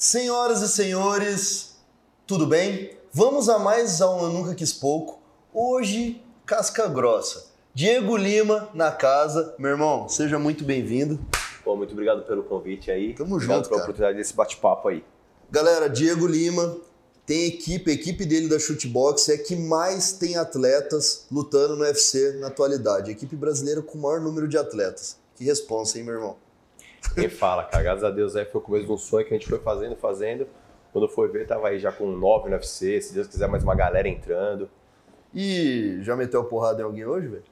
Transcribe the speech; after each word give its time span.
Senhoras 0.00 0.62
e 0.62 0.68
senhores, 0.68 1.74
tudo 2.24 2.46
bem? 2.46 2.96
Vamos 3.12 3.48
a 3.48 3.58
mais 3.58 4.00
um 4.00 4.20
Eu 4.20 4.28
Nunca 4.28 4.54
Quis 4.54 4.72
Pouco. 4.72 5.20
Hoje, 5.52 6.22
casca 6.46 6.86
grossa. 6.86 7.46
Diego 7.74 8.16
Lima 8.16 8.68
na 8.72 8.92
casa. 8.92 9.56
Meu 9.58 9.72
irmão, 9.72 10.08
seja 10.08 10.38
muito 10.38 10.62
bem-vindo. 10.62 11.18
Pô, 11.64 11.74
muito 11.74 11.90
obrigado 11.94 12.22
pelo 12.22 12.44
convite 12.44 12.92
aí. 12.92 13.12
Tamo 13.12 13.34
obrigado 13.34 13.56
junto, 13.56 13.68
pela 13.70 13.80
cara. 13.80 13.90
oportunidade 13.90 14.18
desse 14.18 14.34
bate-papo 14.34 14.86
aí. 14.86 15.04
Galera, 15.50 15.90
Diego 15.90 16.28
Lima 16.28 16.76
tem 17.26 17.46
equipe, 17.46 17.90
a 17.90 17.94
equipe 17.94 18.24
dele 18.24 18.46
da 18.46 18.60
Shootbox 18.60 19.28
é 19.30 19.36
que 19.36 19.56
mais 19.56 20.12
tem 20.12 20.36
atletas 20.36 21.26
lutando 21.28 21.74
no 21.74 21.82
UFC 21.82 22.38
na 22.38 22.46
atualidade. 22.46 23.10
A 23.10 23.12
equipe 23.12 23.34
brasileira 23.34 23.82
com 23.82 23.98
o 23.98 24.02
maior 24.02 24.20
número 24.20 24.46
de 24.46 24.56
atletas. 24.56 25.16
Que 25.34 25.42
responsa, 25.42 25.98
hein, 25.98 26.04
meu 26.04 26.14
irmão? 26.14 26.36
Quem 27.14 27.28
fala, 27.28 27.64
cara, 27.64 27.82
graças 27.82 28.04
a 28.04 28.10
Deus 28.10 28.36
aí 28.36 28.44
foi 28.44 28.60
o 28.60 28.64
começo 28.64 28.86
de 28.86 28.92
um 28.92 28.98
sonho 28.98 29.26
que 29.26 29.34
a 29.34 29.36
gente 29.38 29.48
foi 29.48 29.58
fazendo, 29.58 29.96
fazendo. 29.96 30.46
Quando 30.92 31.08
foi 31.08 31.28
ver, 31.28 31.46
tava 31.46 31.68
aí 31.68 31.78
já 31.78 31.92
com 31.92 32.06
nove 32.06 32.48
no 32.48 32.54
UFC, 32.56 33.00
se 33.00 33.14
Deus 33.14 33.26
quiser 33.26 33.48
mais 33.48 33.62
uma 33.62 33.74
galera 33.74 34.08
entrando. 34.08 34.68
E 35.34 35.98
já 36.02 36.16
meteu 36.16 36.40
a 36.40 36.44
porrada 36.44 36.80
em 36.80 36.84
alguém 36.84 37.04
hoje, 37.04 37.28
velho? 37.28 37.44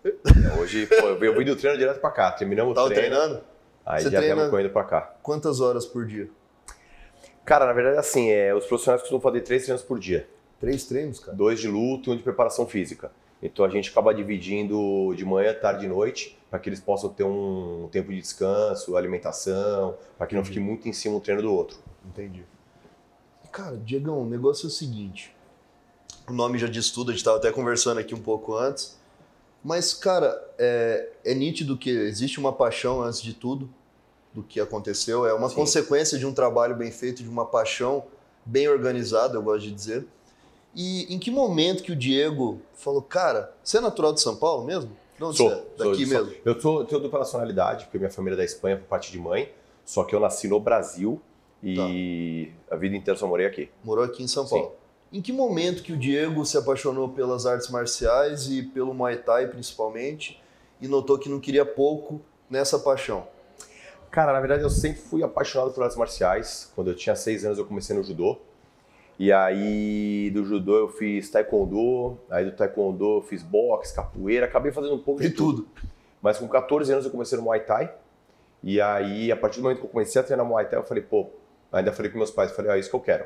Hoje, 0.60 0.86
pô, 0.86 0.94
eu 1.08 1.18
vim- 1.18 1.26
eu 1.26 1.36
vim 1.36 1.44
do 1.44 1.54
treino 1.56 1.76
direto 1.78 2.00
pra 2.00 2.10
cá, 2.10 2.32
terminamos 2.32 2.74
Tava 2.74 2.86
o 2.86 2.90
treino, 2.90 3.14
treinando? 3.14 3.40
aí 3.84 4.02
Você 4.02 4.10
já 4.10 4.18
treina- 4.18 4.34
viemos 4.36 4.50
correndo 4.50 4.70
pra 4.70 4.84
cá. 4.84 5.14
Quantas 5.22 5.60
horas 5.60 5.84
por 5.84 6.06
dia? 6.06 6.28
Cara, 7.44 7.66
na 7.66 7.72
verdade, 7.72 7.98
assim, 7.98 8.30
é, 8.30 8.54
os 8.54 8.64
profissionais 8.66 9.02
costumam 9.02 9.20
fazer 9.20 9.42
três 9.42 9.62
treinos 9.64 9.82
por 9.82 9.98
dia. 9.98 10.26
Três 10.58 10.84
treinos, 10.86 11.20
cara? 11.20 11.36
Dois 11.36 11.60
de 11.60 11.68
luta 11.68 12.08
e 12.08 12.12
um 12.12 12.16
de 12.16 12.22
preparação 12.22 12.66
física. 12.66 13.10
Então 13.42 13.64
a 13.64 13.68
gente 13.68 13.90
acaba 13.90 14.14
dividindo 14.14 15.14
de 15.14 15.24
manhã, 15.24 15.54
tarde 15.54 15.84
e 15.84 15.88
noite, 15.88 16.38
para 16.50 16.58
que 16.58 16.68
eles 16.68 16.80
possam 16.80 17.10
ter 17.10 17.24
um 17.24 17.88
tempo 17.90 18.10
de 18.10 18.20
descanso, 18.20 18.96
alimentação, 18.96 19.96
para 20.16 20.26
que 20.26 20.34
não 20.34 20.44
fique 20.44 20.58
muito 20.58 20.88
em 20.88 20.92
cima 20.92 21.16
um 21.16 21.20
treino 21.20 21.42
do 21.42 21.52
outro. 21.52 21.78
Entendi. 22.04 22.44
Cara, 23.52 23.76
Diegão, 23.76 24.22
o 24.22 24.26
negócio 24.26 24.66
é 24.66 24.68
o 24.68 24.70
seguinte. 24.70 25.34
O 26.28 26.32
nome 26.32 26.58
já 26.58 26.66
diz 26.66 26.90
tudo, 26.90 27.10
a 27.10 27.12
gente 27.12 27.20
estava 27.20 27.36
até 27.36 27.52
conversando 27.52 27.98
aqui 27.98 28.14
um 28.14 28.20
pouco 28.20 28.54
antes. 28.54 28.98
Mas, 29.62 29.94
cara, 29.94 30.40
é, 30.58 31.08
é 31.24 31.34
nítido 31.34 31.76
que 31.76 31.90
existe 31.90 32.38
uma 32.38 32.52
paixão 32.52 33.02
antes 33.02 33.20
de 33.20 33.32
tudo 33.34 33.68
do 34.32 34.42
que 34.42 34.60
aconteceu. 34.60 35.26
É 35.26 35.32
uma 35.32 35.48
Sim. 35.48 35.56
consequência 35.56 36.18
de 36.18 36.26
um 36.26 36.32
trabalho 36.32 36.76
bem 36.76 36.90
feito, 36.90 37.22
de 37.22 37.28
uma 37.28 37.46
paixão 37.46 38.04
bem 38.44 38.68
organizada, 38.68 39.34
eu 39.36 39.42
gosto 39.42 39.62
de 39.62 39.72
dizer. 39.72 40.06
E 40.76 41.12
em 41.12 41.18
que 41.18 41.30
momento 41.30 41.82
que 41.82 41.90
o 41.90 41.96
Diego 41.96 42.60
falou, 42.74 43.00
cara, 43.00 43.54
você 43.64 43.78
é 43.78 43.80
natural 43.80 44.12
de 44.12 44.20
São 44.20 44.36
Paulo 44.36 44.62
mesmo? 44.62 44.90
Onde 45.18 45.38
Sou, 45.38 45.50
é? 45.50 45.64
Daqui 45.78 46.04
sou. 46.04 46.14
mesmo? 46.14 46.34
Eu 46.44 46.60
sou, 46.60 46.84
tenho 46.84 47.00
dupla 47.00 47.20
nacionalidade, 47.20 47.86
porque 47.86 47.96
minha 47.96 48.10
família 48.10 48.36
é 48.36 48.38
da 48.38 48.44
Espanha 48.44 48.76
por 48.76 48.84
parte 48.84 49.10
de 49.10 49.18
mãe, 49.18 49.50
só 49.86 50.04
que 50.04 50.14
eu 50.14 50.20
nasci 50.20 50.46
no 50.46 50.60
Brasil 50.60 51.18
e 51.62 52.52
a 52.70 52.76
vida 52.76 52.94
inteira 52.94 53.18
só 53.18 53.26
morei 53.26 53.46
aqui. 53.46 53.70
Morou 53.82 54.04
aqui 54.04 54.22
em 54.22 54.28
São 54.28 54.44
Sim. 54.44 54.50
Paulo. 54.50 54.74
Em 55.10 55.22
que 55.22 55.32
momento 55.32 55.82
que 55.82 55.94
o 55.94 55.96
Diego 55.96 56.44
se 56.44 56.58
apaixonou 56.58 57.08
pelas 57.08 57.46
artes 57.46 57.70
marciais 57.70 58.50
e 58.50 58.62
pelo 58.62 58.92
Muay 58.92 59.16
Thai 59.16 59.46
principalmente 59.46 60.38
e 60.78 60.86
notou 60.86 61.18
que 61.18 61.30
não 61.30 61.40
queria 61.40 61.64
pouco 61.64 62.20
nessa 62.50 62.78
paixão? 62.78 63.26
Cara, 64.10 64.32
na 64.34 64.40
verdade 64.40 64.62
eu 64.62 64.70
sempre 64.70 65.00
fui 65.00 65.22
apaixonado 65.22 65.70
por 65.70 65.82
artes 65.82 65.96
marciais. 65.96 66.70
Quando 66.74 66.90
eu 66.90 66.94
tinha 66.94 67.16
seis 67.16 67.44
anos 67.46 67.56
eu 67.56 67.64
comecei 67.64 67.96
no 67.96 68.02
judô. 68.02 68.38
E 69.18 69.32
aí 69.32 70.30
do 70.30 70.44
judô 70.44 70.76
eu 70.76 70.88
fiz 70.88 71.30
taekwondo, 71.30 72.18
aí 72.30 72.44
do 72.44 72.52
taekwondo 72.52 73.16
eu 73.16 73.22
fiz 73.22 73.42
boxe, 73.42 73.94
capoeira, 73.94 74.46
acabei 74.46 74.70
fazendo 74.72 74.94
um 74.94 74.98
pouco 74.98 75.20
De 75.20 75.30
de 75.30 75.34
tudo. 75.34 75.62
tudo. 75.62 75.68
Mas 76.20 76.38
com 76.38 76.46
14 76.48 76.92
anos 76.92 77.04
eu 77.04 77.10
comecei 77.10 77.38
no 77.38 77.44
Muay 77.44 77.60
Thai. 77.60 77.92
E 78.62 78.80
aí, 78.80 79.30
a 79.30 79.36
partir 79.36 79.60
do 79.60 79.62
momento 79.62 79.78
que 79.78 79.86
eu 79.86 79.90
comecei 79.90 80.20
a 80.20 80.24
treinar 80.24 80.44
Muay 80.44 80.66
Thai, 80.66 80.78
eu 80.78 80.82
falei, 80.82 81.02
pô, 81.02 81.28
ainda 81.70 81.92
falei 81.92 82.10
com 82.10 82.18
meus 82.18 82.30
pais, 82.30 82.50
falei, 82.50 82.72
ah, 82.72 82.76
é 82.76 82.80
isso 82.80 82.90
que 82.90 82.96
eu 82.96 83.00
quero. 83.00 83.24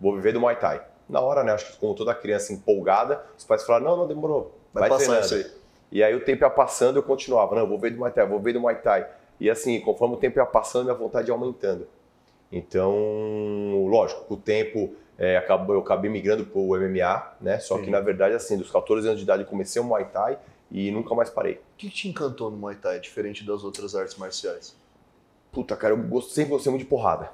Vou 0.00 0.14
viver 0.14 0.32
do 0.32 0.40
Muay 0.40 0.56
Thai. 0.56 0.82
Na 1.08 1.20
hora, 1.20 1.44
né, 1.44 1.52
acho 1.52 1.72
que 1.72 1.78
como 1.78 1.94
toda 1.94 2.14
criança 2.14 2.52
empolgada, 2.52 3.22
os 3.36 3.44
pais 3.44 3.64
falaram, 3.64 3.84
não, 3.84 3.96
não, 3.98 4.06
demorou. 4.06 4.56
Vai, 4.72 4.88
passar 4.88 5.04
treinando. 5.04 5.26
isso 5.26 5.34
aí. 5.34 5.46
E 5.90 6.02
aí 6.02 6.14
o 6.14 6.24
tempo 6.24 6.44
ia 6.44 6.50
passando, 6.50 6.96
eu 6.96 7.02
continuava, 7.02 7.54
não, 7.54 7.62
eu 7.62 7.68
vou 7.68 7.78
ver 7.78 7.90
do 7.90 7.98
Muay 7.98 8.12
Thai, 8.12 8.26
vou 8.26 8.40
ver 8.40 8.52
do 8.52 8.60
Muay 8.60 8.76
Thai. 8.76 9.06
E 9.40 9.48
assim, 9.48 9.80
conforme 9.80 10.14
o 10.14 10.18
tempo 10.18 10.38
ia 10.38 10.46
passando, 10.46 10.84
minha 10.84 10.96
vontade 10.96 11.28
ia 11.28 11.34
aumentando. 11.34 11.86
Então, 12.50 13.86
lógico, 13.86 14.24
com 14.24 14.34
o 14.34 14.38
tempo 14.38 14.94
é, 15.18 15.36
acabou, 15.36 15.74
eu 15.74 15.80
acabei 15.80 16.08
migrando 16.08 16.46
pro 16.46 16.60
MMA, 16.60 17.32
né? 17.40 17.58
Só 17.58 17.76
que 17.78 17.86
Sim. 17.86 17.90
na 17.90 18.00
verdade, 18.00 18.34
assim, 18.34 18.56
dos 18.56 18.70
14 18.70 19.06
anos 19.06 19.18
de 19.18 19.24
idade 19.24 19.42
eu 19.42 19.48
comecei 19.48 19.82
o 19.82 19.84
Muay 19.84 20.04
Thai 20.04 20.38
e 20.70 20.90
nunca 20.92 21.14
mais 21.14 21.28
parei. 21.28 21.54
O 21.54 21.58
que 21.76 21.90
te 21.90 22.08
encantou 22.08 22.50
no 22.50 22.56
Muay 22.56 22.76
Thai, 22.76 23.00
diferente 23.00 23.44
das 23.44 23.64
outras 23.64 23.96
artes 23.96 24.16
marciais? 24.16 24.76
Puta, 25.50 25.74
cara, 25.76 25.92
eu 25.92 25.98
gosto, 25.98 26.30
sempre 26.32 26.50
gostei 26.52 26.70
muito 26.70 26.84
de 26.84 26.88
porrada. 26.88 27.30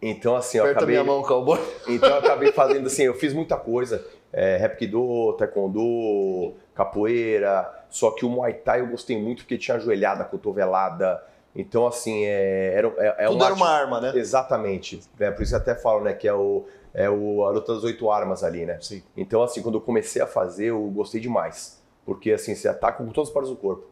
Então, 0.00 0.34
assim, 0.34 0.58
eu 0.58 0.64
Aperta 0.64 0.80
acabei, 0.80 0.94
minha 0.96 1.04
mão, 1.04 1.22
cowboy. 1.22 1.58
então 1.88 2.08
eu 2.08 2.18
acabei 2.18 2.52
fazendo 2.52 2.86
assim, 2.86 3.02
eu 3.02 3.14
fiz 3.14 3.34
muita 3.34 3.56
coisa. 3.56 4.06
É, 4.32 4.62
Hapkido, 4.64 5.34
Taekwondo, 5.34 6.54
capoeira. 6.74 7.84
Só 7.90 8.10
que 8.10 8.24
o 8.24 8.28
Muay 8.30 8.54
Thai 8.54 8.80
eu 8.80 8.86
gostei 8.86 9.20
muito 9.20 9.42
porque 9.42 9.58
tinha 9.58 9.76
ajoelhada, 9.76 10.24
cotovelada. 10.24 11.22
Então, 11.54 11.86
assim, 11.86 12.24
é, 12.24 12.74
era, 12.74 12.88
é, 12.98 13.24
é 13.24 13.26
Tudo 13.26 13.36
uma 13.36 13.46
era 13.46 13.54
uma 13.54 13.68
arma, 13.68 14.00
né? 14.00 14.12
Exatamente. 14.14 15.00
É, 15.18 15.30
por 15.30 15.42
isso 15.42 15.54
eu 15.54 15.58
até 15.58 15.74
falo, 15.74 16.04
né, 16.04 16.12
que 16.12 16.28
é, 16.28 16.34
o, 16.34 16.66
é 16.96 17.08
o, 17.10 17.44
a 17.44 17.50
luta 17.50 17.74
das 17.74 17.84
oito 17.84 18.10
armas 18.10 18.42
ali, 18.42 18.66
né? 18.66 18.78
Sim. 18.80 19.02
Então, 19.16 19.42
assim, 19.42 19.62
quando 19.62 19.76
eu 19.76 19.80
comecei 19.82 20.20
a 20.22 20.26
fazer, 20.26 20.66
eu 20.66 20.80
gostei 20.88 21.20
demais. 21.20 21.80
Porque, 22.04 22.32
assim, 22.32 22.54
você 22.54 22.66
ataca 22.68 23.04
com 23.04 23.10
todas 23.12 23.28
as 23.28 23.34
partes 23.34 23.50
do 23.52 23.56
corpo. 23.56 23.84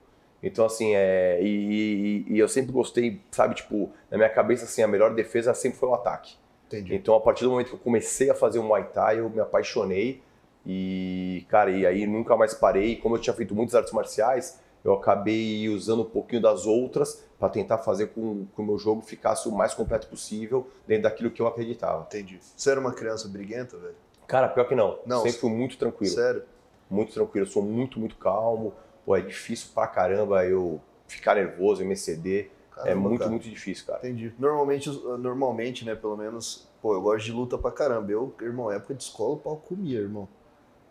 Então, 0.43 0.65
assim, 0.67 0.95
é, 0.95 1.39
e, 1.43 2.25
e- 2.29 2.35
e 2.35 2.39
eu 2.39 2.49
sempre 2.49 2.73
gostei, 2.73 3.21
sabe, 3.31 3.55
tipo, 3.55 3.91
na 4.11 4.17
minha 4.17 4.29
cabeça, 4.31 4.65
assim, 4.65 4.83
a 4.83 4.89
melhor 4.89 5.15
defesa 5.15 5.55
sempre 5.55 5.79
foi 5.79 5.89
o 5.89 5.95
ataque. 5.95 6.35
Entendi. 6.67 6.95
Então, 6.95 7.15
a 7.15 7.21
partir 7.21 7.45
do 7.45 7.51
momento 7.51 7.69
que 7.69 7.75
eu 7.75 7.79
comecei 7.79 8.31
a 8.31 8.35
fazer 8.35 8.59
o 8.59 8.63
Muay 8.63 8.85
Thai, 8.85 9.21
eu 9.21 9.29
me 9.31 9.41
apaixonei. 9.41 10.23
E, 10.67 11.45
cara, 11.49 11.71
e 11.71 11.87
aí 11.87 12.07
nunca 12.07 12.37
mais 12.37 12.55
parei. 12.55 12.97
Como 12.97 13.17
eu 13.17 13.21
tinha 13.21 13.35
feito 13.35 13.55
muitas 13.55 13.75
artes 13.75 13.93
marciais, 13.93 14.59
eu 14.85 14.93
acabei 14.93 15.69
usando 15.71 16.03
um 16.03 16.11
pouquinho 16.11 16.43
das 16.43 16.67
outras 16.67 17.25
para 17.39 17.49
tentar 17.49 17.79
fazer 17.79 18.09
com 18.09 18.45
que 18.55 18.61
o 18.61 18.65
meu 18.65 18.79
jogo 18.79 19.01
ficasse 19.01 19.49
o 19.49 19.53
mais 19.53 19.73
completo 19.73 20.07
possível 20.07 20.69
dentro 20.87 21.05
daquilo 21.05 21.31
que 21.31 21.41
eu 21.41 21.47
acreditava. 21.47 22.03
Entendi. 22.03 22.39
Você 22.55 22.71
era 22.71 22.79
uma 22.79 22.93
criança 22.93 23.27
briguenta, 23.29 23.79
velho? 23.79 23.95
Cara, 24.27 24.49
pior 24.49 24.69
que 24.69 24.75
não. 24.75 24.99
Não, 25.07 25.23
Sempre 25.23 25.39
fui 25.39 25.51
muito 25.51 25.79
tranquilo. 25.79 26.15
Sério? 26.15 26.43
Muito 26.91 27.13
tranquilo. 27.15 27.47
Eu 27.47 27.51
sou 27.51 27.63
muito, 27.63 27.99
muito 27.99 28.17
calmo. 28.17 28.75
Pô, 29.07 29.17
é 29.17 29.21
difícil 29.23 29.69
pra 29.75 29.87
caramba 29.87 30.45
eu 30.47 30.81
ficar 31.07 31.35
nervoso, 31.35 31.83
eu 31.83 31.87
me 31.87 31.95
exceder. 31.95 32.51
é 32.73 32.75
Caramba, 32.75 33.09
muito, 33.09 33.19
cara. 33.21 33.31
muito 33.31 33.49
difícil, 33.49 33.87
cara. 33.87 33.99
Entendi. 34.01 34.35
Normalmente, 34.39 34.91
normalmente, 35.19 35.85
né, 35.85 35.95
pelo 35.95 36.17
menos, 36.17 36.69
pô, 36.83 36.95
eu 36.95 37.01
gosto 37.03 37.25
de 37.25 37.33
luta 37.33 37.57
pra 37.57 37.71
caramba. 37.71 38.11
Eu, 38.11 38.35
irmão, 38.41 38.71
época 38.71 38.95
de 38.95 39.03
escola, 39.03 39.35
o 39.35 39.39
pau 39.39 39.57
comia, 39.57 39.99
irmão. 40.01 40.29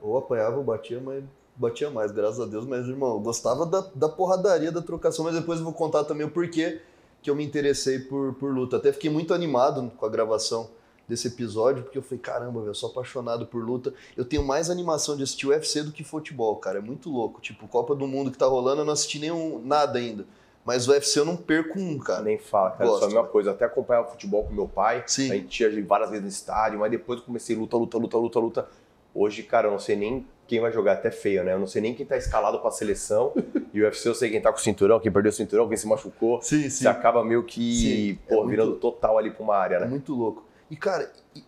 Ou 0.01 0.17
apanhava 0.17 0.57
ou 0.57 0.63
batia, 0.63 0.99
mas 0.99 1.23
batia 1.56 1.90
mais, 1.90 2.12
graças 2.12 2.40
a 2.40 2.46
Deus. 2.46 2.66
Mas, 2.66 2.88
irmão, 2.88 3.22
gostava 3.22 3.66
da, 3.66 3.86
da 3.94 4.09
porradaria, 4.09 4.72
da 4.72 4.81
trocação. 4.81 5.25
Mas 5.25 5.36
depois 5.36 5.59
eu 5.59 5.66
vou 5.66 5.74
contar 5.74 6.03
também 6.03 6.25
o 6.25 6.31
porquê 6.31 6.81
que 7.22 7.30
eu 7.30 7.36
me 7.36 7.46
interessei 7.46 8.00
por, 8.00 8.34
por 8.36 8.53
luta. 8.53 8.78
Até 8.78 8.91
fiquei 8.91 9.09
muito 9.09 9.34
animado 9.34 9.91
com 9.97 10.06
a 10.06 10.09
gravação 10.09 10.69
desse 11.08 11.28
episódio, 11.28 11.84
porque 11.84 11.97
eu 11.97 12.02
falei, 12.02 12.19
caramba, 12.19 12.59
velho, 12.59 12.72
eu 12.72 12.75
sou 12.75 12.90
apaixonado 12.90 13.46
por 13.46 13.64
luta. 13.64 13.94
Eu 14.16 14.25
tenho 14.25 14.44
mais 14.44 14.69
animação 14.69 15.16
de 15.16 15.24
assistir 15.24 15.47
UFC 15.47 15.84
do 15.84 15.91
que 15.91 16.03
futebol, 16.03 16.56
cara. 16.58 16.80
É 16.80 16.81
muito 16.81 17.09
louco. 17.09 17.41
Tipo, 17.41 17.68
Copa 17.68 17.96
do 17.96 18.08
Mundo 18.08 18.31
que 18.31 18.38
tá 18.38 18.46
rolando, 18.46 18.81
eu 18.81 18.85
não 18.85 18.94
assisti 18.94 19.20
nenhum, 19.20 19.62
nada 19.64 20.00
ainda. 20.00 20.25
Mas 20.66 20.88
o 20.88 20.91
UFC 20.91 21.20
eu 21.20 21.25
não 21.25 21.35
perco 21.35 21.78
um, 21.78 22.00
cara. 22.00 22.22
Nem 22.22 22.38
fala, 22.38 22.72
cara. 22.72 22.85
Gosto, 22.85 23.00
Só 23.00 23.06
a 23.06 23.09
mesma 23.09 23.25
coisa. 23.25 23.50
Eu 23.50 23.53
até 23.53 23.66
acompanhava 23.66 24.08
futebol 24.08 24.46
com 24.46 24.53
meu 24.53 24.68
pai. 24.68 25.03
Sim. 25.08 25.30
A 25.30 25.35
gente 25.35 25.62
ia 25.62 25.85
várias 25.85 26.09
vezes 26.09 26.24
no 26.24 26.30
estádio, 26.30 26.80
mas 26.80 26.90
depois 26.90 27.20
eu 27.20 27.25
comecei 27.25 27.56
luta, 27.56 27.75
luta, 27.75 27.97
luta, 27.97 28.18
luta, 28.18 28.40
luta. 28.40 28.70
Hoje, 29.13 29.44
cara, 29.44 29.68
eu 29.68 29.72
não 29.72 29.79
sei 29.79 29.96
nem 29.96 30.28
quem 30.47 30.59
vai 30.59 30.72
jogar, 30.72 30.94
até 30.94 31.09
feio, 31.12 31.44
né? 31.44 31.53
Eu 31.53 31.59
não 31.59 31.68
sei 31.68 31.81
nem 31.81 31.94
quem 31.94 32.06
tá 32.06 32.18
escalado 32.18 32.59
pra 32.59 32.72
seleção. 32.72 33.34
e 33.74 33.81
o 33.81 33.85
UFC 33.85 34.09
eu 34.09 34.16
sei 34.16 34.29
quem 34.29 34.41
tá 34.41 34.51
com 34.51 34.57
o 34.57 34.62
cinturão, 34.62 35.00
quem 35.00 35.12
perdeu 35.12 35.29
o 35.29 35.34
cinturão, 35.34 35.68
quem 35.68 35.78
se 35.78 35.88
machucou. 35.88 36.41
Sim, 36.41 36.69
Você 36.69 36.87
acaba 36.87 37.23
meio 37.23 37.43
que, 37.43 37.76
Sim, 37.76 38.20
é 38.28 38.29
pô, 38.29 38.35
muito- 38.37 38.49
virando 38.49 38.76
total 38.76 39.17
ali 39.17 39.32
pra 39.32 39.43
uma 39.43 39.55
área, 39.55 39.76
É 39.76 39.79
né? 39.82 39.87
muito 39.87 40.14
louco. 40.14 40.43
E, 40.70 40.76
cara, 40.76 41.11
e, 41.35 41.43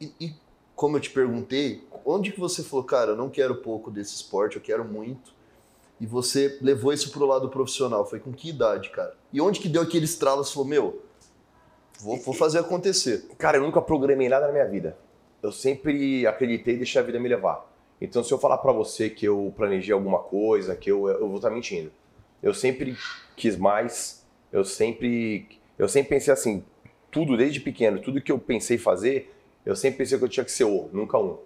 e- 0.00 0.12
e 0.20 0.34
como 0.74 0.96
eu 0.96 1.00
te 1.00 1.10
perguntei, 1.10 1.84
onde 2.06 2.32
que 2.32 2.40
você 2.40 2.62
falou, 2.62 2.84
cara, 2.84 3.10
eu 3.10 3.16
não 3.16 3.28
quero 3.28 3.56
pouco 3.56 3.90
desse 3.90 4.14
esporte, 4.14 4.56
eu 4.56 4.62
quero 4.62 4.84
muito. 4.84 5.34
E 6.00 6.06
você 6.06 6.56
levou 6.62 6.94
isso 6.94 7.10
pro 7.12 7.26
lado 7.26 7.50
profissional. 7.50 8.06
Foi 8.06 8.18
com 8.18 8.32
que 8.32 8.48
idade, 8.48 8.88
cara? 8.88 9.14
E 9.30 9.38
onde 9.42 9.60
que 9.60 9.68
deu 9.68 9.82
aquele 9.82 10.06
estralo? 10.06 10.42
Você 10.42 10.54
falou, 10.54 10.66
meu, 10.66 11.02
vou, 12.00 12.16
vou 12.16 12.32
fazer 12.34 12.58
acontecer. 12.60 13.26
Cara, 13.36 13.58
eu 13.58 13.62
nunca 13.62 13.82
programei 13.82 14.26
nada 14.26 14.46
na 14.46 14.52
minha 14.52 14.64
vida. 14.66 14.96
Eu 15.42 15.52
sempre 15.52 16.26
acreditei 16.26 16.74
e 16.74 16.76
deixei 16.78 17.00
a 17.00 17.04
vida 17.04 17.18
me 17.18 17.28
levar. 17.28 17.66
Então, 18.00 18.24
se 18.24 18.32
eu 18.32 18.38
falar 18.38 18.58
pra 18.58 18.72
você 18.72 19.10
que 19.10 19.26
eu 19.26 19.52
planejei 19.56 19.92
alguma 19.92 20.18
coisa, 20.18 20.74
que 20.74 20.90
eu, 20.90 21.08
eu 21.08 21.28
vou 21.28 21.36
estar 21.36 21.50
mentindo. 21.50 21.90
Eu 22.42 22.54
sempre 22.54 22.96
quis 23.36 23.56
mais. 23.56 24.26
Eu 24.50 24.64
sempre, 24.64 25.46
eu 25.78 25.88
sempre 25.88 26.08
pensei 26.08 26.32
assim, 26.32 26.64
tudo 27.10 27.36
desde 27.36 27.60
pequeno, 27.60 28.00
tudo 28.00 28.20
que 28.20 28.32
eu 28.32 28.38
pensei 28.38 28.78
fazer, 28.78 29.34
eu 29.64 29.76
sempre 29.76 29.98
pensei 29.98 30.18
que 30.18 30.24
eu 30.24 30.28
tinha 30.28 30.44
que 30.44 30.50
ser 30.50 30.64
o, 30.64 30.88
nunca 30.92 31.18
um. 31.18 31.38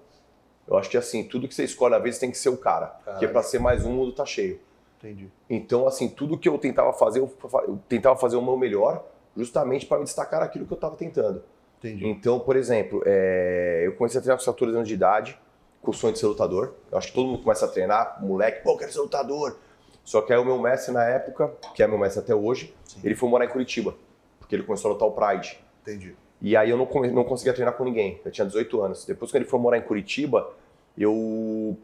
Eu 0.67 0.79
acho 0.79 0.88
que 0.88 0.96
assim, 0.96 1.25
tudo 1.25 1.46
que 1.46 1.55
você 1.55 1.64
escolhe 1.64 1.94
às 1.94 2.02
vezes 2.02 2.20
tem 2.20 2.31
que 2.31 2.38
ser 2.38 2.49
o 2.49 2.56
cara, 2.56 2.87
porque 3.05 3.29
pra 3.29 3.43
ser 3.43 3.58
mais 3.58 3.85
um, 3.85 3.91
o 3.91 3.93
mundo 3.93 4.12
tá 4.12 4.25
cheio. 4.25 4.58
Entendi. 4.99 5.31
Então, 5.50 5.87
assim, 5.87 6.08
tudo 6.08 6.38
que 6.38 6.49
eu 6.49 6.56
tentava 6.56 6.93
fazer, 6.93 7.20
eu, 7.20 7.31
eu 7.67 7.79
tentava 7.88 8.17
fazer 8.17 8.37
o 8.37 8.43
meu 8.43 8.56
melhor, 8.56 9.05
justamente 9.37 9.85
para 9.85 9.99
me 9.99 10.05
destacar 10.05 10.41
naquilo 10.41 10.64
que 10.64 10.73
eu 10.73 10.76
estava 10.76 10.96
tentando. 10.96 11.43
Entendi. 11.84 12.08
Então, 12.08 12.40
por 12.40 12.56
exemplo, 12.56 13.02
é, 13.04 13.82
eu 13.84 13.92
comecei 13.92 14.19
a 14.19 14.22
treinar 14.22 14.38
com 14.38 14.44
14 14.44 14.75
anos 14.75 14.88
de 14.88 14.94
idade, 14.94 15.38
com 15.82 15.90
o 15.90 15.94
sonho 15.94 16.14
de 16.14 16.19
ser 16.19 16.26
lutador. 16.26 16.72
Eu 16.90 16.96
acho 16.96 17.08
que 17.08 17.14
todo 17.14 17.26
mundo 17.26 17.42
começa 17.42 17.66
a 17.66 17.69
treinar, 17.69 18.25
moleque, 18.25 18.62
pô, 18.62 18.72
eu 18.72 18.78
quero 18.78 18.90
ser 18.90 19.00
lutador. 19.00 19.58
Só 20.02 20.22
que 20.22 20.32
aí 20.32 20.38
o 20.38 20.44
meu 20.44 20.58
mestre 20.58 20.92
na 20.94 21.04
época, 21.04 21.52
que 21.75 21.82
é 21.82 21.86
meu 21.86 21.98
mestre 21.98 22.20
até 22.20 22.34
hoje, 22.34 22.75
Sim. 22.84 23.00
ele 23.04 23.14
foi 23.14 23.28
morar 23.28 23.44
em 23.44 23.48
Curitiba, 23.48 23.94
porque 24.38 24.54
ele 24.54 24.62
começou 24.62 24.90
a 24.90 24.94
lutar 24.94 25.08
o 25.08 25.12
Pride. 25.12 25.58
Entendi. 25.82 26.16
E 26.40 26.56
aí 26.56 26.70
eu 26.70 26.76
não, 26.76 26.86
não 27.12 27.25
conseguia 27.25 27.52
treinar 27.52 27.75
com 27.75 27.84
ninguém. 27.84 28.20
Eu 28.25 28.31
tinha 28.31 28.46
18 28.46 28.82
anos. 28.82 29.04
Depois 29.04 29.31
que 29.31 29.36
ele 29.36 29.44
foi 29.44 29.58
morar 29.58 29.78
em 29.78 29.82
Curitiba, 29.82 30.50
eu, 30.96 31.76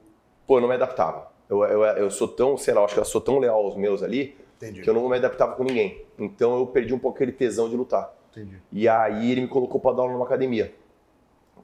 pô, 0.47 0.57
eu 0.57 0.61
não 0.63 0.69
me 0.69 0.75
adaptava. 0.75 1.31
Eu, 1.49 1.63
eu, 1.65 1.83
eu 1.83 2.11
sou 2.11 2.29
tão, 2.29 2.57
sei 2.57 2.73
lá, 2.73 2.85
acho 2.85 2.95
que 2.95 3.01
eu 3.01 3.05
sou 3.05 3.21
tão 3.21 3.39
leal 3.39 3.65
aos 3.65 3.77
meus 3.77 4.03
ali, 4.03 4.37
Entendi. 4.57 4.83
que 4.83 4.89
eu 4.89 4.95
não 4.95 5.09
me 5.09 5.17
adaptava 5.17 5.55
com 5.57 5.65
ninguém. 5.65 6.05
Então 6.19 6.59
eu 6.59 6.67
perdi 6.67 6.95
um 6.95 6.99
pouco 6.99 7.17
aquele 7.17 7.33
tesão 7.33 7.69
de 7.69 7.77
lutar. 7.77 8.15
Entendi. 8.31 8.57
E 8.73 8.89
aí 8.89 9.31
ele 9.33 9.43
me 9.43 9.49
colocou 9.49 9.81
para 9.81 9.97
dar 9.97 10.03
aula 10.03 10.13
numa 10.13 10.25
academia, 10.25 10.73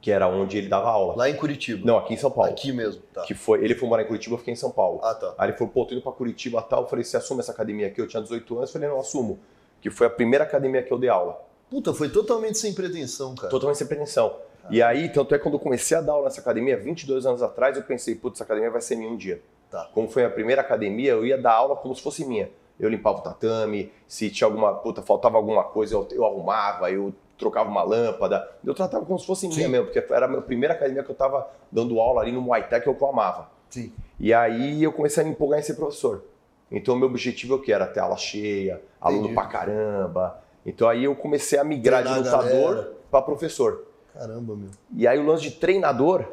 que 0.01 0.11
era 0.11 0.29
onde 0.29 0.59
ele 0.59 0.69
dava 0.69 0.89
aula. 0.89 1.17
Lá 1.17 1.31
em 1.31 1.37
Curitiba. 1.37 1.87
Não, 1.87 1.99
aqui 1.99 2.15
em 2.15 2.17
São 2.17 2.31
Paulo. 2.31 2.51
Aqui 2.51 2.73
mesmo. 2.73 3.03
Tá. 3.13 3.23
Que 3.23 3.35
foi, 3.35 3.65
ele 3.65 3.75
foi 3.75 3.89
morar 3.89 4.03
em 4.03 4.07
Curitiba, 4.07 4.35
eu 4.35 4.39
fiquei 4.39 4.53
em 4.53 4.57
São 4.57 4.71
Paulo. 4.71 5.01
Ah, 5.03 5.15
tá. 5.15 5.35
Aí 5.39 5.51
ele 5.51 5.57
falou, 5.57 5.73
pô, 5.73 5.85
tô 5.85 5.95
indo 5.95 6.03
pra 6.03 6.13
Curitiba 6.13 6.61
e 6.61 6.69
tal. 6.69 6.83
Eu 6.83 6.89
falei, 6.89 7.05
você 7.05 7.17
assume 7.17 7.41
essa 7.41 7.53
academia 7.53 7.87
aqui? 7.87 8.01
Eu 8.01 8.07
tinha 8.07 8.23
18 8.23 8.57
anos. 8.57 8.71
Eu 8.71 8.73
falei, 8.73 8.89
não, 8.89 9.01
assumo. 9.01 9.39
Que 9.81 9.91
foi 9.91 10.07
a 10.07 10.11
primeira 10.11 10.45
academia 10.45 10.83
que 10.83 10.93
eu 10.93 10.99
dei 10.99 11.09
aula. 11.09 11.41
Puta, 11.71 11.93
foi 11.93 12.09
totalmente 12.09 12.59
sem 12.59 12.73
pretensão, 12.73 13.35
cara. 13.35 13.49
Totalmente 13.49 13.79
sem 13.79 13.87
pretensão. 13.87 14.37
E 14.69 14.83
aí, 14.83 15.09
tanto 15.09 15.35
é 15.35 15.39
que 15.39 15.45
quando 15.45 15.55
eu 15.55 15.61
comecei 15.61 15.97
a 15.97 16.01
dar 16.01 16.12
aula 16.12 16.25
nessa 16.25 16.41
academia, 16.41 16.77
22 16.77 17.25
anos 17.25 17.43
atrás, 17.43 17.77
eu 17.77 17.83
pensei, 17.85 18.15
putz, 18.15 18.37
essa 18.37 18.45
academia 18.45 18.71
vai 18.71 18.81
ser 18.81 18.97
minha 18.97 19.11
um 19.11 19.17
dia. 19.17 19.41
Tá. 19.71 19.89
Como 19.93 20.09
foi 20.09 20.25
a 20.25 20.31
primeira 20.31 20.61
academia, 20.61 21.12
eu 21.12 21.25
ia 21.25 21.39
dar 21.39 21.53
aula 21.53 21.77
como 21.77 21.95
se 21.95 22.03
fosse 22.03 22.25
minha. 22.25 22.49
Eu 22.78 22.88
limpava 22.88 23.19
o 23.19 23.23
tatame, 23.23 23.90
se 24.06 24.31
tinha 24.31 24.46
alguma, 24.46 24.75
puta, 24.75 25.02
faltava 25.02 25.37
alguma 25.37 25.64
coisa, 25.64 25.94
eu, 25.94 26.06
eu 26.12 26.25
arrumava, 26.25 26.90
eu 26.90 27.12
trocava 27.38 27.69
uma 27.69 27.82
lâmpada. 27.82 28.49
Eu 28.64 28.75
tratava 28.75 29.05
como 29.05 29.19
se 29.19 29.26
fosse 29.26 29.49
minha 29.49 29.64
Sim. 29.64 29.69
mesmo, 29.69 29.87
porque 29.87 30.12
era 30.12 30.26
a 30.26 30.28
minha 30.28 30.43
primeira 30.43 30.75
academia 30.75 31.02
que 31.02 31.11
eu 31.11 31.14
tava 31.14 31.49
dando 31.70 32.00
aula 32.00 32.23
ali 32.23 32.32
no 32.32 32.40
Muay 32.40 32.64
Thai, 32.69 32.81
que 32.81 32.88
eu 32.88 32.96
amava. 33.06 33.50
Sim. 33.70 33.93
E 34.19 34.32
aí 34.32 34.82
eu 34.82 34.93
comecei 34.93 35.23
a 35.23 35.26
me 35.26 35.32
empolgar 35.32 35.58
em 35.58 35.62
ser 35.62 35.75
professor. 35.75 36.25
Então 36.70 36.94
o 36.94 36.99
meu 36.99 37.08
objetivo 37.08 37.55
é 37.55 37.56
o 37.56 37.61
que? 37.61 37.73
Era 37.73 37.87
ter 37.87 38.00
aula 38.00 38.17
cheia, 38.17 38.82
aluno 39.00 39.25
Entendi. 39.25 39.34
pra 39.34 39.46
caramba. 39.46 40.40
Então 40.64 40.88
aí 40.88 41.05
eu 41.05 41.14
comecei 41.14 41.58
a 41.58 41.64
migrar 41.64 42.02
Treinar 42.02 42.23
de 42.23 42.28
lutador 42.28 42.94
pra 43.11 43.23
professor. 43.23 43.87
Caramba, 44.12 44.56
meu. 44.56 44.70
E 44.94 45.06
aí 45.06 45.19
o 45.19 45.26
lance 45.26 45.43
de 45.43 45.52
treinador 45.52 46.25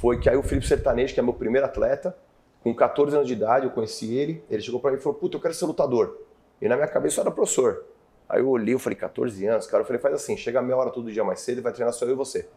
foi 0.00 0.18
que 0.18 0.28
aí 0.28 0.36
o 0.36 0.42
Felipe 0.42 0.66
Sertanejo, 0.66 1.14
que 1.14 1.20
é 1.20 1.22
meu 1.22 1.34
primeiro 1.34 1.66
atleta, 1.66 2.16
com 2.62 2.74
14 2.74 3.16
anos 3.16 3.26
de 3.28 3.34
idade, 3.34 3.66
eu 3.66 3.70
conheci 3.72 4.14
ele, 4.14 4.42
ele 4.48 4.62
chegou 4.62 4.78
pra 4.80 4.90
mim 4.90 4.96
e 4.98 5.00
falou, 5.00 5.18
puta, 5.18 5.36
eu 5.36 5.40
quero 5.40 5.52
ser 5.54 5.64
lutador. 5.66 6.16
E 6.60 6.68
na 6.68 6.76
minha 6.76 6.88
cabeça 6.88 7.20
eu 7.20 7.22
era 7.22 7.30
professor. 7.30 7.84
Aí 8.28 8.40
eu 8.40 8.48
olhei, 8.48 8.74
eu 8.74 8.78
falei, 8.78 8.96
14 8.96 9.44
anos, 9.46 9.66
cara, 9.66 9.82
eu 9.82 9.86
falei, 9.86 10.00
faz 10.00 10.14
assim, 10.14 10.36
chega 10.36 10.62
meia 10.62 10.76
hora 10.76 10.90
todo 10.90 11.10
dia 11.10 11.24
mais 11.24 11.40
cedo 11.40 11.58
e 11.58 11.60
vai 11.60 11.72
treinar 11.72 11.92
só 11.92 12.04
eu 12.04 12.12
e 12.12 12.14
você. 12.14 12.48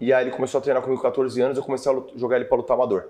E 0.00 0.12
aí 0.12 0.24
ele 0.24 0.30
começou 0.30 0.58
a 0.58 0.62
treinar 0.62 0.82
comigo 0.82 1.00
com 1.00 1.08
14 1.08 1.40
anos, 1.40 1.56
eu 1.56 1.64
comecei 1.64 1.90
a 1.90 2.02
jogar 2.16 2.36
ele 2.36 2.44
pra 2.44 2.56
lutar 2.56 2.76
amador. 2.76 3.08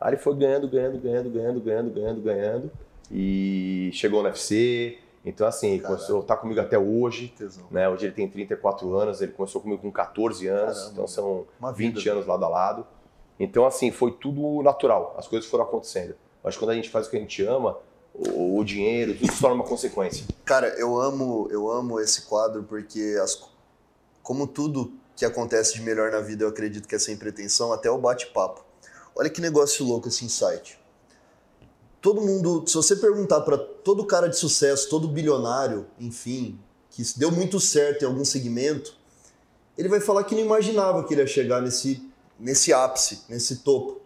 Aí 0.00 0.10
ele 0.10 0.16
foi 0.16 0.34
ganhando, 0.34 0.68
ganhando, 0.68 0.98
ganhando, 0.98 1.30
ganhando, 1.30 1.60
ganhando, 1.60 1.90
ganhando, 1.90 2.20
ganhando. 2.20 2.70
E 3.10 3.90
chegou 3.92 4.22
no 4.22 4.28
UFC. 4.28 4.98
Então, 5.24 5.46
assim, 5.46 5.72
ele 5.72 5.82
começou 5.82 6.16
a 6.16 6.18
lutar 6.20 6.36
comigo 6.40 6.60
até 6.60 6.78
hoje. 6.78 7.34
Né? 7.70 7.88
Hoje 7.88 8.06
ele 8.06 8.12
tem 8.14 8.28
34 8.28 8.94
anos, 8.96 9.20
ele 9.20 9.32
começou 9.32 9.60
comigo 9.60 9.82
com 9.82 9.90
14 9.90 10.46
anos, 10.46 10.74
Caramba, 10.74 10.92
então 10.92 11.06
são 11.06 11.46
Uma 11.58 11.72
20 11.72 11.96
vida. 11.96 12.12
anos 12.12 12.26
lado 12.26 12.44
a 12.44 12.48
lado. 12.48 12.86
Então, 13.38 13.64
assim, 13.66 13.90
foi 13.90 14.12
tudo 14.12 14.62
natural, 14.62 15.14
as 15.16 15.28
coisas 15.28 15.48
foram 15.48 15.64
acontecendo. 15.64 16.14
Mas 16.42 16.56
quando 16.56 16.70
a 16.70 16.74
gente 16.74 16.90
faz 16.90 17.06
o 17.06 17.10
que 17.10 17.16
a 17.16 17.20
gente 17.20 17.42
ama, 17.44 17.78
o, 18.14 18.58
o 18.58 18.64
dinheiro, 18.64 19.16
tudo 19.16 19.32
se 19.32 19.40
torna 19.40 19.54
uma 19.54 19.64
consequência. 19.64 20.26
Cara, 20.44 20.68
eu 20.78 21.00
amo, 21.00 21.48
eu 21.50 21.70
amo 21.70 22.00
esse 22.00 22.22
quadro 22.22 22.64
porque 22.64 23.16
as, 23.22 23.40
como 24.22 24.46
tudo 24.46 24.92
que 25.14 25.24
acontece 25.24 25.74
de 25.74 25.82
melhor 25.82 26.10
na 26.10 26.20
vida, 26.20 26.44
eu 26.44 26.48
acredito 26.48 26.86
que 26.86 26.94
é 26.94 26.98
sem 26.98 27.16
pretensão, 27.16 27.72
até 27.72 27.90
o 27.90 27.98
bate-papo. 27.98 28.64
Olha 29.14 29.28
que 29.28 29.40
negócio 29.40 29.84
louco 29.84 30.08
esse 30.08 30.24
insight. 30.24 30.78
Todo 32.00 32.20
mundo, 32.20 32.64
se 32.66 32.74
você 32.74 32.94
perguntar 32.94 33.40
para 33.40 33.58
todo 33.58 34.06
cara 34.06 34.28
de 34.28 34.36
sucesso, 34.36 34.88
todo 34.88 35.08
bilionário, 35.08 35.86
enfim, 35.98 36.58
que 36.90 37.02
deu 37.16 37.32
muito 37.32 37.58
certo 37.58 38.02
em 38.02 38.06
algum 38.06 38.24
segmento, 38.24 38.96
ele 39.76 39.88
vai 39.88 40.00
falar 40.00 40.22
que 40.22 40.34
não 40.34 40.42
imaginava 40.42 41.02
que 41.02 41.14
ele 41.14 41.22
ia 41.22 41.26
chegar 41.26 41.60
nesse, 41.60 42.07
nesse 42.38 42.72
ápice, 42.72 43.22
nesse 43.28 43.56
topo. 43.56 44.00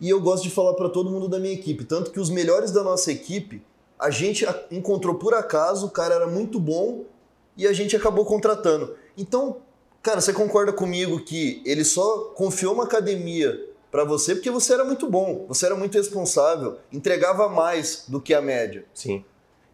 E 0.00 0.10
eu 0.10 0.20
gosto 0.20 0.42
de 0.42 0.50
falar 0.50 0.74
para 0.74 0.88
todo 0.88 1.10
mundo 1.10 1.28
da 1.28 1.38
minha 1.38 1.54
equipe, 1.54 1.84
tanto 1.84 2.10
que 2.10 2.20
os 2.20 2.30
melhores 2.30 2.70
da 2.70 2.82
nossa 2.82 3.10
equipe, 3.10 3.62
a 3.98 4.10
gente 4.10 4.44
encontrou 4.70 5.14
por 5.14 5.34
acaso, 5.34 5.86
o 5.86 5.90
cara 5.90 6.14
era 6.14 6.26
muito 6.26 6.58
bom 6.60 7.04
e 7.56 7.66
a 7.66 7.72
gente 7.72 7.96
acabou 7.96 8.24
contratando. 8.24 8.94
Então, 9.16 9.58
cara, 10.02 10.20
você 10.20 10.32
concorda 10.32 10.72
comigo 10.72 11.20
que 11.20 11.62
ele 11.64 11.84
só 11.84 12.32
confiou 12.34 12.74
uma 12.74 12.84
academia 12.84 13.68
para 13.90 14.04
você 14.04 14.34
porque 14.34 14.50
você 14.50 14.74
era 14.74 14.84
muito 14.84 15.08
bom, 15.08 15.46
você 15.48 15.66
era 15.66 15.76
muito 15.76 15.96
responsável, 15.96 16.78
entregava 16.92 17.48
mais 17.48 18.04
do 18.08 18.20
que 18.20 18.34
a 18.34 18.42
média. 18.42 18.84
Sim. 18.92 19.24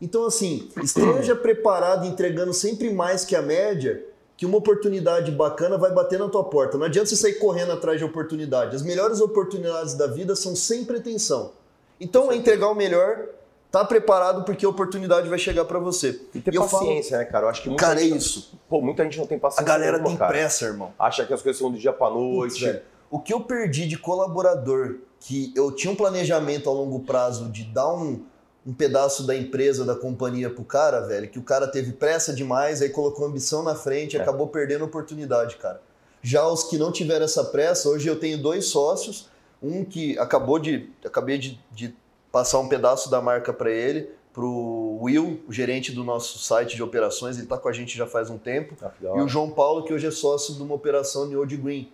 Então, 0.00 0.24
assim, 0.24 0.68
esteja 0.82 1.34
preparado 1.34 2.06
entregando 2.06 2.54
sempre 2.54 2.90
mais 2.92 3.24
que 3.24 3.36
a 3.36 3.42
média, 3.42 4.06
que 4.40 4.46
uma 4.46 4.56
oportunidade 4.56 5.30
bacana 5.32 5.76
vai 5.76 5.92
bater 5.92 6.18
na 6.18 6.26
tua 6.26 6.42
porta. 6.42 6.78
Não 6.78 6.86
adianta 6.86 7.10
você 7.10 7.16
sair 7.16 7.34
correndo 7.34 7.72
atrás 7.72 7.98
de 7.98 8.06
oportunidade. 8.06 8.74
As 8.74 8.80
melhores 8.80 9.20
oportunidades 9.20 9.92
da 9.92 10.06
vida 10.06 10.34
são 10.34 10.56
sem 10.56 10.82
pretensão. 10.82 11.52
Então, 12.00 12.32
é 12.32 12.36
entregar 12.36 12.68
o 12.70 12.74
melhor, 12.74 13.26
tá 13.70 13.84
preparado 13.84 14.42
porque 14.44 14.64
a 14.64 14.68
oportunidade 14.70 15.28
vai 15.28 15.38
chegar 15.38 15.66
para 15.66 15.78
você. 15.78 16.22
E 16.34 16.40
ter 16.40 16.54
E 16.54 16.56
eu 16.56 16.66
falo- 16.66 16.86
paciência, 16.86 17.18
né, 17.18 17.26
cara? 17.26 17.44
Eu 17.44 17.50
acho 17.50 17.60
que 17.60 17.68
muita 17.68 17.84
Cara, 17.84 18.00
é 18.00 18.04
gente, 18.04 18.16
isso. 18.16 18.58
Pô, 18.66 18.80
muita 18.80 19.04
gente 19.04 19.18
não 19.18 19.26
tem 19.26 19.38
paciência. 19.38 19.62
A 19.62 19.76
galera 19.78 20.02
tem 20.02 20.16
cara. 20.16 20.30
pressa, 20.32 20.64
irmão. 20.64 20.94
Acha 20.98 21.26
que 21.26 21.34
as 21.34 21.42
coisas 21.42 21.60
são 21.60 21.70
do 21.70 21.76
dia 21.78 21.92
pra 21.92 22.06
Putz, 22.08 22.34
noite. 22.34 22.64
velho, 22.64 22.80
o 23.10 23.18
que 23.20 23.34
eu 23.34 23.40
perdi 23.42 23.86
de 23.86 23.98
colaborador, 23.98 25.00
que 25.20 25.52
eu 25.54 25.70
tinha 25.70 25.92
um 25.92 25.96
planejamento 25.96 26.70
a 26.70 26.72
longo 26.72 27.00
prazo 27.00 27.50
de 27.50 27.64
dar 27.64 27.92
um, 27.92 28.22
um 28.66 28.72
pedaço 28.74 29.26
da 29.26 29.34
empresa, 29.34 29.84
da 29.84 29.94
companhia 29.94 30.50
pro 30.50 30.64
cara, 30.64 31.00
velho, 31.00 31.28
que 31.28 31.38
o 31.38 31.42
cara 31.42 31.66
teve 31.66 31.92
pressa 31.92 32.32
demais, 32.32 32.82
aí 32.82 32.90
colocou 32.90 33.26
ambição 33.26 33.62
na 33.62 33.74
frente 33.74 34.14
e 34.14 34.18
É. 34.18 34.22
acabou 34.22 34.48
perdendo 34.48 34.82
a 34.82 34.86
oportunidade, 34.86 35.56
cara. 35.56 35.80
Já 36.22 36.46
os 36.46 36.64
que 36.64 36.76
não 36.76 36.92
tiveram 36.92 37.24
essa 37.24 37.44
pressa, 37.44 37.88
hoje 37.88 38.06
eu 38.08 38.18
tenho 38.20 38.36
dois 38.36 38.66
sócios, 38.66 39.28
um 39.62 39.84
que 39.84 40.18
acabou 40.18 40.58
de. 40.58 40.90
Acabei 41.04 41.38
de, 41.38 41.58
de 41.72 41.94
passar 42.30 42.58
um 42.58 42.68
pedaço 42.68 43.10
da 43.10 43.20
marca 43.22 43.52
para 43.52 43.70
ele, 43.70 44.10
pro 44.32 44.98
Will, 45.00 45.40
o 45.48 45.52
gerente 45.52 45.90
do 45.92 46.04
nosso 46.04 46.38
site 46.38 46.76
de 46.76 46.82
operações, 46.82 47.38
ele 47.38 47.46
tá 47.46 47.56
com 47.58 47.68
a 47.68 47.72
gente 47.72 47.96
já 47.96 48.06
faz 48.06 48.28
um 48.30 48.36
tempo. 48.38 48.76
Ah, 48.82 48.90
E 49.02 49.20
o 49.20 49.26
João 49.28 49.50
Paulo, 49.50 49.82
que 49.84 49.92
hoje 49.92 50.06
é 50.06 50.10
sócio 50.10 50.54
de 50.54 50.62
uma 50.62 50.74
operação 50.74 51.28
de 51.28 51.36
Old 51.36 51.56
Green. 51.56 51.90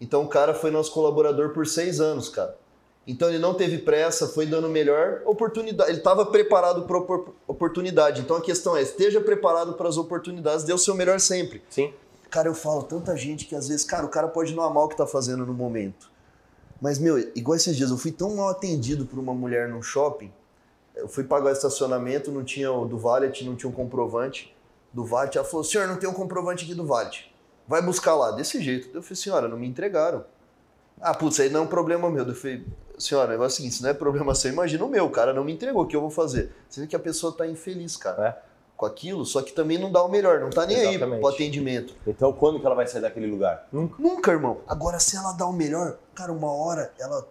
Então 0.00 0.22
o 0.24 0.28
cara 0.28 0.52
foi 0.52 0.70
nosso 0.72 0.90
colaborador 0.92 1.50
por 1.50 1.64
seis 1.66 2.00
anos, 2.00 2.28
cara. 2.28 2.56
Então 3.06 3.28
ele 3.28 3.38
não 3.38 3.54
teve 3.54 3.78
pressa, 3.78 4.28
foi 4.28 4.46
dando 4.46 4.68
melhor 4.68 5.22
oportunidade. 5.24 5.90
Ele 5.90 5.98
estava 5.98 6.24
preparado 6.24 6.84
para 6.84 6.96
oportunidade. 7.48 8.20
Então 8.20 8.36
a 8.36 8.40
questão 8.40 8.76
é, 8.76 8.82
esteja 8.82 9.20
preparado 9.20 9.74
para 9.74 9.88
as 9.88 9.96
oportunidades, 9.96 10.64
dê 10.64 10.72
o 10.72 10.78
seu 10.78 10.94
melhor 10.94 11.18
sempre. 11.18 11.62
Sim. 11.68 11.92
Cara, 12.30 12.48
eu 12.48 12.54
falo 12.54 12.82
tanta 12.82 13.16
gente 13.16 13.44
que 13.44 13.54
às 13.54 13.68
vezes, 13.68 13.84
cara, 13.84 14.06
o 14.06 14.08
cara 14.08 14.28
pode 14.28 14.54
não 14.54 14.62
amar 14.62 14.84
o 14.84 14.88
que 14.88 14.96
tá 14.96 15.06
fazendo 15.06 15.44
no 15.44 15.52
momento. 15.52 16.10
Mas, 16.80 16.98
meu, 16.98 17.18
igual 17.36 17.56
esses 17.56 17.76
dias, 17.76 17.90
eu 17.90 17.98
fui 17.98 18.10
tão 18.10 18.34
mal 18.34 18.48
atendido 18.48 19.04
por 19.04 19.18
uma 19.18 19.34
mulher 19.34 19.68
num 19.68 19.82
shopping. 19.82 20.32
Eu 20.96 21.08
fui 21.08 21.24
pagar 21.24 21.50
o 21.50 21.52
estacionamento, 21.52 22.32
não 22.32 22.42
tinha 22.42 22.72
o 22.72 22.84
do 22.84 22.98
Valet, 22.98 23.44
não 23.44 23.54
tinha 23.54 23.70
um 23.70 23.72
comprovante 23.72 24.54
do 24.92 25.04
Valet. 25.04 25.36
Ela 25.36 25.46
falou, 25.46 25.62
senhor, 25.62 25.86
não 25.86 25.96
tem 25.96 26.08
um 26.08 26.12
comprovante 26.12 26.64
aqui 26.64 26.74
do 26.74 26.86
Valet. 26.86 27.32
Vai 27.68 27.82
buscar 27.82 28.14
lá, 28.14 28.32
desse 28.32 28.60
jeito. 28.60 28.88
Eu 28.94 29.02
falei, 29.02 29.16
senhora, 29.16 29.48
não 29.48 29.56
me 29.56 29.66
entregaram. 29.66 30.24
Ah, 31.02 31.14
putz, 31.14 31.40
aí 31.40 31.50
não 31.50 31.60
é 31.60 31.62
um 31.64 31.66
problema 31.66 32.08
meu. 32.10 32.24
Eu 32.26 32.34
falei, 32.34 32.64
senhora, 32.98 33.28
o 33.28 33.30
negócio 33.32 33.46
é 33.46 33.54
o 33.54 33.56
seguinte, 33.56 33.74
se 33.74 33.82
não 33.82 33.90
é 33.90 33.94
problema 33.94 34.34
seu, 34.34 34.52
imagina 34.52 34.84
o 34.84 34.88
meu, 34.88 35.04
o 35.06 35.10
cara 35.10 35.32
não 35.34 35.42
me 35.44 35.52
entregou, 35.52 35.82
o 35.82 35.86
que 35.86 35.96
eu 35.96 36.00
vou 36.00 36.10
fazer? 36.10 36.52
Sendo 36.68 36.86
que 36.86 36.94
a 36.96 36.98
pessoa 37.00 37.32
tá 37.36 37.46
infeliz, 37.46 37.96
cara, 37.96 38.28
É. 38.28 38.52
com 38.76 38.86
aquilo, 38.86 39.24
só 39.24 39.42
que 39.42 39.52
também 39.52 39.78
não 39.78 39.90
dá 39.92 40.02
o 40.02 40.08
melhor, 40.08 40.40
não 40.40 40.50
tá 40.50 40.64
nem 40.66 40.76
aí 40.76 40.88
Exatamente. 40.94 41.20
pro 41.20 41.28
atendimento. 41.28 41.94
Então 42.06 42.32
quando 42.32 42.58
que 42.60 42.66
ela 42.66 42.74
vai 42.74 42.86
sair 42.86 43.00
daquele 43.02 43.26
lugar? 43.26 43.66
Nunca. 43.72 43.94
Nunca, 44.00 44.30
irmão. 44.32 44.58
Agora, 44.66 44.98
se 44.98 45.16
ela 45.16 45.32
dá 45.32 45.46
o 45.46 45.52
melhor, 45.52 45.98
cara, 46.14 46.32
uma 46.32 46.50
hora 46.52 46.92
ela 46.98 47.22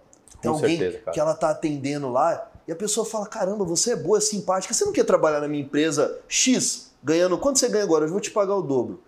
tem 0.41 0.49
Com 0.51 0.57
alguém 0.57 0.77
certeza, 0.77 1.03
cara. 1.03 1.13
que 1.13 1.19
ela 1.19 1.33
tá 1.33 1.49
atendendo 1.49 2.09
lá 2.09 2.49
e 2.67 2.71
a 2.71 2.75
pessoa 2.75 3.05
fala: 3.05 3.25
caramba, 3.27 3.63
você 3.65 3.91
é 3.91 3.95
boa, 3.95 4.17
é 4.17 4.21
simpática, 4.21 4.73
você 4.73 4.83
não 4.85 4.91
quer 4.93 5.03
trabalhar 5.05 5.39
na 5.41 5.47
minha 5.47 5.63
empresa 5.63 6.19
X, 6.27 6.91
ganhando. 7.03 7.37
Quanto 7.37 7.59
você 7.59 7.67
ganha 7.69 7.83
agora? 7.83 8.05
Eu 8.05 8.09
vou 8.09 8.19
te 8.21 8.31
pagar 8.31 8.55
o 8.55 8.61
dobro. 8.61 9.01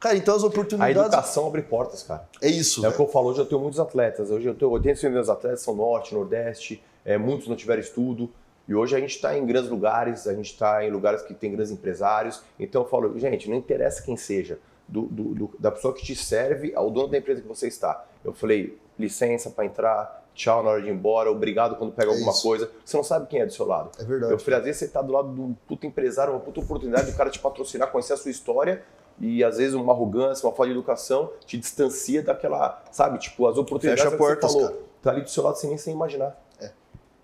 Cara, 0.00 0.16
então 0.16 0.34
as 0.34 0.42
A 0.42 0.46
oportunidades. 0.46 0.96
educação 0.96 1.46
abre 1.46 1.62
portas, 1.62 2.02
cara. 2.02 2.28
É 2.42 2.48
isso. 2.48 2.84
É 2.84 2.88
o 2.88 2.92
que 2.92 3.00
eu 3.00 3.08
falo, 3.08 3.28
hoje 3.28 3.40
eu 3.40 3.46
tenho 3.46 3.60
muitos 3.60 3.78
atletas. 3.80 4.30
Hoje 4.30 4.46
eu 4.46 4.54
tenho 4.54 4.70
80% 4.70 4.94
dos 5.02 5.12
meus 5.12 5.28
atletas 5.28 5.60
são 5.62 5.74
norte, 5.74 6.14
nordeste, 6.14 6.82
é, 7.04 7.16
muitos 7.18 7.48
não 7.48 7.56
tiveram 7.56 7.80
estudo. 7.80 8.30
E 8.68 8.74
hoje 8.74 8.96
a 8.96 8.98
gente 9.00 9.14
está 9.14 9.36
em 9.38 9.46
grandes 9.46 9.70
lugares, 9.70 10.26
a 10.26 10.34
gente 10.34 10.50
está 10.52 10.84
em 10.84 10.90
lugares 10.90 11.22
que 11.22 11.32
tem 11.34 11.52
grandes 11.52 11.70
empresários. 11.70 12.42
Então 12.58 12.82
eu 12.82 12.88
falo, 12.88 13.16
gente, 13.18 13.48
não 13.48 13.56
interessa 13.56 14.02
quem 14.02 14.16
seja, 14.16 14.58
do, 14.88 15.02
do- 15.02 15.34
do- 15.34 15.50
da 15.58 15.70
pessoa 15.70 15.94
que 15.94 16.04
te 16.04 16.16
serve 16.16 16.72
ao 16.74 16.90
dono 16.90 17.08
da 17.08 17.18
empresa 17.18 17.40
que 17.40 17.46
você 17.48 17.68
está. 17.68 18.04
Eu 18.24 18.32
falei, 18.32 18.76
licença 18.98 19.50
para 19.50 19.64
entrar, 19.66 20.24
tchau 20.34 20.62
na 20.64 20.70
hora 20.70 20.82
de 20.82 20.88
ir 20.88 20.92
embora, 20.92 21.30
obrigado 21.30 21.76
quando 21.76 21.92
pega 21.92 22.10
É 22.10 22.14
alguma 22.14 22.32
isso. 22.32 22.42
coisa. 22.42 22.70
Você 22.84 22.96
não 22.96 23.04
sabe 23.04 23.26
quem 23.28 23.40
é 23.40 23.46
do 23.46 23.52
seu 23.52 23.66
lado. 23.66 23.90
É 24.00 24.04
verdade. 24.04 24.32
Eu 24.32 24.38
falei, 24.38 24.58
às 24.58 24.64
vezes 24.64 24.80
você 24.80 24.88
tá 24.88 25.00
do 25.00 25.12
lado 25.12 25.32
de 25.32 25.40
um 25.40 25.54
puto 25.68 25.86
empresário, 25.86 26.32
uma 26.32 26.40
puta 26.40 26.58
oportunidade 26.60 27.10
do 27.10 27.16
cara 27.16 27.30
te 27.30 27.38
patrocinar, 27.38 27.90
conhecer 27.92 28.14
a 28.14 28.16
sua 28.16 28.30
história, 28.32 28.82
e 29.18 29.42
às 29.42 29.56
vezes 29.58 29.74
uma 29.74 29.92
arrogância, 29.92 30.46
uma 30.46 30.54
falta 30.54 30.66
de 30.66 30.72
educação 30.72 31.30
te 31.46 31.56
distancia 31.56 32.22
daquela, 32.22 32.82
sabe, 32.90 33.18
tipo, 33.18 33.46
as 33.46 33.56
oportunidades 33.56 34.02
Fecha 34.02 34.16
que 34.16 34.22
você 34.22 34.28
portas, 34.28 34.52
falou, 34.52 34.68
cara. 34.68 34.80
tá 35.02 35.10
ali 35.10 35.22
do 35.22 35.30
seu 35.30 35.42
lado 35.42 35.56
sem 35.56 35.70
nem 35.70 35.78
sem 35.78 35.94
imaginar. 35.94 36.36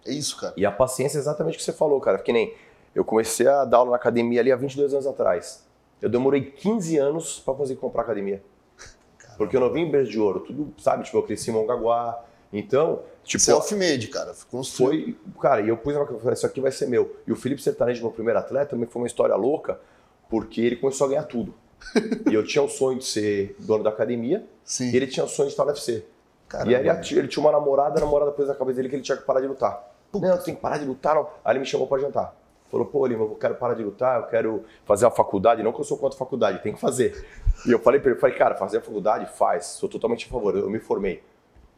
É 0.04 0.12
isso, 0.12 0.36
cara. 0.36 0.52
E 0.56 0.66
a 0.66 0.72
paciência 0.72 1.18
é 1.18 1.20
exatamente 1.20 1.54
o 1.54 1.58
que 1.58 1.64
você 1.64 1.72
falou, 1.72 2.00
cara. 2.00 2.18
Que 2.18 2.32
nem 2.32 2.54
eu 2.94 3.04
comecei 3.04 3.46
a 3.46 3.64
dar 3.64 3.78
aula 3.78 3.90
na 3.90 3.96
academia 3.96 4.40
ali 4.40 4.52
há 4.52 4.56
22 4.56 4.92
anos 4.92 5.06
atrás. 5.06 5.64
Eu 6.00 6.08
demorei 6.08 6.42
15 6.42 6.98
anos 6.98 7.38
para 7.38 7.54
conseguir 7.54 7.80
comprar 7.80 8.02
academia. 8.02 8.42
Porque 9.38 9.56
eu 9.56 9.60
não 9.60 9.72
vim 9.72 9.82
em 9.82 9.90
berço 9.90 10.10
de 10.10 10.18
ouro, 10.18 10.40
tudo, 10.40 10.72
sabe? 10.78 11.04
Tipo, 11.04 11.18
eu 11.18 11.22
cresci 11.22 11.50
em 11.50 11.54
Mongaguá. 11.54 12.24
Então, 12.52 13.00
tipo, 13.22 13.42
Self-made, 13.42 14.08
cara. 14.08 14.34
Construiu. 14.50 15.16
foi. 15.32 15.40
Cara, 15.40 15.60
e 15.62 15.68
eu 15.68 15.76
pus 15.76 15.94
uma 15.94 16.04
coisa, 16.04 16.32
isso 16.32 16.46
aqui 16.46 16.60
vai 16.60 16.72
ser 16.72 16.86
meu. 16.86 17.16
E 17.26 17.32
o 17.32 17.36
Felipe 17.36 17.62
Sertanejo, 17.62 18.02
meu 18.02 18.10
primeiro 18.10 18.38
atleta, 18.38 18.70
também 18.70 18.86
foi 18.86 19.00
uma 19.00 19.06
história 19.06 19.34
louca, 19.36 19.80
porque 20.28 20.60
ele 20.60 20.76
começou 20.76 21.06
a 21.06 21.10
ganhar 21.10 21.22
tudo. 21.22 21.54
e 22.30 22.34
eu 22.34 22.44
tinha 22.44 22.62
o 22.62 22.68
sonho 22.68 22.98
de 22.98 23.04
ser 23.04 23.56
dono 23.58 23.84
da 23.84 23.90
academia, 23.90 24.46
Sim. 24.64 24.90
e 24.90 24.96
ele 24.96 25.06
tinha 25.06 25.24
o 25.24 25.28
sonho 25.28 25.48
de 25.48 25.52
estar 25.52 25.64
no 25.64 25.70
UFC. 25.70 26.04
Caramba, 26.48 26.70
e 26.70 26.76
aí 26.76 26.86
ele, 26.86 27.18
ele 27.18 27.28
tinha 27.28 27.42
uma 27.42 27.52
namorada, 27.52 27.98
a 27.98 28.04
namorada 28.04 28.30
pôs 28.32 28.46
na 28.48 28.54
cabeça 28.54 28.76
dele 28.76 28.88
que 28.88 28.96
ele 28.96 29.02
tinha 29.02 29.16
que 29.16 29.24
parar 29.24 29.40
de 29.40 29.46
lutar. 29.46 29.90
Puta. 30.10 30.28
Não, 30.28 30.36
tenho 30.38 30.56
que 30.56 30.62
parar 30.62 30.78
de 30.78 30.84
lutar, 30.84 31.14
não. 31.14 31.28
Aí 31.44 31.52
ele 31.52 31.60
me 31.60 31.66
chamou 31.66 31.86
pra 31.86 31.98
jantar. 31.98 32.36
Falou, 32.70 32.86
pô, 32.86 33.06
Lima, 33.06 33.24
eu 33.24 33.34
quero 33.34 33.54
parar 33.54 33.74
de 33.74 33.82
lutar, 33.82 34.20
eu 34.20 34.26
quero 34.26 34.64
fazer 34.84 35.06
a 35.06 35.10
faculdade. 35.10 35.62
Não 35.62 35.72
que 35.72 35.80
eu 35.80 35.84
sou 35.84 35.98
contra 35.98 36.16
a 36.16 36.18
faculdade, 36.18 36.62
tem 36.62 36.72
que 36.72 36.80
fazer. 36.80 37.26
E 37.66 37.70
eu 37.70 37.78
falei 37.78 38.00
pra 38.00 38.10
ele, 38.10 38.20
falei, 38.20 38.36
cara, 38.36 38.54
fazer 38.54 38.78
a 38.78 38.80
faculdade, 38.80 39.26
faz. 39.36 39.66
Sou 39.66 39.88
totalmente 39.88 40.26
a 40.26 40.30
favor, 40.30 40.56
eu 40.56 40.70
me 40.70 40.78
formei. 40.78 41.22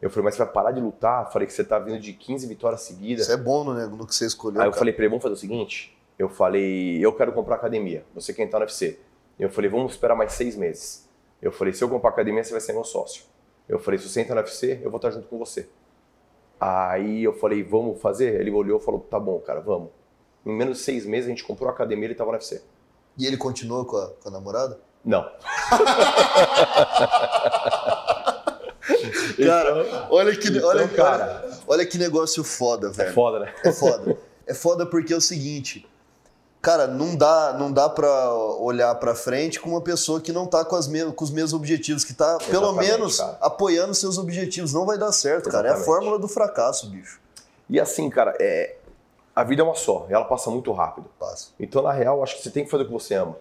Eu 0.01 0.09
falei, 0.09 0.25
mas 0.25 0.35
você 0.35 0.43
vai 0.43 0.53
parar 0.53 0.71
de 0.71 0.79
lutar? 0.79 1.31
Falei 1.31 1.47
que 1.47 1.53
você 1.53 1.63
tá 1.63 1.79
vindo 1.79 1.99
de 1.99 2.13
15 2.13 2.47
vitórias 2.47 2.81
seguidas. 2.81 3.25
Isso 3.25 3.33
é 3.33 3.37
bom 3.37 3.63
no, 3.63 3.73
no 3.89 4.05
que 4.05 4.13
você 4.13 4.25
escolheu. 4.25 4.61
Aí 4.61 4.67
eu 4.67 4.71
cara. 4.71 4.79
falei 4.79 4.93
pra 4.93 5.03
ele, 5.03 5.09
vamos 5.09 5.23
fazer 5.23 5.33
o 5.33 5.37
seguinte? 5.37 5.97
Eu 6.17 6.29
falei, 6.29 7.03
eu 7.05 7.11
quero 7.13 7.31
comprar 7.33 7.55
academia. 7.55 8.05
Você 8.13 8.33
quer 8.33 8.43
entrar 8.43 8.59
no 8.59 8.65
UFC? 8.65 8.99
Eu 9.39 9.49
falei, 9.49 9.69
vamos 9.69 9.93
esperar 9.93 10.15
mais 10.15 10.33
seis 10.33 10.55
meses. 10.55 11.09
Eu 11.41 11.51
falei, 11.51 11.73
se 11.73 11.83
eu 11.83 11.89
comprar 11.89 12.09
academia, 12.09 12.43
você 12.43 12.51
vai 12.51 12.61
ser 12.61 12.73
meu 12.73 12.83
sócio. 12.83 13.23
Eu 13.67 13.79
falei, 13.79 13.99
se 13.99 14.07
você 14.07 14.21
entrar 14.21 14.35
no 14.35 14.41
UFC, 14.41 14.79
eu 14.83 14.89
vou 14.89 14.97
estar 14.97 15.11
junto 15.11 15.27
com 15.27 15.37
você. 15.37 15.67
Aí 16.59 17.23
eu 17.23 17.33
falei, 17.33 17.63
vamos 17.63 18.01
fazer? 18.01 18.39
Ele 18.39 18.51
olhou 18.51 18.79
e 18.79 18.83
falou, 18.83 19.01
tá 19.01 19.19
bom, 19.19 19.39
cara, 19.39 19.59
vamos. 19.59 19.89
Em 20.45 20.53
menos 20.53 20.77
de 20.77 20.83
seis 20.83 21.05
meses 21.05 21.25
a 21.27 21.29
gente 21.29 21.43
comprou 21.43 21.69
a 21.69 21.71
academia 21.73 22.05
e 22.05 22.07
ele 22.07 22.15
tava 22.15 22.31
no 22.31 22.37
UFC. 22.37 22.61
E 23.17 23.25
ele 23.25 23.37
continuou 23.37 23.85
com 23.85 23.97
a, 23.97 24.09
com 24.09 24.29
a 24.29 24.31
namorada? 24.31 24.79
Não. 25.03 25.29
Cara, 29.43 30.07
olha 30.09 30.35
que, 30.35 30.47
então, 30.47 30.67
olha, 30.67 30.87
cara, 30.87 31.43
olha, 31.43 31.59
olha 31.67 31.85
que 31.85 31.97
negócio 31.97 32.43
foda, 32.43 32.87
é 32.87 32.91
velho. 32.91 33.13
foda, 33.13 33.39
né? 33.39 33.53
É 33.63 33.71
foda. 33.71 34.17
É 34.47 34.53
foda 34.53 34.85
porque 34.85 35.13
é 35.13 35.17
o 35.17 35.21
seguinte, 35.21 35.87
cara, 36.65 36.87
não 36.87 37.15
dá, 37.15 37.55
não 37.59 37.71
dá 37.71 37.87
para 37.87 38.33
olhar 38.33 38.95
pra 38.95 39.13
frente 39.13 39.59
com 39.59 39.69
uma 39.69 39.81
pessoa 39.81 40.19
que 40.19 40.31
não 40.31 40.47
tá 40.47 40.65
com, 40.65 40.75
as 40.75 40.87
com 40.87 41.23
os 41.23 41.29
mesmos 41.29 41.53
objetivos, 41.53 42.03
que 42.03 42.11
tá 42.11 42.39
pelo 42.39 42.69
Exatamente, 42.69 42.91
menos 42.91 43.17
cara. 43.19 43.37
apoiando 43.39 43.93
seus 43.93 44.17
objetivos. 44.17 44.73
Não 44.73 44.83
vai 44.83 44.97
dar 44.97 45.11
certo, 45.11 45.47
cara. 45.47 45.67
É 45.67 45.71
a 45.71 45.75
Exatamente. 45.75 45.85
fórmula 45.85 46.17
do 46.17 46.27
fracasso, 46.27 46.89
bicho. 46.89 47.21
E 47.69 47.79
assim, 47.79 48.09
cara, 48.09 48.35
é... 48.39 48.77
a 49.35 49.43
vida 49.43 49.61
é 49.61 49.65
uma 49.65 49.75
só, 49.75 50.07
e 50.09 50.13
ela 50.13 50.25
passa 50.25 50.49
muito 50.49 50.71
rápido. 50.71 51.07
Passa. 51.19 51.49
Então, 51.59 51.83
na 51.83 51.91
real, 51.91 52.23
acho 52.23 52.35
que 52.37 52.41
você 52.41 52.49
tem 52.49 52.65
que 52.65 52.71
fazer 52.71 52.81
o 52.81 52.87
que 52.87 52.93
você 52.93 53.13
ama. 53.13 53.37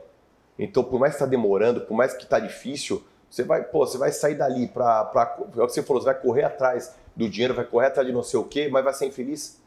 Então, 0.58 0.84
por 0.84 1.00
mais 1.00 1.14
que 1.14 1.20
tá 1.20 1.26
demorando, 1.26 1.80
por 1.80 1.94
mais 1.94 2.12
que 2.12 2.26
tá 2.26 2.38
difícil, 2.38 3.02
você 3.30 3.42
vai, 3.42 3.64
pô, 3.64 3.86
você 3.86 3.96
vai 3.96 4.12
sair 4.12 4.34
dali 4.34 4.68
pra, 4.68 5.02
pra. 5.06 5.38
É 5.56 5.62
o 5.62 5.66
que 5.66 5.72
você 5.72 5.82
falou, 5.82 6.02
você 6.02 6.12
vai 6.12 6.20
correr 6.20 6.44
atrás 6.44 6.92
do 7.16 7.26
dinheiro, 7.26 7.54
vai 7.54 7.64
correr 7.64 7.86
atrás 7.86 8.06
de 8.06 8.12
não 8.12 8.22
sei 8.22 8.38
o 8.38 8.44
quê, 8.44 8.68
mas 8.70 8.84
vai 8.84 8.92
ser 8.92 9.06
infeliz. 9.06 9.63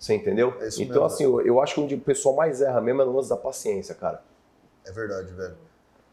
Você 0.00 0.14
entendeu? 0.14 0.54
É 0.60 0.68
isso 0.68 0.82
então, 0.82 1.02
mesmo. 1.02 1.06
assim, 1.14 1.24
eu, 1.24 1.40
eu 1.46 1.60
acho 1.60 1.74
que 1.74 1.80
onde 1.80 1.94
o 1.94 2.00
pessoal 2.00 2.34
mais 2.34 2.60
erra 2.62 2.80
mesmo 2.80 3.02
é 3.02 3.04
no 3.04 3.14
lance 3.14 3.28
da 3.28 3.36
paciência, 3.36 3.94
cara. 3.94 4.22
É 4.86 4.90
verdade, 4.90 5.30
velho. 5.32 5.54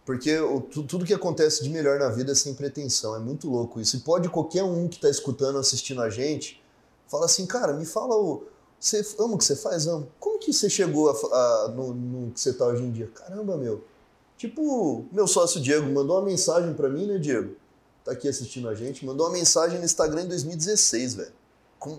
Porque 0.06 0.38
o- 0.40 0.60
tu- 0.62 0.84
tudo 0.84 1.06
que 1.06 1.14
acontece 1.14 1.64
de 1.64 1.70
melhor 1.70 1.98
na 1.98 2.10
vida 2.10 2.34
é 2.34 2.36
sem 2.36 2.54
pretensão. 2.54 3.16
É 3.16 3.20
muito 3.20 3.50
louco 3.50 3.80
isso. 3.80 3.96
E 3.96 4.00
pode 4.02 4.28
qualquer 4.30 4.64
um 4.64 4.88
que 4.90 5.00
tá 5.00 5.10
escutando, 5.10 5.58
assistindo 5.58 6.02
a 6.02 6.10
gente, 6.10 6.62
fala 7.08 7.26
assim, 7.26 7.46
cara, 7.46 7.72
me 7.74 7.86
fala 7.86 8.16
o. 8.16 8.44
Você 8.80 9.04
ama 9.20 9.36
o 9.36 9.38
que 9.38 9.46
você 9.46 9.56
faz? 9.56 9.88
Amo. 9.88 10.08
Como 10.20 10.38
que 10.38 10.52
você 10.54 10.70
chegou 10.70 11.10
a 11.10 11.14
a- 11.14 11.68
no, 11.70 11.94
no 11.94 12.32
que 12.32 12.40
você 12.42 12.54
tá 12.54 12.66
hoje 12.68 12.84
em 12.84 12.92
dia? 12.92 13.08
Caramba, 13.16 13.56
meu. 13.58 13.84
Tipo, 14.38 15.06
meu 15.12 15.26
sócio 15.28 15.60
Diego 15.60 15.90
mandou 15.92 16.18
uma 16.18 16.26
mensagem 16.26 16.74
pra 16.74 16.88
mim, 16.90 17.08
né, 17.08 17.18
Diego? 17.18 17.56
Tá 18.06 18.12
aqui 18.12 18.28
assistindo 18.30 18.70
a 18.70 18.76
gente. 18.76 19.06
Mandou 19.06 19.26
uma 19.26 19.34
mensagem 19.34 19.80
no 19.80 19.86
Instagram 19.86 20.24
em 20.24 20.28
2016, 20.28 21.16
velho. 21.16 21.32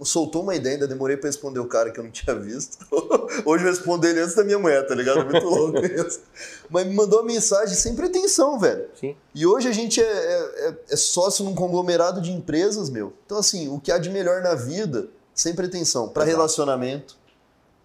Soltou 0.03 0.43
uma 0.43 0.57
ideia, 0.57 0.75
ainda 0.75 0.89
demorei 0.89 1.17
pra 1.17 1.29
responder 1.29 1.61
o 1.61 1.67
cara 1.67 1.91
que 1.93 2.01
eu 2.01 2.05
não 2.05 2.11
tinha 2.11 2.35
visto. 2.35 2.85
Hoje 3.47 3.65
eu 3.65 3.71
respondo 3.71 4.07
ele 4.07 4.21
antes 4.21 4.35
da 4.35 4.43
minha 4.43 4.59
mulher, 4.59 4.87
tá 4.87 4.95
ligado? 4.95 5.25
Muito 5.25 5.47
louco 5.49 5.79
isso. 5.79 6.21
Mas 6.69 6.85
me 6.87 6.95
mandou 6.95 7.21
uma 7.21 7.27
mensagem 7.27 7.75
sem 7.77 7.95
pretensão, 7.95 8.59
velho. 8.59 8.89
Sim. 8.99 9.17
E 9.35 9.47
hoje 9.47 9.69
a 9.69 9.73
gente 9.73 10.03
é, 10.03 10.05
é- 10.05 10.69
é- 10.69 10.75
é 10.91 10.97
sócio 10.97 11.45
num 11.45 11.55
conglomerado 11.55 12.21
de 12.21 12.33
empresas, 12.33 12.91
meu. 12.91 13.13
Então, 13.25 13.39
assim, 13.39 13.69
o 13.69 13.79
que 13.79 13.93
há 13.93 13.99
de 13.99 14.11
melhor 14.11 14.43
na 14.43 14.55
vida, 14.55 15.09
sem 15.33 15.55
pretensão. 15.55 16.09
Pra 16.09 16.25
Exato. 16.25 16.37
relacionamento, 16.37 17.17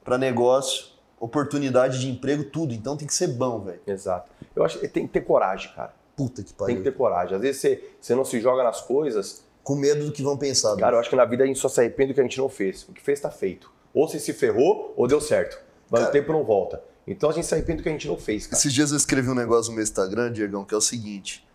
pra 0.04 0.18
negócio, 0.18 0.86
oportunidade 1.20 2.00
de 2.00 2.10
emprego, 2.10 2.44
tudo. 2.46 2.74
Então 2.74 2.98
tem 2.98 3.08
que 3.08 3.14
ser 3.14 3.28
bom, 3.28 3.60
velho. 3.60 3.80
Exato. 3.86 4.30
Eu 4.56 4.64
acho 4.64 4.80
que 4.80 4.88
tem 4.88 5.06
que 5.08 5.14
ter 5.14 5.22
coragem, 5.22 5.72
cara. 5.76 5.94
Puta 6.18 6.42
que 6.44 6.50
Tem 6.50 6.58
pariu. 6.58 6.78
que 6.78 6.84
ter 6.84 6.92
coragem. 6.98 7.36
Às 7.36 7.42
vezes 7.42 7.62
você, 7.62 7.84
você 8.02 8.16
não 8.16 8.26
se 8.26 8.40
joga 8.42 8.64
nas 8.64 8.82
coisas. 8.82 9.44
Com 9.64 9.76
medo 9.76 10.06
do 10.06 10.12
que 10.12 10.22
vão 10.22 10.38
pensar. 10.38 10.76
Cara, 10.76 10.96
eu 10.96 11.00
acho 11.00 11.10
que 11.10 11.16
na 11.16 11.26
vida 11.26 11.44
a 11.44 11.48
gente 11.48 11.60
só 11.60 11.70
se 11.70 11.80
arrepende 11.80 12.12
do 12.12 12.16
que 12.16 12.20
a 12.20 12.24
gente 12.24 12.38
não 12.38 12.50
fez. 12.50 12.84
O 12.90 12.92
que 12.94 13.02
fez 13.02 13.20
tá 13.20 13.32
feito. 13.32 13.72
Ou 13.94 14.08
você 14.08 14.20
se 14.20 14.34
ferrou, 14.34 14.94
ou 14.98 15.08
deu 15.08 15.22
certo. 15.22 15.58
Mas 15.90 16.02
Cara- 16.02 16.10
o 16.10 16.14
tempo 16.14 16.34
não 16.34 16.44
volta. 16.44 16.82
Então 17.08 17.30
a 17.30 17.34
gente 17.34 17.46
se 17.48 17.54
arrepende 17.54 17.78
do 17.78 17.84
que 17.84 17.90
a 17.90 17.92
gente 17.92 18.08
não 18.08 18.18
fez, 18.18 18.46
cara. 18.48 18.58
Esses 18.58 18.74
dias 18.74 18.92
eu 18.92 18.98
escrevi 18.98 19.30
um 19.30 19.36
negócio 19.36 19.70
no 19.72 19.76
meu 19.76 19.84
Instagram, 19.84 20.32
Diegão, 20.32 20.64
que 20.66 20.74
é 20.74 20.78
o 20.78 20.82
seguinte. 20.82 21.46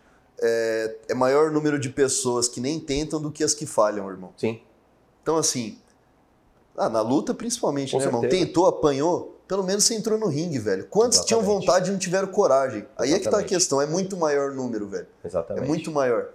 É, 0.41 0.95
é 1.09 1.13
maior 1.13 1.51
número 1.51 1.77
de 1.77 1.89
pessoas 1.89 2.47
que 2.47 2.61
nem 2.61 2.79
tentam 2.79 3.21
do 3.21 3.31
que 3.31 3.43
as 3.43 3.53
que 3.53 3.65
falham, 3.65 4.09
irmão. 4.09 4.31
Sim. 4.37 4.61
Então, 5.21 5.35
assim, 5.37 5.77
ah, 6.77 6.87
na 6.89 7.01
luta 7.01 7.33
principalmente, 7.33 7.91
Com 7.91 7.97
né, 7.99 8.05
irmão? 8.05 8.21
certeza. 8.21 8.45
Tentou, 8.45 8.65
apanhou, 8.67 9.37
pelo 9.47 9.63
menos 9.63 9.83
você 9.83 9.95
entrou 9.95 10.17
no 10.17 10.27
ringue, 10.27 10.57
velho. 10.59 10.85
Quantos 10.87 11.25
tinham 11.25 11.41
Exatamente. 11.41 11.65
vontade 11.65 11.89
e 11.89 11.91
não 11.91 11.99
tiveram 11.99 12.27
coragem? 12.29 12.85
Aí 12.97 13.11
é 13.13 13.17
que 13.17 13.23
tá 13.25 13.29
a 13.29 13.41
Exatamente. 13.41 13.49
questão, 13.49 13.81
é 13.81 13.85
muito 13.85 14.15
maior 14.15 14.51
número, 14.53 14.87
velho. 14.87 15.07
Exatamente. 15.25 15.63
É 15.63 15.67
muito 15.67 15.91
maior. 15.91 16.29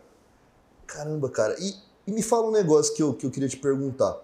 Caramba, 0.87 1.29
cara. 1.31 1.57
E, 1.59 1.75
e 2.07 2.13
me 2.13 2.23
fala 2.23 2.47
um 2.47 2.51
negócio 2.51 2.95
que 2.95 3.03
eu, 3.03 3.15
que 3.15 3.27
eu 3.27 3.31
queria 3.31 3.49
te 3.49 3.57
perguntar. 3.57 4.19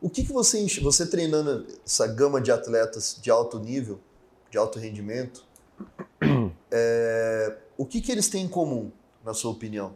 O 0.00 0.08
que, 0.08 0.24
que 0.24 0.32
você, 0.32 0.64
você 0.80 1.06
treinando 1.06 1.66
essa 1.84 2.06
gama 2.06 2.40
de 2.40 2.52
atletas 2.52 3.18
de 3.20 3.30
alto 3.30 3.58
nível, 3.58 3.98
de 4.50 4.56
alto 4.56 4.78
rendimento, 4.78 5.44
é, 6.70 7.56
o 7.76 7.84
que, 7.84 8.00
que 8.00 8.12
eles 8.12 8.28
têm 8.28 8.44
em 8.44 8.48
comum, 8.48 8.92
na 9.24 9.34
sua 9.34 9.50
opinião? 9.50 9.94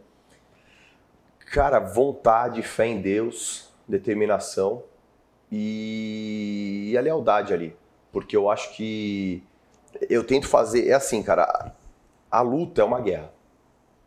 Cara, 1.51 1.79
vontade, 1.79 2.61
fé 2.63 2.87
em 2.87 3.01
Deus, 3.01 3.69
determinação 3.87 4.83
e, 5.51 6.89
e 6.91 6.97
a 6.97 7.01
lealdade 7.01 7.53
ali. 7.53 7.75
Porque 8.11 8.35
eu 8.35 8.49
acho 8.49 8.75
que 8.75 9.43
eu 10.09 10.23
tento 10.23 10.47
fazer. 10.47 10.87
É 10.87 10.93
assim, 10.93 11.21
cara, 11.21 11.73
a 12.29 12.41
luta 12.41 12.81
é 12.81 12.83
uma 12.83 12.99
guerra. 12.99 13.31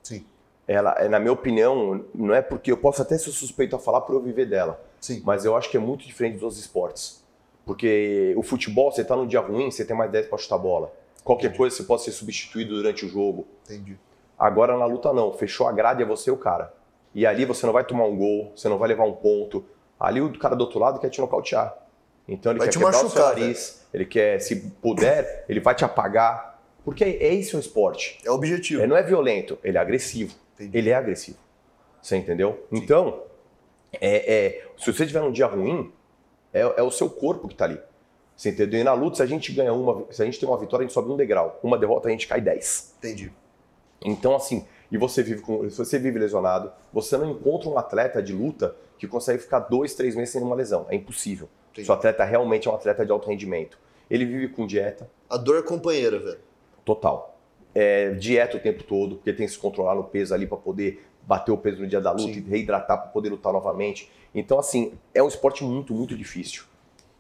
Sim, 0.03 0.27
Ela, 0.69 0.97
é, 0.99 1.09
na 1.09 1.21
minha 1.21 1.33
opinião, 1.33 2.05
não 2.15 2.35
é 2.35 2.43
porque 2.43 2.73
eu 2.73 2.77
posso 2.77 3.01
até 3.01 3.17
ser 3.17 3.31
suspeito 3.31 3.77
a 3.77 3.79
falar 3.79 4.01
por 4.01 4.15
eu 4.15 4.21
viver 4.21 4.47
dela. 4.47 4.81
sim. 5.01 5.23
Mas 5.25 5.45
eu 5.45 5.57
acho 5.57 5.71
que 5.71 5.77
é 5.77 5.81
muito 5.81 6.07
diferente 6.07 6.35
dos 6.35 6.43
outros 6.43 6.61
esportes. 6.61 7.25
Porque 7.65 8.35
o 8.37 8.43
futebol, 8.43 8.91
você 8.91 9.05
tá 9.05 9.17
num 9.17 9.27
dia 9.27 9.41
ruim, 9.41 9.71
você 9.71 9.85
tem 9.85 9.97
mais 9.97 10.11
10 10.11 10.27
pra 10.27 10.39
chutar 10.39 10.59
bola. 10.59 10.93
Qualquer 11.25 11.57
coisa 11.57 11.75
você 11.75 11.83
pode 11.83 12.03
ser 12.03 12.13
substituído 12.13 12.75
durante 12.77 13.05
o 13.05 13.09
jogo. 13.09 13.47
Entendi. 13.65 13.99
Agora 14.39 14.77
na 14.77 14.87
luta 14.87 15.13
não, 15.13 15.33
fechou 15.33 15.67
a 15.67 15.73
grade 15.73 16.03
é 16.03 16.07
você 16.07 16.31
o 16.31 16.37
cara. 16.37 16.73
E 17.15 17.27
ali 17.27 17.45
você 17.45 17.67
não 17.67 17.73
vai 17.73 17.83
tomar 17.83 18.05
um 18.05 18.17
gol, 18.17 18.53
você 18.55 18.69
não 18.69 18.79
vai 18.79 18.89
levar 18.89 19.05
um 19.05 19.13
ponto. 19.13 19.65
Ali 19.99 20.21
o 20.21 20.39
cara 20.39 20.55
do 20.55 20.61
outro 20.61 20.79
lado 20.79 21.01
quer 21.01 21.09
te 21.09 21.21
nocautear. 21.21 21.77
Então 22.29 22.53
ele 22.53 22.59
Vai 22.59 22.69
quer 22.69 22.73
te 22.73 22.79
quebrar 22.79 22.91
o 22.91 22.93
seu 22.93 23.05
machucar, 23.09 23.29
nariz, 23.37 23.87
ele 23.93 24.05
quer, 24.05 24.41
se 24.41 24.57
puder, 24.83 25.45
ele 25.49 25.59
vai 25.59 25.75
te 25.75 25.85
apagar. 25.85 26.61
Porque 26.85 27.03
é 27.03 27.35
esse 27.35 27.57
o 27.57 27.59
esporte. 27.59 28.21
É 28.25 28.31
o 28.31 28.35
objetivo. 28.35 28.81
Ele 28.81 28.89
não 28.89 28.97
é 28.97 29.03
violento, 29.03 29.59
ele 29.65 29.77
é 29.77 29.81
agressivo. 29.81 30.35
Entendi. 30.57 30.77
Ele 30.77 30.91
é 30.91 30.95
agressivo. 30.95 31.39
Você 32.03 32.17
entendeu? 32.17 32.67
Então, 32.73 33.23
é, 33.93 34.35
é, 34.35 34.69
se 34.79 34.93
você 34.93 35.07
tiver 35.07 35.23
um 35.23 35.33
dia 35.33 35.47
ruim, 35.47 35.93
é, 36.53 36.61
é 36.61 36.83
o 36.83 36.91
seu 36.91 37.09
corpo 37.09 37.49
que 37.49 37.55
tá 37.55 37.65
ali. 37.65 37.81
Você 38.37 38.51
entendeu? 38.51 38.81
E 38.81 38.85
na 38.85 38.93
luta, 38.93 39.17
se 39.17 39.23
a 39.23 39.27
gente 39.27 39.53
ganha 39.53 39.73
uma, 39.73 40.05
se 40.11 40.23
a 40.23 40.25
gente 40.25 40.39
tem 40.39 40.49
uma 40.49 40.59
vitória, 40.59 40.85
a 40.85 40.87
gente 40.87 40.93
sobe 40.93 41.11
um 41.11 41.17
degrau. 41.17 41.59
Uma 41.63 41.79
derrota, 41.79 42.09
a 42.09 42.11
gente 42.11 42.27
cai 42.27 42.41
10. 42.41 42.97
Entendi. 42.99 43.33
Então, 44.05 44.37
assim, 44.37 44.67
e 44.91 44.99
você 44.99 45.23
vive 45.23 45.41
com, 45.41 45.69
se 45.69 45.77
você 45.77 45.99
vive 45.99 46.19
lesionado, 46.19 46.71
você 46.93 47.17
não 47.17 47.31
encontra 47.31 47.69
um 47.69 47.79
atleta 47.79 48.23
de 48.23 48.33
luta 48.33 48.77
que 48.99 49.09
consegue 49.09 49.43
ficar 49.43 49.61
dois, 49.61 49.95
três 49.95 50.15
meses 50.15 50.31
sem 50.31 50.43
uma 50.43 50.55
lesão. 50.55 50.87
É 50.89 50.95
impossível. 50.95 51.49
Entendi. 51.73 51.87
Se 51.87 51.91
o 51.91 51.95
atleta 51.95 52.25
realmente 52.25 52.69
é 52.69 52.71
um 52.71 52.75
atleta 52.75 53.05
de 53.05 53.13
alto 53.13 53.29
rendimento. 53.29 53.79
Ele 54.09 54.25
vive 54.25 54.49
com 54.49 54.67
dieta 54.67 55.11
A 55.29 55.37
dor 55.37 55.59
é 55.59 55.63
companheira, 55.63 56.19
velho. 56.19 56.39
total. 56.85 57.36
É, 57.79 58.11
dieta 58.15 58.57
o 58.57 58.61
tempo 58.61 58.83
todo, 58.85 59.17
porque 59.17 59.33
tem 59.35 59.45
que 59.45 59.53
se 59.53 59.59
controlar 59.59 59.95
no 59.95 60.05
peso 60.05 60.33
ali 60.33 60.47
para 60.47 60.57
poder 60.57 61.07
bater 61.23 61.53
o 61.53 61.59
peso 61.59 61.83
no 61.83 61.87
dia 61.87 62.01
da 62.01 62.11
luta 62.11 62.33
Sim. 62.33 62.39
e 62.39 62.49
reidratar 62.49 62.97
para 63.03 63.09
poder 63.11 63.29
lutar 63.29 63.53
novamente. 63.53 64.11
Então, 64.35 64.59
assim, 64.59 64.95
é 65.13 65.23
um 65.23 65.29
esporte 65.29 65.63
muito, 65.63 65.93
muito 65.93 66.17
difícil. 66.17 66.65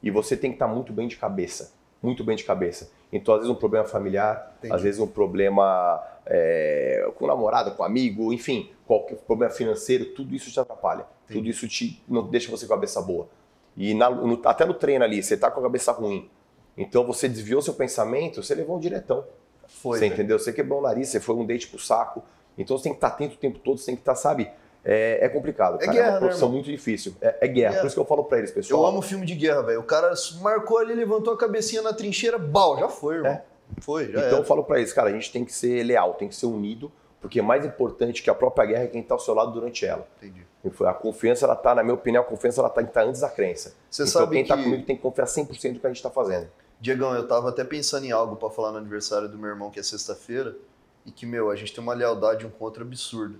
E 0.02 0.10
você 0.10 0.34
tem 0.34 0.50
que 0.50 0.54
estar 0.54 0.66
muito 0.66 0.94
bem 0.94 1.08
de 1.08 1.16
cabeça. 1.16 1.74
Muito 2.02 2.24
bem 2.24 2.36
de 2.36 2.44
cabeça. 2.44 2.90
Então, 3.12 3.34
às 3.34 3.40
vezes, 3.40 3.54
um 3.54 3.58
problema 3.58 3.84
familiar, 3.86 4.54
Entendi. 4.58 4.74
às 4.74 4.80
vezes, 4.82 4.98
um 4.98 5.06
problema 5.06 6.02
é, 6.24 7.06
com 7.16 7.24
o 7.26 7.28
namorado, 7.28 7.72
com 7.72 7.82
o 7.82 7.86
amigo, 7.86 8.32
enfim, 8.32 8.70
qualquer 8.86 9.16
problema 9.16 9.52
financeiro, 9.52 10.06
tudo 10.14 10.34
isso 10.34 10.50
te 10.50 10.58
atrapalha. 10.58 11.04
Entendi. 11.24 11.38
Tudo 11.40 11.50
isso 11.50 11.68
te, 11.68 12.02
não 12.08 12.26
deixa 12.26 12.50
você 12.50 12.66
com 12.66 12.72
a 12.72 12.76
cabeça 12.76 13.02
boa. 13.02 13.28
E 13.76 13.92
na- 13.92 14.08
no- 14.08 14.40
até 14.44 14.64
no 14.64 14.72
treino 14.72 15.04
ali, 15.04 15.22
você 15.22 15.36
tá 15.36 15.50
com 15.50 15.60
a 15.60 15.62
cabeça 15.64 15.92
ruim. 15.92 16.30
Então, 16.78 17.04
você 17.04 17.28
desviou 17.28 17.60
seu 17.60 17.74
pensamento, 17.74 18.42
você 18.42 18.54
levou 18.54 18.76
um 18.76 18.80
diretão. 18.80 19.22
Foi. 19.68 19.98
você 19.98 20.04
velho. 20.04 20.14
entendeu? 20.14 20.38
Você 20.38 20.52
quebrou 20.52 20.80
o 20.80 20.82
nariz, 20.82 21.08
você 21.08 21.20
foi 21.20 21.34
um 21.34 21.44
date 21.44 21.68
pro 21.68 21.78
saco. 21.78 22.22
Então, 22.58 22.76
você 22.76 22.84
tem 22.84 22.92
que 22.92 22.98
estar 22.98 23.08
atento 23.08 23.34
o 23.34 23.38
tempo 23.38 23.58
todo, 23.58 23.78
você 23.78 23.86
tem 23.86 23.96
que 23.96 24.02
estar, 24.02 24.14
sabe? 24.14 24.50
É, 24.88 25.26
é 25.26 25.28
complicado, 25.28 25.78
cara. 25.78 25.90
É, 25.90 25.94
guerra, 25.94 26.06
uma 26.06 26.12
né, 26.12 26.18
profissão 26.20 26.48
irmão? 26.48 26.62
muito 26.62 26.70
difícil. 26.70 27.14
É, 27.20 27.38
é 27.40 27.48
guerra. 27.48 27.70
Guerra. 27.70 27.80
Por 27.80 27.86
isso 27.88 27.96
que 27.96 28.00
eu 28.00 28.06
falo 28.06 28.24
pra 28.24 28.38
eles, 28.38 28.52
pessoal. 28.52 28.82
Eu 28.82 28.86
amo 28.86 29.02
filme 29.02 29.26
de 29.26 29.34
guerra, 29.34 29.62
velho. 29.62 29.80
O 29.80 29.84
cara 29.84 30.12
marcou 30.40 30.78
ali, 30.78 30.94
levantou 30.94 31.34
a 31.34 31.36
cabecinha 31.36 31.82
na 31.82 31.92
trincheira, 31.92 32.38
bal, 32.38 32.78
já 32.78 32.88
foi, 32.88 33.16
irmão. 33.16 33.32
É. 33.32 33.42
Foi, 33.80 34.12
já 34.12 34.26
Então 34.26 34.38
eu 34.38 34.44
falo 34.44 34.62
pra 34.62 34.78
eles, 34.78 34.92
cara, 34.92 35.10
a 35.10 35.12
gente 35.12 35.32
tem 35.32 35.44
que 35.44 35.52
ser 35.52 35.82
leal, 35.82 36.14
tem 36.14 36.28
que 36.28 36.36
ser 36.36 36.46
unido, 36.46 36.90
porque 37.20 37.42
mais 37.42 37.64
importante 37.64 38.22
que 38.22 38.30
a 38.30 38.34
própria 38.34 38.64
guerra 38.64 38.84
é 38.84 38.86
quem 38.86 39.02
tá 39.02 39.14
ao 39.14 39.18
seu 39.18 39.34
lado 39.34 39.50
durante 39.50 39.84
ela. 39.84 40.06
Entendi. 40.22 40.46
A 40.84 40.94
confiança, 40.94 41.44
ela 41.44 41.56
tá, 41.56 41.74
na 41.74 41.82
minha 41.82 41.94
opinião, 41.94 42.22
a 42.22 42.26
confiança 42.26 42.60
ela 42.60 42.70
tá, 42.70 42.82
tá 42.84 43.02
antes 43.02 43.20
da 43.20 43.28
crença. 43.28 43.74
Você 43.90 44.02
então 44.02 44.12
sabe 44.12 44.32
quem 44.32 44.42
que... 44.44 44.48
tá 44.48 44.56
comigo 44.56 44.84
tem 44.84 44.96
que 44.96 45.02
confiar 45.02 45.26
100% 45.26 45.74
no 45.74 45.80
que 45.80 45.86
a 45.86 45.90
gente 45.90 46.02
tá 46.02 46.10
fazendo. 46.10 46.48
Diegão, 46.80 47.14
eu 47.14 47.26
tava 47.26 47.48
até 47.48 47.64
pensando 47.64 48.04
em 48.04 48.12
algo 48.12 48.36
pra 48.36 48.50
falar 48.50 48.72
no 48.72 48.78
aniversário 48.78 49.28
do 49.28 49.38
meu 49.38 49.48
irmão, 49.48 49.70
que 49.70 49.80
é 49.80 49.82
sexta-feira, 49.82 50.56
e 51.04 51.10
que, 51.10 51.24
meu, 51.24 51.50
a 51.50 51.56
gente 51.56 51.72
tem 51.72 51.82
uma 51.82 51.94
lealdade 51.94 52.46
um 52.46 52.52
outro 52.60 52.82
absurda. 52.82 53.36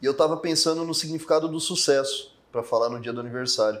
E 0.00 0.06
eu 0.06 0.14
tava 0.14 0.36
pensando 0.36 0.84
no 0.84 0.94
significado 0.94 1.48
do 1.48 1.58
sucesso, 1.58 2.34
pra 2.50 2.62
falar 2.62 2.88
no 2.88 3.00
dia 3.00 3.12
do 3.12 3.20
aniversário. 3.20 3.80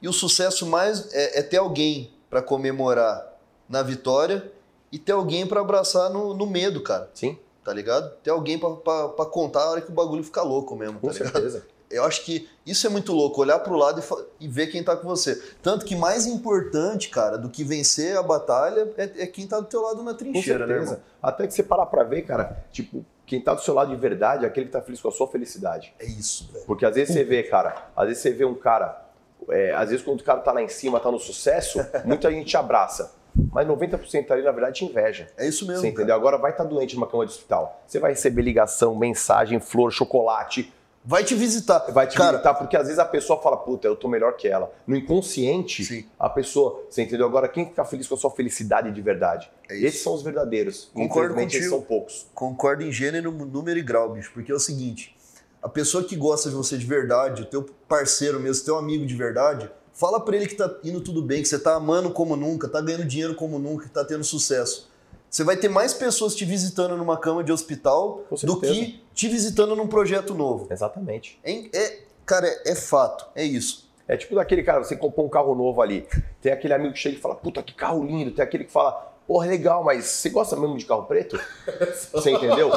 E 0.00 0.08
o 0.08 0.12
sucesso 0.12 0.66
mais 0.66 1.12
é, 1.12 1.38
é 1.38 1.42
ter 1.42 1.58
alguém 1.58 2.12
pra 2.28 2.42
comemorar 2.42 3.38
na 3.68 3.82
vitória 3.82 4.52
e 4.90 4.98
ter 4.98 5.12
alguém 5.12 5.46
pra 5.46 5.60
abraçar 5.60 6.10
no, 6.10 6.34
no 6.34 6.46
medo, 6.46 6.82
cara, 6.82 7.10
Sim, 7.14 7.38
tá 7.64 7.72
ligado? 7.72 8.14
Ter 8.22 8.30
alguém 8.30 8.58
pra 8.58 9.26
contar 9.26 9.62
a 9.62 9.70
hora 9.70 9.80
que 9.80 9.90
o 9.90 9.94
bagulho 9.94 10.22
fica 10.22 10.42
louco 10.42 10.76
mesmo, 10.76 11.00
com 11.00 11.08
tá 11.08 11.12
ligado? 11.14 11.62
Eu 11.94 12.04
acho 12.04 12.24
que 12.24 12.48
isso 12.66 12.86
é 12.86 12.90
muito 12.90 13.12
louco, 13.12 13.40
olhar 13.40 13.58
pro 13.58 13.76
lado 13.76 14.02
e, 14.40 14.44
e 14.44 14.48
ver 14.48 14.68
quem 14.68 14.82
tá 14.82 14.96
com 14.96 15.06
você. 15.06 15.40
Tanto 15.62 15.84
que 15.84 15.94
mais 15.94 16.26
importante, 16.26 17.08
cara, 17.08 17.36
do 17.36 17.48
que 17.48 17.62
vencer 17.62 18.16
a 18.16 18.22
batalha 18.22 18.92
é, 18.96 19.22
é 19.22 19.26
quem 19.26 19.46
tá 19.46 19.60
do 19.60 19.66
teu 19.66 19.82
lado 19.82 20.02
na 20.02 20.14
trincheira, 20.14 20.66
né, 20.66 20.74
irmão? 20.74 20.96
Até 21.22 21.46
que 21.46 21.54
você 21.54 21.62
parar 21.62 21.86
pra 21.86 22.02
ver, 22.02 22.22
cara, 22.22 22.64
tipo, 22.72 23.04
quem 23.26 23.40
tá 23.40 23.54
do 23.54 23.60
seu 23.60 23.74
lado 23.74 23.90
de 23.90 23.96
verdade 23.96 24.44
é 24.44 24.48
aquele 24.48 24.66
que 24.66 24.72
tá 24.72 24.80
feliz 24.80 25.00
com 25.00 25.08
a 25.08 25.12
sua 25.12 25.26
felicidade. 25.28 25.94
É 25.98 26.04
isso, 26.04 26.50
velho. 26.52 26.64
Porque 26.66 26.84
às 26.84 26.94
vezes 26.94 27.14
você 27.14 27.24
vê, 27.24 27.42
cara, 27.42 27.88
às 27.96 28.08
vezes 28.08 28.22
você 28.22 28.30
vê 28.30 28.44
um 28.44 28.54
cara, 28.54 29.02
é, 29.50 29.72
às 29.74 29.90
vezes 29.90 30.04
quando 30.04 30.20
o 30.20 30.24
cara 30.24 30.40
tá 30.40 30.52
lá 30.52 30.62
em 30.62 30.68
cima, 30.68 31.00
tá 31.00 31.10
no 31.10 31.18
sucesso, 31.18 31.78
muita 32.04 32.30
gente 32.30 32.46
te 32.46 32.56
abraça. 32.56 33.14
Mas 33.52 33.66
90% 33.66 34.30
ali, 34.30 34.42
na 34.42 34.52
verdade, 34.52 34.76
te 34.76 34.84
inveja. 34.84 35.26
É 35.36 35.46
isso 35.46 35.66
mesmo. 35.66 35.80
Você 35.80 35.88
cara. 35.88 36.02
entendeu? 36.02 36.14
Agora 36.14 36.38
vai 36.38 36.52
estar 36.52 36.64
doente 36.64 36.94
numa 36.94 37.06
cama 37.06 37.26
de 37.26 37.32
hospital. 37.32 37.82
Você 37.86 37.98
vai 37.98 38.12
receber 38.12 38.42
ligação, 38.42 38.94
mensagem, 38.94 39.58
flor, 39.58 39.90
chocolate. 39.90 40.72
Vai 41.06 41.22
te 41.22 41.34
visitar. 41.34 41.80
Vai 41.92 42.06
te 42.06 42.16
cara, 42.16 42.38
visitar, 42.38 42.54
porque 42.54 42.76
às 42.76 42.84
vezes 42.84 42.98
a 42.98 43.04
pessoa 43.04 43.38
fala, 43.42 43.58
puta, 43.58 43.86
eu 43.86 43.94
tô 43.94 44.08
melhor 44.08 44.36
que 44.36 44.48
ela. 44.48 44.72
No 44.86 44.96
inconsciente, 44.96 45.84
Sim. 45.84 46.06
a 46.18 46.30
pessoa, 46.30 46.82
você 46.88 47.02
entendeu? 47.02 47.26
Agora, 47.26 47.46
quem 47.46 47.66
fica 47.66 47.84
feliz 47.84 48.08
com 48.08 48.14
a 48.14 48.18
sua 48.18 48.30
felicidade 48.30 48.90
de 48.90 49.02
verdade? 49.02 49.50
É. 49.68 49.76
Esses 49.76 50.02
são 50.02 50.14
os 50.14 50.22
verdadeiros. 50.22 50.90
Concordo 50.94 51.32
Infelizmente, 51.32 51.56
esses 51.56 51.68
contigo. 51.68 51.86
são 51.86 51.86
poucos. 51.86 52.26
Concordo 52.34 52.82
em 52.82 52.90
gênero, 52.90 53.30
número 53.30 53.78
e 53.78 53.82
grau, 53.82 54.14
bicho. 54.14 54.30
Porque 54.32 54.50
é 54.50 54.54
o 54.54 54.58
seguinte: 54.60 55.14
a 55.62 55.68
pessoa 55.68 56.02
que 56.02 56.16
gosta 56.16 56.48
de 56.48 56.54
você 56.54 56.78
de 56.78 56.86
verdade, 56.86 57.42
o 57.42 57.46
teu 57.46 57.66
parceiro 57.86 58.40
mesmo, 58.40 58.64
teu 58.64 58.78
amigo 58.78 59.04
de 59.04 59.14
verdade, 59.14 59.70
fala 59.92 60.18
pra 60.18 60.36
ele 60.36 60.46
que 60.46 60.54
tá 60.54 60.74
indo 60.82 61.02
tudo 61.02 61.20
bem, 61.20 61.42
que 61.42 61.48
você 61.48 61.58
tá 61.58 61.74
amando 61.74 62.10
como 62.10 62.34
nunca, 62.34 62.66
tá 62.66 62.80
ganhando 62.80 63.04
dinheiro 63.04 63.34
como 63.34 63.58
nunca, 63.58 63.84
que 63.84 63.90
tá 63.92 64.04
tendo 64.06 64.24
sucesso. 64.24 64.90
Você 65.34 65.42
vai 65.42 65.56
ter 65.56 65.68
mais 65.68 65.92
pessoas 65.92 66.32
te 66.32 66.44
visitando 66.44 66.96
numa 66.96 67.16
cama 67.16 67.42
de 67.42 67.50
hospital 67.50 68.20
do 68.44 68.60
que 68.60 69.02
te 69.12 69.28
visitando 69.28 69.74
num 69.74 69.88
projeto 69.88 70.32
novo. 70.32 70.68
Exatamente. 70.70 71.40
É, 71.42 71.76
é- 71.76 71.98
cara, 72.24 72.46
é, 72.46 72.70
é 72.70 72.74
fato, 72.76 73.26
é 73.34 73.42
isso. 73.42 73.90
É 74.06 74.16
tipo 74.16 74.36
daquele 74.36 74.62
cara, 74.62 74.84
você 74.84 74.94
comprou 74.94 75.26
um 75.26 75.28
carro 75.28 75.52
novo 75.56 75.82
ali. 75.82 76.06
Tem 76.40 76.52
aquele 76.52 76.72
amigo 76.72 76.92
que 76.92 77.00
chega 77.00 77.16
e 77.16 77.20
fala, 77.20 77.34
puta, 77.34 77.64
que 77.64 77.74
carro 77.74 78.04
lindo. 78.04 78.30
Tem 78.30 78.44
aquele 78.44 78.62
que 78.62 78.70
fala, 78.70 78.92
porra, 79.26 79.48
legal, 79.48 79.82
mas 79.82 80.04
você 80.04 80.30
gosta 80.30 80.54
mesmo 80.54 80.78
de 80.78 80.86
carro 80.86 81.02
preto? 81.02 81.36
Você 82.12 82.30
entendeu? 82.30 82.70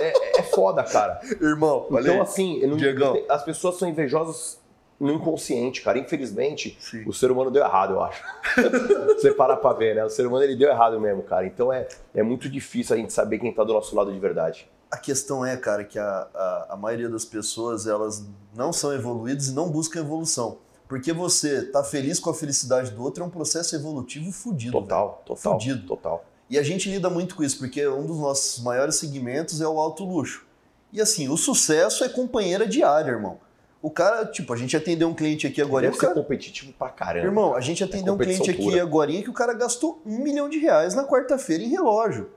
É, 0.00 0.38
é 0.38 0.42
foda, 0.44 0.84
cara. 0.84 1.18
Irmão, 1.40 1.86
Então, 1.90 1.98
aí. 1.98 2.20
assim, 2.20 2.60
eu 2.60 2.68
não- 2.68 2.76
Diegão. 2.76 3.20
as 3.28 3.42
pessoas 3.42 3.74
são 3.74 3.88
invejosas 3.88 4.60
no 4.98 5.12
inconsciente, 5.12 5.82
cara. 5.82 5.98
Infelizmente, 5.98 6.76
Sim. 6.80 7.04
o 7.06 7.12
ser 7.12 7.30
humano 7.30 7.50
deu 7.50 7.64
errado, 7.64 7.94
eu 7.94 8.02
acho. 8.02 8.22
Você 9.16 9.32
parar 9.32 9.56
pra 9.56 9.72
ver, 9.72 9.94
né? 9.94 10.04
O 10.04 10.10
ser 10.10 10.26
humano 10.26 10.44
ele 10.44 10.56
deu 10.56 10.68
errado 10.68 11.00
mesmo, 11.00 11.22
cara. 11.22 11.46
Então 11.46 11.72
é, 11.72 11.86
é 12.14 12.22
muito 12.22 12.48
difícil 12.48 12.94
a 12.94 12.98
gente 12.98 13.12
saber 13.12 13.38
quem 13.38 13.52
tá 13.52 13.64
do 13.64 13.72
nosso 13.72 13.94
lado 13.94 14.12
de 14.12 14.18
verdade. 14.18 14.68
A 14.90 14.96
questão 14.96 15.44
é, 15.44 15.56
cara, 15.56 15.84
que 15.84 15.98
a, 15.98 16.28
a, 16.34 16.66
a 16.70 16.76
maioria 16.76 17.08
das 17.08 17.24
pessoas, 17.24 17.86
elas 17.86 18.24
não 18.54 18.72
são 18.72 18.92
evoluídas 18.92 19.48
e 19.48 19.52
não 19.52 19.68
buscam 19.68 20.00
evolução. 20.00 20.58
Porque 20.86 21.12
você 21.12 21.62
tá 21.62 21.82
feliz 21.82 22.20
com 22.20 22.30
a 22.30 22.34
felicidade 22.34 22.90
do 22.92 23.02
outro 23.02 23.24
é 23.24 23.26
um 23.26 23.30
processo 23.30 23.74
evolutivo 23.74 24.30
fudido. 24.30 24.72
velho. 24.72 24.84
Total, 24.84 25.22
total. 25.26 25.52
Fudido. 25.54 25.86
Total. 25.86 26.24
E 26.48 26.58
a 26.58 26.62
gente 26.62 26.90
lida 26.90 27.08
muito 27.08 27.34
com 27.34 27.42
isso, 27.42 27.58
porque 27.58 27.86
um 27.88 28.06
dos 28.06 28.18
nossos 28.18 28.62
maiores 28.62 28.96
segmentos 28.96 29.60
é 29.60 29.66
o 29.66 29.80
alto 29.80 30.04
luxo. 30.04 30.46
E 30.92 31.00
assim, 31.00 31.28
o 31.28 31.36
sucesso 31.36 32.04
é 32.04 32.08
companheira 32.08 32.66
diária, 32.66 33.10
irmão. 33.10 33.38
O 33.84 33.90
cara, 33.90 34.24
tipo, 34.24 34.50
a 34.50 34.56
gente 34.56 34.74
atendeu 34.74 35.06
um 35.08 35.12
cliente 35.14 35.46
aqui 35.46 35.60
agora. 35.60 35.82
Deve 35.84 35.96
ser 35.96 36.06
cara- 36.06 36.14
competitivo 36.14 36.72
pra 36.72 36.88
caramba. 36.88 37.26
Irmão, 37.26 37.54
a 37.54 37.60
gente 37.60 37.84
atendeu 37.84 38.14
um 38.14 38.16
competição 38.16 38.44
cliente 38.46 38.62
aqui 38.62 38.70
pura. 38.70 38.82
agora 38.82 39.12
que 39.12 39.28
o 39.28 39.32
cara 39.34 39.52
gastou 39.52 40.00
um 40.06 40.20
milhão 40.22 40.48
de 40.48 40.56
reais 40.58 40.94
na 40.94 41.04
quarta-feira 41.04 41.62
em 41.62 41.68
relógio. 41.68 42.30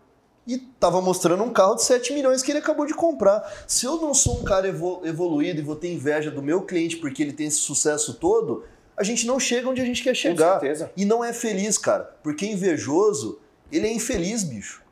E 0.46 0.58
tava 0.58 1.02
mostrando 1.02 1.42
um 1.44 1.50
carro 1.54 1.76
de 1.76 1.84
7 1.84 2.12
milhões 2.12 2.42
que 2.44 2.52
ele 2.52 2.60
acabou 2.60 2.86
de 2.86 2.94
comprar. 2.94 3.50
Se 3.66 3.86
eu 3.86 3.96
não 3.96 4.14
sou 4.14 4.42
um 4.42 4.44
cara 4.44 4.68
evo- 4.68 5.00
evoluído 5.06 5.62
e 5.62 5.64
vou 5.64 5.78
ter 5.78 5.90
inveja 5.94 6.30
do 6.30 6.44
meu 6.44 6.64
cliente 6.64 6.98
porque 6.98 7.24
ele 7.24 7.32
tem 7.32 7.48
esse 7.48 7.60
sucesso 7.60 8.16
todo, 8.16 8.66
a 8.98 9.04
gente 9.04 9.26
não 9.26 9.40
chega 9.40 9.70
onde 9.70 9.82
a 9.82 9.86
gente 9.86 10.04
quer 10.04 10.10
Com 10.12 10.16
chegar. 10.16 10.60
certeza. 10.60 10.92
E 10.98 11.06
não 11.06 11.24
é 11.24 11.32
feliz, 11.32 11.78
cara. 11.78 12.14
Porque 12.24 12.46
invejoso, 12.46 13.40
ele 13.72 13.88
é 13.88 13.94
infeliz, 13.94 14.44
bicho. 14.44 14.84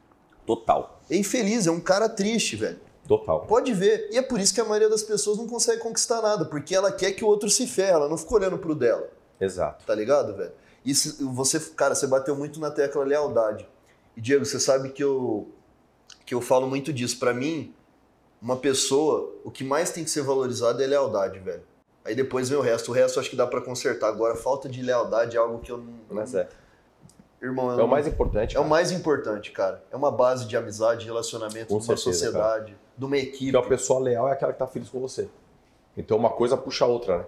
Total. 0.45 1.01
É 1.09 1.17
infeliz, 1.17 1.67
é 1.67 1.71
um 1.71 1.81
cara 1.81 2.07
triste, 2.07 2.55
velho. 2.55 2.79
Total. 3.07 3.41
Pode 3.41 3.73
ver. 3.73 4.09
E 4.11 4.17
é 4.17 4.21
por 4.21 4.39
isso 4.39 4.53
que 4.53 4.59
a 4.61 4.65
maioria 4.65 4.89
das 4.89 5.03
pessoas 5.03 5.37
não 5.37 5.47
consegue 5.47 5.79
conquistar 5.81 6.21
nada, 6.21 6.45
porque 6.45 6.73
ela 6.75 6.91
quer 6.91 7.11
que 7.11 7.23
o 7.23 7.27
outro 7.27 7.49
se 7.49 7.67
ferre, 7.67 7.91
ela 7.91 8.09
não 8.09 8.17
fica 8.17 8.33
olhando 8.35 8.57
pro 8.57 8.73
dela. 8.73 9.09
Exato. 9.39 9.85
Tá 9.85 9.93
ligado, 9.93 10.35
velho? 10.35 10.51
Isso, 10.83 11.27
você, 11.33 11.59
cara, 11.59 11.93
você 11.95 12.07
bateu 12.07 12.35
muito 12.35 12.59
na 12.59 12.71
tecla 12.71 13.03
lealdade. 13.03 13.67
E 14.15 14.21
Diego, 14.21 14.45
você 14.45 14.59
sabe 14.59 14.89
que 14.89 15.03
eu 15.03 15.47
que 16.25 16.33
eu 16.33 16.41
falo 16.41 16.67
muito 16.67 16.91
disso. 16.91 17.19
Pra 17.19 17.33
mim, 17.33 17.73
uma 18.41 18.55
pessoa, 18.57 19.31
o 19.43 19.51
que 19.51 19.63
mais 19.63 19.91
tem 19.91 20.03
que 20.03 20.09
ser 20.09 20.21
valorizado 20.23 20.81
é 20.81 20.87
lealdade, 20.87 21.37
velho. 21.39 21.61
Aí 22.03 22.15
depois 22.15 22.49
vem 22.49 22.57
o 22.57 22.61
resto. 22.61 22.89
O 22.91 22.93
resto 22.93 23.17
eu 23.17 23.21
acho 23.21 23.29
que 23.29 23.35
dá 23.35 23.45
pra 23.45 23.61
consertar. 23.61 24.07
Agora, 24.09 24.35
falta 24.35 24.67
de 24.69 24.81
lealdade 24.81 25.35
é 25.35 25.39
algo 25.39 25.59
que 25.59 25.71
eu 25.71 25.77
não. 25.77 25.93
Mas 26.09 26.33
é. 26.33 26.47
Irmão, 27.41 27.77
É 27.79 27.83
o 27.83 27.87
mais 27.87 28.07
importante. 28.07 28.55
é 28.55 28.59
o 28.59 28.63
cara. 28.63 28.69
mais 28.69 28.91
importante, 28.91 29.51
cara. 29.51 29.83
É 29.91 29.95
uma 29.95 30.11
base 30.11 30.45
de 30.45 30.55
amizade, 30.57 31.05
relacionamento, 31.05 31.67
Com 31.67 31.79
de 31.79 31.83
uma 31.87 31.95
certeza, 31.97 32.11
sociedade, 32.17 32.77
de 32.97 33.05
uma 33.05 33.17
equipe. 33.17 33.51
Porque 33.51 33.65
a 33.65 33.69
pessoa 33.69 33.99
leal 33.99 34.27
é 34.29 34.34
aquela 34.34 34.53
que 34.53 34.60
tá 34.60 34.67
feliz 34.67 34.89
com 34.89 34.99
você. 34.99 35.27
Então 35.97 36.17
uma 36.17 36.29
coisa 36.29 36.55
puxa 36.58 36.86
a 36.86 36.88
outra, 36.88 37.19
né? 37.19 37.25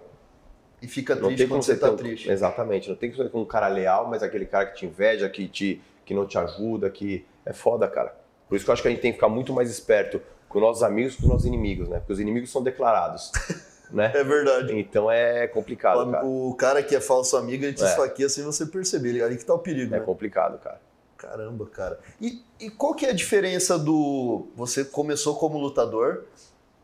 E 0.80 0.86
fica 0.86 1.14
Não 1.14 1.28
triste 1.28 1.46
quando 1.48 1.62
você 1.62 1.76
tá 1.76 1.90
um- 1.90 1.96
triste. 1.96 2.30
Exatamente. 2.30 2.88
Não 2.88 2.96
tem 2.96 3.10
você 3.12 3.28
ter 3.28 3.36
um 3.36 3.44
cara 3.44 3.66
leal, 3.68 4.06
mas 4.08 4.22
aquele 4.22 4.46
cara 4.46 4.66
que 4.66 4.76
te 4.78 4.86
inveja, 4.86 5.28
que, 5.28 5.48
te, 5.48 5.82
que 6.04 6.14
não 6.14 6.24
te 6.26 6.38
ajuda, 6.38 6.88
que 6.88 7.26
é 7.44 7.52
foda, 7.52 7.88
cara. 7.88 8.14
Por 8.48 8.54
isso 8.56 8.64
que 8.64 8.70
eu 8.70 8.72
acho 8.74 8.82
que 8.82 8.88
a 8.88 8.90
gente 8.90 9.00
tem 9.00 9.10
que 9.10 9.16
ficar 9.16 9.28
muito 9.28 9.52
mais 9.52 9.68
esperto 9.70 10.20
com 10.48 10.60
nossos 10.60 10.82
amigos 10.82 11.14
que 11.16 11.20
com 11.22 11.26
os 11.26 11.32
nossos 11.32 11.46
inimigos, 11.46 11.88
né? 11.88 11.98
Porque 11.98 12.12
os 12.12 12.20
inimigos 12.20 12.50
são 12.50 12.62
declarados, 12.62 13.32
né? 13.90 14.12
É 14.14 14.22
verdade. 14.22 14.72
Então 14.78 15.10
é 15.10 15.46
complicado, 15.48 16.10
cara. 16.10 16.24
O 16.24 16.54
cara 16.54 16.82
que 16.82 16.94
é 16.94 17.00
falso 17.00 17.36
amigo, 17.36 17.64
ele 17.64 17.72
te 17.74 17.82
É. 17.82 17.86
esfaqueia 17.88 18.28
sem 18.28 18.44
você 18.44 18.64
perceber. 18.64 19.08
Ele- 19.10 19.22
Ali 19.22 19.36
que 19.36 19.44
tá 19.44 19.54
o 19.54 19.58
perigo, 19.58 19.94
É 19.94 19.98
né? 19.98 20.04
complicado, 20.04 20.58
cara. 20.60 20.80
Caramba, 21.18 21.66
cara. 21.66 21.98
E, 22.20 22.40
e 22.60 22.70
qual 22.70 22.94
que 22.94 23.04
é 23.04 23.10
a 23.10 23.14
diferença 23.14 23.76
do... 23.76 24.46
Você 24.54 24.84
começou 24.84 25.34
como 25.34 25.58
lutador, 25.58 26.24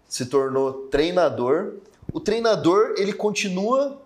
se 0.08 0.26
tornou 0.26 0.88
treinador. 0.88 1.74
O 2.12 2.18
treinador, 2.18 2.94
ele 2.98 3.12
continua 3.12 4.02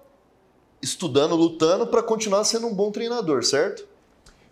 estudando, 0.83 1.35
lutando 1.35 1.87
pra 1.87 2.03
continuar 2.03 2.45
sendo 2.45 2.67
um 2.67 2.75
bom 2.75 2.93
treinador, 2.93 3.43
certo? 3.43 3.89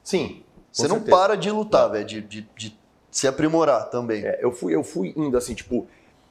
Sim. 0.03 0.43
Você 0.73 0.89
não 0.89 0.97
certeza. 0.97 1.17
para 1.17 1.37
de 1.37 1.51
lutar, 1.51 1.91
velho, 1.91 2.07
de, 2.07 2.23
de, 2.23 2.49
de 2.57 2.79
se 3.11 3.29
aprimorar 3.29 3.91
também. 3.91 4.25
É, 4.25 4.39
eu, 4.43 4.53
fui, 4.53 4.75
eu 4.75 4.83
fui 4.83 5.12
indo 5.15 5.37
assim, 5.37 5.55
tipo, 5.55 5.87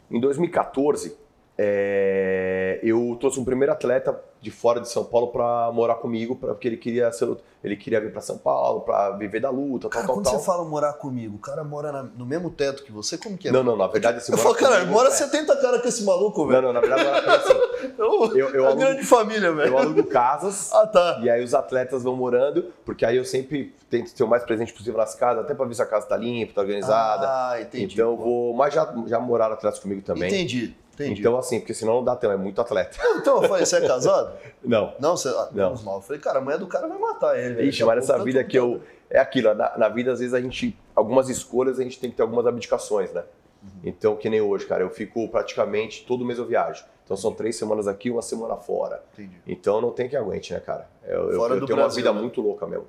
em 0.09 0.19
2014, 0.19 1.15
é, 1.57 2.79
eu 2.83 3.15
trouxe 3.19 3.39
um 3.39 3.45
primeiro 3.45 3.71
atleta 3.71 4.19
de 4.41 4.51
fora 4.51 4.79
de 4.79 4.87
São 4.89 5.03
Paulo 5.03 5.29
para 5.29 5.71
morar 5.73 5.95
comigo, 5.95 6.35
pra, 6.35 6.49
porque 6.49 6.67
ele 6.67 6.77
queria 6.77 7.11
ser, 7.11 7.35
ele 7.63 7.75
queria 7.75 7.99
vir 7.99 8.11
para 8.11 8.21
São 8.21 8.37
Paulo 8.37 8.81
para 8.81 9.11
viver 9.11 9.39
da 9.39 9.49
luta, 9.49 9.89
cara, 9.89 10.05
tal, 10.05 10.15
quando 10.15 10.25
tal, 10.25 10.37
você 10.37 10.45
fala 10.45 10.63
morar 10.65 10.93
comigo, 10.93 11.37
o 11.37 11.39
cara 11.39 11.63
mora 11.63 11.91
na- 11.91 12.03
no 12.03 12.25
mesmo 12.27 12.51
teto 12.51 12.83
que 12.83 12.91
você, 12.91 13.17
como 13.17 13.35
que 13.37 13.47
é? 13.47 13.51
Não, 13.51 13.63
não, 13.63 13.75
na 13.75 13.87
verdade 13.87 14.19
esse 14.19 14.31
Eu 14.31 14.37
falo, 14.37 14.53
cara, 14.53 14.75
comigo, 14.81 14.91
mora 14.91 15.07
é. 15.07 15.11
70 15.11 15.55
cara 15.59 15.79
com 15.79 15.87
esse 15.87 16.03
maluco, 16.03 16.41
Não, 16.41 16.47
velho. 16.47 16.61
não, 16.61 16.73
na 16.73 16.79
verdade 16.79 17.03
mora 17.03 17.35
assim. 17.37 17.53
Eu, 17.97 18.37
Eu, 18.37 18.49
eu, 18.49 18.63
é 18.63 18.67
alugo, 18.67 18.79
grande 18.81 19.03
família, 19.03 19.51
velho. 19.53 19.69
eu 19.73 19.77
alugo 19.77 20.03
casas 20.05 20.71
Ah, 20.73 20.85
tá. 20.87 21.19
e 21.23 21.29
aí 21.29 21.43
os 21.43 21.53
atletas 21.53 22.03
vão 22.03 22.15
morando, 22.15 22.71
porque 22.85 23.05
aí 23.05 23.17
eu 23.17 23.25
sempre 23.25 23.73
tento 23.89 24.07
ser 24.09 24.23
o 24.23 24.27
mais 24.27 24.43
presente 24.43 24.73
possível 24.73 24.97
nas 24.97 25.13
casas, 25.15 25.43
até 25.43 25.53
para 25.53 25.65
ver 25.65 25.73
se 25.75 25.81
a 25.81 25.85
casa 25.85 26.05
tá 26.07 26.17
limpa, 26.17 26.53
tá 26.53 26.61
organizada. 26.61 27.27
Ah, 27.27 27.61
entendi. 27.61 27.93
então 27.93 28.11
eu 28.11 28.17
vou, 28.17 28.53
mas 28.53 28.73
já, 28.73 28.93
já 29.07 29.19
moraram 29.19 29.53
atletas 29.53 29.79
comigo 29.79 30.01
também. 30.01 30.27
Entendi, 30.29 30.75
entendi. 30.95 31.19
Então 31.21 31.37
assim, 31.37 31.59
porque 31.59 31.73
senão 31.73 31.95
não 31.95 32.03
dá 32.03 32.15
tempo, 32.15 32.33
é 32.33 32.37
muito 32.37 32.59
atleta. 32.59 32.97
Então, 33.17 33.41
eu 33.43 33.47
falei, 33.49 33.65
você 33.65 33.77
é 33.77 33.81
casado? 33.87 34.33
Não. 34.63 34.93
Não, 34.99 35.15
você. 35.15 35.29
Ah, 35.29 35.49
Não. 35.51 35.75
mal. 35.83 35.95
Eu 35.97 36.01
falei, 36.01 36.21
cara, 36.21 36.39
a 36.39 36.41
mulher 36.41 36.57
do 36.57 36.67
cara 36.67 36.87
vai 36.87 36.97
matar 36.97 37.37
ele. 37.39 37.63
Ixi, 37.63 37.83
mas 37.83 37.97
essa 37.99 38.17
vida 38.23 38.43
que 38.43 38.57
eu. 38.57 38.81
É 39.09 39.19
aquilo, 39.19 39.53
na, 39.53 39.77
na 39.77 39.87
vida, 39.87 40.11
às 40.11 40.19
vezes 40.19 40.33
a 40.33 40.41
gente. 40.41 40.75
Algumas 40.95 41.29
escolhas 41.29 41.79
a 41.79 41.83
gente 41.83 41.99
tem 41.99 42.09
que 42.09 42.15
ter 42.15 42.23
algumas 42.23 42.47
abdicações, 42.47 43.13
né? 43.13 43.23
Uhum. 43.63 43.69
Então, 43.83 44.15
que 44.15 44.29
nem 44.29 44.41
hoje, 44.41 44.65
cara, 44.65 44.83
eu 44.83 44.89
fico 44.89 45.27
praticamente 45.29 46.05
todo 46.05 46.25
mês 46.25 46.39
eu 46.39 46.45
viajo. 46.45 46.83
Então 47.03 47.15
são 47.15 47.31
três 47.31 47.55
semanas 47.55 47.87
aqui, 47.87 48.09
uma 48.09 48.23
semana 48.23 48.55
fora. 48.55 49.03
Entendi. 49.13 49.35
Então 49.45 49.79
não 49.79 49.91
tem 49.91 50.09
que 50.09 50.15
aguente, 50.17 50.51
né, 50.53 50.59
cara? 50.59 50.87
Eu, 51.05 51.29
eu- 51.31 51.37
Fora 51.39 51.53
eu 51.53 51.65
tenho 51.65 51.77
uma 51.77 51.83
Brasil, 51.83 51.97
vida 51.97 52.11
né? 52.11 52.19
muito 52.19 52.41
louca 52.41 52.65
mesmo. 52.65 52.87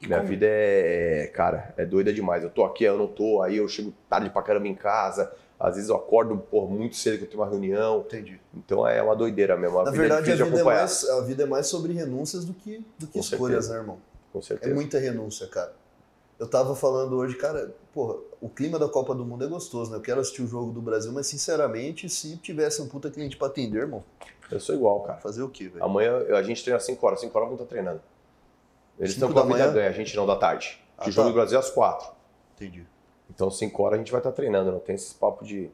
E 0.00 0.06
Minha 0.06 0.18
como- 0.20 0.28
vida 0.30 0.46
é, 0.46 1.24
é, 1.24 1.26
cara, 1.28 1.74
é 1.76 1.84
doida 1.84 2.12
demais. 2.14 2.42
Eu 2.42 2.50
tô 2.50 2.64
aqui, 2.64 2.84
eu 2.84 2.96
não 2.96 3.06
tô, 3.06 3.42
aí 3.42 3.58
eu 3.58 3.68
chego 3.68 3.92
tarde 4.08 4.30
pra 4.30 4.40
caramba 4.42 4.68
em 4.68 4.74
casa. 4.74 5.30
Às 5.58 5.76
vezes 5.76 5.88
eu 5.88 5.96
acordo 5.96 6.36
por 6.36 6.70
muito 6.70 6.96
cedo 6.96 7.18
que 7.18 7.24
eu 7.24 7.28
tenho 7.28 7.42
uma 7.42 7.48
reunião. 7.48 8.00
Entendi. 8.00 8.38
Então 8.54 8.86
é 8.86 9.02
uma 9.02 9.16
doideira 9.16 9.56
mesmo. 9.56 9.78
A 9.80 9.84
Na 9.84 9.90
verdade, 9.90 10.30
é 10.30 10.34
a 10.34 10.36
vida, 10.44 10.60
é 10.60 10.62
mais, 10.62 11.08
a 11.08 11.20
vida 11.22 11.42
é 11.42 11.46
mais 11.46 11.66
sobre 11.66 11.92
renúncias 11.94 12.44
do 12.44 12.52
que, 12.52 12.84
do 12.98 13.06
que 13.06 13.14
Com 13.14 13.20
escolhas, 13.20 13.64
certeza. 13.66 13.72
né, 13.72 13.78
irmão? 13.80 13.98
Com 14.32 14.38
É 14.38 14.42
certeza. 14.42 14.74
muita 14.74 14.98
renúncia, 14.98 15.46
cara. 15.46 15.72
Eu 16.38 16.46
tava 16.46 16.76
falando 16.76 17.16
hoje, 17.16 17.34
cara, 17.36 17.74
porra, 17.94 18.16
o 18.42 18.50
clima 18.50 18.78
da 18.78 18.86
Copa 18.86 19.14
do 19.14 19.24
Mundo 19.24 19.42
é 19.42 19.48
gostoso, 19.48 19.90
né? 19.90 19.96
Eu 19.96 20.02
quero 20.02 20.20
assistir 20.20 20.42
o 20.42 20.46
jogo 20.46 20.70
do 20.70 20.82
Brasil, 20.82 21.10
mas 21.10 21.26
sinceramente, 21.26 22.06
se 22.10 22.36
tivesse 22.36 22.82
um 22.82 22.86
puta 22.88 23.10
cliente 23.10 23.38
pra 23.38 23.46
atender, 23.46 23.78
irmão, 23.78 24.04
Eu 24.52 24.60
sou 24.60 24.74
igual, 24.74 25.00
cara. 25.00 25.18
fazer 25.20 25.42
o 25.42 25.48
quê, 25.48 25.68
velho? 25.70 25.82
Amanhã 25.82 26.18
a 26.36 26.42
gente 26.42 26.62
treina 26.62 26.76
às 26.76 26.84
5 26.84 27.06
horas, 27.06 27.20
5 27.20 27.34
horas 27.38 27.48
vamos 27.48 27.62
estar 27.62 27.70
treinando. 27.74 28.02
Eles 28.98 29.12
estão 29.12 29.32
com 29.32 29.38
a 29.38 29.42
da 29.42 29.46
vida 29.48 29.58
manhã? 29.60 29.72
ganha, 29.72 29.88
a 29.88 29.92
gente 29.92 30.14
não 30.14 30.26
da 30.26 30.36
tarde. 30.36 30.78
Ah, 30.98 31.08
o 31.08 31.10
jogo 31.10 31.28
tá. 31.28 31.32
do 31.32 31.34
Brasil 31.36 31.56
é 31.56 31.60
às 31.60 31.70
4. 31.70 32.08
Entendi. 32.56 32.86
Então 33.28 33.50
5 33.50 33.82
horas 33.82 33.96
a 33.96 33.98
gente 33.98 34.12
vai 34.12 34.20
estar 34.20 34.32
treinando, 34.32 34.70
não 34.72 34.78
tem 34.78 34.94
esses 34.94 35.12
papos 35.12 35.46
de. 35.48 35.70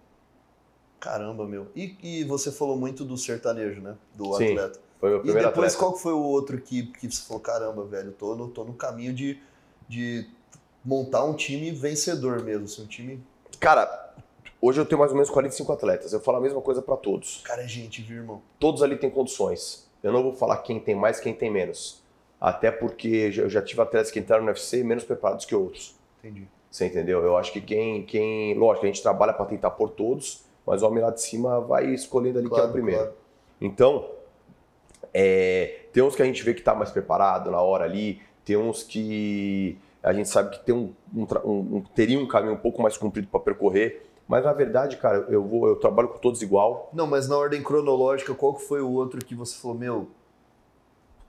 Caramba, 0.99 1.47
meu. 1.47 1.67
E, 1.75 1.97
e 2.03 2.25
você 2.25 2.53
falou 2.53 2.77
muito 2.77 3.05
do 3.05 3.17
sertanejo, 3.19 3.81
né? 3.81 3.97
Do 4.15 4.35
Sim, 4.37 4.53
atleta. 4.53 4.81
Foi 5.01 5.09
o 5.11 5.13
meu 5.13 5.19
E 5.19 5.23
primeiro 5.23 5.49
depois, 5.49 5.75
atleta. 5.75 5.79
qual 5.91 5.99
foi 5.99 6.13
o 6.13 6.23
outro 6.23 6.61
que, 6.61 6.87
que 6.93 7.11
você 7.11 7.23
falou, 7.23 7.41
caramba, 7.41 7.85
velho, 7.85 8.13
tô 8.13 8.35
no, 8.37 8.49
tô 8.49 8.63
no 8.65 8.73
caminho 8.73 9.13
de, 9.13 9.39
de 9.89 10.29
montar 10.85 11.25
um 11.25 11.35
time 11.35 11.73
vencedor 11.73 12.41
mesmo, 12.43 12.65
assim, 12.65 12.83
um 12.83 12.87
time... 12.87 13.23
Cara, 13.59 14.15
hoje 14.61 14.81
eu 14.81 14.87
tenho 14.87 14.99
mais 15.01 15.11
ou 15.11 15.17
menos 15.17 15.29
45 15.31 15.73
atletas. 15.73 16.13
Eu 16.13 16.21
falo 16.21 16.39
a 16.39 16.41
mesma 16.41 16.61
coisa 16.61 16.81
pra 16.81 16.97
todos. 16.97 17.41
Cara, 17.45 17.63
é 17.65 17.69
gente, 17.69 18.01
viu, 18.01 18.19
irmão? 18.19 18.41
Todos 18.61 18.81
ali 18.83 18.97
têm 18.97 19.11
condições. 19.11 19.89
Eu 20.05 20.13
não 20.13 20.23
vou 20.23 20.33
falar 20.35 20.59
quem 20.59 20.79
tem 20.79 20.95
mais, 20.95 21.19
quem 21.19 21.35
tem 21.35 21.51
menos. 21.51 22.01
Até 22.41 22.71
porque 22.71 23.33
eu 23.37 23.49
já 23.51 23.61
tive 23.63 23.81
atletas 23.81 24.11
que 24.11 24.19
entraram 24.21 24.45
no 24.45 24.51
UFC 24.51 24.83
menos 24.85 25.03
preparados 25.05 25.45
que 25.45 25.55
outros. 25.55 25.97
Entendi. 26.21 26.49
Você 26.73 26.87
entendeu? 26.87 27.23
Eu 27.23 27.37
acho 27.37 27.53
que 27.53 27.61
quem, 27.61 28.03
quem 28.07 28.55
lógico, 28.59 28.87
a 28.87 28.89
gente 28.89 29.03
trabalha 29.03 29.35
para 29.35 29.45
tentar 29.45 29.71
por 29.73 29.91
todos, 29.91 30.43
mas 30.67 30.83
o 30.83 30.87
homem 30.87 31.05
lá 31.05 31.11
de 31.11 31.21
cima 31.21 31.61
vai 31.61 31.87
escolhendo 31.91 32.39
ali 32.39 32.49
que 32.49 32.59
é 32.59 32.63
o 32.65 32.73
primeiro. 32.73 33.01
claro. 33.03 33.15
Então, 33.61 34.09
é, 35.13 35.81
tem 35.93 36.03
uns 36.03 36.17
que 36.17 36.23
a 36.23 36.25
gente 36.25 36.43
vê 36.43 36.55
que 36.55 36.61
está 36.61 36.75
mais 36.75 36.91
preparado 36.91 37.51
na 37.51 37.61
hora 37.61 37.85
ali, 37.85 38.23
tem 38.43 38.57
uns 38.57 38.83
que 38.83 39.77
a 40.03 40.15
gente 40.15 40.31
sabe 40.31 40.57
que 40.57 40.65
tem 40.65 40.75
um, 40.75 40.95
um- 41.15 41.27
um- 41.77 41.85
teria 41.95 42.19
um 42.19 42.27
caminho 42.27 42.55
um 42.55 42.59
pouco 42.59 42.81
mais 42.83 42.97
comprido 42.97 43.29
para 43.29 43.39
percorrer, 43.39 44.07
mas 44.27 44.43
na 44.45 44.53
verdade, 44.55 44.97
cara, 44.97 45.27
eu 45.29 45.45
vou, 45.45 45.69
eu 45.69 45.77
trabalho 45.77 46.09
com 46.09 46.19
todos 46.19 46.41
igual. 46.41 46.89
Não, 46.95 47.07
mas 47.07 47.29
na 47.29 47.37
ordem 47.37 47.63
cronológica, 47.63 48.35
qual 48.35 48.55
que 48.55 48.63
foi 48.63 48.81
o 48.81 48.91
outro 48.91 49.23
que 49.23 49.35
você 49.35 49.61
falou, 49.61 49.77
meu, 49.77 50.09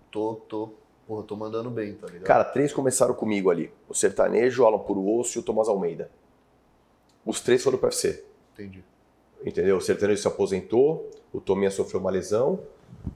tô, 0.10 0.36
tô, 0.48 0.70
porra, 1.08 1.24
tô 1.24 1.36
mandando 1.36 1.70
bem, 1.70 1.94
tá 1.94 2.08
ligado? 2.08 2.24
Cara, 2.24 2.44
três 2.44 2.74
começaram 2.74 3.14
comigo 3.14 3.50
ali: 3.50 3.72
o 3.88 3.94
sertanejo, 3.94 4.64
o 4.64 4.66
Alan 4.66 4.80
Puro 4.80 5.08
Osso 5.18 5.38
e 5.38 5.42
o 5.42 5.44
Tomás 5.44 5.68
Almeida. 5.68 6.10
Os 7.26 7.40
três 7.42 7.64
foram 7.64 7.78
pro 7.78 7.88
UFC. 7.88 8.24
Entendi. 8.54 8.84
entendeu? 9.44 9.78
O 9.78 9.82
sertanejo 9.82 10.22
se 10.22 10.28
aposentou, 10.28 11.10
o 11.32 11.40
Tominha 11.40 11.72
sofreu 11.72 12.00
uma 12.00 12.12
lesão, 12.12 12.60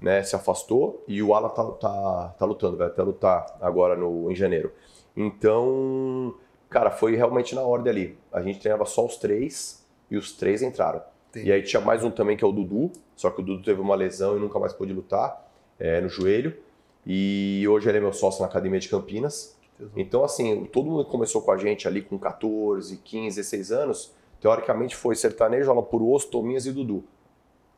né, 0.01 0.23
se 0.23 0.35
afastou 0.35 1.03
e 1.07 1.21
o 1.21 1.33
Alan 1.33 1.49
tá, 1.49 1.63
tá, 1.63 2.35
tá 2.39 2.45
lutando, 2.45 2.77
vai 2.77 2.87
até 2.87 3.01
lutar 3.03 3.57
agora 3.61 3.95
no, 3.95 4.31
em 4.31 4.35
janeiro. 4.35 4.71
Então, 5.15 6.35
cara, 6.69 6.91
foi 6.91 7.15
realmente 7.15 7.55
na 7.55 7.61
ordem 7.61 7.91
ali. 7.91 8.17
A 8.31 8.41
gente 8.41 8.59
treinava 8.59 8.85
só 8.85 9.05
os 9.05 9.17
três 9.17 9.85
e 10.09 10.17
os 10.17 10.31
três 10.31 10.61
entraram. 10.61 11.01
Entendi. 11.29 11.49
E 11.49 11.51
aí 11.51 11.61
tinha 11.61 11.81
mais 11.81 12.03
um 12.03 12.11
também 12.11 12.37
que 12.37 12.43
é 12.43 12.47
o 12.47 12.51
Dudu, 12.51 12.91
só 13.15 13.29
que 13.29 13.41
o 13.41 13.43
Dudu 13.43 13.63
teve 13.63 13.81
uma 13.81 13.95
lesão 13.95 14.37
e 14.37 14.39
nunca 14.39 14.59
mais 14.59 14.73
pôde 14.73 14.93
lutar 14.93 15.51
é, 15.79 16.01
no 16.01 16.09
joelho. 16.09 16.55
E 17.09 17.65
hoje 17.69 17.87
ele 17.87 17.99
é 17.99 18.01
meu 18.01 18.11
sócio 18.11 18.41
na 18.41 18.47
Academia 18.47 18.81
de 18.81 18.89
Campinas. 18.89 19.57
Então, 19.95 20.25
assim, 20.25 20.65
todo 20.65 20.89
mundo 20.89 21.05
que 21.05 21.11
começou 21.11 21.41
com 21.41 21.51
a 21.51 21.57
gente 21.57 21.87
ali 21.87 22.01
com 22.01 22.17
14, 22.17 22.97
15, 22.97 23.37
16 23.37 23.71
anos, 23.71 24.13
teoricamente 24.41 24.93
foi 24.93 25.15
sertanejo, 25.15 25.71
Alan 25.71 25.83
por 25.83 26.01
Osso, 26.01 26.27
Tominhas 26.27 26.65
e 26.65 26.71
Dudu. 26.73 27.05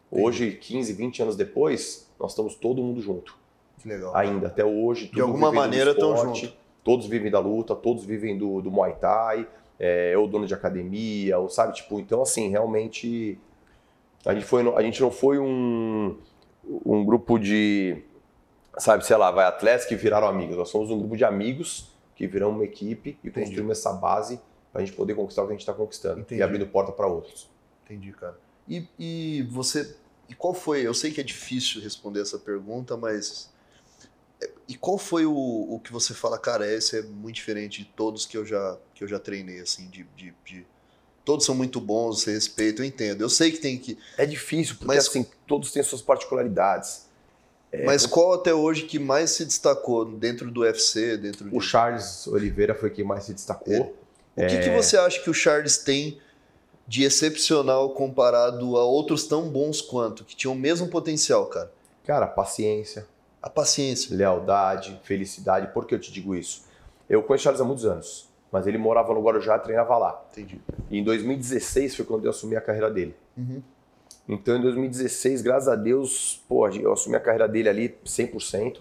Hoje, 0.10 0.54
15, 0.54 0.94
20 0.94 1.22
anos 1.22 1.36
depois, 1.36 2.10
nós 2.20 2.32
estamos 2.32 2.56
todo 2.56 2.82
mundo 2.82 3.02
junto. 3.02 3.38
Que 3.78 3.88
legal. 3.88 4.16
Ainda, 4.16 4.48
até 4.48 4.66
hoje. 4.66 5.08
tudo 5.10 5.22
alguma 5.22 5.52
maneira 5.52 5.94
tão 5.94 6.16
esporte, 6.16 6.46
junto. 6.48 6.58
Todos 6.84 7.06
vivem 7.06 7.30
da 7.30 7.40
luta, 7.40 7.76
todos 7.76 8.04
vivem 8.04 8.36
do, 8.36 8.62
do 8.62 8.72
Muay 8.72 8.96
Thai, 8.96 9.48
é, 9.80 10.18
ou 10.18 10.28
dono 10.28 10.48
de 10.48 10.56
academia, 10.56 11.38
ou 11.38 11.50
sabe, 11.50 11.76
tipo, 11.76 12.00
então 12.00 12.22
assim, 12.24 12.50
realmente 12.50 13.38
a 14.26 14.34
gente, 14.34 14.46
foi, 14.46 14.68
a 14.76 14.82
gente 14.82 15.00
não 15.00 15.12
foi 15.12 15.38
um, 15.38 16.18
um 16.86 17.06
grupo 17.06 17.38
de, 17.38 18.02
sabe, 18.80 19.06
sei 19.06 19.16
lá, 19.18 19.30
vai 19.32 19.46
atletas 19.46 19.86
que 19.86 19.96
viraram 19.96 20.28
amigos. 20.28 20.58
Nós 20.58 20.70
somos 20.70 20.90
um 20.90 20.98
grupo 20.98 21.16
de 21.18 21.24
amigos 21.26 21.88
que 22.16 22.26
viramos 22.28 22.56
uma 22.58 22.66
equipe 22.66 23.18
e 23.24 23.28
Entendi. 23.28 23.46
construímos 23.46 23.78
essa 23.78 23.94
base 23.94 24.40
para 24.72 24.82
a 24.82 24.86
gente 24.86 24.96
poder 24.96 25.16
conquistar 25.16 25.44
o 25.44 25.46
que 25.46 25.52
a 25.52 25.56
gente 25.56 25.62
está 25.62 25.74
conquistando 25.74 26.22
Entendi. 26.22 26.40
e 26.42 26.44
abrindo 26.44 26.66
porta 26.68 26.92
para 26.92 27.08
outros. 27.08 27.50
Entendi, 27.86 28.12
cara. 28.12 28.38
E, 28.68 28.88
e 29.00 29.42
você. 29.52 29.96
E 30.28 30.36
qual 30.36 30.54
foi? 30.54 30.86
Eu 30.86 30.94
sei 30.94 31.12
que 31.12 31.20
é 31.20 31.24
difícil 31.24 31.82
responder 31.82 32.22
essa 32.22 32.38
pergunta, 32.38 32.96
mas. 32.96 33.50
é, 34.42 34.50
E 34.68 34.76
qual 34.76 34.98
foi 34.98 35.26
o, 35.26 35.34
o 35.34 35.80
que 35.84 35.92
você 35.92 36.14
fala, 36.14 36.38
cara, 36.38 36.68
esse 36.72 37.00
é 37.00 37.02
muito 37.02 37.36
diferente 37.36 37.80
de 37.80 37.86
todos 37.86 38.26
que 38.28 38.38
eu 38.38 38.46
já, 38.46 38.78
que 38.94 39.04
eu 39.04 39.08
já 39.08 39.18
treinei, 39.20 39.60
assim, 39.62 39.88
de, 39.90 40.04
de, 40.16 40.34
de- 40.46 40.66
Todos 41.26 41.46
são 41.46 41.54
muito 41.56 41.80
bons, 41.82 42.22
você 42.22 42.32
respeita, 42.32 42.82
eu 42.82 42.86
entendo. 42.86 43.22
Eu 43.22 43.30
sei 43.30 43.52
que 43.52 43.58
tem 43.60 43.78
que. 43.78 43.98
É 44.18 44.26
difícil, 44.26 44.76
porque 44.76 44.88
Mas- 44.88 45.08
assim, 45.08 45.26
todos 45.48 45.72
têm 45.72 45.82
suas 45.84 46.02
particularidades. 46.02 47.08
É, 47.72 47.86
mas 47.86 48.06
qual 48.06 48.34
até 48.34 48.54
hoje 48.54 48.84
que 48.84 48.98
mais 48.98 49.32
se 49.32 49.46
destacou 49.46 50.04
dentro 50.06 50.50
do 50.50 50.62
UFC, 50.62 51.18
dentro 51.18 51.50
de. 51.50 51.56
O 51.56 51.62
Charles 51.62 52.26
Oliveira 52.28 52.74
foi 52.74 52.90
quem 52.90 53.06
mais 53.06 53.26
se 53.26 53.34
destacou. 53.34 53.96
O 54.36 54.48
que, 54.48 54.60
que 54.60 54.70
você 54.70 54.98
acha 54.98 55.22
que 55.22 55.30
o 55.30 55.34
Charles 55.34 55.78
tem 55.78 56.20
de 56.88 57.04
excepcional 57.04 57.92
comparado 57.92 58.78
a 58.78 58.84
outros 58.84 59.28
tão 59.28 59.50
bons 59.50 59.82
quanto, 59.82 60.24
que 60.24 60.36
tinham 60.36 60.54
o 60.54 60.58
mesmo 60.58 60.88
potencial, 60.88 61.46
cara? 61.46 61.72
Cara, 62.04 62.26
paciência, 62.26 63.06
A 63.42 63.50
paciência. 63.50 64.16
lealdade, 64.16 65.00
felicidade. 65.04 65.72
Por 65.74 65.86
que 65.86 65.94
eu 65.94 66.00
te 66.00 66.12
digo 66.12 66.34
isso? 66.36 66.64
Eu 67.08 67.22
conheço 67.22 67.42
o 67.42 67.44
Charles 67.44 67.62
há 67.62 67.66
muitos 67.66 67.86
anos, 67.86 68.28
mas 68.52 68.66
ele 68.66 68.78
morava 68.80 69.14
no 69.14 69.22
Guarujá 69.22 69.58
e 69.58 69.60
treinava 69.60 69.98
lá. 69.98 70.26
Entendi. 70.32 70.60
E 70.90 70.98
em 70.98 71.04
2016 71.04 71.96
foi 71.96 72.06
quando 72.06 72.26
eu 72.26 72.32
assumi 72.32 72.56
a 72.56 72.62
carreira 72.62 72.90
dele. 72.90 73.16
Uhum. 73.38 73.62
Então 74.30 74.58
em 74.58 74.62
2016, 74.62 75.42
graças 75.42 75.68
a 75.68 75.76
Deus, 75.76 76.46
pô, 76.48 76.70
eu 76.70 76.94
assumi 76.94 77.16
a 77.16 77.20
carreira 77.20 77.48
dele 77.48 77.68
ali 77.68 77.98
100%, 78.06 78.80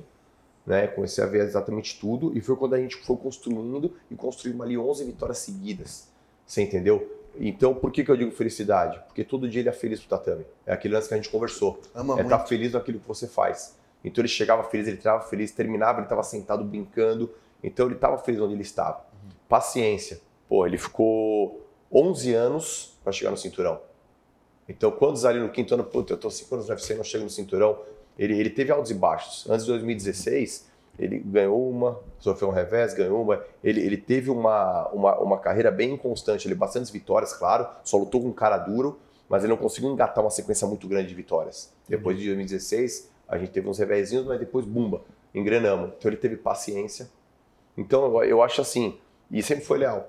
né? 0.66 0.86
Comecei 0.88 1.24
a 1.24 1.26
ver 1.26 1.42
exatamente 1.42 1.98
tudo 1.98 2.36
e 2.36 2.40
foi 2.42 2.54
quando 2.54 2.74
a 2.74 2.78
gente 2.78 2.96
foi 2.96 3.16
construindo 3.16 3.94
e 4.10 4.14
construímos 4.14 4.60
ali 4.60 4.76
11 4.76 5.04
vitórias 5.06 5.38
seguidas. 5.38 6.06
Você 6.46 6.60
entendeu? 6.62 7.16
Então, 7.40 7.74
por 7.74 7.90
que, 7.90 8.04
que 8.04 8.10
eu 8.10 8.16
digo 8.16 8.30
felicidade? 8.30 9.00
Porque 9.06 9.24
todo 9.24 9.48
dia 9.48 9.62
ele 9.62 9.70
é 9.70 9.72
feliz 9.72 10.00
pro 10.00 10.10
tatame. 10.10 10.44
É 10.66 10.72
aquele 10.74 10.92
lance 10.92 11.08
que 11.08 11.14
a 11.14 11.16
gente 11.16 11.30
conversou. 11.30 11.80
Ama 11.94 12.14
é 12.14 12.16
muito. 12.16 12.26
estar 12.26 12.46
feliz 12.46 12.72
naquilo 12.72 13.00
que 13.00 13.08
você 13.08 13.26
faz. 13.26 13.74
Então 14.04 14.20
ele 14.20 14.28
chegava 14.28 14.62
feliz, 14.64 14.86
ele 14.86 14.98
treinava 14.98 15.24
feliz, 15.24 15.50
terminava, 15.50 16.00
ele 16.00 16.06
estava 16.06 16.22
sentado 16.22 16.62
brincando. 16.62 17.32
Então 17.62 17.86
ele 17.86 17.94
estava 17.94 18.18
feliz 18.18 18.38
onde 18.40 18.52
ele 18.52 18.62
estava. 18.62 19.02
Paciência. 19.48 20.20
Pô, 20.46 20.66
ele 20.66 20.76
ficou 20.76 21.66
11 21.90 22.34
anos 22.34 22.98
para 23.02 23.12
chegar 23.12 23.30
no 23.30 23.36
cinturão. 23.36 23.80
Então, 24.68 24.90
quantos 24.90 25.24
ali 25.24 25.40
no 25.40 25.48
quinto 25.48 25.74
ano, 25.74 25.84
puta, 25.84 26.12
eu 26.12 26.16
tô 26.18 26.30
5 26.30 26.54
anos 26.54 26.68
no 26.68 26.74
UFC, 26.74 26.94
não 26.94 27.04
chego 27.04 27.24
no 27.24 27.30
cinturão. 27.30 27.78
Ele, 28.18 28.38
ele 28.38 28.50
teve 28.50 28.70
altos 28.70 28.90
e 28.90 28.94
baixos. 28.94 29.48
Antes 29.48 29.64
de 29.64 29.72
2016, 29.72 30.68
ele 30.98 31.18
ganhou 31.20 31.70
uma, 31.70 31.98
sofreu 32.18 32.48
um 32.48 32.52
revés, 32.52 32.92
ganhou 32.92 33.22
uma. 33.22 33.42
Ele, 33.62 33.80
ele 33.80 33.96
teve 33.96 34.30
uma, 34.30 34.88
uma, 34.88 35.18
uma 35.18 35.38
carreira 35.38 35.70
bem 35.70 35.94
inconstante, 35.94 36.46
ele 36.46 36.54
bastantes 36.54 36.90
vitórias, 36.90 37.32
claro, 37.32 37.66
só 37.84 37.96
lutou 37.96 38.20
com 38.20 38.28
um 38.28 38.32
cara 38.32 38.58
duro. 38.58 38.98
mas 39.28 39.44
ele 39.44 39.50
não 39.50 39.56
conseguiu 39.56 39.90
engatar 39.90 40.22
uma 40.22 40.30
sequência 40.30 40.66
muito 40.66 40.88
grande 40.88 41.08
de 41.08 41.14
vitórias. 41.14 41.72
Depois 41.88 42.18
de 42.18 42.26
2016, 42.26 43.10
a 43.28 43.38
gente 43.38 43.52
teve 43.52 43.68
uns 43.68 43.78
revézinhos, 43.78 44.26
mas 44.26 44.40
depois, 44.40 44.66
bumba, 44.66 45.02
engrenamos. 45.34 45.92
Então 45.96 46.10
ele 46.10 46.18
teve 46.18 46.36
paciência. 46.36 47.08
Então 47.76 48.22
eu 48.24 48.42
acho 48.42 48.60
assim, 48.60 48.98
e 49.30 49.42
sempre 49.42 49.64
foi 49.64 49.78
leal. 49.78 50.08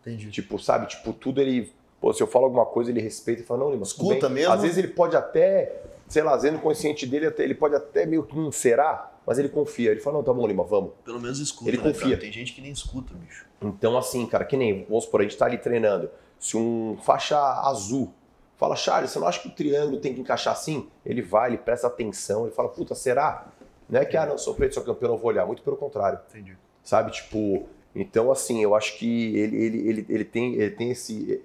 Entendi. 0.00 0.30
Tipo, 0.30 0.58
sabe, 0.58 0.86
tipo, 0.86 1.12
tudo 1.12 1.40
ele. 1.40 1.72
Pô, 2.04 2.12
se 2.12 2.22
eu 2.22 2.26
falo 2.26 2.44
alguma 2.44 2.66
coisa, 2.66 2.90
ele 2.90 3.00
respeita 3.00 3.40
e 3.40 3.46
fala, 3.46 3.60
não, 3.60 3.70
Lima, 3.70 3.82
Escuta 3.82 4.28
mesmo? 4.28 4.52
Às 4.52 4.60
vezes 4.60 4.76
ele 4.76 4.88
pode 4.88 5.16
até, 5.16 5.80
sei 6.06 6.22
lá, 6.22 6.34
às 6.34 6.42
vezes 6.42 6.54
no 6.54 6.62
consciente 6.62 7.06
dele, 7.06 7.32
ele 7.38 7.54
pode 7.54 7.74
até 7.74 8.04
meio 8.04 8.24
que, 8.24 8.38
hum, 8.38 8.52
será? 8.52 9.10
Mas 9.26 9.38
ele 9.38 9.48
confia. 9.48 9.90
Ele 9.90 10.00
fala, 10.00 10.18
não, 10.18 10.22
tá 10.22 10.30
bom, 10.30 10.46
Lima, 10.46 10.64
vamos. 10.64 10.90
Pelo 11.02 11.18
menos 11.18 11.38
escuta, 11.38 11.70
Ele 11.70 11.78
né, 11.78 11.82
confia. 11.84 12.10
cara? 12.10 12.20
Tem 12.20 12.30
gente 12.30 12.52
que 12.52 12.60
nem 12.60 12.70
escuta, 12.70 13.14
bicho. 13.14 13.46
Então, 13.62 13.96
assim, 13.96 14.26
cara, 14.26 14.44
que 14.44 14.54
nem, 14.54 14.84
vamos 14.84 15.04
supor, 15.04 15.20
a 15.20 15.22
gente 15.22 15.34
tá 15.34 15.46
ali 15.46 15.56
treinando. 15.56 16.10
Se 16.38 16.58
um 16.58 16.98
faixa 17.00 17.38
azul 17.38 18.12
fala, 18.58 18.76
Charles, 18.76 19.10
você 19.10 19.18
não 19.18 19.26
acha 19.26 19.40
que 19.40 19.48
o 19.48 19.52
triângulo 19.52 19.98
tem 19.98 20.12
que 20.12 20.20
encaixar 20.20 20.52
assim? 20.52 20.86
Ele 21.06 21.22
vai, 21.22 21.48
ele 21.48 21.56
presta 21.56 21.86
atenção, 21.86 22.44
ele 22.44 22.54
fala, 22.54 22.68
puta, 22.68 22.94
será? 22.94 23.46
Não 23.88 23.98
é 23.98 24.04
que, 24.04 24.14
ah, 24.14 24.26
não, 24.26 24.36
sou 24.36 24.54
preto, 24.54 24.74
sou 24.74 24.84
campeão, 24.84 25.12
não 25.12 25.16
vou 25.16 25.28
olhar. 25.28 25.46
Muito 25.46 25.62
pelo 25.62 25.78
contrário. 25.78 26.18
Entendi. 26.28 26.54
sabe? 26.82 27.12
Tipo, 27.12 27.66
então 27.94 28.30
assim, 28.30 28.62
eu 28.62 28.74
acho 28.74 28.98
que 28.98 29.38
ele, 29.38 29.56
ele, 29.56 29.88
ele, 29.88 30.06
ele 30.06 30.24
tem, 30.26 30.52
ele 30.56 30.70
tem 30.70 30.90
esse, 30.90 31.42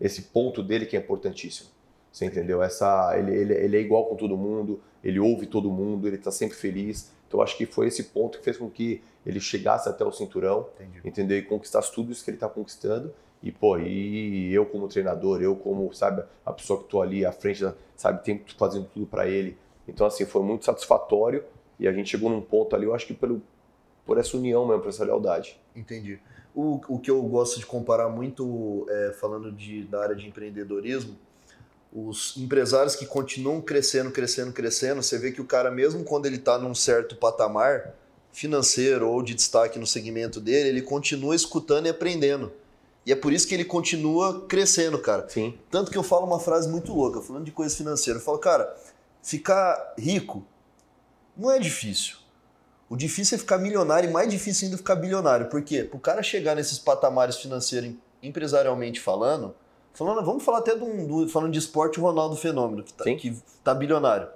esse 0.00 0.22
ponto 0.22 0.62
dele 0.62 0.86
que 0.86 0.96
é 0.96 1.00
importantíssimo. 1.00 1.70
Você 2.12 2.24
entendeu? 2.24 2.62
Essa, 2.62 3.14
ele, 3.18 3.34
ele, 3.34 3.54
ele 3.54 3.76
é 3.76 3.80
igual 3.80 4.06
com 4.06 4.16
todo 4.16 4.36
mundo, 4.36 4.80
ele 5.04 5.20
ouve 5.20 5.46
todo 5.46 5.70
mundo, 5.70 6.06
ele 6.08 6.18
tá 6.18 6.30
sempre 6.30 6.56
feliz. 6.56 7.10
Então 7.28 7.42
acho 7.42 7.56
que 7.56 7.66
foi 7.66 7.88
esse 7.88 8.04
ponto 8.04 8.38
que 8.38 8.44
fez 8.44 8.56
com 8.56 8.70
que 8.70 9.02
ele 9.24 9.40
chegasse 9.40 9.88
até 9.88 10.04
o 10.04 10.12
cinturão, 10.12 10.68
Entendi. 10.80 11.00
entendeu? 11.04 11.38
E 11.38 11.42
conquistasse 11.42 11.92
tudo 11.92 12.12
isso 12.12 12.24
que 12.24 12.30
ele 12.30 12.38
tá 12.38 12.48
conquistando. 12.48 13.12
E, 13.42 13.52
pô, 13.52 13.78
e 13.78 14.52
eu 14.52 14.64
como 14.64 14.88
treinador, 14.88 15.42
eu 15.42 15.54
como, 15.54 15.92
sabe, 15.92 16.24
a 16.44 16.52
pessoa 16.52 16.82
que 16.82 16.88
tô 16.88 17.02
ali 17.02 17.24
à 17.24 17.32
frente, 17.32 17.64
sabe, 17.94 18.24
tem 18.24 18.42
fazendo 18.56 18.86
tudo 18.86 19.06
para 19.06 19.28
ele. 19.28 19.58
Então, 19.86 20.06
assim, 20.06 20.24
foi 20.24 20.42
muito 20.42 20.64
satisfatório 20.64 21.44
e 21.78 21.86
a 21.86 21.92
gente 21.92 22.08
chegou 22.08 22.30
num 22.30 22.40
ponto 22.40 22.74
ali, 22.74 22.86
eu 22.86 22.94
acho 22.94 23.06
que 23.06 23.14
pelo, 23.14 23.42
por 24.04 24.16
essa 24.18 24.36
união 24.36 24.66
mesmo, 24.66 24.80
por 24.82 24.88
essa 24.88 25.04
lealdade. 25.04 25.60
Entendi. 25.74 26.18
O, 26.56 26.80
o 26.88 26.98
que 26.98 27.10
eu 27.10 27.22
gosto 27.22 27.60
de 27.60 27.66
comparar 27.66 28.08
muito, 28.08 28.86
é, 28.88 29.12
falando 29.20 29.52
de, 29.52 29.84
da 29.84 30.02
área 30.02 30.16
de 30.16 30.26
empreendedorismo, 30.26 31.14
os 31.92 32.34
empresários 32.36 32.96
que 32.96 33.04
continuam 33.04 33.60
crescendo, 33.60 34.10
crescendo, 34.10 34.52
crescendo, 34.52 35.02
você 35.02 35.18
vê 35.18 35.30
que 35.32 35.40
o 35.40 35.44
cara, 35.44 35.70
mesmo 35.70 36.02
quando 36.02 36.26
ele 36.26 36.36
está 36.36 36.58
num 36.58 36.74
certo 36.74 37.14
patamar 37.14 37.94
financeiro 38.32 39.08
ou 39.08 39.22
de 39.22 39.34
destaque 39.34 39.78
no 39.78 39.86
segmento 39.86 40.40
dele, 40.40 40.70
ele 40.70 40.82
continua 40.82 41.34
escutando 41.34 41.86
e 41.86 41.90
aprendendo. 41.90 42.52
E 43.06 43.12
é 43.12 43.16
por 43.16 43.32
isso 43.32 43.46
que 43.46 43.54
ele 43.54 43.64
continua 43.64 44.46
crescendo, 44.46 44.98
cara. 44.98 45.28
Sim. 45.28 45.56
Tanto 45.70 45.90
que 45.90 45.96
eu 45.96 46.02
falo 46.02 46.26
uma 46.26 46.40
frase 46.40 46.68
muito 46.68 46.92
louca, 46.92 47.20
falando 47.20 47.44
de 47.44 47.52
coisas 47.52 47.76
financeiras. 47.76 48.20
Eu 48.20 48.26
falo, 48.26 48.38
cara, 48.38 48.76
ficar 49.22 49.94
rico 49.96 50.44
não 51.36 51.50
é 51.50 51.58
difícil. 51.58 52.16
O 52.88 52.96
difícil 52.96 53.36
é 53.36 53.38
ficar 53.38 53.58
milionário 53.58 54.08
e 54.08 54.12
mais 54.12 54.28
difícil 54.30 54.66
ainda 54.66 54.76
é 54.76 54.78
ficar 54.78 54.94
bilionário. 54.94 55.46
Por 55.46 55.60
quê? 55.62 55.82
Para 55.82 55.96
o 55.96 56.00
cara 56.00 56.22
chegar 56.22 56.54
nesses 56.54 56.78
patamares 56.78 57.36
financeiros, 57.36 57.92
empresarialmente 58.22 59.00
falando, 59.00 59.54
falando 59.92 60.24
vamos 60.24 60.44
falar 60.44 60.58
até 60.58 60.74
de 60.76 60.82
um, 60.84 61.06
do- 61.06 61.28
falando 61.28 61.52
de 61.52 61.58
esporte, 61.58 61.98
o 61.98 62.02
Ronaldo 62.02 62.36
Fenômeno, 62.36 62.82
que 62.84 62.92
tá, 62.92 63.04
Sim. 63.04 63.16
que 63.16 63.36
tá 63.64 63.74
bilionário. 63.74 64.28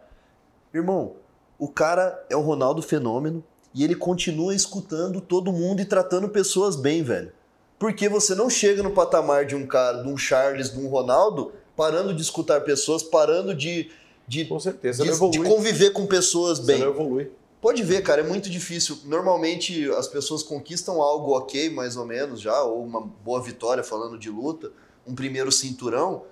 Irmão, 0.75 1.13
o 1.59 1.69
cara 1.69 2.25
é 2.29 2.37
o 2.37 2.41
Ronaldo 2.41 2.83
Fenômeno 2.83 3.43
e 3.73 3.85
ele 3.85 3.95
continua 3.95 4.55
escutando 4.55 5.21
todo 5.21 5.53
mundo 5.53 5.81
e 5.81 5.85
tratando 5.85 6.29
pessoas 6.29 6.75
bem, 6.75 7.03
velho. 7.05 7.33
Porque 7.79 8.09
você 8.09 8.35
não 8.35 8.51
chega 8.51 8.83
no 8.83 8.91
patamar 8.91 9.47
de 9.47 9.55
um 9.55 9.67
cara, 9.67 10.03
de 10.03 10.09
um 10.09 10.17
Charles, 10.17 10.73
de 10.73 10.79
um 10.79 10.89
Ronaldo, 10.89 11.53
parando 11.77 12.13
de 12.13 12.21
escutar 12.21 12.61
pessoas, 12.63 13.03
parando 13.03 13.55
de, 13.55 13.91
de, 14.27 14.45
Com 14.45 14.59
certeza. 14.59 15.03
de, 15.05 15.11
Você 15.11 15.31
de 15.39 15.43
conviver 15.49 15.91
com 15.91 16.05
pessoas 16.07 16.59
Você 16.59 16.67
bem. 16.67 16.81
não 16.81 16.89
evolui. 16.91 17.31
Pode 17.61 17.83
ver, 17.83 18.03
cara, 18.03 18.23
é 18.23 18.25
muito 18.25 18.49
difícil. 18.49 18.99
Normalmente 19.05 19.89
as 19.91 20.09
pessoas 20.09 20.43
conquistam 20.43 21.03
algo 21.03 21.37
ok, 21.37 21.69
mais 21.71 21.97
ou 21.97 22.07
menos 22.07 22.41
já, 22.41 22.63
ou 22.63 22.83
uma 22.83 23.01
boa 23.01 23.43
vitória 23.43 23.85
falando 23.85 24.19
de 24.19 24.31
luta, 24.31 24.73
um 25.07 25.15
primeiro 25.15 25.53
cinturão. 25.53 26.25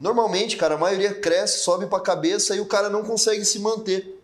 Normalmente, 0.00 0.56
cara, 0.56 0.74
a 0.74 0.78
maioria 0.78 1.14
cresce, 1.14 1.58
sobe 1.60 1.86
pra 1.86 2.00
cabeça 2.00 2.56
e 2.56 2.60
o 2.60 2.66
cara 2.66 2.88
não 2.88 3.04
consegue 3.04 3.44
se 3.44 3.58
manter. 3.58 4.18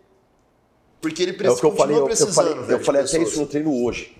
Porque 0.99 1.21
ele 1.21 1.31
É 1.31 1.35
o 1.35 1.37
precisa 1.37 1.61
que 1.61 1.67
eu 1.67 1.75
falei, 1.75 1.95
eu, 1.95 1.99
eu 2.01 2.05
precisando, 2.05 2.33
falei, 2.33 2.53
velho, 2.55 2.71
eu 2.71 2.79
falei 2.79 3.01
até 3.01 3.11
pessoas. 3.11 3.29
isso 3.29 3.39
no 3.39 3.47
treino 3.47 3.83
hoje. 3.83 4.17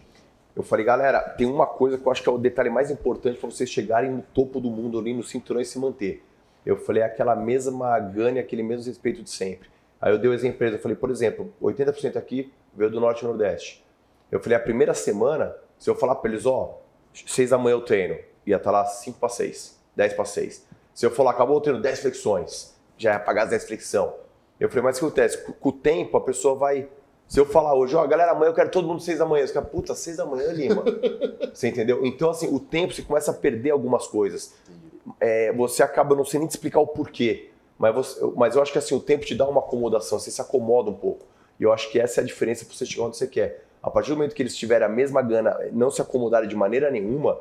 Eu 0.55 0.63
falei, 0.63 0.85
galera, 0.85 1.19
tem 1.21 1.47
uma 1.47 1.65
coisa 1.65 1.97
que 1.97 2.05
eu 2.05 2.11
acho 2.11 2.21
que 2.21 2.29
é 2.29 2.31
o 2.31 2.37
detalhe 2.37 2.69
mais 2.69 2.91
importante 2.91 3.39
para 3.39 3.49
vocês 3.49 3.69
chegarem 3.69 4.11
no 4.11 4.21
topo 4.21 4.59
do 4.59 4.69
mundo 4.69 4.99
ali 4.99 5.13
no 5.13 5.23
cinturão 5.23 5.61
e 5.61 5.65
se 5.65 5.79
manter. 5.79 6.23
Eu 6.65 6.77
falei, 6.77 7.01
é 7.01 7.05
aquela 7.05 7.35
mesma 7.35 7.97
gana, 7.99 8.39
aquele 8.39 8.61
mesmo 8.63 8.85
respeito 8.85 9.23
de 9.23 9.29
sempre. 9.29 9.69
Aí 10.01 10.13
eu 10.13 10.17
dei 10.17 10.29
o 10.29 10.33
exemplo 10.33 10.63
eles, 10.63 10.75
eu 10.75 10.81
falei, 10.81 10.95
por 10.95 11.09
exemplo, 11.09 11.53
80% 11.61 12.15
aqui 12.15 12.53
veio 12.73 12.89
do 12.89 12.99
Norte 12.99 13.23
e 13.23 13.27
Nordeste. 13.27 13.85
Eu 14.31 14.39
falei, 14.39 14.57
a 14.57 14.61
primeira 14.61 14.93
semana, 14.93 15.55
se 15.77 15.89
eu 15.89 15.95
falar 15.95 16.15
pra 16.15 16.31
eles, 16.31 16.45
ó, 16.45 16.79
6 17.13 17.49
da 17.49 17.57
manhã 17.57 17.75
eu 17.75 17.81
treino, 17.81 18.17
ia 18.45 18.57
estar 18.57 18.71
lá 18.71 18.85
5 18.85 19.19
para 19.19 19.29
6, 19.29 19.79
10 19.95 20.13
para 20.13 20.25
6. 20.25 20.67
Se 20.93 21.05
eu 21.05 21.11
falar, 21.11 21.31
acabou 21.31 21.57
o 21.57 21.61
treino, 21.61 21.81
10 21.81 21.99
flexões, 22.01 22.75
já 22.97 23.13
ia 23.13 23.19
pagar 23.19 23.43
as 23.43 23.49
10 23.49 23.65
flexão. 23.65 24.13
Eu 24.59 24.69
falei, 24.69 24.83
mas 24.83 24.97
o 24.97 24.99
que 24.99 25.05
acontece? 25.05 25.37
Com, 25.53 25.69
o 25.69 25.71
tempo, 25.71 26.17
a 26.17 26.21
pessoa 26.21 26.55
vai. 26.55 26.87
Se 27.27 27.39
eu 27.39 27.45
falar 27.45 27.73
hoje, 27.75 27.95
ó, 27.95 28.05
galera, 28.05 28.31
amanhã 28.31 28.49
eu 28.49 28.53
quero 28.53 28.69
todo 28.69 28.87
mundo 28.87 29.01
6 29.01 29.19
da 29.19 29.25
manhã. 29.25 29.45
Você 29.45 29.53
fica, 29.53 29.61
puta, 29.61 29.95
6 29.95 30.17
da 30.17 30.25
manhã, 30.25 30.51
Lima. 30.51 30.83
você 31.53 31.69
entendeu? 31.69 32.05
Então, 32.05 32.29
assim, 32.29 32.53
o 32.53 32.59
tempo, 32.59 32.93
você 32.93 33.01
começa 33.01 33.31
a 33.31 33.33
perder 33.33 33.69
algumas 33.69 34.07
coisas. 34.07 34.55
É, 35.19 35.53
você 35.53 35.81
acaba, 35.81 36.13
eu 36.13 36.17
não 36.17 36.25
sei 36.25 36.39
nem 36.39 36.47
te 36.47 36.51
explicar 36.51 36.79
o 36.79 36.87
porquê, 36.87 37.48
mas, 37.79 37.95
você- 37.95 38.21
eu- 38.21 38.33
mas 38.35 38.55
eu 38.55 38.61
acho 38.61 38.71
que 38.71 38.77
assim, 38.77 38.93
o 38.93 38.99
tempo 38.99 39.25
te 39.25 39.33
dá 39.33 39.47
uma 39.47 39.61
acomodação, 39.61 40.19
você 40.19 40.29
se 40.29 40.39
acomoda 40.41 40.91
um 40.91 40.93
pouco. 40.93 41.25
E 41.59 41.63
eu 41.63 41.73
acho 41.73 41.89
que 41.91 41.99
essa 41.99 42.21
é 42.21 42.23
a 42.23 42.27
diferença 42.27 42.63
para 42.65 42.75
você 42.75 42.85
chegar 42.85 43.05
onde 43.05 43.17
você 43.17 43.25
quer. 43.25 43.65
A 43.81 43.89
partir 43.89 44.09
do 44.11 44.17
momento 44.17 44.35
que 44.35 44.43
eles 44.43 44.55
tiverem 44.55 44.85
a 44.85 44.89
mesma 44.89 45.21
gana, 45.21 45.57
não 45.71 45.89
se 45.89 46.01
acomodarem 46.01 46.47
de 46.47 46.55
maneira 46.55 46.91
nenhuma, 46.91 47.39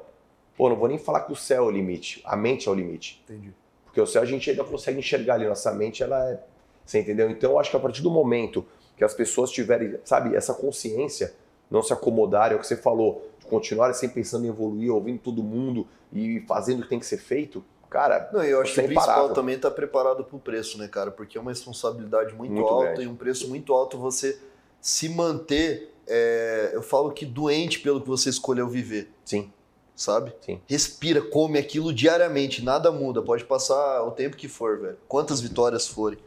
pô, 0.57 0.69
não 0.71 0.77
vou 0.77 0.89
nem 0.89 0.97
falar 0.99 1.21
que 1.23 1.33
o 1.33 1.37
céu 1.37 1.65
é 1.65 1.67
o 1.67 1.71
limite, 1.71 2.23
a 2.25 2.37
mente 2.37 2.69
é 2.69 2.71
o 2.71 2.75
limite. 2.75 3.23
Entendi. 3.29 3.53
Porque 3.85 4.01
o 4.01 4.07
céu 4.07 4.23
a 4.23 4.25
gente 4.25 4.49
ainda 4.49 4.63
consegue 4.65 4.99
enxergar 5.01 5.35
ali, 5.35 5.47
nossa 5.47 5.73
mente, 5.75 6.03
ela 6.03 6.31
é. 6.31 6.41
Você 6.87 7.01
entendeu? 7.01 7.29
Então 7.31 7.51
eu 7.53 7.59
acho 7.59 7.71
que 7.71 7.77
a 7.77 7.81
partir 7.81 8.01
do 8.03 8.11
momento 8.11 8.65
que 8.97 9.05
as 9.05 9.13
pessoas 9.15 9.51
tiverem, 9.51 9.99
sabe, 10.05 10.35
essa 10.35 10.55
consciência, 10.55 11.35
não 11.71 11.83
se 11.83 11.93
acomodarem, 11.93 12.55
é 12.55 12.57
o 12.57 12.61
que 12.61 12.67
você 12.67 12.77
falou, 12.77 13.29
de 13.39 13.47
continuarem 13.47 13.95
sempre 13.95 14.15
pensando 14.17 14.47
em 14.47 14.49
evoluir, 14.49 14.91
ouvindo 14.93 15.19
todo 15.19 15.43
mundo 15.43 15.87
e 16.13 16.41
fazendo 16.49 16.81
o 16.81 16.83
que 16.85 16.89
tem 16.89 16.99
que 16.99 17.07
ser 17.07 17.19
feito, 17.19 17.63
cara, 17.89 18.29
Não, 18.33 18.43
eu 18.43 18.61
acho 18.61 18.75
que 18.75 18.81
o 18.81 18.85
principal 18.85 19.33
também 19.33 19.57
estar 19.57 19.71
preparado 19.71 20.25
pro 20.25 20.39
preço, 20.39 20.79
né, 20.79 20.89
cara? 20.89 21.11
Porque 21.11 21.39
é 21.39 21.41
uma 21.41 21.51
responsabilidade 21.51 22.35
muito, 22.35 22.53
Muito 22.53 22.69
alta 22.69 22.87
grande. 22.87 23.03
e 23.05 23.07
um 23.07 23.17
preço 23.17 23.49
muito 23.49 23.73
alto 23.73 23.99
você 23.99 24.39
se 24.81 25.09
manter, 25.09 25.95
é, 26.07 26.71
eu 26.73 26.83
falo 26.83 27.11
que 27.13 27.27
doente 27.27 27.81
pelo 27.81 28.01
que 28.01 28.09
você 28.09 28.29
escolheu 28.29 28.69
viver, 28.69 29.11
sim, 29.25 29.53
sabe? 29.95 30.33
Sim. 30.41 30.61
Respira, 30.67 31.21
come 31.21 31.59
aquilo 31.59 31.93
diariamente, 31.93 32.65
nada 32.65 32.91
muda, 32.93 33.21
pode 33.23 33.45
passar 33.45 34.03
o 34.05 34.11
tempo 34.13 34.37
que 34.37 34.49
for, 34.49 34.79
velho. 34.79 34.99
Quantas 35.09 35.41
vitórias 35.41 35.87
forem. 35.89 36.19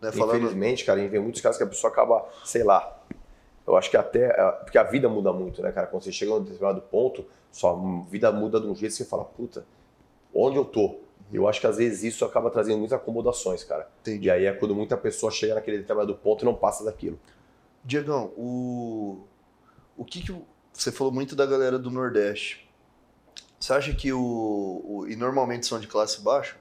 Né? 0.00 0.12
Falando, 0.12 0.36
Infelizmente, 0.38 0.84
cara, 0.84 0.98
a 0.98 1.02
gente 1.02 1.10
vê 1.10 1.18
muitos 1.18 1.40
casos 1.40 1.58
que 1.58 1.64
a 1.64 1.66
pessoa 1.66 1.92
acaba, 1.92 2.24
sei 2.44 2.62
lá. 2.62 2.96
Eu 3.66 3.76
acho 3.76 3.90
que 3.90 3.96
até. 3.96 4.26
é, 4.26 4.50
Porque 4.64 4.78
a 4.78 4.82
vida 4.84 5.08
muda 5.08 5.32
muito, 5.32 5.60
né, 5.60 5.70
cara? 5.72 5.86
Quando 5.86 6.04
você 6.04 6.12
chega 6.12 6.32
a 6.32 6.36
um 6.36 6.42
determinado 6.42 6.80
ponto, 6.80 7.26
sua 7.52 7.76
vida 8.08 8.32
muda 8.32 8.60
de 8.60 8.66
um 8.66 8.74
jeito 8.74 8.92
que 8.92 8.98
você 8.98 9.04
fala, 9.04 9.24
puta, 9.24 9.66
onde 10.34 10.56
eu 10.56 10.64
tô? 10.64 11.00
Eu 11.32 11.46
acho 11.46 11.60
que 11.60 11.66
às 11.66 11.76
vezes 11.76 12.02
isso 12.04 12.24
acaba 12.24 12.50
trazendo 12.50 12.78
muitas 12.78 12.98
acomodações, 12.98 13.62
cara. 13.62 13.88
Entendi. 14.00 14.26
E 14.28 14.30
aí 14.30 14.46
é 14.46 14.52
quando 14.52 14.74
muita 14.74 14.96
pessoa 14.96 15.30
chega 15.30 15.54
naquele 15.54 15.78
determinado 15.78 16.14
ponto 16.14 16.42
e 16.42 16.46
não 16.46 16.54
passa 16.54 16.84
daquilo. 16.84 17.18
Diegão, 17.84 18.32
o, 18.36 19.20
o 19.96 20.04
que 20.04 20.22
que 20.22 20.34
você 20.72 20.90
falou 20.90 21.12
muito 21.12 21.36
da 21.36 21.44
galera 21.44 21.78
do 21.78 21.90
Nordeste? 21.90 22.68
Você 23.60 23.72
acha 23.72 23.94
que 23.94 24.12
o, 24.12 24.20
o 24.84 25.06
e 25.08 25.16
normalmente 25.16 25.66
são 25.66 25.78
de 25.80 25.86
classe 25.86 26.20
baixa? 26.22 26.56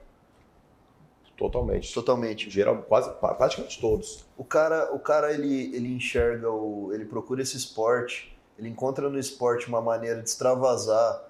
Totalmente. 1.37 1.93
Totalmente. 1.93 2.49
Geral, 2.49 2.81
quase, 2.83 3.11
pra- 3.19 3.35
praticamente 3.35 3.79
todos. 3.79 4.25
O 4.35 4.43
cara, 4.43 4.93
o 4.93 4.99
cara 4.99 5.31
ele, 5.33 5.75
ele 5.75 5.93
enxerga 5.93 6.49
o, 6.49 6.91
ele 6.93 7.05
procura 7.05 7.41
esse 7.41 7.55
esporte, 7.55 8.35
ele 8.57 8.69
encontra 8.69 9.07
no 9.09 9.19
esporte 9.19 9.67
uma 9.67 9.79
maneira 9.81 10.21
de 10.21 10.29
extravasar 10.29 11.26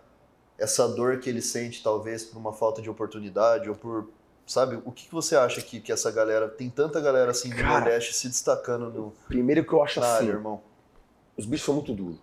essa 0.58 0.88
dor 0.88 1.20
que 1.20 1.30
ele 1.30 1.42
sente 1.42 1.84
talvez 1.84 2.24
por 2.24 2.38
uma 2.38 2.54
falta 2.54 2.82
de 2.82 2.90
oportunidade 2.90 3.70
ou 3.70 3.76
por, 3.76 4.10
sabe? 4.46 4.80
O 4.86 4.92
que, 4.92 5.06
que 5.08 5.14
você 5.14 5.36
acha 5.36 5.62
que, 5.62 5.80
que 5.80 5.92
essa 5.92 6.12
galera 6.12 6.48
tem 6.48 6.70
tanta 6.70 7.00
galera 7.00 7.32
assim 7.32 7.50
do 7.50 7.56
Cara, 7.58 7.80
Nordeste 7.80 8.14
se 8.14 8.28
destacando 8.28 8.90
no 8.90 9.14
Primeiro 9.28 9.64
que 9.64 9.74
eu 9.74 9.84
acho 9.84 10.00
na 10.00 10.06
assim, 10.16 10.26
área, 10.26 10.38
irmão? 10.38 10.62
os 11.38 11.46
bichos 11.46 11.66
são 11.66 11.76
muito 11.76 11.94
duros. 11.94 12.18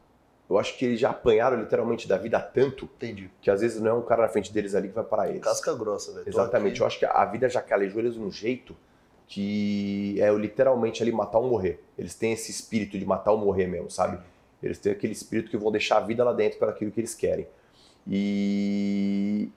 Eu 0.51 0.59
acho 0.59 0.77
que 0.77 0.85
eles 0.85 1.01
já 1.01 1.11
apanharam 1.11 1.59
literalmente 1.59 2.07
da 2.07 2.19
vida 2.19 2.39
tanto 2.39 2.85
Entendi. 2.97 3.31
que 3.41 3.51
às 3.51 3.61
vezes 3.63 3.81
não 3.81 3.91
é 3.91 3.95
um 3.95 4.03
cara 4.03 4.23
na 4.23 4.29
frente 4.29 4.53
deles 4.53 4.75
ali 4.75 4.89
que 4.89 4.95
vai 4.95 5.05
parar 5.05 5.31
eles. 5.31 5.41
Casca 5.41 5.73
grossa, 5.75 6.13
velho. 6.13 6.29
Exatamente. 6.29 6.81
Eu 6.81 6.87
acho 6.87 6.99
que 6.99 7.07
a 7.07 7.25
vida 7.25 7.49
já 7.49 7.63
calejou 7.63 8.01
eles 8.01 8.15
de 8.15 8.21
um 8.21 8.31
jeito 8.31 8.77
que 9.27 10.21
é 10.21 10.31
literalmente 10.35 11.03
ali 11.03 11.11
matar 11.11 11.39
ou 11.39 11.49
morrer. 11.49 11.83
Eles 11.97 12.15
têm 12.15 12.33
esse 12.33 12.51
espírito 12.51 12.99
de 12.99 13.07
matar 13.07 13.33
ou 13.33 13.39
morrer 13.39 13.67
mesmo, 13.67 13.91
sabe? 13.91 14.19
Eles 14.63 14.79
têm 14.79 14.93
aquele 14.93 15.13
espírito 15.13 15.51
que 15.51 15.57
vão 15.57 15.73
deixar 15.73 15.97
a 15.97 16.01
vida 16.01 16.23
lá 16.23 16.33
dentro 16.33 16.59
para 16.59 16.71
aquilo 16.71 16.91
que 16.91 17.01
eles 17.01 17.15
querem. 17.15 17.47
E 18.07 19.51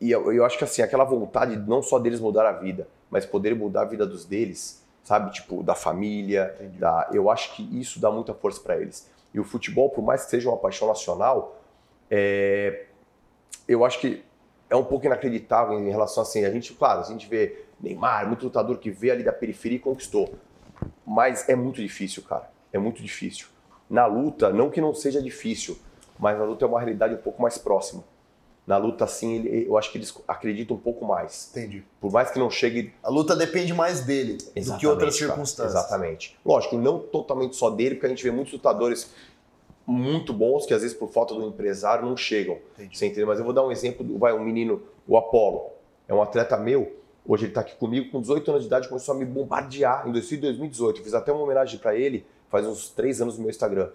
e 0.00 0.10
eu, 0.10 0.32
eu 0.32 0.44
acho 0.44 0.56
que 0.56 0.64
assim, 0.64 0.82
aquela 0.82 1.04
vontade 1.04 1.56
não 1.56 1.82
só 1.82 1.98
deles 1.98 2.20
mudar 2.20 2.48
a 2.48 2.52
vida, 2.52 2.88
mas 3.10 3.26
poder 3.26 3.54
mudar 3.54 3.82
a 3.82 3.84
vida 3.84 4.06
dos 4.06 4.24
deles, 4.24 4.84
sabe? 5.04 5.30
Tipo, 5.32 5.62
da 5.62 5.74
família, 5.74 6.54
da, 6.78 7.08
eu 7.12 7.30
acho 7.30 7.54
que 7.54 7.62
isso 7.78 8.00
dá 8.00 8.10
muita 8.10 8.32
força 8.32 8.60
para 8.60 8.80
eles. 8.80 9.10
E 9.32 9.38
o 9.38 9.44
futebol, 9.44 9.90
por 9.90 10.02
mais 10.02 10.24
que 10.24 10.30
seja 10.30 10.48
uma 10.48 10.56
paixão 10.56 10.88
nacional, 10.88 11.60
é, 12.10 12.86
eu 13.68 13.84
acho 13.84 14.00
que 14.00 14.24
é 14.68 14.76
um 14.76 14.84
pouco 14.84 15.06
inacreditável 15.06 15.78
em 15.78 15.90
relação 15.90 16.22
assim, 16.22 16.44
a 16.44 16.50
gente, 16.50 16.72
claro, 16.72 17.00
a 17.00 17.04
gente 17.04 17.28
vê 17.28 17.64
Neymar, 17.80 18.26
muito 18.26 18.44
lutador 18.44 18.78
que 18.78 18.90
veio 18.90 19.12
ali 19.12 19.22
da 19.22 19.32
periferia 19.32 19.76
e 19.76 19.80
conquistou. 19.80 20.34
Mas 21.06 21.48
é 21.48 21.54
muito 21.54 21.80
difícil, 21.80 22.22
cara. 22.22 22.50
É 22.72 22.78
muito 22.78 23.02
difícil. 23.02 23.48
Na 23.88 24.06
luta, 24.06 24.50
não 24.50 24.70
que 24.70 24.80
não 24.80 24.94
seja 24.94 25.20
difícil, 25.20 25.76
mas 26.20 26.38
na 26.38 26.44
luta 26.44 26.64
é 26.64 26.68
uma 26.68 26.78
realidade 26.78 27.14
um 27.14 27.18
pouco 27.18 27.40
mais 27.40 27.58
próxima. 27.58 28.04
Na 28.66 28.76
luta, 28.76 29.04
assim, 29.04 29.42
eu 29.46 29.76
acho 29.76 29.90
que 29.90 29.98
eles 29.98 30.14
acreditam 30.28 30.76
um 30.76 30.80
pouco 30.80 31.04
mais. 31.04 31.48
Entendi. 31.50 31.82
Por 32.00 32.12
mais 32.12 32.30
que 32.30 32.38
não 32.38 32.50
chegue. 32.50 32.92
A 33.02 33.08
luta 33.08 33.34
depende 33.34 33.72
mais 33.72 34.04
dele 34.04 34.34
Exatamente, 34.34 34.70
do 34.70 34.78
que 34.78 34.86
outras 34.86 35.18
cara. 35.18 35.30
circunstâncias. 35.32 35.74
Exatamente. 35.74 36.38
Lógico, 36.44 36.76
não 36.76 37.00
totalmente 37.00 37.56
só 37.56 37.70
dele, 37.70 37.96
porque 37.96 38.06
a 38.06 38.10
gente 38.10 38.22
vê 38.22 38.30
muitos 38.30 38.52
lutadores 38.52 39.12
muito 39.86 40.32
bons 40.32 40.66
que 40.66 40.74
às 40.74 40.82
vezes 40.82 40.96
por 40.96 41.08
falta 41.08 41.34
do 41.34 41.44
empresário 41.48 42.06
não 42.06 42.16
chegam. 42.16 42.58
Entendi. 42.74 42.96
Você 42.96 43.06
entendeu? 43.06 43.26
Mas 43.26 43.38
eu 43.38 43.44
vou 43.44 43.52
dar 43.52 43.66
um 43.66 43.72
exemplo, 43.72 44.06
vai 44.18 44.32
um 44.32 44.44
menino, 44.44 44.82
o 45.08 45.16
Apollo, 45.16 45.70
é 46.06 46.14
um 46.14 46.22
atleta 46.22 46.56
meu, 46.56 46.96
hoje 47.26 47.44
ele 47.44 47.50
está 47.50 47.62
aqui 47.62 47.74
comigo, 47.74 48.10
com 48.10 48.20
18 48.20 48.50
anos 48.50 48.62
de 48.62 48.66
idade, 48.68 48.88
começou 48.88 49.14
a 49.14 49.18
me 49.18 49.24
bombardear 49.24 50.06
em 50.06 50.12
2018. 50.12 50.98
Eu 50.98 51.04
fiz 51.04 51.14
até 51.14 51.32
uma 51.32 51.42
homenagem 51.42 51.80
para 51.80 51.96
ele, 51.96 52.24
faz 52.48 52.64
uns 52.66 52.90
3 52.90 53.22
anos 53.22 53.36
no 53.36 53.42
meu 53.42 53.50
Instagram. 53.50 53.90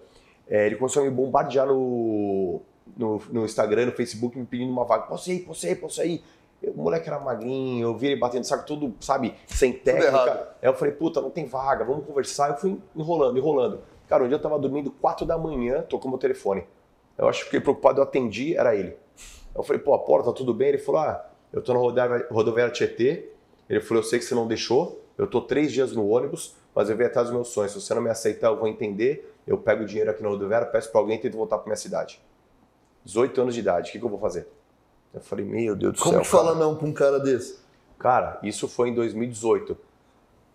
É, 0.48 0.66
ele 0.66 0.76
começou 0.76 1.02
a 1.02 1.04
me 1.04 1.10
bombardear 1.10 1.66
no, 1.66 2.60
no, 2.96 3.20
no 3.30 3.44
Instagram, 3.44 3.86
no 3.86 3.92
Facebook, 3.92 4.38
me 4.38 4.44
pedindo 4.46 4.70
uma 4.70 4.84
vaga. 4.84 5.04
Posso 5.04 5.30
ir, 5.30 5.40
posso 5.40 5.66
ir, 5.66 5.76
posso 5.76 6.02
ir? 6.04 6.22
Eu- 6.62 6.72
O 6.72 6.82
moleque 6.82 7.08
era 7.08 7.18
magrinho, 7.18 7.86
eu 7.88 7.96
vi 7.96 8.06
ele 8.08 8.16
batendo 8.16 8.44
saco 8.44 8.64
todo, 8.66 8.94
sabe, 9.00 9.34
sem 9.46 9.72
técnica. 9.72 10.16
Aí 10.62 10.68
eu 10.68 10.74
falei, 10.74 10.94
puta, 10.94 11.20
não 11.20 11.30
tem 11.30 11.44
vaga, 11.46 11.84
vamos 11.84 12.06
conversar. 12.06 12.50
Eu 12.50 12.56
fui 12.56 12.78
enrolando, 12.94 13.36
enrolando. 13.38 13.80
Cara, 14.08 14.24
um 14.24 14.28
dia 14.28 14.36
eu 14.36 14.40
tava 14.42 14.58
dormindo 14.58 14.90
4 14.90 15.26
da 15.26 15.36
manhã, 15.36 15.82
tocou 15.82 16.08
meu 16.10 16.18
telefone. 16.18 16.64
Eu 17.18 17.28
acho 17.28 17.40
que 17.40 17.44
fiquei 17.46 17.60
preocupado, 17.60 17.98
eu 17.98 18.04
atendi, 18.04 18.56
era 18.56 18.74
ele. 18.74 18.96
Eu 19.54 19.62
falei, 19.62 19.80
pô, 19.82 19.94
a 19.94 19.98
porta, 19.98 20.30
tá 20.30 20.36
tudo 20.36 20.54
bem? 20.54 20.68
Ele 20.68 20.78
falou, 20.78 21.00
ah, 21.00 21.26
eu 21.52 21.60
tô 21.62 21.72
na 21.72 21.78
rodoviária, 21.80 22.26
rodoviária 22.30 22.72
Tietê. 22.72 23.30
Ele 23.68 23.80
falou, 23.80 24.02
eu 24.02 24.06
sei 24.08 24.18
que 24.18 24.24
você 24.24 24.34
não 24.34 24.46
deixou, 24.46 25.02
eu 25.18 25.26
tô 25.26 25.40
três 25.40 25.72
dias 25.72 25.92
no 25.92 26.06
ônibus, 26.08 26.54
mas 26.74 26.88
eu 26.88 26.96
vim 26.96 27.04
atrás 27.04 27.26
dos 27.28 27.34
meus 27.34 27.48
sonhos. 27.48 27.72
Se 27.72 27.80
você 27.80 27.92
não 27.94 28.02
me 28.02 28.10
aceitar, 28.10 28.48
eu 28.48 28.56
vou 28.58 28.68
entender. 28.68 29.34
Eu 29.46 29.58
pego 29.58 29.84
o 29.84 29.86
dinheiro 29.86 30.10
aqui 30.10 30.22
na 30.22 30.28
rodoviária, 30.28 30.66
peço 30.66 30.90
pra 30.90 31.00
alguém 31.00 31.16
e 31.16 31.20
tento 31.20 31.36
voltar 31.36 31.58
pra 31.58 31.66
minha 31.66 31.76
cidade. 31.76 32.20
18 33.04 33.40
anos 33.40 33.54
de 33.54 33.60
idade, 33.60 33.88
o 33.88 33.92
que, 33.92 33.98
que 33.98 34.04
eu 34.04 34.08
vou 34.08 34.18
fazer? 34.18 34.48
Eu 35.14 35.20
falei, 35.20 35.44
meu 35.44 35.76
Deus 35.76 35.94
do 35.94 35.98
Como 36.00 36.14
céu. 36.14 36.22
que 36.22 36.28
fala 36.28 36.52
cara. 36.52 36.64
não 36.64 36.76
pra 36.76 36.86
um 36.86 36.92
cara 36.92 37.20
desse? 37.20 37.58
Cara, 37.98 38.38
isso 38.42 38.66
foi 38.68 38.88
em 38.88 38.94
2018. 38.94 39.76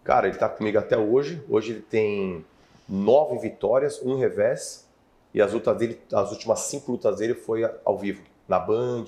Cara, 0.04 0.28
ele 0.28 0.38
tá 0.38 0.50
comigo 0.50 0.78
até 0.78 0.98
hoje. 0.98 1.42
Hoje 1.50 1.72
ele 1.72 1.82
tem 1.82 2.46
nove 2.88 3.38
vitórias, 3.40 4.02
um 4.04 4.18
revés. 4.18 4.88
E 5.34 5.42
as 5.42 5.54
lutas 5.54 5.78
dele, 5.78 6.00
as 6.12 6.32
últimas 6.32 6.60
cinco 6.62 6.92
lutas 6.92 7.18
dele 7.18 7.34
foi 7.34 7.64
ao 7.86 7.98
vivo, 7.98 8.22
na 8.48 8.60
Band. 8.60 9.06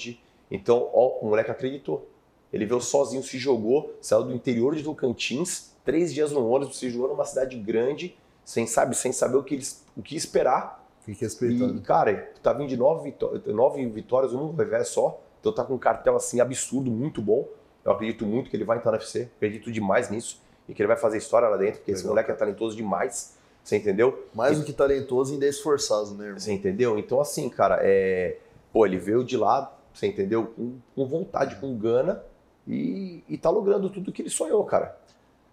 Então, 0.49 0.89
ó, 0.93 1.19
o 1.19 1.27
moleque 1.27 1.51
acreditou. 1.51 2.07
Ele 2.51 2.65
veio 2.65 2.79
sozinho, 2.79 3.21
se 3.23 3.37
jogou, 3.37 3.93
saiu 3.99 4.23
do 4.23 4.31
interior 4.31 4.75
de 4.75 4.83
Tocantins, 4.83 5.73
três 5.83 6.13
dias 6.13 6.31
no 6.31 6.47
ônibus, 6.47 6.77
se 6.77 6.89
jogou 6.89 7.09
numa 7.09 7.25
cidade 7.25 7.57
grande, 7.57 8.15
sem, 8.45 8.65
sabe, 8.67 8.95
sem 8.95 9.12
saber 9.12 9.38
o 9.38 9.43
que, 9.43 9.56
eles, 9.56 9.86
o 9.95 10.01
que 10.01 10.15
esperar. 10.15 10.84
Fique 11.01 11.21
respeitando. 11.23 11.77
E, 11.77 11.82
cara, 11.82 12.12
ele 12.12 12.21
tá 12.41 12.53
vindo 12.53 12.69
de 12.69 12.77
nove, 12.77 13.03
vitó- 13.03 13.34
nove 13.47 13.86
vitórias, 13.88 14.34
um 14.34 14.53
revés 14.56 14.88
só. 14.89 15.19
Então 15.41 15.51
tá 15.53 15.63
com 15.63 15.73
um 15.73 15.77
cartel 15.77 16.15
assim 16.15 16.39
absurdo, 16.39 16.89
muito 16.89 17.21
bom. 17.21 17.47
Eu 17.84 17.91
acredito 17.91 18.25
muito 18.25 18.49
que 18.49 18.56
ele 18.56 18.63
vai 18.63 18.77
entrar 18.77 18.91
no 18.91 18.97
UFC, 18.97 19.29
acredito 19.36 19.69
demais 19.71 20.10
nisso. 20.10 20.41
E 20.69 20.73
que 20.73 20.82
ele 20.82 20.88
vai 20.88 20.95
fazer 20.95 21.17
história 21.17 21.49
lá 21.49 21.58
dentro, 21.58 21.79
porque 21.79 21.91
esse 21.91 22.03
Legal. 22.03 22.13
moleque 22.15 22.32
é 22.32 22.34
talentoso 22.36 22.77
demais. 22.77 23.38
Você 23.62 23.75
entendeu? 23.75 24.27
Mais 24.34 24.58
do 24.60 24.63
que 24.65 24.71
talentoso, 24.71 25.34
ainda 25.34 25.45
é 25.45 25.49
esforçado, 25.49 26.12
né, 26.15 26.25
irmão? 26.25 26.39
Você 26.39 26.53
entendeu? 26.53 26.97
Então, 26.97 27.19
assim, 27.19 27.49
cara, 27.49 27.79
é. 27.82 28.38
Pô, 28.71 28.86
ele 28.86 28.97
veio 28.97 29.23
de 29.23 29.36
lá, 29.38 29.73
você 29.93 30.08
entendeu? 30.08 30.47
Com, 30.56 30.77
com 30.95 31.06
vontade, 31.06 31.58
com 31.58 31.77
gana. 31.77 32.23
E, 32.65 33.21
e 33.27 33.38
tá 33.38 33.49
logrando 33.49 33.89
tudo 33.89 34.12
que 34.12 34.21
ele 34.21 34.29
sonhou, 34.29 34.63
cara. 34.63 34.97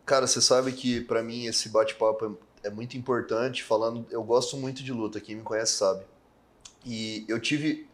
Cara, 0.06 0.26
você 0.28 0.40
sabe 0.40 0.70
que 0.72 1.00
pra 1.00 1.22
mim 1.22 1.46
esse 1.46 1.68
bate-papo 1.68 2.38
é 2.62 2.70
muito 2.70 2.96
importante. 2.96 3.62
Falando, 3.62 4.06
eu 4.10 4.22
gosto 4.22 4.56
muito 4.56 4.82
de 4.82 4.92
luta, 4.92 5.20
quem 5.20 5.36
me 5.36 5.42
conhece 5.42 5.74
sabe. 5.74 6.04
E 6.84 7.24
eu 7.28 7.40
tive 7.40 7.88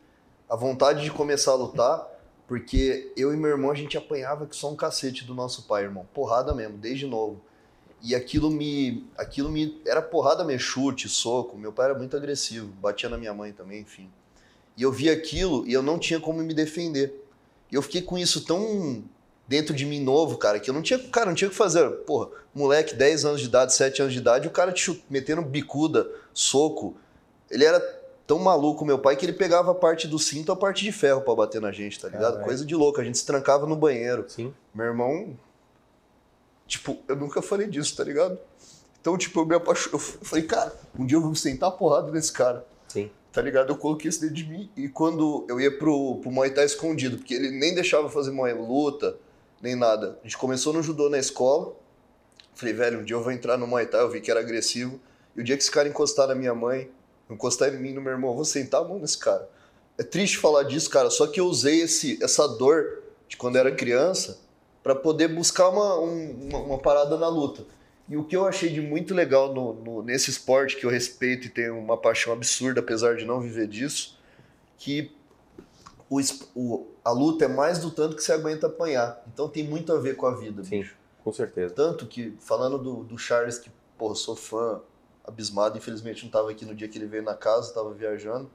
a 0.49 0.57
vontade 0.57 1.03
de 1.03 1.11
começar 1.11 1.53
a 1.53 1.57
lutar 1.57 2.17
porque 2.47 3.13
eu 3.17 3.35
e 3.35 3.37
meu 3.37 3.51
irmão 3.51 3.71
a 3.71 3.75
gente 3.75 3.99
apanhava 3.99 4.47
que 4.47 4.55
só 4.55 4.71
um 4.71 4.77
cacete 4.77 5.25
do 5.25 5.35
nosso 5.35 5.65
pai, 5.65 5.83
irmão. 5.83 6.07
Porrada 6.15 6.55
mesmo, 6.55 6.79
desde 6.79 7.07
novo. 7.07 7.41
E 8.01 8.15
aquilo 8.15 8.51
me, 8.51 9.05
aquilo 9.17 9.51
me 9.51 9.81
era 9.85 10.01
porrada 10.01 10.45
mesmo, 10.45 10.61
chute, 10.61 11.09
soco. 11.09 11.59
Meu 11.59 11.73
pai 11.73 11.87
era 11.87 11.99
muito 11.99 12.17
agressivo, 12.17 12.69
batia 12.81 13.09
na 13.09 13.19
minha 13.19 13.35
mãe 13.35 13.53
também, 13.53 13.81
enfim. 13.81 14.09
E 14.77 14.83
eu 14.83 14.93
vi 14.93 15.11
aquilo 15.11 15.67
e 15.67 15.73
eu 15.73 15.83
não 15.83 15.99
tinha 15.99 16.21
como 16.21 16.41
me 16.43 16.55
defender. 16.55 17.25
E 17.71 17.75
eu 17.75 17.83
fiquei 17.83 18.03
com 18.03 18.17
isso 18.17 18.45
tão 18.45 19.03
dentro 19.49 19.75
de 19.75 19.85
mim 19.87 20.03
novo, 20.03 20.37
cara, 20.37 20.59
que 20.59 20.69
eu 20.69 20.75
não 20.75 20.83
tinha, 20.83 20.99
cara, 20.99 21.27
não 21.27 21.35
tinha 21.35 21.49
o 21.49 21.51
que 21.51 21.57
fazer. 21.57 21.89
Porra, 22.07 22.29
moleque, 22.55 22.95
10 22.95 23.25
anos 23.25 23.41
de 23.41 23.47
idade, 23.47 23.75
7 23.75 24.03
anos 24.03 24.13
de 24.13 24.19
idade, 24.19 24.49
o 24.49 24.51
cara 24.51 24.73
te 24.73 25.05
metendo 25.09 25.43
bicuda, 25.43 26.09
soco. 26.33 26.97
Ele 27.51 27.65
era 27.65 27.81
tão 28.27 28.39
maluco, 28.39 28.85
meu 28.85 28.99
pai, 28.99 29.17
que 29.17 29.25
ele 29.25 29.33
pegava 29.33 29.71
a 29.71 29.75
parte 29.75 30.09
do 30.09 30.19
cinto, 30.19 30.51
a 30.51 30.57
parte 30.57 30.83
de 30.83 30.91
ferro 30.91 31.21
pra 31.21 31.35
bater 31.35 31.61
na 31.61 31.71
gente, 31.71 32.01
tá 32.01 32.09
ligado? 32.09 32.43
Coisa 32.43 32.65
de 32.65 32.75
louco. 32.75 33.01
A 33.01 33.05
gente 33.05 33.19
se 33.19 33.25
trancava 33.25 33.67
no 33.67 33.77
banheiro. 33.77 34.25
Sim. 34.29 34.53
Meu 34.75 34.87
irmão. 34.87 35.37
Tipo, 36.67 36.99
eu 37.07 37.15
nunca 37.15 37.41
falei 37.41 37.69
disso, 37.69 37.97
tá 37.97 38.03
ligado? 38.03 38.37
Então, 39.01 39.17
tipo, 39.17 39.41
eu 39.41 39.47
me 39.47 39.55
apaixonei. 39.55 39.95
Eu 39.95 39.99
falei, 40.01 40.45
cara, 40.45 40.75
um 40.99 41.07
dia 41.07 41.17
eu 41.17 41.23
vou 41.23 41.35
sentar 41.37 41.69
a 41.69 41.73
porrada 41.73 42.11
nesse 42.11 42.33
cara. 42.33 42.67
Sim. 42.89 43.09
Tá 43.33 43.41
ligado? 43.41 43.71
Eu 43.71 43.77
coloquei 43.77 44.09
isso 44.09 44.21
dentro 44.21 44.35
de 44.35 44.45
mim. 44.45 44.69
E 44.77 44.89
quando 44.89 45.47
eu 45.49 45.61
ia 45.61 45.71
pro, 45.71 46.17
pro 46.17 46.33
Muay 46.33 46.51
Thai 46.51 46.65
escondido, 46.65 47.19
porque 47.19 47.35
ele 47.35 47.51
nem 47.51 47.73
deixava 47.73 48.09
fazer 48.11 48.33
Muay 48.33 48.53
luta, 48.55 49.17
nem 49.61 49.75
nada. 49.75 50.19
A 50.21 50.23
gente 50.25 50.37
começou 50.39 50.73
no 50.73 50.83
judô 50.83 51.09
na 51.09 51.19
escola. 51.19 51.75
Falei, 52.55 52.75
velho, 52.75 53.01
um 53.01 53.05
dia 53.05 53.17
eu 53.17 53.23
vou 53.23 53.33
entrar 53.33 53.57
no 53.57 53.67
Muay 53.67 53.87
Thai. 53.87 54.01
Eu 54.03 54.11
vi 54.11 54.21
que 54.21 54.31
era 54.31 54.41
agressivo. 54.41 55.01
E 55.37 55.41
o 55.41 55.45
dia 55.45 55.57
que 55.57 55.63
esse 55.63 55.71
cara 55.71 55.89
encostar 55.89 56.27
na 56.29 56.35
minha 56.35 56.55
mãe, 56.55 56.91
encostar 57.31 57.73
em 57.75 57.79
mim, 57.79 57.93
no 57.93 58.01
meu 58.01 58.13
irmão, 58.13 58.31
eu 58.31 58.37
vou 58.37 58.45
sentar 58.45 58.81
a 58.81 58.85
mão 58.85 58.99
nesse 58.99 59.19
cara. 59.19 59.49
É 59.99 60.03
triste 60.03 60.39
falar 60.39 60.63
disso, 60.63 60.89
cara. 60.91 61.11
Só 61.11 61.27
que 61.27 61.41
eu 61.41 61.47
usei 61.47 61.81
esse, 61.83 62.23
essa 62.23 62.47
dor 62.47 63.03
de 63.29 63.37
quando 63.37 63.57
era 63.57 63.71
criança 63.73 64.39
pra 64.83 64.95
poder 64.95 65.29
buscar 65.29 65.69
uma, 65.69 65.99
um- 65.99 66.49
uma, 66.49 66.59
uma 66.59 66.79
parada 66.79 67.17
na 67.17 67.29
luta. 67.29 67.65
E 68.09 68.17
o 68.17 68.23
que 68.25 68.37
eu 68.37 68.47
achei 68.47 68.69
de 68.71 68.81
muito 68.81 69.13
legal 69.15 69.53
no, 69.53 69.73
no- 69.75 70.03
nesse 70.03 70.31
esporte, 70.31 70.77
que 70.77 70.87
eu 70.87 70.91
respeito 70.91 71.47
e 71.49 71.51
tenho 71.51 71.77
uma 71.77 71.97
paixão 71.97 72.33
absurda, 72.33 72.81
apesar 72.81 73.17
de 73.17 73.25
não 73.25 73.41
viver 73.41 73.67
disso, 73.67 74.17
que 74.79 75.11
o, 76.09 76.21
o- 76.55 76.87
a 77.05 77.11
luta 77.11 77.45
é 77.45 77.49
mais 77.49 77.79
do 77.79 77.91
tanto 77.91 78.17
que 78.17 78.23
você 78.23 78.33
aguenta 78.33 78.67
apanhar. 78.67 79.23
Então 79.33 79.49
tem 79.49 79.65
muito 79.65 79.93
a 79.93 79.99
ver 79.99 80.17
com 80.17 80.27
a 80.27 80.35
vida, 80.35 80.63
Sim. 80.65 80.81
bicho. 80.81 80.97
Com 81.23 81.33
certeza. 81.33 81.75
Tanto 81.75 82.07
que, 82.07 82.37
falando 82.41 82.79
do, 82.79 83.03
do 83.05 83.19
Charles, 83.19 83.59
que, 83.59 83.71
pô, 83.99 84.15
sou 84.15 84.37
fã 84.37 84.81
abismado, 85.25 85.77
infelizmente 85.77 86.25
não 86.25 86.31
tava 86.31 86.51
aqui 86.51 86.65
no 86.65 86.75
dia 86.75 86.89
que 86.89 86.97
ele 86.99 87.07
veio 87.07 87.23
na 87.25 87.35
casa, 87.35 87.73
tava 87.75 87.93
viajando. 87.93 88.49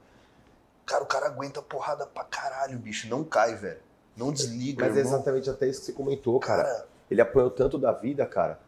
Cara, 0.86 1.04
o 1.04 1.06
cara 1.06 1.26
aguenta 1.26 1.60
porrada 1.62 2.06
pra 2.06 2.24
caralho, 2.24 2.78
bicho. 2.78 3.08
Não 3.08 3.22
cai, 3.24 3.54
velho. 3.54 3.80
Não 4.16 4.32
desliga, 4.32 4.86
Mas 4.86 4.96
é 4.96 5.00
irmão. 5.00 5.14
exatamente 5.14 5.48
até 5.50 5.68
isso 5.68 5.80
que 5.80 5.86
você 5.86 5.92
comentou, 5.92 6.38
cara. 6.40 6.64
Cara, 6.64 6.86
Ele 7.10 7.20
apanhou 7.20 7.50
tanto 7.50 7.78
da 7.78 7.92
vida, 7.92 8.24
cara, 8.26 8.58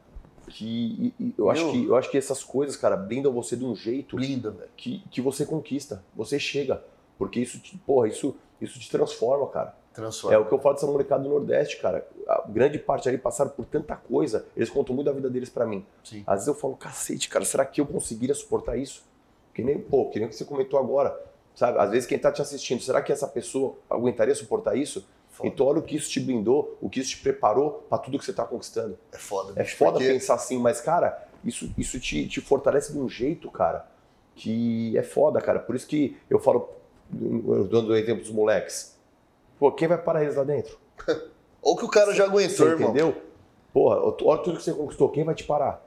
que 0.49 1.13
e- 1.19 1.25
e 1.25 1.35
eu, 1.39 1.51
acho 1.51 1.63
Meu. 1.65 1.73
que 1.73 1.85
eu 1.87 1.97
acho 1.97 2.11
que 2.11 2.19
essas 2.19 2.45
coisas, 2.45 2.77
cara, 2.77 2.97
blindam 2.97 3.33
você 3.33 3.57
de 3.57 3.65
um 3.65 3.75
jeito 3.75 4.17
linda, 4.19 4.51
velho. 4.51 4.71
que, 4.77 5.03
que 5.11 5.21
você 5.21 5.45
conquista, 5.47 6.05
você 6.15 6.39
chega. 6.39 6.83
Porque 7.19 7.41
isso 7.41 7.59
te, 7.59 7.77
porra, 7.79 8.09
isso, 8.09 8.37
isso 8.61 8.79
te 8.79 8.91
transforma, 8.91 9.47
cara. 9.49 9.75
Transforma. 9.93 10.35
É 10.37 10.39
o 10.39 10.45
que 10.47 10.53
eu 10.53 10.59
falo 10.59 10.75
dessa 10.75 10.87
molecada 10.87 11.23
do 11.23 11.29
Nordeste, 11.29 11.77
cara. 11.81 12.07
A 12.29 12.45
grande 12.49 12.79
parte 12.79 13.09
ali 13.09 13.17
passaram 13.19 13.51
por 13.51 13.65
tanta 13.65 13.95
coisa, 13.95 14.47
eles 14.57 14.69
contam 14.71 14.95
muito 14.95 15.07
da 15.07 15.13
vida 15.13 15.31
deles 15.31 15.49
pra 15.51 15.65
mim. 15.67 15.87
Sim. 16.03 16.25
Às 16.27 16.35
vezes 16.37 16.49
eu 16.49 16.55
falo, 16.55 16.75
cacete, 16.77 17.29
cara, 17.29 17.45
será 17.45 17.65
que 17.65 17.81
eu 17.81 17.87
conseguiria 17.87 18.35
suportar 18.35 18.77
isso? 18.77 19.05
Que 19.53 19.63
nem, 19.63 19.79
pô, 19.79 20.09
que 20.11 20.19
nem 20.19 20.27
o 20.27 20.31
que 20.31 20.37
você 20.37 20.45
comentou 20.45 20.79
agora. 20.81 21.17
Sabe? 21.55 21.79
Às 21.79 21.91
vezes 21.91 22.09
quem 22.09 22.19
tá 22.19 22.33
te 22.33 22.43
assistindo, 22.43 22.81
será 22.83 23.01
que 23.01 23.13
essa 23.13 23.29
pessoa 23.29 23.77
aguentaria 23.89 24.35
suportar 24.35 24.77
isso? 24.77 25.07
Foda. 25.31 25.49
Então 25.49 25.67
olha 25.67 25.79
o 25.79 25.83
que 25.83 25.95
isso 25.97 26.11
te 26.11 26.19
blindou, 26.19 26.77
o 26.81 26.91
que 26.91 26.99
isso 26.99 27.11
te 27.11 27.19
preparou 27.23 27.85
pra 27.89 27.99
tudo 27.99 28.19
que 28.19 28.25
você 28.25 28.33
tá 28.33 28.45
conquistando. 28.45 28.99
É 29.13 29.17
foda, 29.19 29.53
É 29.61 29.65
foda 29.65 29.93
porque- 29.99 30.09
pensar 30.13 30.35
assim, 30.35 30.59
mas, 30.59 30.81
cara, 30.81 31.29
isso, 31.45 31.73
isso 31.79 32.01
te, 32.01 32.27
te 32.29 32.41
fortalece 32.41 32.93
de 32.93 32.99
um 32.99 33.09
jeito, 33.09 33.49
cara, 33.51 33.87
que 34.35 34.97
é 34.99 35.03
foda, 35.05 35.41
cara. 35.41 35.61
Por 35.61 35.77
isso 35.77 35.87
que 35.87 36.17
eu 36.29 36.39
falo, 36.41 36.69
dando 37.71 37.91
o 37.91 37.97
exemplo 37.97 38.23
dos 38.23 38.33
moleques. 38.33 38.95
Pô, 39.59 39.71
quem 39.73 39.89
vai 39.89 39.99
parar 39.99 40.23
eles 40.23 40.37
lá 40.37 40.45
dentro? 40.45 40.79
Ou 41.63 41.77
que 41.77 41.85
o 41.85 41.89
cara 41.89 42.13
já 42.13 42.25
aguentou, 42.25 42.57
Você 42.57 42.73
irmão. 42.73 42.91
entendeu? 42.91 43.17
Porra, 43.73 43.97
olha 44.23 44.43
tudo 44.43 44.59
que 44.59 44.63
você 44.63 44.73
conquistou, 44.73 45.09
quem 45.09 45.25
vai 45.25 45.35
te 45.35 45.45
parar? 45.45 45.83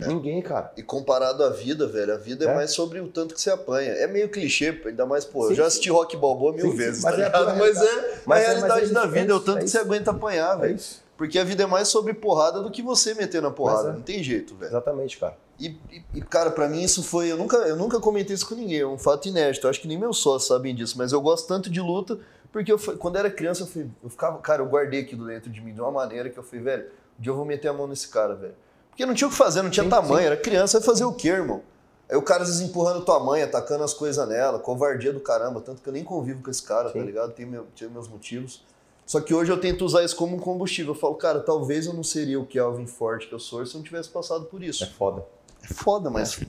É. 0.00 0.06
Ninguém, 0.06 0.40
cara. 0.40 0.72
E 0.76 0.82
comparado 0.82 1.44
à 1.44 1.50
vida, 1.50 1.86
velho, 1.86 2.14
a 2.14 2.16
vida 2.16 2.46
é, 2.46 2.48
É. 2.48 2.54
mais 2.54 2.70
sobre 2.72 2.98
o 2.98 3.08
tanto 3.08 3.34
que 3.34 3.40
você 3.40 3.50
apanha. 3.50 3.90
É 3.92 4.06
meio 4.06 4.28
clichê, 4.30 4.80
ainda 4.86 5.04
mais, 5.04 5.24
pô, 5.24 5.44
eu 5.44 5.48
Sim, 5.50 5.54
já 5.56 5.62
sim. 5.64 5.68
assisti 5.68 5.90
Rock 5.90 6.16
Balboa 6.16 6.52
mil 6.52 6.64
Sim, 6.64 6.70
sim, 6.72 6.76
vezes, 6.78 7.04
mas 7.04 7.14
tá 7.14 7.20
é 7.20 7.24
a 7.24 7.26
ligado? 7.26 7.44
pura 7.44 7.56
Mas 7.56 7.76
é 7.76 7.80
realidade. 7.84 8.06
a 8.06 8.08
Mas 8.08 8.18
é- 8.18 8.26
mas 8.26 8.46
realidade 8.46 8.80
é 8.80 8.84
isso, 8.84 8.94
da 8.94 9.06
vida, 9.06 9.32
é 9.32 9.36
o 9.36 9.38
é 9.38 9.44
tanto 9.44 9.58
que 9.64 9.68
você 9.70 9.78
aguenta 9.78 10.10
apanhar, 10.10 10.56
É 10.56 10.60
velho. 10.62 10.74
isso. 10.76 11.02
Porque 11.16 11.38
a 11.38 11.44
vida 11.44 11.62
é 11.62 11.66
mais 11.66 11.88
sobre 11.88 12.14
porrada 12.14 12.60
do 12.62 12.70
que 12.70 12.82
você 12.82 13.14
meter 13.14 13.42
na 13.42 13.50
porrada. 13.50 13.90
É. 13.90 13.92
Não 13.92 14.00
tem 14.02 14.22
jeito, 14.24 14.54
velho. 14.56 14.70
Exatamente, 14.70 15.18
cara. 15.18 15.36
E, 15.60 15.76
e- 16.14 16.20
cara, 16.22 16.50
pra 16.50 16.68
mim 16.68 16.82
isso 16.82 17.02
foi. 17.02 17.30
Eu 17.30 17.36
nunca, 17.36 17.56
eu 17.58 17.76
nunca 17.76 18.00
comentei 18.00 18.34
isso 18.34 18.48
com 18.48 18.54
ninguém, 18.54 18.80
é 18.80 18.86
um 18.86 18.98
fato 18.98 19.28
inédito. 19.28 19.66
Eu 19.66 19.70
acho 19.70 19.80
que 19.80 19.86
nem 19.88 19.98
meus 19.98 20.18
sócios 20.18 20.48
sabem 20.48 20.74
disso, 20.74 20.96
mas 20.98 21.12
eu 21.12 21.20
gosto 21.20 21.46
tanto 21.46 21.70
de 21.70 21.80
luta, 21.80 22.18
porque 22.50 22.72
eu, 22.72 22.78
fui- 22.78 22.96
quando 22.96 23.16
era 23.16 23.30
criança, 23.30 23.62
eu, 23.62 23.66
fui, 23.66 23.86
eu 24.02 24.10
ficava. 24.10 24.38
Cara, 24.38 24.62
eu 24.62 24.66
guardei 24.66 25.00
aquilo 25.00 25.26
dentro 25.26 25.50
de 25.50 25.60
mim 25.60 25.72
de 25.72 25.80
uma 25.80 25.90
maneira 25.90 26.28
que 26.30 26.38
eu 26.38 26.42
fui, 26.42 26.58
velho, 26.58 26.84
um 27.18 27.22
dia 27.22 27.30
eu 27.30 27.36
vou 27.36 27.44
meter 27.44 27.68
a 27.68 27.72
mão 27.72 27.86
nesse 27.86 28.08
cara, 28.08 28.34
velho. 28.34 28.54
Porque 28.90 29.06
não 29.06 29.14
tinha 29.14 29.28
o 29.28 29.30
que 29.30 29.36
fazer, 29.36 29.62
não 29.62 29.70
tinha 29.70 29.84
Sim, 29.84 29.90
tamanho, 29.90 30.18
sim. 30.18 30.26
era 30.26 30.36
criança, 30.36 30.78
vai 30.78 30.86
fazer 30.86 31.04
o 31.04 31.12
quê, 31.12 31.28
irmão? 31.28 31.62
Aí 32.10 32.16
o 32.16 32.22
cara 32.22 32.42
às 32.42 32.48
vezes 32.50 32.62
empurrando 32.62 33.02
tua 33.04 33.18
mãe, 33.20 33.42
atacando 33.42 33.82
as 33.84 33.94
coisas 33.94 34.28
nela, 34.28 34.58
covardia 34.58 35.12
do 35.14 35.20
caramba, 35.20 35.60
tanto 35.62 35.80
que 35.80 35.88
eu 35.88 35.92
nem 35.94 36.04
convivo 36.04 36.42
com 36.42 36.50
esse 36.50 36.62
cara, 36.62 36.88
tá 36.90 36.98
Sim. 36.98 37.06
ligado? 37.06 37.32
Tem, 37.32 37.46
meu, 37.46 37.66
tem 37.78 37.88
meus 37.88 38.06
motivos. 38.08 38.62
Só 39.06 39.20
que 39.20 39.32
hoje 39.32 39.50
eu 39.50 39.58
tento 39.58 39.84
usar 39.84 40.04
isso 40.04 40.14
como 40.14 40.36
um 40.36 40.38
combustível. 40.38 40.92
Eu 40.94 40.98
falo, 40.98 41.14
cara, 41.14 41.40
talvez 41.40 41.86
eu 41.86 41.92
não 41.94 42.04
seria 42.04 42.38
o 42.38 42.44
que 42.46 42.58
Alvin 42.58 42.86
forte 42.86 43.26
que 43.28 43.34
eu 43.34 43.38
sou 43.38 43.64
se 43.64 43.74
eu 43.74 43.78
não 43.78 43.84
tivesse 43.84 44.08
passado 44.10 44.44
por 44.44 44.62
isso. 44.62 44.84
É 44.84 44.86
foda. 44.86 45.24
É 45.62 45.68
foda, 45.72 46.10
mas 46.10 46.40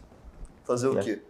fazer 0.63 0.87
o 0.87 0.97
É. 0.99 1.03
quê? 1.03 1.21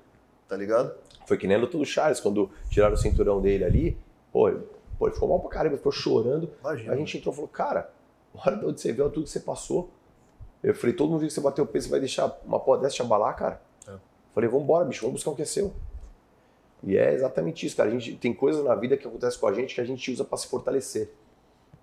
Tá 0.48 0.56
ligado? 0.56 0.94
Foi 1.26 1.38
que 1.38 1.48
nem 1.48 1.58
a 1.58 1.60
luta 1.60 1.78
do 1.78 1.86
Charles, 1.86 2.20
quando 2.20 2.50
tiraram 2.70 2.94
o 2.94 2.98
cinturão 2.98 3.42
dele 3.42 3.64
ali. 3.64 3.98
Pô, 4.32 4.50
ele, 4.50 4.62
pô, 4.98 5.08
ele 5.08 5.14
ficou 5.14 5.30
mal 5.30 5.40
pra 5.40 5.50
caramba, 5.50 5.78
ficou 5.78 5.92
chorando. 5.92 6.50
Imagina. 6.60 6.94
A 6.94 6.96
gente 6.96 7.18
entrou 7.18 7.32
e 7.34 7.36
falou, 7.36 7.50
cara, 7.50 7.90
olha 8.36 8.58
de 8.58 8.66
onde 8.66 8.82
você 8.82 8.92
veio, 8.92 9.10
tudo 9.10 9.24
que 9.24 9.30
você 9.30 9.40
passou. 9.40 9.90
Eu 10.62 10.74
falei, 10.76 10.96
todo 10.96 11.10
mundo 11.10 11.20
viu 11.20 11.28
que 11.28 11.34
você 11.34 11.42
bateu 11.42 11.64
o 11.66 11.68
peso, 11.68 11.86
você 11.88 11.92
vai 11.92 12.00
deixar 12.00 12.40
uma 12.46 12.60
porra 12.60 12.80
dessa 12.80 12.96
te 12.96 13.02
abalar, 13.02 13.36
cara? 13.36 13.62
É. 13.88 13.94
Falei, 14.34 14.50
vambora, 14.50 14.86
bicho, 14.86 15.02
vamos 15.02 15.16
buscar 15.16 15.32
o 15.32 15.36
que 15.36 15.42
é 15.42 15.46
seu. 15.46 15.74
E 16.84 16.98
é 16.98 17.14
exatamente 17.14 17.66
isso, 17.66 17.76
cara. 17.76 17.90
A 17.90 17.92
gente 17.92 18.16
tem 18.18 18.34
coisas 18.34 18.64
na 18.64 18.76
vida 18.76 18.98
que 18.98 19.08
acontecem 19.08 19.40
com 19.40 19.48
a 19.48 19.54
gente 19.54 19.74
que 19.76 19.82
a 19.82 19.86
gente 19.86 20.12
usa 20.12 20.24
pra 20.24 20.38
se 20.38 20.48
fortalecer. 20.48 21.10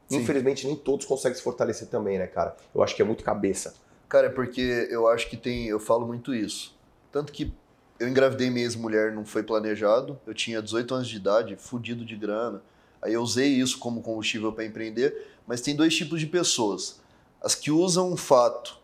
Sim. 0.08 0.18
Infelizmente, 0.18 0.66
nem 0.66 0.76
todos 0.76 1.06
conseguem 1.06 1.36
se 1.36 1.42
fortalecer 1.42 1.88
também, 1.88 2.18
né, 2.18 2.26
cara? 2.26 2.56
Eu 2.74 2.82
acho 2.82 2.94
que 2.94 3.00
é 3.00 3.04
muito 3.04 3.24
cabeça. 3.24 3.74
Cara, 4.10 4.26
é 4.26 4.30
porque 4.30 4.88
eu 4.90 5.06
acho 5.08 5.30
que 5.30 5.36
tem. 5.36 5.68
Eu 5.68 5.78
falo 5.78 6.06
muito 6.06 6.34
isso. 6.34 6.76
Tanto 7.12 7.32
que 7.32 7.52
eu 7.98 8.08
engravidei 8.08 8.50
minha 8.50 8.64
ex-mulher, 8.64 9.12
não 9.12 9.24
foi 9.24 9.42
planejado. 9.44 10.18
Eu 10.26 10.34
tinha 10.34 10.60
18 10.60 10.94
anos 10.94 11.08
de 11.08 11.16
idade, 11.16 11.56
fudido 11.56 12.04
de 12.04 12.16
grana. 12.16 12.60
Aí 13.00 13.14
eu 13.14 13.22
usei 13.22 13.48
isso 13.48 13.78
como 13.78 14.02
combustível 14.02 14.52
para 14.52 14.64
empreender. 14.64 15.28
Mas 15.46 15.60
tem 15.60 15.76
dois 15.76 15.94
tipos 15.96 16.18
de 16.18 16.26
pessoas. 16.26 17.00
As 17.40 17.54
que 17.54 17.70
usam 17.70 18.12
um 18.12 18.16
fato 18.16 18.78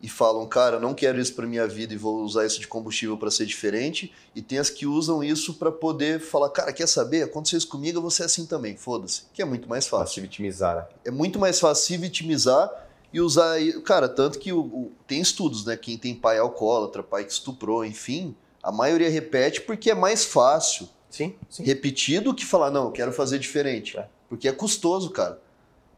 e 0.00 0.08
falam, 0.08 0.46
cara, 0.46 0.78
não 0.80 0.94
quero 0.94 1.20
isso 1.20 1.34
para 1.34 1.46
minha 1.46 1.66
vida 1.66 1.92
e 1.92 1.96
vou 1.96 2.22
usar 2.22 2.46
isso 2.46 2.58
de 2.60 2.66
combustível 2.68 3.18
para 3.18 3.30
ser 3.30 3.44
diferente. 3.46 4.14
E 4.34 4.40
tem 4.40 4.58
as 4.58 4.70
que 4.70 4.86
usam 4.86 5.22
isso 5.22 5.54
para 5.54 5.70
poder 5.72 6.20
falar, 6.20 6.48
cara, 6.50 6.72
quer 6.72 6.86
saber? 6.86 7.24
Aconteceu 7.24 7.58
isso 7.58 7.68
comigo, 7.68 7.98
eu 7.98 8.02
vou 8.02 8.10
ser 8.10 8.22
assim 8.22 8.46
também, 8.46 8.76
foda-se. 8.76 9.24
Que 9.34 9.42
é 9.42 9.44
muito 9.44 9.68
mais 9.68 9.86
Pra 9.88 9.98
fácil 9.98 10.14
se 10.14 10.20
vitimizar, 10.22 10.76
né? 10.76 10.84
é 11.04 11.10
muito 11.10 11.38
mais 11.38 11.58
fácil 11.60 11.84
se 11.84 11.96
vitimizar 11.98 12.70
e 13.12 13.20
usar. 13.20 13.56
Cara, 13.84 14.08
tanto 14.08 14.38
que 14.38 14.52
o, 14.52 14.60
o- 14.60 14.92
tem 15.06 15.20
estudos, 15.20 15.64
né? 15.64 15.76
Quem 15.76 15.96
tem 15.98 16.14
pai 16.14 16.38
alcoólatra, 16.38 17.02
pai 17.02 17.24
que 17.24 17.32
estuprou, 17.32 17.84
enfim, 17.84 18.34
a 18.62 18.70
maioria 18.72 19.08
repete 19.10 19.60
porque 19.62 19.90
é 19.90 19.94
mais 19.94 20.24
fácil 20.24 20.88
Sim, 21.08 21.34
sim. 21.48 21.64
repetir 21.64 22.20
do 22.22 22.34
que 22.34 22.44
falar, 22.46 22.70
não, 22.70 22.84
eu 22.86 22.92
quero 22.92 23.12
fazer 23.12 23.38
diferente. 23.38 23.98
É. 23.98 24.06
Porque 24.28 24.46
é 24.48 24.52
custoso, 24.52 25.10
cara. 25.10 25.40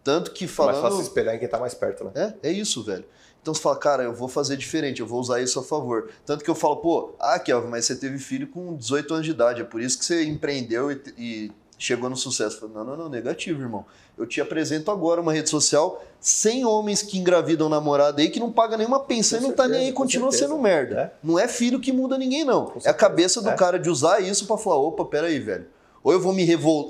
Tanto 0.02 0.30
que 0.32 0.44
É 0.44 0.46
mais 0.46 0.56
falando. 0.56 0.82
fácil 0.82 0.96
se 0.98 1.02
espelhar 1.04 1.34
em 1.34 1.38
quem 1.38 1.48
tá 1.48 1.58
mais 1.58 1.74
perto, 1.74 2.04
né? 2.04 2.34
É, 2.42 2.48
é 2.48 2.52
isso, 2.52 2.82
velho. 2.82 3.04
Então 3.40 3.52
você 3.52 3.60
fala, 3.60 3.76
cara, 3.76 4.02
eu 4.04 4.14
vou 4.14 4.28
fazer 4.28 4.56
diferente, 4.56 5.00
eu 5.00 5.06
vou 5.06 5.20
usar 5.20 5.40
isso 5.42 5.58
a 5.58 5.62
favor. 5.64 6.08
Tanto 6.24 6.44
que 6.44 6.50
eu 6.50 6.54
falo, 6.54 6.76
pô, 6.76 7.12
ah, 7.20 7.38
Kelvin, 7.38 7.68
mas 7.68 7.84
você 7.84 7.96
teve 7.96 8.18
filho 8.18 8.46
com 8.46 8.76
18 8.76 9.14
anos 9.14 9.26
de 9.26 9.32
idade, 9.32 9.60
é 9.60 9.64
por 9.64 9.80
isso 9.80 9.98
que 9.98 10.04
você 10.04 10.24
empreendeu 10.24 10.90
e, 10.92 11.02
e 11.18 11.52
chegou 11.83 12.09
no 12.11 12.16
sucesso. 12.16 12.59
Falo, 12.61 12.72
não, 12.74 12.85
não, 12.85 12.97
não, 12.97 13.09
negativo, 13.09 13.61
irmão. 13.62 13.85
Eu 14.16 14.26
te 14.26 14.41
apresento 14.41 14.91
agora 14.91 15.20
uma 15.20 15.33
rede 15.33 15.49
social 15.51 16.03
sem 16.20 16.64
homens 16.64 17.03
que 17.03 17.18
engravidam 17.18 17.68
namorada 17.68 18.20
aí 18.22 18.28
que 18.30 18.39
não 18.39 18.53
paga 18.53 18.76
nenhuma 18.76 19.01
pensão 19.01 19.39
Com 19.41 19.45
e 19.45 19.49
não 19.49 19.55
tá 19.57 19.64
nem 19.64 19.72
certeza, 19.72 19.89
aí, 19.91 19.93
continua 19.95 20.30
certeza. 20.30 20.51
sendo 20.53 20.62
merda. 20.62 21.01
É. 21.01 21.12
Não 21.22 21.39
é 21.39 21.49
filho 21.49 21.80
que 21.80 21.93
muda 21.93 22.16
ninguém, 22.16 22.45
não. 22.45 22.66
Com 22.66 22.72
É 22.74 22.78
a 22.78 22.80
certeza. 22.83 22.95
cabeça 22.95 23.43
do 23.43 23.51
É. 23.51 23.55
cara 23.55 23.78
de 23.78 23.89
usar 23.91 24.20
isso 24.20 24.47
pra 24.47 24.57
falar, 24.57 24.76
opa, 24.76 25.05
peraí, 25.05 25.39
velho. 25.41 25.66
Ou 26.05 26.12
eu 26.12 26.20
vou 26.20 26.33
me 26.33 26.43
revol 26.45 26.89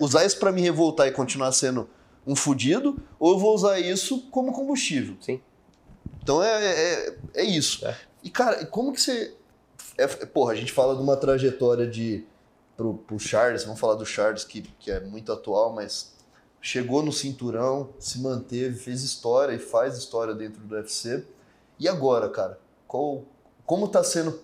usar 0.00 0.24
isso 0.24 0.38
pra 0.38 0.52
me 0.52 0.60
revoltar 0.60 1.06
e 1.08 1.12
continuar 1.12 1.52
sendo 1.52 1.88
um 2.26 2.34
fudido, 2.34 2.96
ou 3.18 3.32
eu 3.34 3.38
vou 3.38 3.54
usar 3.54 3.78
isso 3.78 4.22
como 4.30 4.52
combustível. 4.52 5.16
Sim. 5.20 5.40
Então 6.22 6.42
é, 6.42 6.64
é, 6.64 7.16
é 7.34 7.44
isso. 7.44 7.86
É. 7.86 7.94
E, 8.22 8.30
cara, 8.30 8.64
como 8.66 8.92
que 8.92 9.00
você. 9.00 9.32
É, 9.98 10.06
porra, 10.06 10.52
a 10.52 10.56
gente 10.56 10.72
fala 10.72 10.96
de 10.96 11.02
uma 11.02 11.16
trajetória 11.16 11.86
de. 11.86 12.24
Pro, 12.76 12.94
pro 12.94 13.18
Charles, 13.18 13.64
vamos 13.64 13.80
falar 13.80 13.94
do 13.94 14.04
Charles, 14.04 14.44
que, 14.44 14.62
que 14.78 14.90
é 14.90 15.00
muito 15.00 15.32
atual, 15.32 15.72
mas 15.72 16.12
chegou 16.60 17.02
no 17.02 17.12
cinturão, 17.12 17.90
se 17.98 18.20
manteve, 18.20 18.76
fez 18.78 19.02
história 19.02 19.54
e 19.54 19.58
faz 19.58 19.96
história 19.96 20.34
dentro 20.34 20.60
do 20.60 20.74
UFC. 20.74 21.24
E 21.78 21.88
agora, 21.88 22.28
cara? 22.28 22.58
Qual, 22.86 23.24
como 23.64 23.88
tá 23.88 24.02
sendo 24.02 24.40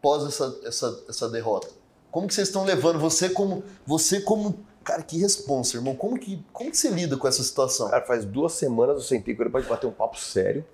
pós 0.00 0.24
essa, 0.24 0.58
essa, 0.64 1.04
essa 1.08 1.28
derrota? 1.28 1.68
Como 2.10 2.28
que 2.28 2.34
vocês 2.34 2.46
estão 2.46 2.64
levando? 2.64 3.00
Você 3.00 3.28
como. 3.28 3.64
Você 3.84 4.20
como. 4.20 4.60
Cara, 4.84 5.02
que 5.02 5.18
responsa, 5.18 5.76
irmão. 5.76 5.96
Como 5.96 6.16
que, 6.16 6.44
como 6.52 6.70
que 6.70 6.76
você 6.76 6.88
lida 6.90 7.16
com 7.16 7.26
essa 7.26 7.42
situação? 7.42 7.90
Cara, 7.90 8.04
faz 8.04 8.24
duas 8.24 8.52
semanas 8.52 8.96
eu 8.96 9.02
sentei 9.02 9.34
com 9.34 9.42
ele 9.42 9.50
pra 9.50 9.60
bater 9.62 9.86
um 9.88 9.92
papo 9.92 10.16
sério, 10.16 10.64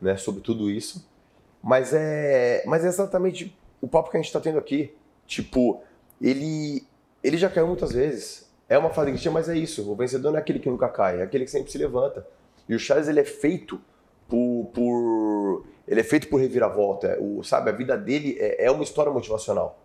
né, 0.00 0.16
sobre 0.16 0.40
tudo 0.40 0.70
isso. 0.70 1.04
Mas 1.62 1.92
é, 1.92 2.62
mas 2.64 2.82
é 2.82 2.88
exatamente 2.88 3.54
o 3.78 3.86
papo 3.86 4.10
que 4.10 4.16
a 4.16 4.22
gente 4.22 4.32
tá 4.32 4.40
tendo 4.40 4.58
aqui. 4.58 4.96
Tipo, 5.26 5.82
ele, 6.20 6.86
ele 7.22 7.36
já 7.36 7.48
caiu 7.48 7.66
muitas 7.66 7.92
vezes. 7.92 8.50
É 8.68 8.78
uma 8.78 8.90
fase 8.90 9.10
clichê, 9.10 9.30
mas 9.30 9.48
é 9.48 9.56
isso. 9.56 9.90
O 9.90 9.96
vencedor 9.96 10.30
não 10.30 10.38
é 10.38 10.40
aquele 10.40 10.58
que 10.58 10.68
nunca 10.68 10.88
cai, 10.88 11.20
é 11.20 11.22
aquele 11.22 11.44
que 11.44 11.50
sempre 11.50 11.70
se 11.70 11.78
levanta. 11.78 12.26
E 12.68 12.74
o 12.74 12.78
Charles, 12.78 13.08
ele 13.08 13.20
é 13.20 13.24
feito 13.24 13.80
por... 14.28 14.70
por 14.72 15.64
ele 15.88 16.00
é 16.00 16.04
feito 16.04 16.28
por 16.28 16.40
reviravolta. 16.40 17.08
É, 17.08 17.18
O, 17.20 17.42
sabe, 17.42 17.70
a 17.70 17.72
vida 17.72 17.96
dele 17.96 18.36
é, 18.38 18.66
é 18.66 18.70
uma 18.70 18.84
história 18.84 19.10
motivacional. 19.10 19.80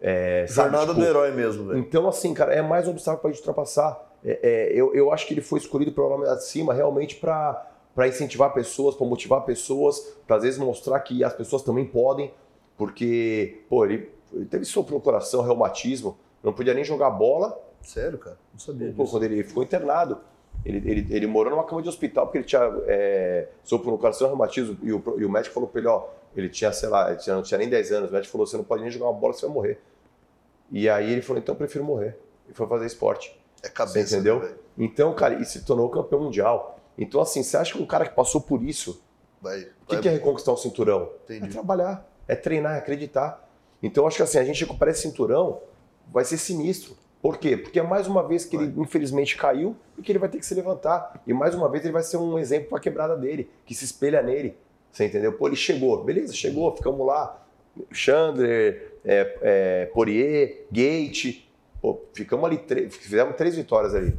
É, 0.00 0.46
Jornada 0.48 0.86
tipo, 0.86 1.00
do 1.00 1.04
herói 1.04 1.32
mesmo, 1.32 1.66
velho. 1.66 1.78
então, 1.78 2.08
assim, 2.08 2.32
cara, 2.32 2.54
é 2.54 2.62
mais 2.62 2.86
um 2.86 2.92
obstáculo 2.92 3.22
pra 3.22 3.30
gente 3.30 3.40
ultrapassar. 3.40 4.00
É, 4.24 4.38
é, 4.42 4.72
eu, 4.72 4.94
eu 4.94 5.12
acho 5.12 5.26
que 5.26 5.34
ele 5.34 5.40
foi 5.40 5.58
escolhido 5.58 5.92
pelo 5.92 6.08
nome 6.08 6.26
acima 6.28 6.72
realmente 6.72 7.16
pra 7.16 7.66
para 7.94 8.06
incentivar 8.08 8.52
pessoas, 8.52 8.94
pra 8.94 9.06
motivar 9.06 9.42
pessoas, 9.42 10.16
pra 10.26 10.36
às 10.36 10.42
vezes 10.42 10.58
mostrar 10.58 10.98
que 11.00 11.24
as 11.24 11.34
pessoas 11.34 11.62
também 11.62 11.84
podem, 11.84 12.32
porque, 12.76 13.62
pô, 13.68 13.84
ele, 13.84 14.08
ele 14.32 14.46
teve 14.46 14.64
sopro 14.64 14.94
no 14.94 15.00
coração, 15.00 15.42
reumatismo, 15.42 16.16
não 16.42 16.52
podia 16.52 16.74
nem 16.74 16.84
jogar 16.84 17.10
bola, 17.10 17.58
Sério, 17.82 18.18
cara? 18.18 18.38
Não 18.52 18.60
sabia 18.60 18.92
pô, 18.92 19.02
disso. 19.02 19.14
quando 19.14 19.22
ele 19.24 19.42
ficou 19.42 19.62
internado. 19.62 20.18
Ele, 20.64 20.90
ele, 20.90 21.06
ele 21.14 21.26
morou 21.26 21.50
numa 21.50 21.64
cama 21.64 21.80
de 21.80 21.88
hospital 21.88 22.26
porque 22.26 22.38
ele 22.38 22.44
tinha 22.44 22.60
é, 22.86 23.48
sopro 23.64 23.90
no 23.90 23.96
coração, 23.96 24.28
reumatismo, 24.28 24.76
e 24.82 24.92
o, 24.92 25.02
e 25.18 25.24
o 25.24 25.30
médico 25.30 25.54
falou 25.54 25.68
pra 25.68 25.80
ele, 25.80 25.88
ó, 25.88 26.06
ele 26.36 26.48
tinha, 26.50 26.70
sei 26.72 26.88
lá, 26.88 27.10
ele 27.10 27.18
tinha, 27.18 27.34
não 27.34 27.42
tinha 27.42 27.56
nem 27.56 27.68
10 27.68 27.92
anos, 27.92 28.10
o 28.10 28.12
médico 28.12 28.30
falou, 28.30 28.46
você 28.46 28.56
não 28.56 28.64
pode 28.64 28.82
nem 28.82 28.90
jogar 28.90 29.06
uma 29.06 29.18
bola, 29.18 29.32
você 29.32 29.46
vai 29.46 29.54
morrer. 29.54 29.80
E 30.70 30.88
aí 30.88 31.10
ele 31.10 31.22
falou, 31.22 31.40
então 31.40 31.54
eu 31.54 31.56
prefiro 31.58 31.84
morrer. 31.84 32.18
E 32.48 32.52
foi 32.52 32.66
fazer 32.66 32.86
esporte. 32.86 33.40
É 33.62 33.68
cabeça, 33.68 34.06
Você 34.08 34.14
entendeu? 34.16 34.40
né, 34.40 34.46
velho? 34.46 34.58
Então, 34.76 35.14
cara, 35.14 35.34
e 35.34 35.44
se 35.44 35.64
tornou 35.64 35.88
campeão 35.88 36.20
mundial. 36.20 36.78
Então, 36.98 37.20
assim, 37.20 37.42
você 37.42 37.56
acha 37.56 37.72
que 37.72 37.82
um 37.82 37.86
cara 37.86 38.06
que 38.06 38.14
passou 38.14 38.40
por 38.40 38.62
isso, 38.62 39.02
Vai, 39.40 39.60
o 39.62 39.86
que, 39.86 39.94
vai, 39.94 40.02
que 40.02 40.08
é 40.08 40.12
reconquistar 40.12 40.52
o 40.52 40.56
cinturão? 40.56 41.10
É 41.28 41.36
entendi. 41.36 41.52
trabalhar, 41.52 42.06
é 42.28 42.36
treinar, 42.36 42.74
é 42.74 42.78
acreditar. 42.78 43.48
Então, 43.82 44.06
acho 44.06 44.16
que 44.16 44.22
assim, 44.22 44.38
a 44.38 44.44
gente 44.44 44.60
recupera 44.60 44.90
esse 44.90 45.02
cinturão, 45.02 45.60
vai 46.12 46.24
ser 46.24 46.36
sinistro. 46.36 46.96
Por 47.22 47.36
quê? 47.38 47.56
Porque 47.56 47.78
é 47.78 47.82
mais 47.82 48.06
uma 48.06 48.26
vez 48.26 48.44
que 48.44 48.56
ele, 48.56 48.72
infelizmente, 48.80 49.36
caiu 49.36 49.76
e 49.98 50.02
que 50.02 50.10
ele 50.10 50.18
vai 50.18 50.28
ter 50.28 50.38
que 50.38 50.46
se 50.46 50.54
levantar. 50.54 51.22
E 51.26 51.32
mais 51.32 51.54
uma 51.54 51.68
vez 51.68 51.84
ele 51.84 51.92
vai 51.92 52.02
ser 52.02 52.16
um 52.16 52.38
exemplo 52.38 52.70
para 52.70 52.78
a 52.78 52.80
quebrada 52.80 53.16
dele, 53.16 53.50
que 53.66 53.74
se 53.74 53.84
espelha 53.84 54.22
nele. 54.22 54.56
Você 54.90 55.06
entendeu? 55.06 55.32
Pô, 55.34 55.46
ele 55.46 55.56
chegou, 55.56 56.02
beleza, 56.02 56.32
chegou, 56.32 56.74
ficamos 56.74 57.06
lá. 57.06 57.38
Chandler, 57.92 58.98
é, 59.04 59.38
é, 59.42 59.86
Poirier, 59.92 60.66
Gate. 60.72 61.46
Pô, 61.80 62.00
ficamos 62.12 62.44
ali, 62.44 62.60
fizemos 62.90 63.36
três 63.36 63.54
vitórias 63.54 63.94
ali. 63.94 64.16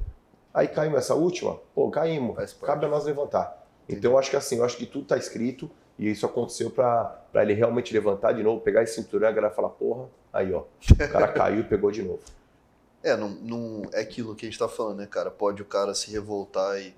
Aí 0.53 0.67
caímos 0.67 0.99
essa 0.99 1.15
última, 1.15 1.59
pô, 1.73 1.89
caímos. 1.89 2.53
Cabe 2.61 2.85
a 2.85 2.89
nós 2.89 3.05
levantar. 3.05 3.67
Então 3.87 4.11
eu 4.11 4.17
acho 4.17 4.29
que 4.29 4.35
assim, 4.35 4.57
eu 4.57 4.65
acho 4.65 4.77
que 4.77 4.85
tudo 4.85 5.05
tá 5.05 5.17
escrito 5.17 5.69
e 6.01 6.09
isso 6.11 6.25
aconteceu 6.25 6.69
para 6.69 7.23
ele 7.35 7.53
realmente 7.53 7.93
levantar 7.93 8.33
de 8.33 8.43
novo, 8.43 8.59
pegar 8.61 8.83
esse 8.83 8.95
cinturão 8.95 9.27
e 9.27 9.31
a 9.31 9.33
galera 9.33 9.53
falar, 9.53 9.69
porra, 9.69 10.09
aí 10.33 10.51
ó, 10.51 10.61
o 10.91 11.11
cara 11.11 11.27
caiu 11.31 11.59
e 11.61 11.63
pegou 11.63 11.91
de 11.91 12.01
novo. 12.03 12.19
É, 13.03 13.15
não, 13.17 13.29
não 13.29 13.81
é 13.93 14.01
aquilo 14.01 14.35
que 14.35 14.45
a 14.45 14.49
gente 14.49 14.59
tá 14.59 14.67
falando, 14.67 14.97
né, 14.97 15.07
cara? 15.09 15.31
Pode 15.31 15.61
o 15.61 15.65
cara 15.65 15.93
se 15.95 16.11
revoltar 16.11 16.77
e. 16.79 16.93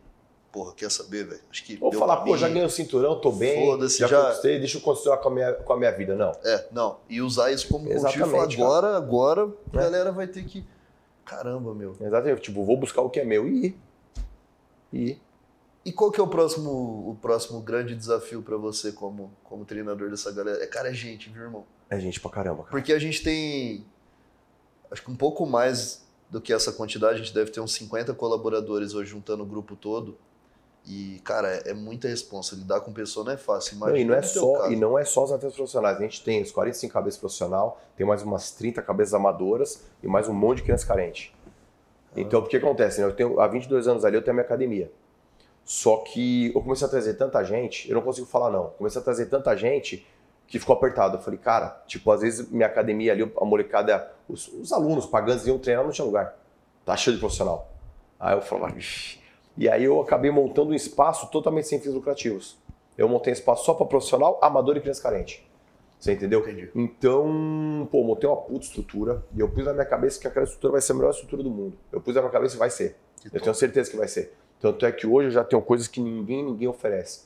Porra, 0.51 0.74
quer 0.76 0.91
saber, 0.91 1.24
velho? 1.26 1.41
Acho 1.49 1.64
que. 1.64 1.78
Ou 1.82 1.91
falar, 1.93 2.18
pô, 2.18 2.34
mim. 2.34 2.38
já 2.38 2.47
ganhei 2.47 2.66
o 2.66 2.70
cinturão, 2.70 3.20
tô 3.20 3.32
bem, 3.32 3.76
já, 3.89 4.06
já- 4.08 4.22
conquistei, 4.22 4.60
deixa 4.60 4.78
eu 4.78 4.82
continuar 4.82 5.18
com 5.18 5.30
a 5.30 5.32
minha, 5.32 5.54
com 5.54 5.74
a 5.74 5.78
minha 5.78 5.91
vida. 5.91 6.14
Não. 6.16 6.32
É, 6.43 6.68
não. 6.72 6.97
E 7.10 7.22
usar 7.22 7.51
isso 7.51 7.68
como 7.70 7.89
Exatamente, 7.91 8.58
cara. 8.58 8.64
agora, 8.68 8.97
agora 8.97 9.41
a 9.74 9.78
É. 9.80 9.82
galera 9.82 10.12
vai 10.12 10.28
ter 10.28 10.43
que. 10.43 10.64
Caramba, 11.26 11.74
meu. 11.74 11.95
Exatamente. 11.99 12.41
Tipo, 12.41 12.64
vou 12.66 12.78
buscar 12.78 13.01
o 13.01 13.10
que 13.10 13.20
é 13.22 13.26
meu 13.26 13.47
e 13.47 13.66
ir. 13.68 13.78
E 14.91 14.99
ir. 15.12 15.22
E 15.86 15.91
qual 15.91 16.11
que 16.11 16.19
é 16.19 16.23
o 16.23 16.27
próximo, 16.27 16.71
o 17.09 17.17
próximo 17.21 17.59
grande 17.59 17.93
desafio 17.93 18.41
para 18.41 18.55
você 18.55 18.91
como, 18.91 19.31
como 19.43 19.65
treinador 19.65 20.09
dessa 20.09 20.31
galera? 20.31 20.63
É, 20.63 20.67
cara, 20.67 20.89
é 20.89 20.93
gente, 20.93 21.29
viu, 21.29 21.43
irmão? 21.43 21.65
É 21.89 21.99
gente 21.99 22.19
pra 22.21 22.31
caramba, 22.31 22.63
cara. 22.63 22.71
Porque 22.71 22.93
a 22.93 22.99
gente 22.99 23.21
tem, 23.21 23.86
acho 24.89 25.03
que 25.03 25.11
um 25.11 25.15
pouco 25.15 25.45
mais 25.45 26.07
do 26.29 26.39
que 26.39 26.53
essa 26.53 26.71
quantidade, 26.71 27.15
a 27.15 27.17
gente 27.17 27.34
deve 27.34 27.51
ter 27.51 27.59
uns 27.59 27.73
50 27.73 28.13
colaboradores 28.13 28.93
hoje 28.93 29.11
juntando 29.11 29.43
o 29.43 29.45
grupo 29.45 29.75
todo. 29.75 30.17
E, 30.86 31.21
cara, 31.23 31.49
é, 31.49 31.71
é 31.71 31.73
muita 31.73 32.07
responsa. 32.07 32.55
Lidar 32.55 32.81
com 32.81 32.91
pessoa 32.91 33.25
não 33.25 33.34
é 33.34 33.38
fácil. 33.38 33.77
Não, 33.77 33.95
e, 33.95 34.03
não 34.03 34.15
é 34.15 34.21
só, 34.21 34.53
caso. 34.53 34.73
e 34.73 34.75
não 34.75 34.97
é 34.97 35.05
só 35.05 35.23
os 35.25 35.31
atletas 35.31 35.55
profissionais. 35.55 35.97
A 35.97 36.01
gente 36.01 36.23
tem 36.23 36.41
os 36.41 36.51
45 36.51 36.93
cabeças 36.93 37.19
profissional, 37.19 37.81
tem 37.95 38.05
mais 38.05 38.23
umas 38.23 38.51
30 38.51 38.81
cabeças 38.81 39.13
amadoras 39.13 39.84
e 40.01 40.07
mais 40.07 40.27
um 40.27 40.34
monte 40.34 40.57
de 40.57 40.63
criança 40.63 40.86
carente. 40.86 41.36
Então, 42.15 42.39
o 42.39 42.47
que 42.47 42.57
acontece? 42.57 43.01
né? 43.01 43.07
Eu 43.07 43.13
tenho, 43.13 43.39
há 43.39 43.47
22 43.47 43.88
anos 43.88 44.05
ali 44.05 44.15
eu 44.15 44.21
tenho 44.21 44.34
a 44.34 44.36
minha 44.36 44.45
academia. 44.45 44.91
Só 45.66 45.97
que 45.97 46.51
eu 46.53 46.61
comecei 46.61 46.86
a 46.86 46.89
trazer 46.89 47.14
tanta 47.14 47.43
gente, 47.43 47.89
eu 47.89 47.95
não 47.95 48.01
consigo 48.01 48.28
falar 48.28 48.49
não. 48.49 48.72
Comecei 48.78 48.99
a 48.99 49.03
trazer 49.03 49.28
tanta 49.28 49.55
gente 49.55 50.05
que 50.47 50.59
ficou 50.59 50.76
apertado. 50.76 51.18
Eu 51.18 51.22
falei, 51.22 51.39
cara, 51.39 51.82
tipo, 51.88 52.11
às 52.11 52.22
vezes 52.22 52.49
minha 52.49 52.68
academia 52.68 53.14
ali, 53.14 53.32
a 53.39 53.45
molecada, 53.45 54.11
os, 54.28 54.47
os 54.49 54.72
alunos 54.74 55.05
pagantes 55.05 55.47
iam 55.47 55.57
treinar, 55.57 55.84
não 55.84 55.91
tinha 55.91 56.05
lugar. 56.05 56.38
Tá 56.86 56.97
cheio 56.97 57.16
de 57.16 57.20
profissional. 57.20 57.72
Aí 58.20 58.36
eu 58.36 58.41
falava, 58.41 58.78
"Ixi." 58.78 59.22
E 59.57 59.70
aí 59.70 59.84
eu 59.84 60.01
acabei 60.01 60.32
montando 60.32 60.72
um 60.72 60.74
espaço 60.74 61.30
totalmente 61.32 61.68
sem 61.68 61.80
fins 61.80 61.93
lucrativos. 61.93 62.57
Eu 62.97 63.07
montei 63.07 63.32
um 63.32 63.36
espaço 63.36 63.66
só 63.66 63.74
para 63.74 63.86
profissional, 63.86 64.39
amador 64.41 64.76
e 64.78 64.82
criança 64.82 65.01
carente. 65.01 65.47
Você 65.99 66.11
entendeu? 66.11 66.41
Entendi. 66.41 66.70
Então, 66.76 67.88
pô, 67.89 68.03
montei 68.03 68.28
uma 68.30 68.36
puta 68.36 68.66
estrutura 68.66 69.24
e 69.34 69.39
eu 69.39 69.47
pus 69.49 69.64
na 69.64 69.72
minha 69.74 69.86
cabeça 69.86 70.20
que 70.20 70.28
aquela 70.28 70.43
estrutura 70.43 70.74
vai 70.74 70.82
ser 70.82 70.91
a 70.91 70.95
melhor 70.95 71.11
estrutura 71.11 71.41
do 71.41 71.49
mundo. 71.49 71.78
Eu 71.91 72.01
pus 72.01 72.14
na 72.14 72.22
minha 72.22 72.32
cabeça 72.32 72.55
e 72.55 72.59
vai 72.59 72.70
ser. 72.70 72.97
Que 73.22 73.28
Eu 73.28 73.32
top. 73.32 73.43
tenho 73.43 73.55
certeza 73.55 73.89
que 73.89 73.95
vai 73.95 74.07
ser. 74.07 74.36
Tanto 74.64 74.86
é 74.86 74.93
que 74.93 75.05
hoje 75.05 75.28
eu 75.28 75.32
já 75.32 75.43
tenho 75.43 75.61
coisas 75.61 75.89
que 75.89 75.99
ninguém, 75.99 76.41
ninguém 76.41 76.70
oferece. 76.70 77.24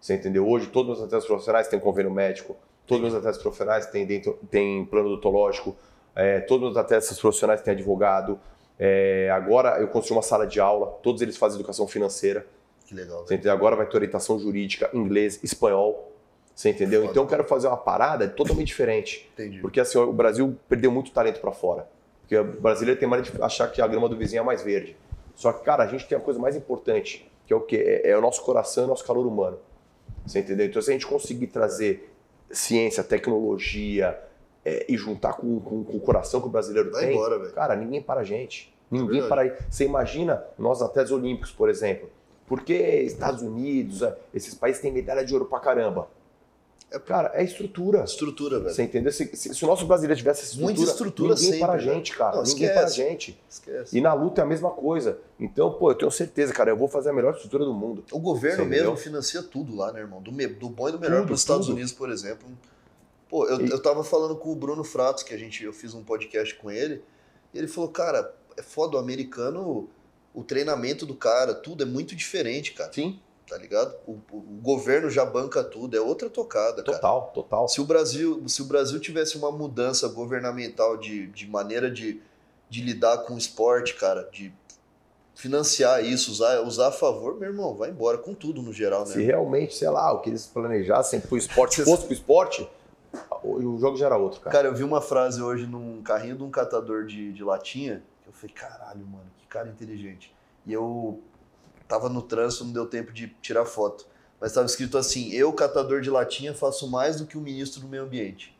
Você 0.00 0.14
entendeu? 0.14 0.44
Hoje 0.48 0.66
todos 0.66 0.90
os 0.90 0.98
meus 0.98 1.06
atletas 1.06 1.24
profissionais 1.24 1.68
têm 1.68 1.78
convênio 1.78 2.10
médico, 2.10 2.56
todos 2.84 3.04
os 3.04 3.12
meus 3.12 3.14
atletas 3.14 3.40
profissionais 3.40 3.86
têm, 3.86 4.04
dentro, 4.04 4.36
têm 4.50 4.84
plano 4.86 5.06
odontológico, 5.10 5.76
é, 6.16 6.40
todos 6.40 6.66
os 6.66 6.74
meus 6.74 6.84
atletas 6.84 7.16
profissionais 7.20 7.62
têm 7.62 7.74
advogado. 7.74 8.40
É, 8.76 9.30
agora 9.30 9.80
eu 9.80 9.86
construí 9.86 10.16
uma 10.16 10.22
sala 10.22 10.48
de 10.48 10.58
aula, 10.58 10.88
todos 11.00 11.22
eles 11.22 11.36
fazem 11.36 11.60
educação 11.60 11.86
financeira. 11.86 12.44
Que 12.84 12.92
legal, 12.92 13.24
Você 13.24 13.34
entendeu? 13.34 13.52
Agora 13.52 13.76
vai 13.76 13.86
ter 13.86 13.96
orientação 13.96 14.36
jurídica, 14.40 14.90
inglês, 14.92 15.38
espanhol. 15.44 16.12
Você 16.52 16.70
entendeu? 16.70 17.02
Foda. 17.02 17.12
Então 17.12 17.22
eu 17.22 17.28
quero 17.28 17.44
fazer 17.44 17.68
uma 17.68 17.76
parada 17.76 18.26
totalmente 18.26 18.66
diferente. 18.66 19.30
Entendi. 19.34 19.60
Porque 19.60 19.78
assim, 19.78 19.96
o 19.96 20.12
Brasil 20.12 20.56
perdeu 20.68 20.90
muito 20.90 21.12
talento 21.12 21.40
para 21.40 21.52
fora. 21.52 21.86
Porque 22.22 22.36
o 22.36 22.60
brasileiro 22.60 22.98
tem 22.98 23.08
mania 23.08 23.30
de 23.30 23.40
achar 23.40 23.70
que 23.70 23.80
a 23.80 23.86
grama 23.86 24.08
do 24.08 24.16
vizinho 24.16 24.40
é 24.40 24.44
mais 24.44 24.64
verde. 24.64 24.96
Só 25.34 25.52
que, 25.52 25.64
cara, 25.64 25.82
a 25.84 25.86
gente 25.86 26.06
tem 26.06 26.16
a 26.16 26.20
coisa 26.20 26.38
mais 26.38 26.56
importante, 26.56 27.30
que 27.46 27.52
é 27.52 27.56
o 27.56 27.60
quê? 27.60 27.76
É, 28.04 28.10
é 28.10 28.16
o 28.18 28.20
nosso 28.20 28.42
coração 28.42 28.84
e 28.84 28.86
o 28.86 28.88
nosso 28.88 29.04
calor 29.04 29.26
humano. 29.26 29.58
Você 30.26 30.40
entendeu? 30.40 30.66
Então, 30.66 30.80
se 30.82 30.90
a 30.90 30.92
gente 30.92 31.06
conseguir 31.06 31.46
trazer 31.48 32.12
ciência, 32.50 33.02
tecnologia 33.02 34.18
é, 34.64 34.84
e 34.88 34.96
juntar 34.96 35.34
com, 35.34 35.58
com- 35.60 35.82
com 35.84 35.96
o 35.96 36.00
coração 36.00 36.40
que 36.40 36.46
o 36.46 36.50
brasileiro 36.50 36.90
Vai 36.90 37.06
tem, 37.06 37.14
embora, 37.14 37.38
velho. 37.38 37.52
cara, 37.52 37.74
ninguém 37.76 38.02
para 38.02 38.20
a 38.20 38.24
gente. 38.24 38.72
Ninguém 38.90 39.20
verdade. 39.22 39.28
para 39.28 39.42
aí. 39.42 39.52
Você 39.70 39.84
imagina 39.84 40.44
nós 40.58 40.82
atletas 40.82 41.10
olímpicos, 41.12 41.50
por 41.52 41.68
exemplo. 41.70 42.10
Porque 42.46 42.74
Estados 42.74 43.42
Unidos, 43.42 44.02
é, 44.02 44.16
esses 44.34 44.54
países 44.54 44.82
têm 44.82 44.92
medalha 44.92 45.24
de 45.24 45.32
ouro 45.32 45.46
pra 45.46 45.60
caramba. 45.60 46.08
É- 46.92 46.98
Cara, 46.98 47.30
é 47.34 47.44
estrutura. 47.44 48.02
Estrutura, 48.04 48.58
velho. 48.58 48.74
Você 48.74 48.82
entendeu? 48.82 49.12
Se, 49.12 49.24
se- 49.36 49.54
se 49.54 49.64
o 49.64 49.68
nosso 49.68 49.86
brasileiro 49.86 50.18
tivesse 50.18 50.40
essa 50.42 50.50
estrutura, 50.52 50.74
Muita 50.76 50.90
estrutura 50.90 51.34
ninguém 51.34 51.50
sempre, 51.52 51.58
para 51.60 51.72
a 51.72 51.76
né? 51.76 51.82
gente, 51.82 52.16
cara. 52.16 52.36
Não, 52.36 52.42
ninguém 52.42 52.66
esquece. 52.66 52.74
para 52.74 52.84
a 52.84 52.90
gente. 52.90 53.40
Esquece. 53.48 53.96
E 53.96 54.00
na 54.00 54.12
luta 54.12 54.40
é 54.40 54.44
a 54.44 54.46
mesma 54.46 54.70
coisa. 54.70 55.18
Então, 55.38 55.72
pô, 55.72 55.90
eu 55.90 55.94
tenho 55.94 56.10
certeza, 56.10 56.52
cara, 56.52 56.70
eu 56.70 56.76
vou 56.76 56.88
fazer 56.88 57.10
a 57.10 57.12
melhor 57.12 57.32
estrutura 57.34 57.64
do 57.64 57.72
mundo. 57.72 58.04
O 58.10 58.18
governo 58.18 58.64
mesmo 58.66 58.96
financia 58.96 59.42
tudo 59.42 59.74
lá, 59.76 59.92
né, 59.92 60.00
irmão? 60.00 60.20
Do, 60.20 60.32
me- 60.32 60.46
do 60.48 60.68
bom 60.68 60.88
e 60.88 60.92
do 60.92 60.98
melhor 60.98 61.18
Tudo, 61.18 61.26
para 61.26 61.34
os 61.34 61.40
Estados. 61.40 61.68
Unidos, 61.68 61.92
por 61.92 62.10
exemplo. 62.10 62.48
Pô, 63.28 63.46
eu, 63.46 63.60
E- 63.64 63.70
eu 63.70 63.80
tava 63.80 64.02
falando 64.02 64.34
com 64.36 64.50
o 64.50 64.56
Bruno 64.56 64.82
Fratos, 64.82 65.22
que 65.22 65.32
a 65.32 65.38
gente, 65.38 65.62
eu 65.62 65.72
fiz 65.72 65.94
um 65.94 66.02
podcast 66.02 66.54
com 66.56 66.70
ele, 66.72 67.02
e 67.54 67.58
ele 67.58 67.68
falou, 67.68 67.88
cara, 67.90 68.34
é 68.56 68.62
foda, 68.62 68.96
o 68.96 68.98
americano, 68.98 69.88
o 70.34 70.42
treinamento 70.42 71.06
do 71.06 71.14
cara, 71.14 71.54
tudo 71.54 71.84
é 71.84 71.86
muito 71.86 72.16
diferente, 72.16 72.72
cara, 72.72 72.92
Sim, 72.92 73.20
tá 73.50 73.58
ligado? 73.58 73.92
O, 74.06 74.12
o- 74.32 74.60
governo 74.62 75.10
já 75.10 75.26
banca 75.26 75.64
tudo, 75.64 75.96
é 75.96 76.00
outra 76.00 76.30
tocada, 76.30 76.82
cara. 76.84 76.96
total, 76.96 77.30
total. 77.34 77.68
Se 77.68 77.80
o 77.80 77.84
Brasil, 77.84 78.42
se 78.46 78.62
o 78.62 78.64
Brasil 78.66 79.00
tivesse 79.00 79.36
uma 79.36 79.50
mudança 79.50 80.06
governamental 80.08 80.96
de, 80.96 81.26
de 81.26 81.48
maneira 81.48 81.90
de, 81.90 82.22
de 82.68 82.80
lidar 82.80 83.18
com 83.24 83.34
o 83.34 83.38
esporte, 83.38 83.94
cara, 83.96 84.28
de 84.32 84.52
financiar 85.34 86.04
isso, 86.04 86.30
usar, 86.30 86.60
usar 86.60 86.88
a 86.88 86.92
favor, 86.92 87.38
meu 87.38 87.48
irmão, 87.48 87.74
vai 87.74 87.90
embora 87.90 88.18
com 88.18 88.34
tudo 88.34 88.62
no 88.62 88.72
geral, 88.72 89.00
né? 89.00 89.06
Se 89.14 89.22
realmente, 89.22 89.74
sei 89.74 89.88
lá, 89.88 90.12
o 90.12 90.20
que 90.20 90.30
eles 90.30 90.46
planejassem 90.46 91.20
pro 91.20 91.36
esporte 91.36 91.82
fosse 91.82 92.04
pro 92.04 92.12
esporte, 92.12 92.68
o, 93.42 93.54
o 93.56 93.78
jogo 93.80 93.96
já 93.96 94.06
era 94.06 94.16
outro, 94.16 94.40
cara. 94.40 94.54
Cara, 94.54 94.68
eu 94.68 94.74
vi 94.74 94.84
uma 94.84 95.00
frase 95.00 95.42
hoje 95.42 95.66
num 95.66 96.02
carrinho 96.02 96.36
de 96.36 96.42
um 96.44 96.50
catador 96.50 97.04
de, 97.06 97.32
de 97.32 97.42
latinha, 97.42 98.02
que 98.22 98.28
eu 98.28 98.32
falei, 98.32 98.54
caralho, 98.54 99.04
mano, 99.06 99.24
que 99.38 99.46
cara 99.46 99.68
inteligente. 99.68 100.32
E 100.66 100.72
eu 100.72 101.20
tava 101.90 102.08
no 102.08 102.22
trânsito, 102.22 102.64
não 102.64 102.72
deu 102.72 102.86
tempo 102.86 103.12
de 103.12 103.26
tirar 103.42 103.64
foto. 103.66 104.06
Mas 104.40 104.52
tava 104.52 104.64
escrito 104.64 104.96
assim, 104.96 105.30
eu, 105.32 105.52
catador 105.52 106.00
de 106.00 106.08
latinha, 106.08 106.54
faço 106.54 106.88
mais 106.88 107.16
do 107.16 107.26
que 107.26 107.36
o 107.36 107.40
ministro 107.40 107.80
do 107.82 107.88
meio 107.88 108.04
ambiente. 108.04 108.56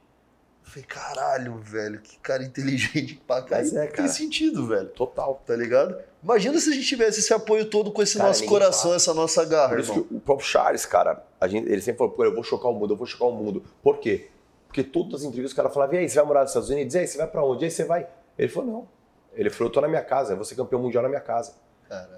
Eu 0.64 0.70
falei, 0.70 0.84
caralho, 0.86 1.56
velho, 1.58 2.00
que 2.00 2.18
cara 2.18 2.42
inteligente 2.44 3.14
pra 3.26 3.40
cá. 3.40 3.56
Mas 3.58 3.74
é, 3.74 3.86
Tem 3.86 4.06
sentido, 4.08 4.66
velho. 4.66 4.88
Total. 4.88 5.40
Tá 5.46 5.56
ligado? 5.56 5.96
Imagina 6.22 6.58
se 6.60 6.68
a 6.70 6.72
gente 6.74 6.86
tivesse 6.86 7.20
esse 7.20 7.32
apoio 7.32 7.64
todo 7.64 7.90
com 7.90 8.02
esse 8.02 8.18
Cara, 8.18 8.28
nosso 8.28 8.44
coração, 8.44 8.82
fala. 8.82 8.96
essa 8.96 9.14
nossa 9.14 9.44
garra, 9.44 9.70
Por 9.70 9.80
isso 9.80 9.92
irmão. 9.92 10.04
que 10.04 10.14
o 10.16 10.20
próprio 10.20 10.46
Charles, 10.46 10.84
cara, 10.84 11.24
a 11.40 11.48
gente, 11.48 11.66
ele 11.70 11.80
sempre 11.80 11.98
falou, 11.98 12.12
pô, 12.12 12.24
eu 12.24 12.34
vou 12.34 12.42
chocar 12.42 12.70
o 12.70 12.74
mundo, 12.74 12.92
eu 12.92 12.96
vou 12.98 13.06
chocar 13.06 13.28
o 13.28 13.32
mundo. 13.32 13.64
Por 13.82 13.98
quê? 13.98 14.28
Porque 14.66 14.84
todas 14.84 15.20
as 15.20 15.22
entrevistas 15.22 15.52
o 15.52 15.56
cara 15.56 15.70
falava, 15.70 15.94
e 15.94 15.98
aí, 15.98 16.08
você 16.08 16.16
vai 16.16 16.24
morar 16.26 16.40
nos 16.42 16.50
Estados 16.50 16.68
Unidos? 16.68 16.94
E 16.94 16.98
aí, 16.98 17.06
você 17.06 17.16
vai 17.16 17.26
pra 17.26 17.42
onde? 17.42 17.62
E 17.62 17.66
aí, 17.66 17.70
você 17.70 17.84
vai? 17.84 18.06
Ele 18.38 18.48
falou, 18.48 18.70
não. 18.70 18.88
Ele 19.34 19.48
falou, 19.50 19.68
eu 19.70 19.72
tô 19.72 19.80
na 19.80 19.88
minha 19.88 20.04
casa, 20.04 20.32
eu 20.32 20.36
vou 20.36 20.44
ser 20.44 20.54
campeão 20.56 20.80
mundial 20.82 21.02
na 21.02 21.08
minha 21.08 21.20
casa. 21.20 21.54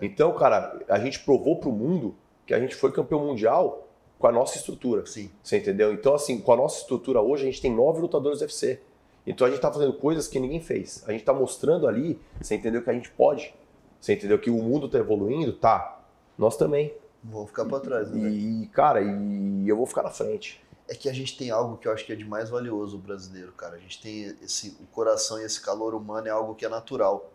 Então, 0.01 0.33
cara, 0.35 0.81
a 0.89 0.99
gente 0.99 1.21
provou 1.21 1.57
pro 1.57 1.73
mundo 1.73 2.15
que 2.47 2.53
a 2.53 2.61
gente 2.61 2.75
foi 2.75 2.93
campeão 2.93 3.25
mundial 3.25 3.89
com 4.19 4.27
a 4.27 4.33
nossa 4.33 4.57
estrutura. 4.57 5.05
Sim. 5.07 5.31
Você 5.43 5.59
entendeu? 5.59 5.93
Então, 5.93 6.15
assim, 6.15 6.41
com 6.41 6.53
a 6.53 6.57
nossa 6.57 6.81
estrutura 6.81 7.21
hoje, 7.21 7.43
a 7.43 7.47
gente 7.47 7.61
tem 7.61 7.75
nove 7.75 8.01
lutadores 8.01 8.39
do 8.39 8.43
UFC. 8.43 8.81
Então 9.27 9.47
a 9.47 9.51
gente 9.51 9.61
tá 9.61 9.73
fazendo 9.73 9.93
coisas 9.95 10.27
que 10.27 10.39
ninguém 10.39 10.61
fez. 10.61 11.05
A 11.07 11.13
gente 11.13 11.25
tá 11.25 11.33
mostrando 11.33 11.87
ali, 11.87 12.21
você 12.41 12.55
entendeu 12.55 12.83
que 12.83 12.91
a 12.91 12.93
gente 12.93 13.11
pode. 13.11 13.55
Você 14.01 14.15
entendeu 14.15 14.39
que 14.39 14.51
o 14.51 14.57
mundo 14.57 14.89
tá 14.89 14.99
evoluindo? 14.99 15.53
Tá. 15.53 16.01
Nós 16.37 16.57
também. 16.57 16.93
Não 17.23 17.33
vou 17.33 17.47
ficar 17.47 17.65
pra 17.65 17.79
trás, 17.79 18.11
né? 18.11 18.29
E, 18.29 18.67
cara, 18.73 19.01
e 19.01 19.69
eu 19.69 19.77
vou 19.77 19.87
ficar 19.87 20.03
na 20.03 20.11
frente. 20.11 20.61
É 20.89 20.95
que 20.95 21.09
a 21.09 21.13
gente 21.13 21.39
tem 21.39 21.51
algo 21.51 21.77
que 21.77 21.87
eu 21.87 21.93
acho 21.93 22.05
que 22.05 22.13
é 22.13 22.17
de 22.17 22.25
mais 22.25 22.51
valioso 22.51 22.97
o 22.97 23.01
brasileiro, 23.01 23.53
cara. 23.53 23.77
A 23.77 23.79
gente 23.79 24.03
tem 24.03 24.37
esse 24.43 24.77
o 24.81 24.87
coração 24.87 25.41
e 25.41 25.45
esse 25.45 25.61
calor 25.61 25.95
humano 25.95 26.27
é 26.27 26.31
algo 26.31 26.57
que 26.57 26.67
é 26.67 26.69
natural. 26.69 27.32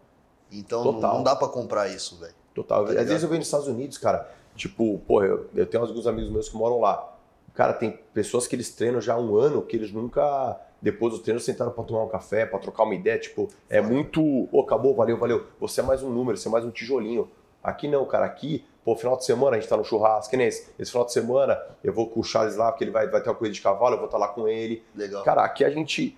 Então 0.51 0.83
não, 0.83 0.93
Total. 0.93 1.13
não 1.15 1.23
dá 1.23 1.35
pra 1.35 1.47
comprar 1.47 1.87
isso, 1.87 2.17
velho. 2.17 2.33
Total. 2.53 2.85
Tá 2.85 2.91
Às 2.91 3.07
vezes 3.07 3.23
eu 3.23 3.29
venho 3.29 3.39
nos 3.39 3.47
Estados 3.47 3.67
Unidos, 3.67 3.97
cara. 3.97 4.29
Tipo, 4.55 4.99
pô, 5.07 5.23
eu, 5.23 5.47
eu 5.55 5.65
tenho 5.65 5.83
alguns 5.83 6.07
amigos 6.07 6.29
meus 6.29 6.49
que 6.49 6.55
moram 6.55 6.79
lá. 6.79 7.13
Cara, 7.53 7.73
tem 7.73 7.99
pessoas 8.13 8.47
que 8.47 8.55
eles 8.55 8.69
treinam 8.71 9.01
já 9.01 9.13
há 9.15 9.19
um 9.19 9.35
ano, 9.35 9.61
que 9.61 9.75
eles 9.75 9.91
nunca, 9.91 10.59
depois 10.81 11.13
do 11.13 11.19
treino, 11.19 11.39
sentaram 11.39 11.71
pra 11.71 11.83
tomar 11.83 12.03
um 12.03 12.07
café, 12.07 12.45
pra 12.45 12.59
trocar 12.59 12.83
uma 12.83 12.95
ideia. 12.95 13.17
Tipo, 13.19 13.49
é 13.69 13.81
muito. 13.81 14.47
Pô, 14.51 14.61
acabou, 14.61 14.95
valeu, 14.95 15.17
valeu. 15.17 15.45
Você 15.59 15.81
é 15.81 15.83
mais 15.83 16.01
um 16.03 16.09
número, 16.09 16.37
você 16.37 16.47
é 16.47 16.51
mais 16.51 16.65
um 16.65 16.71
tijolinho. 16.71 17.29
Aqui 17.63 17.87
não, 17.87 18.05
cara. 18.05 18.25
Aqui, 18.25 18.63
pô, 18.85 18.95
final 18.95 19.17
de 19.17 19.25
semana 19.25 19.57
a 19.57 19.59
gente 19.59 19.69
tá 19.69 19.75
no 19.75 19.83
churrasco, 19.83 20.29
que 20.29 20.37
nem 20.37 20.47
esse. 20.47 20.69
Esse 20.79 20.91
final 20.91 21.05
de 21.05 21.13
semana 21.13 21.59
eu 21.83 21.91
vou 21.93 22.07
com 22.09 22.19
o 22.19 22.23
Charles 22.23 22.55
lá, 22.55 22.71
porque 22.71 22.83
ele 22.83 22.91
vai, 22.91 23.07
vai 23.07 23.21
ter 23.21 23.29
uma 23.29 23.35
corrida 23.35 23.53
de 23.53 23.61
cavalo, 23.61 23.95
eu 23.95 23.99
vou 23.99 24.05
estar 24.05 24.17
lá 24.17 24.27
com 24.27 24.47
ele. 24.47 24.83
Legal. 24.95 25.23
Cara, 25.23 25.43
aqui 25.43 25.63
a 25.63 25.69
gente. 25.69 26.17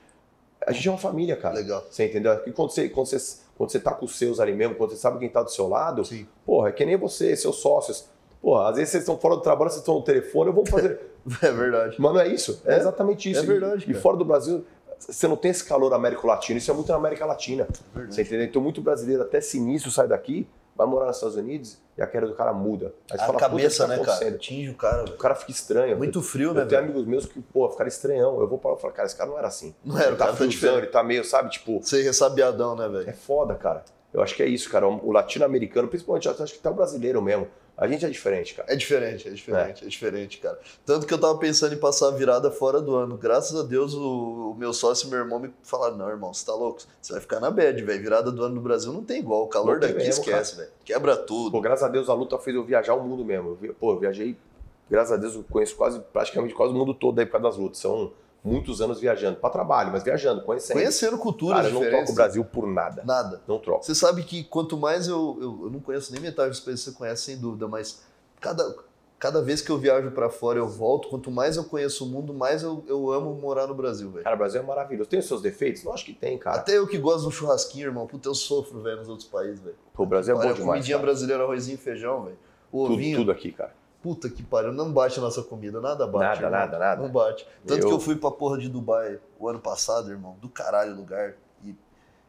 A 0.68 0.74
gente 0.74 0.88
é 0.88 0.92
uma 0.92 0.98
família, 0.98 1.38
cara. 1.38 1.56
Legal. 1.56 1.84
Você 1.90 2.06
entendeu? 2.06 2.34
Aqui 2.34 2.52
quando 2.52 2.70
você, 2.72 2.90
quando, 2.90 3.08
você, 3.08 3.18
quando 3.60 3.72
você 3.74 3.80
tá 3.82 3.92
com 3.92 4.06
os 4.06 4.18
seus 4.18 4.40
ali 4.40 4.54
mesmo, 4.54 4.74
quando 4.76 4.92
você 4.92 4.96
sabe 4.96 5.20
quem 5.20 5.28
tá 5.28 5.44
do 5.44 5.52
seu 5.52 5.68
lado, 5.68 6.06
Sim. 6.06 6.26
Porra, 6.46 6.70
é 6.70 6.72
que 6.72 6.86
nem 6.86 6.96
você, 6.96 7.36
seus 7.36 7.58
sócios. 7.58 8.08
Porra, 8.42 8.70
às 8.70 8.78
vezes 8.78 8.92
vocês 8.92 9.04
estão 9.04 9.18
fora 9.18 9.36
do 9.36 9.42
trabalho, 9.42 9.70
vocês 9.70 9.82
estão 9.82 9.96
no 9.96 10.02
telefone, 10.02 10.50
eu 10.50 10.54
vou 10.54 10.66
fazer. 10.66 10.98
É 11.44 11.52
verdade. 11.52 11.98
Mas 12.00 12.14
não 12.14 12.20
é 12.22 12.28
isso? 12.30 12.62
É, 12.66 12.76
É, 12.76 12.78
exatamente 12.78 13.30
isso. 13.30 13.42
é 13.42 13.44
verdade, 13.44 13.86
E, 13.86 13.92
e 13.92 13.94
fora 13.94 14.16
do 14.16 14.24
Brasil, 14.24 14.66
você 14.98 15.28
não 15.28 15.36
tem 15.36 15.52
esse 15.52 15.64
calor 15.66 15.94
Américo 15.94 16.26
Latino. 16.26 16.58
Isso 16.58 16.72
é 16.72 16.74
muito 16.74 16.88
na 16.90 16.96
América 16.98 17.26
Latina. 17.26 17.68
verdade. 17.94 18.16
Você 18.16 18.22
entendeu? 18.22 18.46
Então, 18.46 18.62
muito 18.62 18.82
brasileiro, 18.82 19.22
até 19.24 19.42
sinistro, 19.42 19.92
sai 19.92 20.08
daqui, 20.08 20.48
vai 20.80 20.88
morar 20.88 21.08
nos 21.08 21.18
Estados 21.18 21.36
Unidos 21.36 21.78
e 21.98 22.02
a 22.02 22.08
queda 22.08 22.26
do 22.26 22.34
cara 22.34 22.54
muda. 22.54 22.94
Aí 23.12 23.18
você 23.18 23.24
A 23.24 23.28
fala, 23.28 23.34
"Puta, 23.34 23.50
cabeça, 23.50 23.84
o 23.84 23.88
né, 23.88 23.96
cara? 23.98 24.08
acontecendo?" 24.08 24.36
Atinge 24.36 24.70
o 24.70 24.76
cara, 24.76 25.02
O 25.02 25.06
velho. 25.06 25.18
cara 25.18 25.36
fica 25.36 25.52
estranho. 25.52 25.98
Muito 25.98 26.22
frio, 26.22 26.52
eu 26.52 26.54
né, 26.54 26.60
tenho 26.66 26.70
velho? 26.82 26.84
amigos 26.86 27.06
meus 27.06 27.26
que, 27.26 27.42
pô, 27.42 27.70
ficaram 27.70 27.88
estranhão. 27.90 28.40
Eu 28.40 28.48
vou 28.48 28.58
parar 28.58 28.76
e 28.78 28.80
falar, 28.80 28.94
cara, 28.94 29.06
esse 29.06 29.16
cara 29.18 29.30
não 29.30 29.38
era 29.38 29.48
assim. 29.48 29.76
Não 29.84 29.98
era, 29.98 30.08
ele 30.08 30.16
o 30.16 30.18
tá 30.18 30.28
tá 30.28 30.34
friozão, 30.34 30.78
ele 30.78 30.88
tá 30.88 31.04
meio, 31.04 31.24
sabe, 31.26 31.50
tipo, 31.52 31.82
Ser 31.84 32.02
ressabiadão, 32.04 32.76
né, 32.76 32.86
é 32.86 32.90
velho? 32.90 33.14
foda, 33.18 33.54
cara. 33.56 33.84
Eu 34.14 34.24
acho 34.24 34.36
que 34.36 34.42
é 34.42 34.48
isso, 34.48 34.70
cara. 34.72 34.88
O 34.88 35.12
latino-americano, 35.12 35.88
principalmente, 35.88 36.28
acho 36.28 36.54
que 36.54 36.60
até 36.60 36.70
o 36.70 36.74
brasileiro 36.74 37.22
mesmo. 37.22 37.48
A 37.80 37.88
gente 37.88 38.06
é 38.06 38.10
diferente, 38.10 38.54
cara. 38.56 38.74
É 38.74 38.76
diferente, 38.76 39.26
é 39.26 39.32
diferente, 39.32 39.84
é. 39.84 39.86
é. 39.86 39.90
diferente, 39.90 40.38
cara. 40.40 40.60
Tanto 40.86 41.08
que 41.08 41.14
eu 41.14 41.18
tava 41.18 41.38
pensando 41.38 41.74
em 41.74 41.78
passar 41.78 42.10
a 42.10 42.12
virada 42.12 42.52
fora 42.52 42.82
do 42.82 42.94
ano. 42.94 43.16
Graças 43.16 43.58
a 43.58 43.64
Deus, 43.64 43.94
o, 43.94 44.52
o 44.52 44.56
meu 44.56 44.74
sócio 44.74 45.08
e 45.08 45.10
meu 45.10 45.20
irmão 45.20 45.40
me 45.40 45.50
falaram: 45.64 45.96
não, 45.96 46.10
irmão, 46.10 46.34
você 46.34 46.46
tá 46.46 46.54
louco? 46.54 46.82
Você 47.02 47.14
vai 47.14 47.22
ficar 47.22 47.40
na 47.40 47.50
bad, 47.50 47.82
velho. 47.82 48.02
Virada 48.02 48.34
do 48.34 48.44
ano 48.44 48.56
no 48.56 48.62
Brasil 48.62 48.92
não 48.92 49.02
tem 49.02 49.20
igual. 49.20 49.46
O 49.46 49.48
calor 49.48 49.80
daqui 49.80 49.94
mesmo, 49.94 50.10
esquece, 50.10 50.58
velho. 50.58 50.70
Quebra 50.84 51.16
tudo. 51.16 51.52
Pô, 51.52 51.62
graças 51.62 51.84
a 51.84 51.88
Deus 51.88 52.10
a 52.10 52.14
luta 52.14 52.38
fez 52.38 52.54
eu 52.54 52.66
viajar 52.66 52.96
o 52.96 53.02
mundo 53.02 53.24
mesmo. 53.24 53.58
Pô, 53.80 53.94
eu 53.94 54.00
viajei, 54.00 54.36
graças 54.90 55.14
a 55.14 55.18
Deus, 55.18 55.36
eu 55.36 55.46
conheço 55.50 55.78
quase, 55.78 56.02
praticamente 56.12 56.54
quase 56.54 56.74
o 56.74 56.76
mundo 56.76 56.94
todo 56.94 57.18
aí 57.18 57.26
por 57.26 57.32
causa 57.32 57.48
das 57.48 57.58
lutas. 57.58 57.80
São 57.80 58.12
muitos 58.44 58.82
anos 58.82 59.00
viajando, 59.00 59.38
para 59.38 59.50
trabalho, 59.50 59.92
mas 59.92 60.04
viajando, 60.04 60.42
conhecendo. 60.44 60.78
Conhecendo 60.78 61.18
culturas 61.18 61.64
Cara, 61.64 61.70
eu 61.70 61.74
não 61.74 61.90
troco 61.90 62.12
o 62.12 62.16
Brasil 62.16 62.46
por 62.46 62.68
nada. 62.68 63.04
Nada. 63.04 63.42
Não 63.48 63.60
troco. 63.60 63.86
Você 63.86 63.94
sabe 63.94 64.24
que 64.24 64.44
quanto 64.44 64.78
mais 64.78 65.08
eu, 65.08 65.38
eu, 65.42 65.60
eu 65.66 65.70
não 65.70 65.80
conheço 65.80 66.12
nem 66.12 66.22
metade 66.22 66.50
dos 66.50 66.60
países 66.60 66.86
que 66.86 66.92
você 66.92 66.98
conhece, 66.98 67.24
sem 67.24 67.38
dúvida, 67.38 67.68
mas 67.68 68.02
cada, 68.40 68.76
cada 69.20 69.42
vez 69.42 69.62
que 69.62 69.70
eu 69.70 69.78
viajo 69.78 70.12
para 70.12 70.30
fora 70.30 70.58
eu 70.58 70.68
volto, 70.68 71.10
quanto 71.10 71.30
mais 71.30 71.58
eu 71.58 71.66
conheço 71.66 72.06
o 72.06 72.08
mundo, 72.08 72.34
mais 72.34 72.64
eu, 72.64 72.84
eu 72.88 73.12
amo 73.12 73.34
morar 73.36 73.68
no 73.68 73.76
Brasil, 73.76 74.10
velho. 74.10 74.24
Cara, 74.24 74.36
o 74.36 74.40
Brasil 74.40 74.62
é 74.62 74.64
maravilhoso. 74.64 75.10
Tem 75.10 75.20
os 75.20 75.28
seus 75.28 75.42
defeitos? 75.42 75.84
Não 75.84 75.94
acho 75.94 76.06
que 76.06 76.14
tem, 76.14 76.38
cara. 76.38 76.58
Até 76.58 76.78
eu 76.78 76.88
que 76.88 76.98
gosto 76.98 77.28
um 77.28 77.32
churrasquinho, 77.32 77.88
irmão, 77.88 78.08
puta, 78.08 78.30
eu 78.30 78.36
sofro, 78.36 78.82
velho, 78.82 78.98
nos 78.98 79.10
outros 79.10 79.28
países, 79.28 79.60
velho. 79.60 79.76
O 79.98 80.06
Brasil 80.06 80.34
é 80.34 80.38
bom 80.38 80.54
demais. 80.54 80.66
Comidinha 80.66 80.98
cara. 80.98 81.06
brasileira, 81.06 81.44
arrozinho 81.44 81.76
e 81.76 81.78
feijão, 81.78 82.24
velho. 82.24 82.38
O 82.72 82.84
ovinho. 82.84 83.18
Tudo, 83.18 83.28
tudo 83.28 83.32
aqui, 83.32 83.52
cara. 83.52 83.74
Puta 84.02 84.30
que 84.30 84.42
pariu, 84.42 84.72
não 84.72 84.92
bate 84.94 85.20
a 85.20 85.22
nossa 85.22 85.44
comida, 85.44 85.82
nada 85.82 86.08
bate. 86.08 86.24
Nada, 86.24 86.38
irmão. 86.38 86.52
nada, 86.52 86.80
nada. 86.80 87.02
Não 87.02 87.10
bate. 87.10 87.46
Tanto 87.68 87.82
eu... 87.82 87.88
que 87.88 87.94
eu 87.94 88.00
fui 88.00 88.16
pra 88.16 88.32
porra 88.32 88.58
de 88.58 88.70
Dubai 88.70 89.20
o 89.38 89.48
ano 89.48 89.60
passado, 89.60 90.10
irmão, 90.10 90.38
do 90.42 90.48
caralho 90.48 90.96
lugar. 90.96 91.36
E, 91.66 91.76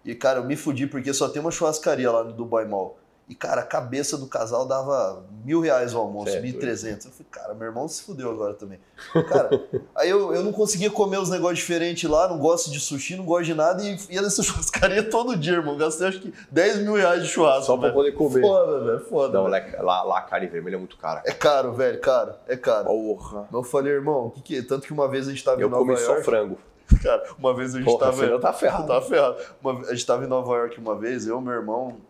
e, 0.05 0.15
cara, 0.15 0.41
eu 0.41 0.45
me 0.45 0.57
fudi 0.57 0.87
porque 0.87 1.15
só 1.15 1.29
tem 1.29 1.41
uma 1.41 1.51
churrascaria 1.51 2.11
lá 2.11 2.25
no 2.25 2.33
Dubai 2.33 2.65
Mall. 2.65 2.99
E, 3.31 3.35
cara, 3.37 3.61
a 3.61 3.65
cabeça 3.65 4.19
do 4.19 4.27
casal 4.27 4.67
dava 4.67 5.23
mil 5.45 5.61
reais 5.61 5.95
o 5.95 5.99
almoço, 5.99 6.35
mil 6.41 6.47
e 6.47 6.53
trezentos. 6.53 7.07
Eu 7.07 7.13
falei, 7.13 7.27
cara, 7.31 7.55
meu 7.55 7.69
irmão 7.69 7.87
se 7.87 8.03
fudeu 8.03 8.29
agora 8.29 8.55
também. 8.55 8.81
Cara, 9.29 9.51
aí 9.95 10.11
eu, 10.11 10.35
eu 10.35 10.43
não 10.43 10.51
conseguia 10.51 10.91
comer 10.91 11.19
os 11.19 11.31
negócios 11.31 11.61
diferentes 11.61 12.11
lá, 12.11 12.27
não 12.27 12.39
gosto 12.39 12.73
de 12.73 12.81
sushi, 12.81 13.15
não 13.15 13.25
gosto 13.25 13.45
de 13.45 13.55
nada, 13.55 13.85
e 13.85 13.97
ia 14.11 14.21
nessa 14.21 14.43
churrascaria 14.43 15.09
todo 15.09 15.37
dia, 15.37 15.53
irmão. 15.53 15.77
Gastei 15.77 16.09
acho 16.09 16.21
que 16.21 16.35
10 16.51 16.79
mil 16.79 16.95
reais 16.95 17.23
de 17.23 17.29
churrasco. 17.29 17.67
Só 17.67 17.77
pra 17.77 17.93
poder 17.93 18.11
comer. 18.15 18.41
Foda, 18.41 18.85
velho, 18.85 19.01
foda. 19.09 19.39
Não, 19.39 19.47
lá, 19.47 20.03
lá 20.03 20.19
a 20.19 20.23
carne 20.23 20.49
vermelha 20.49 20.75
é 20.75 20.79
muito 20.79 20.97
cara. 20.97 21.23
É 21.25 21.31
caro, 21.31 21.73
velho, 21.73 22.01
caro, 22.01 22.35
é 22.49 22.57
caro. 22.57 22.87
Porra. 22.87 23.49
Eu 23.53 23.63
falei, 23.63 23.93
irmão, 23.93 24.27
o 24.27 24.31
que 24.33 24.43
que 24.43 24.57
é? 24.57 24.63
Tanto 24.63 24.89
que 24.89 24.93
uma 24.93 25.07
vez 25.07 25.29
a 25.29 25.31
gente 25.31 25.45
tava 25.45 25.61
eu 25.61 25.69
em 25.69 25.71
Nova 25.71 25.87
York... 25.87 26.03
Eu 26.03 26.09
comi 26.09 26.19
só 26.19 26.25
frango. 26.25 26.59
Cara, 27.01 27.23
uma 27.39 27.55
vez 27.55 27.77
a 27.77 27.79
gente 27.79 27.87
Porra, 27.87 28.07
tava. 28.07 28.39
Tá 28.41 28.53
ferrado. 28.53 28.87
Tá 28.89 29.01
ferrado. 29.01 29.37
Uma, 29.63 29.87
a 29.87 29.95
gente 29.95 30.05
tava 30.05 30.25
em 30.25 30.27
Nova 30.27 30.53
York 30.57 30.81
uma 30.81 30.97
vez, 30.97 31.29
eu, 31.29 31.41
meu 31.41 31.53
irmão 31.53 32.10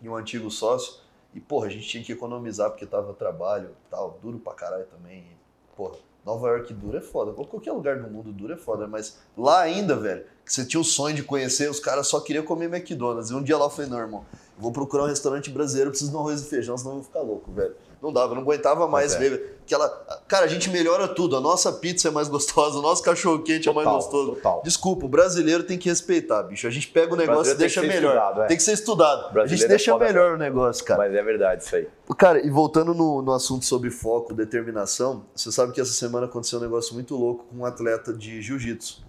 e 0.00 0.08
um 0.08 0.16
antigo 0.16 0.50
sócio. 0.50 1.00
E, 1.34 1.40
porra, 1.40 1.66
a 1.66 1.70
gente 1.70 1.86
tinha 1.86 2.02
que 2.02 2.12
economizar 2.12 2.70
porque 2.70 2.86
tava 2.86 3.12
trabalho 3.12 3.70
tal, 3.90 4.18
duro 4.22 4.38
pra 4.38 4.54
caralho 4.54 4.86
também. 4.86 5.18
E, 5.18 5.76
porra, 5.76 5.96
Nova 6.24 6.48
York 6.48 6.72
duro 6.74 6.96
é 6.96 7.00
foda. 7.00 7.32
Qualquer 7.32 7.72
lugar 7.72 8.00
do 8.00 8.10
mundo 8.10 8.32
duro 8.32 8.52
é 8.52 8.56
foda, 8.56 8.86
mas 8.86 9.18
lá 9.36 9.60
ainda, 9.60 9.96
velho, 9.96 10.24
que 10.44 10.52
você 10.52 10.64
tinha 10.64 10.80
o 10.80 10.84
sonho 10.84 11.14
de 11.14 11.22
conhecer, 11.22 11.70
os 11.70 11.80
caras 11.80 12.06
só 12.06 12.20
queriam 12.20 12.44
comer 12.44 12.66
McDonald's. 12.66 13.30
E 13.30 13.34
um 13.34 13.42
dia 13.42 13.56
lá 13.56 13.66
eu 13.66 13.70
falei, 13.70 13.90
não, 13.90 13.98
irmão, 13.98 14.26
vou 14.58 14.72
procurar 14.72 15.04
um 15.04 15.06
restaurante 15.06 15.50
brasileiro, 15.50 15.90
preciso 15.90 16.10
de 16.10 16.16
um 16.16 16.20
arroz 16.20 16.42
e 16.42 16.44
feijão, 16.44 16.76
senão 16.76 16.92
eu 16.92 16.96
vou 16.96 17.04
ficar 17.04 17.20
louco, 17.20 17.50
velho. 17.52 17.74
Não 18.00 18.12
dava, 18.12 18.34
não 18.34 18.42
aguentava 18.42 18.86
mais 18.86 19.14
é. 19.14 19.18
ver. 19.18 19.58
Aquela, 19.64 19.88
cara, 20.26 20.46
a 20.46 20.48
gente 20.48 20.70
melhora 20.70 21.08
tudo. 21.08 21.36
A 21.36 21.40
nossa 21.40 21.72
pizza 21.72 22.08
é 22.08 22.10
mais 22.10 22.28
gostosa, 22.28 22.78
o 22.78 22.82
nosso 22.82 23.02
cachorro 23.02 23.42
quente 23.42 23.68
é 23.68 23.72
mais 23.72 23.86
gostoso. 23.86 24.36
Total. 24.36 24.62
Desculpa, 24.64 25.04
o 25.04 25.08
brasileiro 25.08 25.64
tem 25.64 25.76
que 25.76 25.88
respeitar, 25.88 26.42
bicho. 26.44 26.66
A 26.66 26.70
gente 26.70 26.88
pega 26.88 27.12
o 27.12 27.16
negócio 27.16 27.52
o 27.52 27.56
e 27.56 27.58
deixa 27.58 27.82
melhor. 27.82 28.14
Estudado, 28.14 28.42
é. 28.42 28.46
Tem 28.46 28.56
que 28.56 28.62
ser 28.62 28.72
estudado. 28.72 29.40
A 29.40 29.46
gente 29.46 29.64
é 29.64 29.68
deixa 29.68 29.98
melhor 29.98 30.34
o 30.34 30.38
negócio, 30.38 30.84
cara. 30.84 31.00
Mas 31.00 31.14
é 31.14 31.22
verdade 31.22 31.64
isso 31.64 31.74
aí. 31.74 31.88
Cara, 32.16 32.44
e 32.44 32.48
voltando 32.48 32.94
no, 32.94 33.20
no 33.20 33.32
assunto 33.32 33.64
sobre 33.64 33.90
foco, 33.90 34.32
determinação, 34.32 35.24
você 35.34 35.50
sabe 35.50 35.72
que 35.72 35.80
essa 35.80 35.92
semana 35.92 36.26
aconteceu 36.26 36.60
um 36.60 36.62
negócio 36.62 36.94
muito 36.94 37.16
louco 37.16 37.44
com 37.50 37.58
um 37.58 37.64
atleta 37.66 38.12
de 38.12 38.40
jiu-jitsu. 38.40 39.04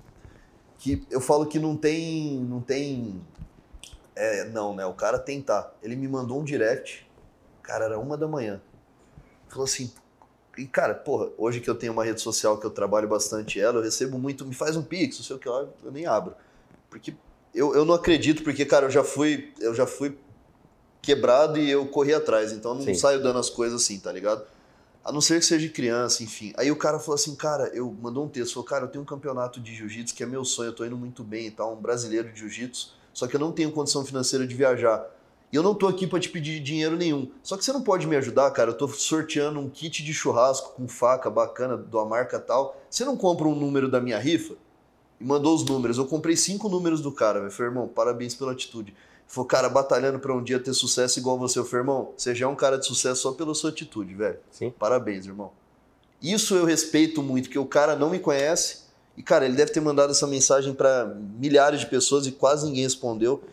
Que 0.80 1.06
eu 1.12 1.22
falo 1.22 1.46
que 1.46 1.60
não 1.60 1.76
tem. 1.76 2.40
Não 2.40 2.60
tem. 2.60 3.22
É, 4.16 4.46
não, 4.46 4.76
né? 4.76 4.86
O 4.86 4.94
cara 4.94 5.20
tentar. 5.20 5.74
Ele 5.84 5.96
me 5.96 6.08
mandou 6.08 6.40
um 6.40 6.44
direct. 6.44 7.08
Cara, 7.62 7.86
era 7.86 8.00
uma 8.00 8.18
da 8.18 8.28
manhã 8.28 8.60
falou 9.50 9.66
assim, 9.66 9.92
e 10.58 10.66
cara, 10.66 10.94
porra, 10.94 11.30
hoje 11.38 11.60
que 11.60 11.70
eu 11.70 11.76
tenho 11.76 11.94
uma 11.94 12.04
rede 12.04 12.22
social 12.22 12.58
que 12.58 12.66
eu 12.66 12.72
trabalho 12.72 13.08
bastante 13.08 13.60
ela, 13.60 13.78
eu 13.78 13.84
recebo 13.84 14.20
muito, 14.20 14.46
me 14.46 14.54
faz 14.54 14.76
um 14.76 14.84
pix, 14.84 15.18
não 15.18 15.26
sei 15.26 15.36
o 15.36 15.40
que 15.40 15.48
lá, 15.48 15.66
eu 15.84 15.92
nem 15.92 16.06
abro. 16.06 16.34
Porque 16.90 17.14
eu, 17.54 17.74
eu 17.74 17.86
não 17.86 17.94
acredito, 17.94 18.44
porque, 18.44 18.66
cara, 18.66 18.88
eu 18.88 18.90
já 18.90 19.04
fui, 19.04 19.54
eu 19.60 19.74
já 19.74 19.88
fui 19.88 20.18
quebrado 21.02 21.58
e 21.58 21.70
eu 21.70 21.86
corri 21.88 22.14
atrás, 22.14 22.52
então 22.52 22.72
eu 22.72 22.78
não 22.78 22.84
Sim. 22.84 22.94
saio 22.94 23.24
dando 23.24 23.40
as 23.40 23.50
coisas 23.50 23.82
assim, 23.82 24.00
tá 24.00 24.12
ligado? 24.12 24.44
A 25.04 25.12
não 25.12 25.22
ser 25.22 25.40
que 25.40 25.46
seja 25.46 25.68
criança, 25.70 26.24
enfim. 26.24 26.54
Aí 26.58 26.70
o 26.70 26.76
cara 26.76 27.00
falou 27.00 27.16
assim, 27.16 27.34
cara, 27.36 27.70
eu 27.74 27.96
mandou 28.02 28.26
um 28.26 28.28
texto, 28.28 28.54
falou, 28.54 28.68
cara, 28.68 28.84
eu 28.84 28.90
tenho 28.90 29.02
um 29.02 29.08
campeonato 29.08 29.60
de 29.60 29.74
jiu-jitsu 29.74 30.14
que 30.14 30.24
é 30.24 30.26
meu 30.26 30.44
sonho, 30.44 30.70
eu 30.70 30.76
tô 30.76 30.86
indo 30.86 30.98
muito 30.98 31.24
bem 31.24 31.48
e 31.48 31.52
tal, 31.52 31.74
um 31.74 31.82
brasileiro 31.82 32.32
de 32.32 32.40
jiu-jitsu, 32.40 32.94
só 33.14 33.28
que 33.28 33.36
eu 33.36 33.40
não 33.40 33.52
tenho 33.52 33.72
condição 33.72 34.06
financeira 34.06 34.46
de 34.46 34.54
viajar. 34.54 35.10
E 35.52 35.56
eu 35.56 35.64
não 35.64 35.74
tô 35.74 35.88
aqui 35.88 36.06
para 36.06 36.20
te 36.20 36.30
pedir 36.30 36.60
dinheiro 36.60 36.96
nenhum. 36.96 37.30
Só 37.42 37.58
que 37.58 37.66
você 37.66 37.74
não 37.74 37.82
pode 37.82 38.06
me 38.06 38.16
ajudar, 38.16 38.52
cara. 38.52 38.70
Eu 38.70 38.78
tô 38.78 38.88
sorteando 38.88 39.60
um 39.60 39.70
kit 39.70 40.04
de 40.04 40.14
churrasco 40.14 40.74
com 40.76 40.88
faca 40.88 41.30
bacana 41.30 41.76
de 41.76 41.96
uma 41.96 42.06
marca 42.06 42.40
tal. 42.40 42.80
Você 42.90 43.04
não 43.04 43.18
compra 43.18 43.48
um 43.48 43.56
número 43.56 43.90
da 43.90 44.00
minha 44.00 44.20
rifa? 44.20 44.56
E 45.20 45.24
mandou 45.24 45.56
os 45.56 45.66
números. 45.66 45.98
Eu 45.98 46.06
comprei 46.06 46.36
cinco 46.36 46.70
números 46.70 47.02
do 47.02 47.12
cara, 47.12 47.40
velho. 47.40 47.52
Falei, 47.52 47.72
irmão, 47.72 47.88
parabéns 47.88 48.36
pela 48.36 48.52
atitude. 48.52 48.96
Falei, 49.28 49.48
cara, 49.48 49.70
batalhando 49.70 50.20
para 50.20 50.34
um 50.34 50.44
dia 50.44 50.60
ter 50.60 50.74
sucesso 50.74 51.18
igual 51.18 51.38
você. 51.38 51.58
Eu 51.58 51.66
falei, 51.66 51.82
irmão, 51.82 52.14
você 52.16 52.36
já 52.36 52.46
é 52.46 52.50
um 52.50 52.56
cara 52.56 52.78
de 52.78 52.86
sucesso 52.86 53.22
só 53.22 53.32
pela 53.32 53.56
sua 53.56 53.72
atitude, 53.72 54.14
velho. 54.14 54.38
Sim. 54.52 54.72
Parabéns, 54.78 55.26
irmão. 55.26 55.52
Isso 56.22 56.54
eu 56.54 56.66
respeito 56.66 57.24
muito, 57.24 57.46
porque 57.46 57.60
o 57.60 57.66
cara 57.66 57.96
não 57.96 58.10
me 58.12 58.20
conhece. 58.20 58.90
E, 59.18 59.24
cara, 59.24 59.46
ele 59.46 59.56
deve 59.56 59.72
ter 59.72 59.82
mandado 59.82 60.12
essa 60.12 60.28
mensagem 60.28 60.74
para 60.74 61.06
milhares 61.40 61.80
de 61.80 61.88
pessoas 61.88 62.28
e 62.28 62.32
quase 62.32 62.66
ninguém 62.68 62.84
respondeu. 62.84 63.44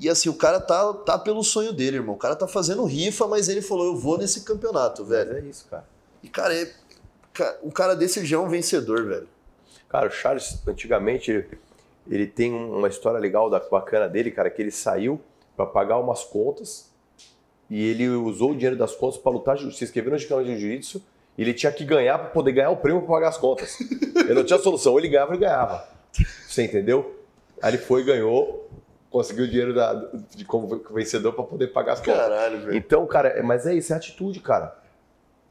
E 0.00 0.08
assim, 0.08 0.30
o 0.30 0.34
cara 0.34 0.58
tá, 0.58 0.94
tá 0.94 1.18
pelo 1.18 1.44
sonho 1.44 1.74
dele, 1.74 1.98
irmão. 1.98 2.14
O 2.14 2.18
cara 2.18 2.34
tá 2.34 2.48
fazendo 2.48 2.84
rifa, 2.84 3.28
mas 3.28 3.50
ele 3.50 3.60
falou: 3.60 3.88
eu 3.88 3.96
vou 3.96 4.16
nesse 4.16 4.40
campeonato, 4.40 5.04
velho. 5.04 5.34
Mas 5.34 5.44
é 5.44 5.46
isso, 5.46 5.66
cara. 5.70 5.84
E, 6.22 6.28
cara, 6.28 6.54
é, 6.54 6.72
o 7.62 7.70
cara 7.70 7.94
desse 7.94 8.24
já 8.24 8.36
é 8.36 8.40
um 8.40 8.48
vencedor, 8.48 9.04
velho. 9.04 9.28
Cara, 9.90 10.08
o 10.08 10.10
Charles, 10.10 10.58
antigamente, 10.66 11.44
ele, 12.08 12.26
tem 12.26 12.52
uma 12.52 12.88
história 12.88 13.18
legal, 13.18 13.50
da, 13.50 13.58
bacana 13.58 14.08
dele, 14.08 14.30
cara, 14.30 14.48
que 14.48 14.62
ele 14.62 14.70
saiu 14.70 15.20
para 15.54 15.66
pagar 15.66 15.98
umas 15.98 16.24
contas 16.24 16.90
e 17.68 17.86
ele 17.88 18.08
usou 18.08 18.52
o 18.52 18.54
dinheiro 18.54 18.76
das 18.76 18.94
contas 18.94 19.18
para 19.18 19.30
lutar 19.30 19.58
se 19.58 19.84
inscrever 19.84 20.12
no 20.12 20.18
campeonato 20.18 20.46
de 20.48 20.58
jiu-jitsu 20.58 21.02
e 21.36 21.42
ele 21.42 21.52
tinha 21.52 21.70
que 21.70 21.84
ganhar 21.84 22.18
para 22.18 22.28
poder 22.30 22.52
ganhar 22.52 22.70
o 22.70 22.76
prêmio 22.76 23.02
para 23.02 23.10
pagar 23.10 23.28
as 23.28 23.36
contas. 23.36 23.78
ele 24.16 24.34
não 24.34 24.44
tinha 24.44 24.58
solução, 24.58 24.92
ou 24.92 24.98
ele 24.98 25.08
ganhava 25.08 25.30
ou 25.30 25.34
ele 25.34 25.44
ganhava. 25.44 25.88
Você 26.48 26.64
entendeu? 26.64 27.20
Aí 27.60 27.70
ele 27.70 27.78
foi 27.78 28.02
e 28.02 28.04
ganhou, 28.04 28.69
conseguiu 29.10 29.44
o 29.44 29.48
dinheiro 29.48 29.74
da, 29.74 29.92
de 30.34 30.44
como 30.44 30.68
vencedor 30.90 31.32
para 31.32 31.44
poder 31.44 31.68
pagar 31.68 31.94
as 31.94 32.00
contas. 32.00 32.16
Caralho, 32.16 32.60
velho. 32.60 32.76
Então, 32.76 33.06
cara, 33.06 33.28
é, 33.28 33.42
mas 33.42 33.66
é 33.66 33.74
isso, 33.74 33.92
é 33.92 33.96
atitude, 33.96 34.40
cara. 34.40 34.78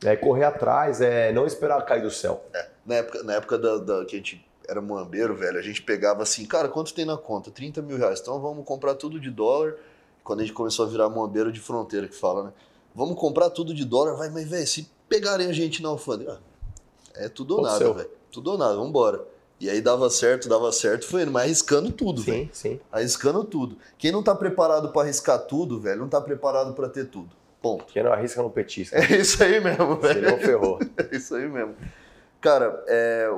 É 0.04 0.16
correr 0.16 0.46
atrás, 0.46 1.02
é 1.02 1.32
não 1.34 1.46
esperar 1.46 1.86
cair 1.86 2.02
do 2.02 2.10
céu. 2.10 2.44
É, 2.54 2.70
na 2.86 2.96
época, 2.96 3.24
na 3.24 3.34
época 3.34 3.58
da, 3.58 3.78
da, 3.78 4.06
que 4.06 4.16
a 4.16 4.18
gente 4.18 4.46
era 4.68 4.82
moambeiro, 4.82 5.36
velho, 5.36 5.58
a 5.58 5.62
gente 5.62 5.82
pegava 5.82 6.24
assim, 6.24 6.46
cara, 6.46 6.70
quanto 6.70 6.94
tem 6.94 7.04
na 7.04 7.18
conta? 7.18 7.52
30 7.52 7.82
mil 7.82 7.98
reais. 7.98 8.20
Então 8.22 8.40
vamos 8.40 8.64
comprar 8.66 8.96
tudo 8.96 9.20
de 9.20 9.30
dólar. 9.30 9.76
Quando 10.24 10.40
a 10.40 10.44
gente 10.44 10.54
começou 10.54 10.86
a 10.86 10.90
virar 10.90 11.10
moambeiro 11.10 11.52
de 11.52 11.60
fronteira, 11.60 12.08
que 12.08 12.16
fala, 12.16 12.44
né? 12.44 12.54
Vamos 12.94 13.20
comprar 13.20 13.50
tudo 13.50 13.74
de 13.74 13.84
dólar, 13.84 14.16
vai, 14.16 14.30
mas, 14.30 14.48
velho, 14.48 14.68
se 14.68 14.90
pegarem 15.08 15.48
a 15.48 15.54
gente 15.54 15.82
na 15.82 15.90
alfândega, 15.90 16.40
é 17.16 17.28
tudo 17.28 17.58
ou 17.58 17.62
nada, 17.64 17.94
velho. 17.94 18.10
Tudo 18.32 18.52
ou 18.52 18.58
nada, 18.58 18.76
vambora. 18.76 19.26
E 19.60 19.70
aí 19.70 19.82
dava 19.82 20.10
certo, 20.10 20.48
dava 20.48 20.72
certo, 20.72 21.06
foi 21.06 21.24
indo, 21.24 21.32
mas 21.32 21.44
arriscando 21.44 21.92
tudo, 21.92 22.22
sim, 22.22 22.32
velho. 22.32 22.50
Sim, 22.54 22.80
Arriscando 22.92 23.44
tudo. 23.44 23.78
Quem 23.98 24.12
não 24.12 24.24
tá 24.24 24.34
preparado 24.34 24.90
para 24.90 25.02
arriscar 25.02 25.40
tudo, 25.40 25.80
velho, 25.80 26.00
não 26.00 26.08
tá 26.08 26.22
preparado 26.22 26.74
para 26.74 26.88
ter 26.88 27.06
tudo. 27.06 27.30
Ponto. 27.62 27.92
Quem 27.92 28.02
não 28.02 28.14
arrisca 28.14 28.42
não 28.42 28.50
petisca. 28.50 28.98
É 28.98 29.18
isso 29.18 29.44
aí 29.44 29.60
mesmo, 29.60 29.98
velho. 29.98 30.22
Você 30.22 30.32
não 30.32 30.40
ferrou. 30.40 30.80
é 30.98 31.16
isso 31.16 31.36
aí 31.36 31.48
mesmo. 31.50 31.76
Cara, 32.40 32.84
é. 32.88 33.30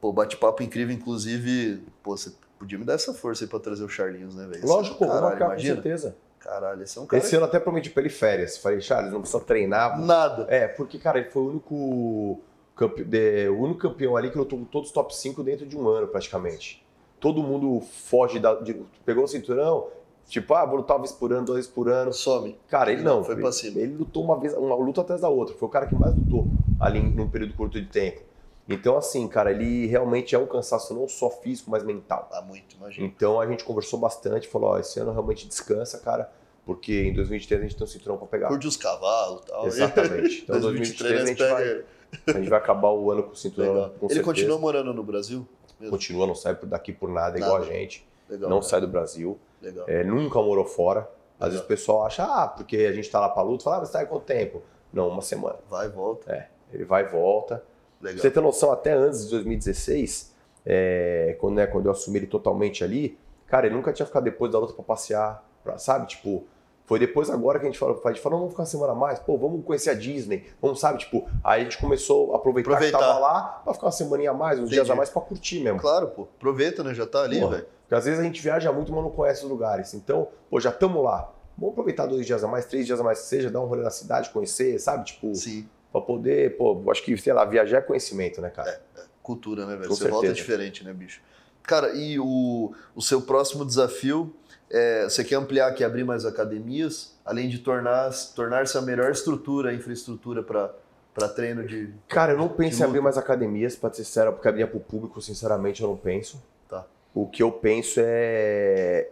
Pô, 0.00 0.12
bate-papo 0.12 0.62
incrível, 0.62 0.94
inclusive. 0.94 1.82
Pô, 2.00 2.16
você 2.16 2.32
podia 2.58 2.78
me 2.78 2.84
dar 2.84 2.94
essa 2.94 3.12
força 3.12 3.44
aí 3.44 3.50
pra 3.50 3.58
trazer 3.58 3.82
o 3.82 3.88
Charlinhos, 3.88 4.36
né, 4.36 4.46
velho? 4.46 4.64
Lógico, 4.64 5.04
vou 5.04 5.20
marcar 5.20 5.46
imagina. 5.46 5.76
com 5.76 5.82
certeza. 5.82 6.16
Caralho, 6.38 6.82
esse 6.82 6.96
é 6.96 7.00
um 7.00 7.06
cara. 7.06 7.22
Esse 7.22 7.36
ano 7.36 7.44
até 7.44 7.58
prometi 7.58 7.90
pra 7.90 8.02
ele 8.02 8.08
férias. 8.08 8.56
Falei, 8.56 8.80
Charles, 8.80 9.12
não 9.12 9.20
precisa 9.20 9.42
treinar. 9.42 10.00
Nada. 10.00 10.46
É, 10.48 10.68
porque, 10.68 10.98
cara, 10.98 11.18
ele 11.18 11.28
foi 11.28 11.42
o 11.42 11.50
único 11.50 12.40
campe... 12.80 13.04
de... 13.04 13.48
o 13.48 13.58
único 13.58 13.80
campeão 13.80 14.16
ali 14.16 14.30
que 14.30 14.38
lutou 14.38 14.58
com 14.58 14.64
todos 14.64 14.88
os 14.88 14.94
top 14.94 15.14
5 15.14 15.42
dentro 15.42 15.66
de 15.66 15.76
um 15.76 15.86
ano, 15.88 16.08
praticamente. 16.08 16.84
Todo 17.20 17.42
mundo 17.42 17.80
foge 17.80 18.38
da. 18.38 18.54
De... 18.54 18.74
Pegou 19.04 19.24
o 19.24 19.28
cinturão, 19.28 19.88
tipo, 20.26 20.54
ah, 20.54 20.64
vou 20.64 20.78
lutar 20.78 20.96
uma 20.96 21.02
vez 21.02 21.12
por 21.12 21.30
ano, 21.32 21.44
duas 21.44 21.58
vezes 21.58 21.70
por 21.70 21.90
ano. 21.90 22.12
Some. 22.12 22.58
Cara, 22.68 22.90
ele 22.90 23.02
não. 23.02 23.22
Foi 23.22 23.34
ele, 23.34 23.42
pra 23.42 23.52
cima. 23.52 23.78
Ele 23.78 23.94
lutou 23.94 24.24
uma 24.24 24.40
vez, 24.40 24.54
uma 24.54 24.74
luta 24.74 25.02
atrás 25.02 25.20
da 25.20 25.28
outra. 25.28 25.54
Foi 25.54 25.68
o 25.68 25.70
cara 25.70 25.86
que 25.86 25.94
mais 25.94 26.14
lutou 26.14 26.46
ali 26.80 27.02
num 27.02 27.28
período 27.28 27.54
curto 27.54 27.78
de 27.78 27.86
tempo. 27.86 28.22
Então, 28.66 28.96
assim, 28.96 29.26
cara, 29.26 29.50
ele 29.50 29.86
realmente 29.86 30.34
é 30.34 30.38
um 30.38 30.46
cansaço 30.46 30.94
não 30.94 31.06
só 31.08 31.28
físico, 31.28 31.70
mas 31.70 31.82
mental. 31.82 32.28
Ah, 32.32 32.40
muito, 32.40 32.76
imagina. 32.76 33.06
Então 33.06 33.40
a 33.40 33.46
gente 33.46 33.64
conversou 33.64 33.98
bastante, 33.98 34.48
falou, 34.48 34.70
ó, 34.70 34.78
esse 34.78 34.98
ano 35.00 35.12
realmente 35.12 35.46
descansa, 35.46 35.98
cara, 35.98 36.30
porque 36.64 37.02
em 37.02 37.12
2023 37.12 37.60
a 37.60 37.64
gente 37.64 37.76
tem 37.76 37.84
um 37.84 37.88
cinturão 37.88 38.16
pra 38.16 38.28
pegar. 38.28 38.48
Curte 38.48 38.68
os 38.68 38.76
cavalos 38.76 39.42
e 39.42 39.46
tal. 39.46 39.66
Exatamente. 39.66 40.42
Então, 40.44 40.60
2023 40.60 41.22
a 41.22 41.26
gente, 41.26 41.38
vai, 41.38 41.84
a 42.26 42.32
gente 42.32 42.48
vai 42.48 42.58
acabar 42.58 42.90
o 42.90 43.10
ano 43.10 43.22
com 43.24 43.32
o 43.32 43.36
cinturão. 43.36 43.72
Legal. 43.74 43.88
Com 43.90 44.06
Ele 44.06 44.14
certeza. 44.14 44.22
continua 44.24 44.58
morando 44.58 44.92
no 44.94 45.02
Brasil? 45.02 45.46
Mesmo? 45.78 45.90
Continua, 45.92 46.26
não 46.26 46.34
sai 46.34 46.54
daqui 46.64 46.92
por 46.92 47.08
nada, 47.08 47.38
igual 47.38 47.58
Nada. 47.60 47.64
a 47.64 47.72
gente. 47.72 48.06
Legal. 48.28 48.48
não 48.50 48.58
cara. 48.58 48.68
sai 48.68 48.80
do 48.80 48.88
Brasil. 48.88 49.38
É, 49.86 50.04
nunca 50.04 50.40
morou 50.40 50.64
fora. 50.64 51.08
Às 51.38 51.50
vezes 51.50 51.64
o 51.64 51.68
pessoal 51.68 52.04
acha, 52.04 52.22
ah, 52.24 52.46
porque 52.48 52.76
a 52.78 52.92
gente 52.92 53.10
tá 53.10 53.18
lá 53.18 53.28
pra 53.30 53.42
luta, 53.42 53.64
fala, 53.64 53.76
ah, 53.76 53.80
mas 53.80 53.90
tá 53.90 54.00
aí 54.00 54.06
quanto 54.06 54.24
tempo? 54.24 54.62
Não, 54.92 55.08
uma 55.08 55.22
semana. 55.22 55.56
Vai 55.70 55.86
e 55.86 55.90
volta. 55.90 56.48
Ele 56.72 56.84
vai 56.84 57.04
e 57.04 57.06
volta. 57.08 57.62
Pra 57.98 58.08
Legal. 58.10 58.22
você 58.22 58.30
ter 58.30 58.40
noção, 58.40 58.70
até 58.72 58.92
antes 58.92 59.24
de 59.24 59.30
2016, 59.30 60.34
é, 60.66 61.36
quando, 61.40 61.54
né, 61.56 61.66
quando 61.66 61.86
eu 61.86 61.92
assumi 61.92 62.18
ele 62.18 62.26
totalmente 62.26 62.84
ali, 62.84 63.18
cara, 63.46 63.66
ele 63.66 63.74
nunca 63.74 63.92
tinha 63.92 64.04
ficado 64.06 64.24
depois 64.24 64.52
da 64.52 64.58
luta 64.58 64.72
pra 64.74 64.84
passear, 64.84 65.42
pra- 65.64 65.78
sabe? 65.78 66.06
Tipo, 66.06 66.44
foi 66.90 66.98
depois 66.98 67.30
agora 67.30 67.60
que 67.60 67.66
a 67.66 67.68
gente 67.68 67.78
falou, 67.78 68.02
a 68.04 68.08
gente 68.08 68.20
falou, 68.20 68.40
vamos 68.40 68.52
ficar 68.52 68.64
uma 68.64 68.66
semana 68.66 68.90
a 68.90 68.94
mais, 68.96 69.20
pô, 69.20 69.38
vamos 69.38 69.64
conhecer 69.64 69.90
a 69.90 69.94
Disney, 69.94 70.44
vamos, 70.60 70.80
sabe? 70.80 70.98
Tipo, 70.98 71.24
aí 71.44 71.60
a 71.60 71.62
gente 71.62 71.78
começou 71.78 72.32
a 72.32 72.36
aproveitar, 72.36 72.72
Aproveitar. 72.72 72.98
que 72.98 73.04
tava 73.04 73.18
lá 73.20 73.42
pra 73.62 73.72
ficar 73.74 73.86
uma 73.86 73.92
semaninha 73.92 74.32
a 74.32 74.34
mais, 74.34 74.58
uns 74.58 74.68
dias 74.68 74.80
Entendi. 74.80 74.90
a 74.90 74.96
mais 74.96 75.08
pra 75.08 75.22
curtir 75.22 75.60
mesmo. 75.62 75.78
Claro, 75.78 76.08
pô. 76.08 76.22
Aproveita, 76.22 76.82
né? 76.82 76.92
Já 76.92 77.06
tá 77.06 77.22
ali, 77.22 77.38
velho. 77.38 77.64
Porque 77.82 77.94
às 77.94 78.04
vezes 78.06 78.18
a 78.18 78.24
gente 78.24 78.42
viaja 78.42 78.72
muito, 78.72 78.92
mas 78.92 79.04
não 79.04 79.10
conhece 79.12 79.44
os 79.44 79.48
lugares. 79.48 79.94
Então, 79.94 80.26
pô, 80.50 80.58
já 80.58 80.70
estamos 80.70 81.00
lá. 81.04 81.32
Vamos 81.56 81.74
aproveitar 81.74 82.06
dois 82.06 82.26
dias 82.26 82.42
a 82.42 82.48
mais, 82.48 82.66
três 82.66 82.84
dias 82.86 82.98
a 82.98 83.04
mais 83.04 83.20
que 83.20 83.26
seja, 83.26 83.48
dar 83.52 83.60
um 83.60 83.66
rolê 83.66 83.84
na 83.84 83.90
cidade, 83.90 84.28
conhecer, 84.30 84.76
sabe? 84.80 85.04
Tipo, 85.04 85.32
Sim. 85.32 85.68
pra 85.92 86.00
poder, 86.00 86.56
pô, 86.56 86.82
acho 86.90 87.04
que, 87.04 87.16
sei 87.16 87.32
lá, 87.32 87.44
viajar 87.44 87.78
é 87.78 87.82
conhecimento, 87.82 88.40
né, 88.40 88.50
cara? 88.50 88.82
Cultura, 89.22 89.64
né, 89.64 89.76
velho? 89.76 89.88
Você 89.88 90.08
volta 90.08 90.26
certeza. 90.26 90.34
diferente, 90.34 90.82
né, 90.82 90.92
bicho? 90.92 91.22
Cara, 91.62 91.94
e 91.94 92.18
o, 92.18 92.72
o 92.94 93.02
seu 93.02 93.22
próximo 93.22 93.64
desafio, 93.64 94.34
é, 94.68 95.04
você 95.04 95.22
quer 95.24 95.36
ampliar, 95.36 95.72
quer 95.74 95.84
abrir 95.84 96.04
mais 96.04 96.24
academias, 96.24 97.16
além 97.24 97.48
de 97.48 97.58
tornar- 97.58 98.10
tornar-se 98.34 98.76
a 98.76 98.82
melhor 98.82 99.10
estrutura, 99.10 99.70
a 99.70 99.74
infraestrutura 99.74 100.42
para 100.42 101.28
treino 101.28 101.66
de... 101.66 101.92
Cara, 102.08 102.32
eu 102.32 102.38
não 102.38 102.48
penso 102.48 102.82
em 102.82 102.84
abrir 102.84 103.00
mais 103.00 103.16
academias, 103.18 103.76
pra 103.76 103.92
ser 103.92 104.04
sincero, 104.04 104.32
porque 104.32 104.48
abrir 104.48 104.66
pro 104.68 104.80
público, 104.80 105.20
sinceramente, 105.20 105.82
eu 105.82 105.88
não 105.88 105.96
penso. 105.96 106.42
Tá. 106.68 106.84
O 107.14 107.26
que 107.28 107.42
eu 107.42 107.50
penso 107.52 108.00
é. 108.02 109.10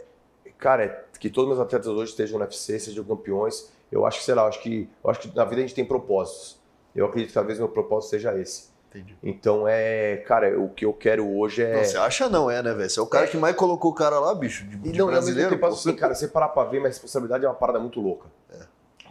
Cara, 0.59 0.85
é 0.85 1.05
que 1.19 1.29
todos 1.31 1.49
meus 1.49 1.61
atletas 1.61 1.89
hoje 1.89 2.11
estejam 2.11 2.39
no 2.39 2.45
UFC, 2.45 2.79
sejam 2.79 3.05
campeões. 3.05 3.71
Eu 3.91 4.05
acho 4.07 4.19
que, 4.19 4.25
sei 4.25 4.35
lá, 4.35 4.43
eu 4.43 4.49
acho 4.49 4.61
que, 4.61 4.89
eu 5.03 5.11
acho 5.11 5.21
que 5.21 5.35
na 5.37 5.45
vida 5.45 5.57
a 5.57 5.67
gente 5.67 5.75
tem 5.75 5.85
propósitos. 5.85 6.59
Eu 6.95 7.07
acredito 7.07 7.29
que 7.29 7.35
talvez 7.35 7.59
meu 7.59 7.69
propósito 7.69 8.11
seja 8.11 8.37
esse. 8.39 8.69
Entendi. 8.91 9.17
Então 9.23 9.67
é. 9.69 10.17
Cara, 10.27 10.59
o 10.59 10.69
que 10.71 10.85
eu 10.85 10.93
quero 10.95 11.27
hoje 11.39 11.63
é. 11.63 11.77
Não, 11.77 11.85
você 11.85 11.97
acha 11.99 12.29
não, 12.29 12.51
é, 12.51 12.63
né, 12.63 12.73
velho? 12.73 12.89
Você 12.89 12.99
é 12.99 13.03
o 13.03 13.07
cara 13.07 13.25
É. 13.27 13.29
que 13.29 13.37
mais 13.37 13.55
colocou 13.55 13.91
o 13.91 13.95
cara 13.95 14.19
lá, 14.19 14.35
bicho, 14.35 14.65
de, 14.67 14.77
E 14.89 14.93
de 14.93 14.99
não, 14.99 15.09
e 15.09 15.11
brasileiro. 15.11 15.59
pô. 15.59 15.67
assim, 15.67 15.95
cara, 15.95 16.15
você 16.15 16.27
parar 16.29 16.49
pra 16.49 16.65
ver, 16.65 16.81
mas 16.81 16.93
responsabilidade 16.95 17.45
é 17.45 17.49
uma 17.49 17.55
parada 17.55 17.79
muito 17.79 18.01
louca. 18.01 18.29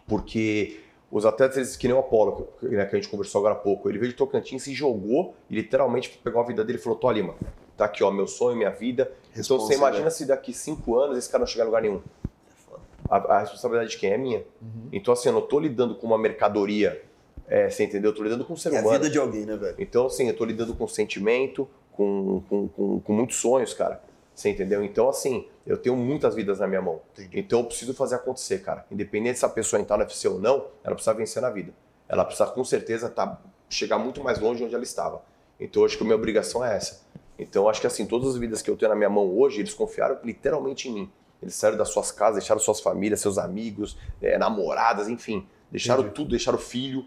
Porque 0.07 0.79
os 1.11 1.25
atletas, 1.25 1.57
eles, 1.57 1.75
que 1.75 1.87
nem 1.87 1.95
o 1.95 1.99
Apolo, 1.99 2.47
que, 2.59 2.67
né, 2.69 2.85
que 2.85 2.95
a 2.95 2.99
gente 2.99 3.09
conversou 3.09 3.39
agora 3.39 3.53
há 3.55 3.57
pouco, 3.57 3.89
ele 3.89 3.97
veio 3.99 4.11
de 4.11 4.17
Tocantins, 4.17 4.63
se 4.63 4.73
jogou 4.73 5.35
e 5.49 5.55
literalmente 5.55 6.19
pegou 6.23 6.41
a 6.41 6.45
vida 6.45 6.63
dele 6.63 6.79
e 6.79 6.81
falou: 6.81 6.97
tô 6.97 7.07
ali, 7.07 7.21
mano. 7.21 7.37
Tá 7.75 7.85
aqui, 7.85 8.03
ó, 8.03 8.09
meu 8.09 8.25
sonho, 8.27 8.57
minha 8.57 8.71
vida. 8.71 9.11
Então 9.35 9.59
você 9.59 9.75
imagina 9.75 10.09
se 10.09 10.25
daqui 10.25 10.51
cinco 10.51 10.97
anos 10.97 11.17
esse 11.17 11.29
cara 11.29 11.41
não 11.41 11.47
chegar 11.47 11.63
em 11.63 11.67
lugar 11.67 11.81
nenhum. 11.83 12.01
É. 12.01 12.77
A, 13.09 13.17
a 13.35 13.39
responsabilidade 13.39 13.91
de 13.91 13.97
quem 13.97 14.11
é 14.11 14.17
minha. 14.17 14.39
Uhum. 14.61 14.89
Então, 14.91 15.13
assim, 15.13 15.29
eu 15.29 15.33
não 15.33 15.41
tô 15.41 15.59
lidando 15.59 15.93
com 15.95 16.07
uma 16.07 16.17
mercadoria, 16.17 16.99
é, 17.47 17.69
você 17.69 17.85
entendeu? 17.85 18.11
Eu 18.11 18.15
tô 18.15 18.23
lidando 18.23 18.43
com 18.43 18.53
um 18.53 18.57
ser 18.57 18.73
É 18.73 18.79
a 18.79 18.81
vida 18.81 19.09
de 19.09 19.17
alguém, 19.17 19.45
né, 19.45 19.55
velho? 19.55 19.75
Então, 19.79 20.07
assim, 20.07 20.27
eu 20.27 20.35
tô 20.35 20.43
lidando 20.43 20.73
com 20.75 20.87
sentimento, 20.87 21.67
com, 21.93 22.43
com, 22.49 22.67
com, 22.67 22.99
com 22.99 23.13
muitos 23.13 23.37
sonhos, 23.37 23.73
cara. 23.73 24.01
Você 24.35 24.49
entendeu? 24.49 24.83
Então, 24.83 25.09
assim, 25.09 25.47
eu 25.65 25.77
tenho 25.77 25.95
muitas 25.95 26.35
vidas 26.35 26.59
na 26.59 26.67
minha 26.67 26.81
mão. 26.81 27.01
Entendi. 27.13 27.39
Então, 27.39 27.59
eu 27.59 27.65
preciso 27.65 27.93
fazer 27.93 28.15
acontecer, 28.15 28.59
cara. 28.59 28.85
Independente 28.91 29.39
se 29.39 29.45
a 29.45 29.49
pessoa 29.49 29.81
entrar 29.81 29.97
no 29.97 30.03
UFC 30.03 30.27
ou 30.27 30.39
não, 30.39 30.67
ela 30.83 30.93
precisa 30.93 31.15
vencer 31.15 31.41
na 31.41 31.49
vida. 31.49 31.73
Ela 32.07 32.23
precisa, 32.23 32.47
com 32.47 32.63
certeza, 32.63 33.09
tá, 33.09 33.41
chegar 33.69 33.97
muito 33.97 34.23
mais 34.23 34.39
longe 34.39 34.59
de 34.59 34.65
onde 34.65 34.75
ela 34.75 34.83
estava. 34.83 35.23
Então, 35.59 35.83
acho 35.85 35.97
que 35.97 36.03
a 36.03 36.05
minha 36.05 36.15
obrigação 36.15 36.63
é 36.63 36.75
essa. 36.75 37.01
Então, 37.39 37.67
acho 37.69 37.81
que, 37.81 37.87
assim, 37.87 38.05
todas 38.05 38.29
as 38.29 38.37
vidas 38.37 38.61
que 38.61 38.69
eu 38.69 38.75
tenho 38.75 38.89
na 38.89 38.95
minha 38.95 39.09
mão 39.09 39.35
hoje, 39.35 39.59
eles 39.59 39.73
confiaram 39.73 40.19
literalmente 40.23 40.89
em 40.89 40.93
mim. 40.93 41.11
Eles 41.41 41.55
saíram 41.55 41.77
das 41.77 41.89
suas 41.89 42.11
casas, 42.11 42.35
deixaram 42.35 42.59
suas 42.59 42.79
famílias, 42.79 43.21
seus 43.21 43.37
amigos, 43.37 43.97
eh, 44.21 44.37
namoradas, 44.37 45.07
enfim. 45.07 45.47
Deixaram 45.71 46.01
Entendi. 46.01 46.15
tudo, 46.15 46.29
deixaram 46.31 46.57
filho. 46.57 47.05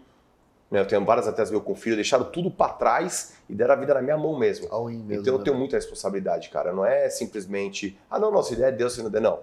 Né? 0.71 0.79
Eu 0.79 0.87
tenho 0.87 1.03
várias 1.03 1.27
atletas 1.27 1.51
meu 1.51 1.59
com 1.61 1.75
filho, 1.75 1.95
deixaram 1.97 2.23
tudo 2.23 2.49
pra 2.49 2.69
trás 2.69 3.33
e 3.49 3.53
deram 3.53 3.73
a 3.73 3.77
vida 3.77 3.93
na 3.93 4.01
minha 4.01 4.17
mão 4.17 4.39
mesmo. 4.39 4.67
Mesmo. 4.89 5.13
então 5.13 5.33
eu 5.33 5.37
né, 5.39 5.43
tenho 5.43 5.57
muita 5.57 5.75
responsabilidade, 5.75 6.49
cara. 6.49 6.71
Não 6.71 6.85
é 6.85 7.09
simplesmente, 7.09 7.99
ah, 8.09 8.17
não, 8.17 8.31
não, 8.31 8.41
se 8.41 8.55
der, 8.55 8.71
Deus, 8.71 8.93
se 8.93 9.03
não 9.03 9.09
der, 9.09 9.21
não. 9.21 9.39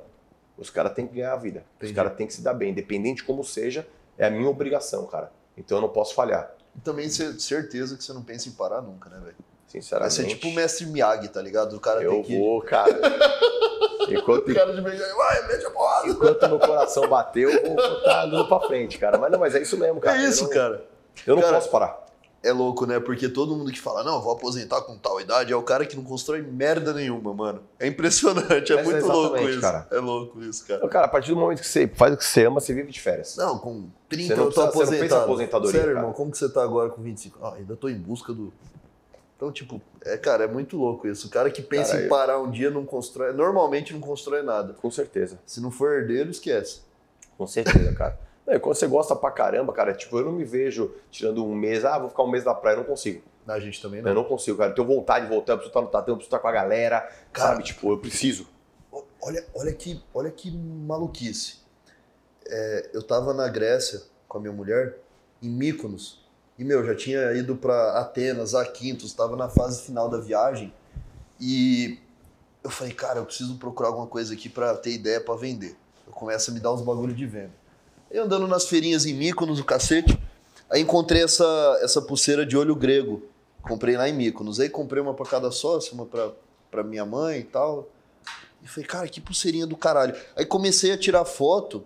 Os 0.57 0.71
caras 0.71 0.93
têm 0.95 1.07
que 1.07 1.15
ganhar 1.17 1.35
a 1.35 1.37
vida. 1.37 1.63
Entendi. 1.77 1.93
Os 1.93 1.97
caras 1.97 2.17
têm 2.17 2.27
que 2.27 2.33
se 2.33 2.41
dar 2.43 2.55
bem. 2.55 2.71
Independente 2.71 3.19
de 3.19 3.25
como 3.25 3.45
seja, 3.45 3.87
é 4.17 4.27
a 4.27 4.31
minha 4.31 4.49
obrigação, 4.49 5.07
cara. 5.07 5.31
Então 5.57 5.79
eu 5.79 5.83
não 5.83 5.89
posso 5.89 6.15
falhar, 6.15 6.53
E 6.75 6.81
também 6.81 7.09
cer- 7.09 7.39
certeza 7.39 7.97
que 7.97 8.03
você 8.03 8.13
não 8.13 8.23
pensa 8.23 8.49
em 8.49 8.53
parar 8.53 8.81
nunca, 8.81 9.11
né, 9.11 9.19
velho? 9.23 9.37
Vai 9.37 9.83
sinceramente. 9.83 10.15
ser 10.15 10.27
tipo 10.27 10.49
o 10.49 10.55
mestre 10.55 10.87
Miyagi, 10.87 11.29
tá 11.29 11.43
ligado? 11.43 11.77
O 11.77 11.81
cara 11.81 12.03
Eu 12.03 12.13
tem 12.13 12.23
que... 12.23 12.39
vou, 12.39 12.63
cara. 12.63 12.89
enquanto, 14.09 14.47
vai, 14.55 15.39
a 15.39 16.03
enquanto 16.09 16.49
meu 16.49 16.59
coração 16.59 17.07
bateu, 17.09 17.51
eu 17.51 17.77
vou 17.77 17.99
estar 17.99 18.25
andando 18.25 18.49
pra 18.49 18.61
frente, 18.61 18.99
cara. 18.99 19.19
Mas 19.19 19.31
não, 19.31 19.39
mas 19.39 19.55
é 19.55 19.61
isso 19.61 19.77
mesmo, 19.77 20.01
cara. 20.01 20.17
é 20.17 20.25
isso, 20.25 20.45
eu 20.45 20.49
não, 20.49 20.55
cara. 20.55 20.85
Eu 21.27 21.35
não 21.37 21.43
Cara, 21.43 21.55
posso 21.57 21.71
parar. 21.71 22.07
É 22.41 22.53
louco, 22.53 22.87
né? 22.87 23.01
Porque 23.01 23.29
todo 23.29 23.57
mundo 23.57 23.73
que 23.73 23.81
fala, 23.81 24.05
não, 24.05 24.23
vou 24.23 24.33
aposentar 24.33 24.81
com 24.83 24.97
tal 24.97 25.21
idade, 25.21 25.53
é 25.53 25.57
o 25.57 25.63
cara 25.63 25.85
que 25.85 25.97
não 25.97 26.05
constrói 26.05 26.41
merda 26.41 26.93
nenhuma, 26.95 27.35
mano. 27.35 27.61
É 27.81 27.87
impressionante, 27.89 28.73
é 28.73 28.81
muito 28.83 29.07
louco 29.07 29.39
isso. 29.41 29.61
cara. 29.61 29.89
É 29.91 29.99
louco 29.99 30.41
isso, 30.43 30.65
cara. 30.65 30.79
Então, 30.79 30.89
cara, 30.89 31.07
a 31.07 31.09
partir 31.09 31.31
do 31.31 31.37
momento 31.37 31.61
que 31.61 31.67
você 31.67 31.89
faz 31.89 32.15
o 32.15 32.17
que 32.17 32.25
você 32.25 32.45
ama, 32.47 32.61
você 32.61 32.73
vive 32.73 32.93
de 32.93 33.01
férias. 33.01 33.35
Não, 33.37 33.59
com 33.59 33.89
30 34.09 34.29
Você 34.29 34.35
não 34.37 34.45
eu 34.47 34.53
tô 34.53 34.61
precisa- 34.63 34.63
não 34.63 34.69
aposentado. 34.93 35.23
aposentadoria, 35.25 35.73
Sério, 35.73 35.87
cara. 35.89 35.99
irmão, 35.99 36.13
como 36.13 36.31
que 36.31 36.39
você 36.39 36.49
tá 36.49 36.63
agora 36.63 36.91
com 36.91 37.03
25? 37.03 37.39
Ah, 37.45 37.55
ainda 37.57 37.75
tô 37.77 37.89
em 37.89 37.99
busca 37.99 38.33
do... 38.33 38.53
Então, 39.37 39.51
tipo, 39.53 39.81
é, 40.05 40.17
cara, 40.17 40.45
é 40.45 40.49
muito 40.49 40.77
louco 40.77 41.07
isso. 41.09 41.27
O 41.27 41.31
cara 41.31 41.51
que 41.51 41.61
pensa 41.63 41.91
Cara, 41.93 42.01
em 42.01 42.05
eu- 42.05 42.09
parar 42.09 42.39
um 42.41 42.51
dia 42.51 42.71
não 42.71 42.85
constrói, 42.85 43.33
normalmente 43.33 43.93
não 43.93 44.01
constrói 44.01 44.43
nada. 44.43 44.75
Com 44.75 44.91
certeza. 44.93 45.39
Se 45.45 45.61
não 45.61 45.71
for 45.73 45.93
herdeiro, 45.93 46.31
esquece. 46.31 46.83
Com 47.37 47.47
certeza, 47.49 47.93
cara. 47.95 48.19
Não, 48.49 48.55
e 48.55 48.59
quando 48.59 48.77
você 48.77 48.87
gosta 48.87 49.15
pra 49.15 49.31
caramba, 49.31 49.75
cara, 49.75 49.93
tipo, 49.93 50.19
eu 50.19 50.25
não 50.25 50.33
me 50.33 50.43
vejo 50.43 50.91
tirando 51.11 51.45
um 51.45 51.55
mês, 51.55 51.85
ah, 51.85 51.99
vou 51.99 52.09
ficar 52.09 52.23
um 52.23 52.31
mês 52.31 52.47
na 52.47 52.55
praia, 52.55 52.77
eu 52.77 52.79
não 52.79 52.85
consigo. 52.87 53.23
A 53.47 53.61
gente 53.61 53.81
também 53.81 54.01
Eu 54.01 54.07
não. 54.07 54.15
não 54.15 54.25
consigo, 54.25 54.57
cara. 54.57 54.71
Eu 54.71 54.75
tenho 54.75 54.89
vontade 54.89 55.27
de 55.27 55.31
voltar, 55.31 55.53
eu 55.53 55.59
preciso 55.59 55.69
estar 55.71 55.81
no 55.83 55.89
tatame, 55.89 56.13
eu 56.13 56.17
preciso 56.17 56.29
estar 56.35 56.39
com 56.39 56.49
a 56.49 56.53
galera, 56.53 57.01
Cara, 57.31 57.51
sabe? 57.51 57.65
Tipo, 57.65 57.93
eu 57.93 57.99
preciso. 57.99 58.47
Olha, 59.21 59.45
olha, 59.55 59.73
que, 59.75 60.03
olha 60.15 60.31
que 60.31 60.51
maluquice. 60.51 61.59
É, 62.47 62.91
eu 62.95 63.03
tava 63.03 63.35
na 63.35 63.47
Grécia 63.49 64.01
com 64.27 64.39
a 64.39 64.41
minha 64.41 64.53
mulher, 64.53 64.99
em 65.43 65.51
Mykonos, 65.51 66.27
e, 66.59 66.65
meu, 66.65 66.85
já 66.87 66.95
tinha 66.95 67.33
ido 67.35 67.55
pra 67.55 67.99
Atenas, 68.01 68.55
Aquintos, 68.55 69.13
tava 69.13 69.37
na 69.37 69.51
fase 69.51 69.83
final 69.83 70.09
da 70.09 70.19
viagem, 70.19 70.73
e 71.39 71.99
eu 72.65 72.71
falei, 72.71 72.95
cara, 72.95 73.19
eu 73.19 73.27
preciso 73.27 73.57
procurar 73.59 73.89
alguma 73.89 74.07
coisa 74.07 74.33
aqui 74.33 74.49
pra 74.49 74.75
ter 74.75 74.93
ideia 74.93 75.21
pra 75.21 75.37
vender. 75.37 75.77
Eu 76.07 76.13
começo 76.13 76.51
a 76.51 76.55
me 76.55 76.61
dar 76.61 76.73
uns 76.73 76.81
bagulho 76.81 77.15
de 77.15 77.27
venda. 77.27 77.53
Aí 78.11 78.19
andando 78.19 78.47
nas 78.47 78.67
feirinhas 78.67 79.07
em 79.07 79.15
Mykonos, 79.15 79.61
o 79.61 79.65
cacete, 79.65 80.19
aí 80.71 80.81
encontrei 80.81 81.23
essa, 81.23 81.79
essa 81.83 82.01
pulseira 82.01 82.45
de 82.45 82.57
olho 82.57 82.75
grego. 82.75 83.23
Comprei 83.63 83.97
lá 83.97 84.09
em 84.09 84.13
Mykonos. 84.13 84.61
Aí 84.61 84.69
comprei 84.69 85.03
uma 85.03 85.15
pra 85.15 85.27
cada 85.27 85.51
sócio, 85.51 85.95
uma 85.95 86.07
pra, 86.07 86.31
pra 86.71 86.83
minha 86.83 87.05
mãe 87.05 87.41
e 87.41 87.45
tal. 87.45 87.89
E 88.63 88.69
falei, 88.69 88.87
cara, 88.87 89.09
que 89.09 89.21
pulseirinha 89.21 89.67
do 89.67 89.77
caralho. 89.77 90.17
Aí 90.35 90.45
comecei 90.45 90.93
a 90.93 90.99
tirar 90.99 91.25
foto 91.25 91.85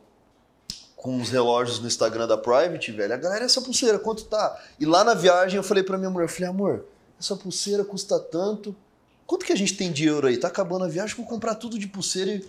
com 1.02 1.20
os 1.20 1.30
relógios 1.30 1.80
no 1.80 1.88
Instagram 1.88 2.28
da 2.28 2.38
Private, 2.38 2.92
velho. 2.92 3.12
A 3.12 3.16
galera, 3.16 3.44
essa 3.44 3.60
pulseira, 3.60 3.98
quanto 3.98 4.24
tá? 4.24 4.56
E 4.78 4.86
lá 4.86 5.02
na 5.02 5.14
viagem 5.14 5.56
eu 5.56 5.62
falei 5.62 5.82
pra 5.82 5.98
minha 5.98 6.08
mulher, 6.08 6.28
falei, 6.28 6.48
amor, 6.48 6.84
essa 7.18 7.34
pulseira 7.34 7.84
custa 7.84 8.20
tanto. 8.20 8.74
Quanto 9.26 9.44
que 9.44 9.52
a 9.52 9.56
gente 9.56 9.76
tem 9.76 9.90
de 9.90 10.06
euro 10.06 10.28
aí? 10.28 10.36
Tá 10.36 10.46
acabando 10.46 10.84
a 10.84 10.88
viagem, 10.88 11.16
vou 11.16 11.26
comprar 11.26 11.56
tudo 11.56 11.76
de 11.76 11.88
pulseira 11.88 12.30
e, 12.30 12.46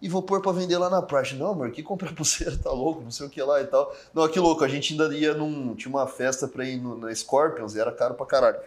e 0.00 0.08
vou 0.08 0.22
pôr 0.22 0.40
pra 0.40 0.52
vender 0.52 0.76
lá 0.78 0.90
na 0.90 1.00
Private. 1.00 1.36
Não, 1.36 1.52
amor, 1.52 1.70
que 1.70 1.82
comprar 1.82 2.12
pulseira, 2.14 2.56
tá 2.56 2.70
louco, 2.70 3.02
não 3.02 3.10
sei 3.10 3.26
o 3.26 3.30
que 3.30 3.42
lá 3.42 3.60
e 3.60 3.66
tal. 3.66 3.94
Não, 4.12 4.28
que 4.28 4.38
louco, 4.38 4.62
a 4.64 4.68
gente 4.68 4.92
ainda 4.92 5.14
ia 5.14 5.34
num. 5.34 5.74
Tinha 5.74 5.90
uma 5.90 6.06
festa 6.06 6.46
pra 6.46 6.64
ir 6.64 6.76
no, 6.76 6.96
na 6.96 7.14
Scorpions 7.14 7.74
e 7.74 7.80
era 7.80 7.92
caro 7.92 8.14
pra 8.14 8.26
caralho. 8.26 8.58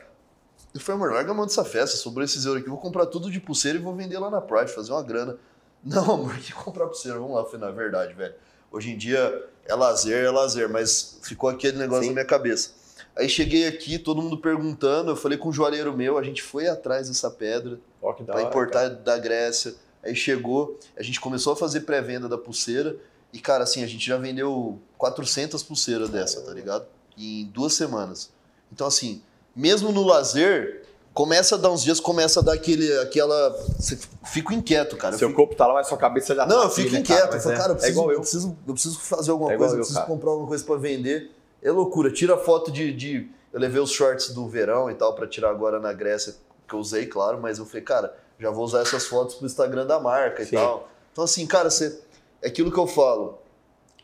Eu 0.74 0.80
falei, 0.80 1.02
amor, 1.02 1.14
larga 1.14 1.32
a 1.32 1.34
mão 1.34 1.46
dessa 1.46 1.66
festa, 1.66 1.98
sobrou 1.98 2.24
esses 2.24 2.46
euros 2.46 2.62
aqui, 2.62 2.70
vou 2.70 2.80
comprar 2.80 3.08
tudo 3.08 3.32
de 3.32 3.40
pulseira 3.40 3.78
e 3.78 3.82
vou 3.82 3.96
vender 3.96 4.20
lá 4.20 4.30
na 4.30 4.40
Pride, 4.40 4.72
fazer 4.72 4.92
uma 4.92 5.02
grana. 5.02 5.38
Não, 5.84 6.12
amor, 6.12 6.36
que 6.38 6.54
comprar 6.54 6.88
pulseira? 6.88 7.18
Vamos 7.18 7.36
lá, 7.36 7.46
foi 7.46 7.58
na 7.58 7.72
verdade, 7.72 8.14
velho. 8.14 8.36
Hoje 8.72 8.92
em 8.92 8.98
dia 8.98 9.48
é 9.66 9.74
lazer, 9.74 10.26
é 10.26 10.30
lazer, 10.30 10.70
mas 10.70 11.20
ficou 11.24 11.50
aquele 11.50 11.78
negócio 11.78 12.04
Sim. 12.04 12.10
na 12.10 12.14
minha 12.16 12.26
cabeça. 12.26 12.72
Aí 13.16 13.28
cheguei 13.28 13.68
aqui, 13.68 13.98
todo 13.98 14.22
mundo 14.22 14.38
perguntando, 14.38 15.12
eu 15.12 15.16
falei 15.16 15.38
com 15.38 15.50
um 15.50 15.54
joalheiro 15.54 15.96
meu, 15.96 16.18
a 16.18 16.24
gente 16.24 16.44
foi 16.44 16.68
atrás 16.68 17.10
dessa 17.10 17.30
pedra 17.30 17.80
da 18.22 18.34
para 18.34 18.44
importar 18.44 18.90
da 18.90 19.18
Grécia. 19.18 19.74
Aí 20.04 20.16
chegou, 20.16 20.78
a 20.98 21.04
gente 21.04 21.20
começou 21.20 21.54
a 21.54 21.56
fazer 21.56 21.82
pré-venda 21.82 22.28
da 22.30 22.38
pulseira 22.38 22.96
e, 23.34 23.40
cara, 23.40 23.64
assim, 23.64 23.84
a 23.84 23.88
gente 23.88 24.06
já 24.06 24.18
vendeu 24.18 24.80
400 24.98 25.62
pulseiras 25.64 26.10
dessa, 26.10 26.42
tá 26.42 26.52
ligado? 26.54 26.86
Em 27.18 27.46
duas 27.46 27.74
semanas. 27.74 28.32
Então, 28.72 28.88
assim, 28.88 29.22
mesmo 29.56 29.92
no 29.92 30.04
lazer, 30.04 30.84
começa 31.14 31.56
a 31.56 31.58
dar 31.58 31.70
uns 31.72 31.84
dias, 31.84 32.00
começa 32.00 32.40
a 32.40 32.44
dar 32.44 32.54
aquele, 32.54 32.92
aquela. 33.00 33.50
Você 33.78 34.00
fica 34.26 34.54
inquieto, 34.54 34.96
cara. 34.96 35.16
Eu 35.16 35.20
Seu 35.20 35.28
fico- 35.30 35.42
corpo 35.42 35.56
tá 35.56 35.68
lá, 35.68 35.74
mas 35.74 35.88
sua 35.88 35.98
cabeça 35.98 36.34
já 36.34 36.46
Não, 36.46 36.60
tá 36.60 36.64
eu 36.66 36.70
fico 36.70 36.88
aqui, 36.88 36.94
né, 36.96 37.00
inquieto. 37.02 37.22
cara? 37.24 37.36
eu 37.36 37.42
falo, 37.42 37.56
é- 37.56 37.58
cara, 37.58 37.70
eu 37.70 37.74
é 37.74 37.78
preciso, 37.78 37.92
igual 38.00 38.08
eu. 38.10 38.14
eu. 38.16 38.22
preciso, 38.22 38.58
eu 38.68 38.74
preciso 38.74 39.00
fazer 39.00 39.32
alguma 39.32 39.52
É 39.54 39.58
coisa, 39.58 39.74
eu 39.74 39.78
eu, 39.78 39.80
preciso 39.80 40.00
cara. 40.00 40.08
comprar 40.12 40.30
alguma 40.32 40.48
coisa 40.48 40.64
pra 40.64 40.76
vender. 40.78 41.32
É 41.62 41.72
loucura. 41.72 42.12
Tira 42.12 42.38
foto 42.38 42.72
de, 42.72 42.94
de. 42.94 43.30
Eu 43.52 43.60
levei 43.60 43.82
os 43.82 43.92
shorts 43.92 44.30
do 44.30 44.48
verão 44.48 44.90
e 44.90 44.96
tal 44.96 45.14
pra 45.14 45.28
tirar 45.28 45.50
agora 45.50 45.80
na 45.80 45.92
Grécia, 45.92 46.36
que 46.68 46.74
eu 46.74 46.80
usei, 46.80 47.06
claro, 47.08 47.40
mas 47.42 47.58
eu 47.60 47.66
falei, 47.66 47.82
cara, 47.82 48.16
já 48.40 48.50
vou 48.50 48.64
usar 48.64 48.82
essas 48.82 49.06
fotos 49.06 49.36
pro 49.36 49.46
Instagram 49.46 49.86
da 49.86 50.00
marca 50.00 50.44
Sim. 50.44 50.56
e 50.56 50.60
tal. 50.60 50.90
Então, 51.12 51.24
assim, 51.24 51.46
cara, 51.46 51.70
você. 51.70 52.00
É 52.42 52.48
aquilo 52.48 52.72
que 52.72 52.80
eu 52.80 52.88
falo. 52.88 53.40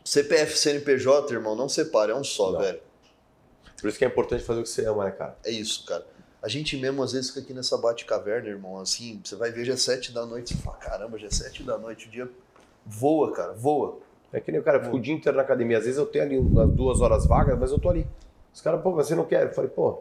CPF 0.04 0.56
CNPJ, 0.56 1.32
irmão, 1.32 1.56
não 1.56 1.68
separa, 1.68 2.12
é 2.12 2.14
um 2.14 2.22
só, 2.22 2.52
Não. 2.52 2.60
velho. 2.60 2.80
Por 3.80 3.88
isso 3.88 3.98
que 3.98 4.04
é 4.04 4.08
importante 4.08 4.44
fazer 4.44 4.60
o 4.60 4.62
que 4.62 4.68
você 4.68 4.86
ama, 4.86 5.04
né, 5.04 5.10
cara? 5.10 5.36
É 5.44 5.50
isso, 5.50 5.84
cara. 5.84 6.06
A 6.42 6.48
gente 6.48 6.76
mesmo 6.76 7.02
às 7.02 7.12
vezes 7.12 7.30
fica 7.30 7.40
aqui 7.40 7.52
nessa 7.52 7.76
bate-caverna, 7.76 8.48
irmão. 8.48 8.78
Assim, 8.78 9.20
você 9.24 9.34
vai 9.34 9.50
ver 9.50 9.64
já 9.64 9.72
é 9.72 9.76
sete 9.76 10.12
da 10.12 10.24
noite, 10.24 10.54
você 10.54 10.62
fala, 10.62 10.76
caramba, 10.76 11.18
já 11.18 11.26
é 11.26 11.30
sete 11.30 11.62
da 11.62 11.76
noite, 11.76 12.06
o 12.06 12.10
dia 12.10 12.28
voa, 12.84 13.32
cara, 13.32 13.52
voa. 13.52 13.98
É 14.32 14.40
que 14.40 14.52
nem 14.52 14.60
o 14.60 14.64
cara, 14.64 14.78
eu 14.78 14.84
fico 14.84 14.96
o 14.96 15.00
dia 15.00 15.14
inteiro 15.14 15.36
na 15.36 15.42
academia. 15.42 15.78
Às 15.78 15.84
vezes 15.84 15.98
eu 15.98 16.06
tenho 16.06 16.24
ali 16.24 16.38
umas 16.38 16.70
duas 16.70 17.00
horas 17.00 17.26
vagas, 17.26 17.58
mas 17.58 17.72
eu 17.72 17.78
tô 17.78 17.88
ali. 17.88 18.06
Os 18.54 18.60
caras, 18.60 18.80
pô, 18.82 18.92
você 18.92 19.14
não 19.14 19.24
quer? 19.24 19.44
Eu 19.44 19.52
falei, 19.52 19.70
pô. 19.70 20.00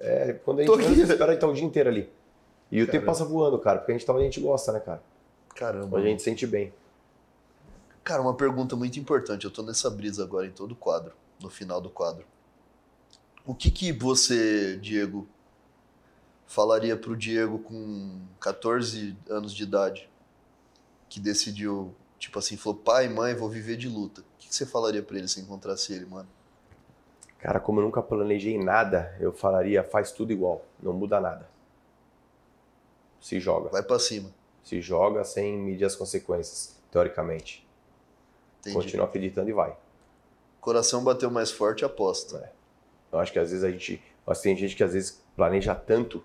É, 0.00 0.34
quando 0.44 0.60
a 0.60 0.64
gente 0.64 1.00
espera, 1.00 1.32
gente 1.32 1.40
tá 1.40 1.46
o 1.46 1.54
dia 1.54 1.64
inteiro 1.64 1.88
ali. 1.88 2.10
E 2.70 2.82
o 2.82 2.86
Caramba. 2.86 2.92
tempo 2.92 3.06
passa 3.06 3.24
voando, 3.24 3.58
cara, 3.58 3.78
porque 3.78 3.92
a 3.92 3.94
gente 3.96 4.06
tá 4.06 4.12
onde 4.12 4.22
a 4.22 4.24
gente 4.26 4.40
gosta, 4.40 4.72
né, 4.72 4.80
cara? 4.80 5.02
Caramba. 5.54 5.96
Onde 5.96 6.06
a 6.06 6.10
gente 6.10 6.20
se 6.20 6.24
sente 6.24 6.46
bem. 6.46 6.72
Cara, 8.04 8.22
uma 8.22 8.34
pergunta 8.34 8.76
muito 8.76 8.98
importante. 8.98 9.44
Eu 9.44 9.50
tô 9.50 9.62
nessa 9.62 9.90
brisa 9.90 10.24
agora 10.24 10.46
em 10.46 10.50
todo 10.50 10.72
o 10.72 10.76
quadro, 10.76 11.12
no 11.40 11.50
final 11.50 11.80
do 11.80 11.90
quadro. 11.90 12.24
O 13.44 13.54
que 13.54 13.70
que 13.70 13.92
você, 13.92 14.76
Diego, 14.76 15.28
falaria 16.46 16.96
pro 16.96 17.16
Diego 17.16 17.58
com 17.58 18.20
14 18.40 19.16
anos 19.28 19.52
de 19.52 19.62
idade, 19.62 20.08
que 21.08 21.18
decidiu, 21.18 21.94
tipo 22.18 22.38
assim, 22.38 22.56
falou, 22.56 22.78
pai, 22.78 23.08
mãe, 23.08 23.34
vou 23.34 23.48
viver 23.48 23.76
de 23.76 23.88
luta. 23.88 24.20
O 24.20 24.24
que, 24.38 24.48
que 24.48 24.54
você 24.54 24.64
falaria 24.64 25.02
pra 25.02 25.18
ele 25.18 25.28
se 25.28 25.40
encontrasse 25.40 25.92
ele, 25.92 26.06
mano? 26.06 26.28
Cara, 27.38 27.58
como 27.58 27.80
eu 27.80 27.84
nunca 27.84 28.02
planejei 28.02 28.62
nada, 28.62 29.16
eu 29.18 29.32
falaria, 29.32 29.82
faz 29.82 30.12
tudo 30.12 30.30
igual, 30.30 30.64
não 30.80 30.92
muda 30.92 31.20
nada. 31.20 31.49
Se 33.20 33.38
joga. 33.38 33.68
Vai 33.68 33.82
pra 33.82 33.98
cima. 33.98 34.30
Se 34.64 34.80
joga 34.80 35.24
sem 35.24 35.56
medir 35.58 35.84
as 35.84 35.94
consequências, 35.96 36.76
teoricamente. 36.90 37.66
Entendi. 38.60 38.74
Continua 38.76 39.06
acreditando 39.06 39.48
e 39.48 39.52
vai. 39.52 39.76
Coração 40.60 41.02
bateu 41.02 41.30
mais 41.30 41.50
forte, 41.50 41.84
aposta. 41.84 42.52
Eu 43.10 43.18
acho 43.18 43.32
que 43.32 43.38
às 43.38 43.50
vezes 43.50 43.64
a 43.64 43.70
gente. 43.70 44.02
Mas 44.26 44.40
tem 44.40 44.56
gente 44.56 44.76
que 44.76 44.84
às 44.84 44.92
vezes 44.92 45.22
planeja 45.34 45.74
tanto 45.74 46.22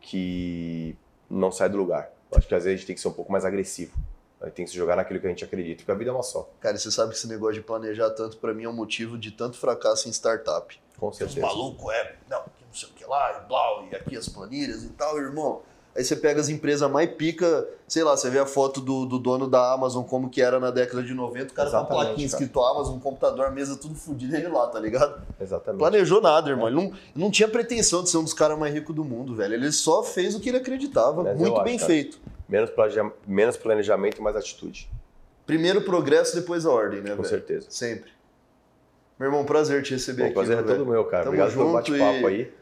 que 0.00 0.96
não 1.30 1.50
sai 1.50 1.68
do 1.68 1.76
lugar. 1.76 2.12
Eu 2.30 2.38
acho 2.38 2.46
que 2.46 2.54
às 2.54 2.64
vezes 2.64 2.74
a 2.74 2.76
gente 2.78 2.86
tem 2.86 2.94
que 2.94 3.00
ser 3.00 3.08
um 3.08 3.12
pouco 3.12 3.30
mais 3.30 3.44
agressivo. 3.44 3.96
A 4.40 4.46
gente 4.46 4.54
tem 4.54 4.64
que 4.64 4.70
se 4.70 4.76
jogar 4.76 4.96
naquilo 4.96 5.18
que 5.18 5.26
a 5.26 5.30
gente 5.30 5.44
acredita, 5.44 5.78
porque 5.78 5.90
a 5.92 5.94
vida 5.94 6.10
é 6.10 6.12
uma 6.12 6.22
só. 6.22 6.50
Cara, 6.60 6.76
e 6.76 6.78
você 6.78 6.90
sabe 6.90 7.12
que 7.12 7.16
esse 7.16 7.26
negócio 7.26 7.54
de 7.54 7.62
planejar 7.62 8.10
tanto, 8.10 8.36
pra 8.36 8.52
mim, 8.52 8.64
é 8.64 8.68
um 8.68 8.72
motivo 8.72 9.16
de 9.16 9.30
tanto 9.30 9.56
fracasso 9.56 10.08
em 10.08 10.12
startup. 10.12 10.78
Com 10.98 11.08
Os 11.08 11.16
certeza. 11.16 11.40
malucos 11.40 11.92
é, 11.94 12.16
não, 12.28 12.42
que 12.42 12.64
não 12.64 12.74
sei 12.74 12.88
o 12.88 12.92
que 12.92 13.04
lá, 13.04 13.42
e 13.42 13.48
blá, 13.48 13.88
e 13.90 13.96
aqui 13.96 14.16
as 14.16 14.28
planilhas 14.28 14.82
e 14.84 14.90
tal, 14.90 15.16
irmão. 15.18 15.62
Aí 15.96 16.04
você 16.04 16.14
pega 16.14 16.40
as 16.40 16.48
empresas 16.50 16.90
mais 16.90 17.10
pica, 17.10 17.66
sei 17.88 18.04
lá, 18.04 18.16
você 18.16 18.28
vê 18.28 18.38
a 18.38 18.44
foto 18.44 18.80
do, 18.80 19.06
do 19.06 19.18
dono 19.18 19.48
da 19.48 19.72
Amazon, 19.72 20.04
como 20.04 20.28
que 20.28 20.42
era 20.42 20.60
na 20.60 20.70
década 20.70 21.02
de 21.02 21.14
90, 21.14 21.52
o 21.52 21.54
cara 21.54 21.70
com 21.70 21.76
a 21.76 21.80
Exatamente, 21.80 21.88
plaquinha 22.06 22.28
cara. 22.28 22.42
escrito 22.42 22.60
Amazon, 22.62 22.98
computador, 22.98 23.50
mesa 23.50 23.76
tudo 23.76 23.94
fodido, 23.94 24.36
ele 24.36 24.48
lá, 24.48 24.66
tá 24.66 24.78
ligado? 24.78 25.22
Exatamente. 25.40 25.78
Planejou 25.78 26.20
nada, 26.20 26.50
irmão. 26.50 26.66
Ele 26.68 26.76
não, 26.76 26.92
não 27.14 27.30
tinha 27.30 27.48
pretensão 27.48 28.02
de 28.02 28.10
ser 28.10 28.18
um 28.18 28.24
dos 28.24 28.34
caras 28.34 28.58
mais 28.58 28.74
ricos 28.74 28.94
do 28.94 29.02
mundo, 29.04 29.34
velho. 29.34 29.54
Ele 29.54 29.72
só 29.72 30.02
fez 30.02 30.34
o 30.34 30.40
que 30.40 30.50
ele 30.50 30.58
acreditava. 30.58 31.22
Mas 31.24 31.38
muito 31.38 31.54
acho, 31.54 31.64
bem 31.64 31.76
cara. 31.78 31.86
feito. 31.86 32.18
Menos, 32.48 32.70
planeja- 32.70 33.12
menos 33.26 33.56
planejamento 33.56 34.18
e 34.18 34.20
mais 34.20 34.36
atitude. 34.36 34.88
Primeiro 35.46 35.80
o 35.80 35.82
progresso, 35.82 36.34
depois 36.36 36.66
a 36.66 36.70
ordem, 36.70 37.00
né, 37.00 37.10
Com 37.10 37.16
velho? 37.16 37.28
certeza. 37.28 37.66
Sempre. 37.70 38.10
Meu 39.18 39.28
irmão, 39.28 39.44
prazer 39.44 39.82
te 39.82 39.92
receber 39.94 40.18
Bom, 40.22 40.26
aqui. 40.26 40.34
prazer 40.34 40.52
é 40.52 40.56
meu 40.56 40.66
velho. 40.66 40.78
todo 40.80 40.90
meu, 40.90 41.04
cara. 41.06 41.24
Tamo 41.24 41.34
Obrigado 41.36 41.56
pelo 41.56 41.72
bate-papo 41.72 42.28
e- 42.30 42.34
aí. 42.34 42.52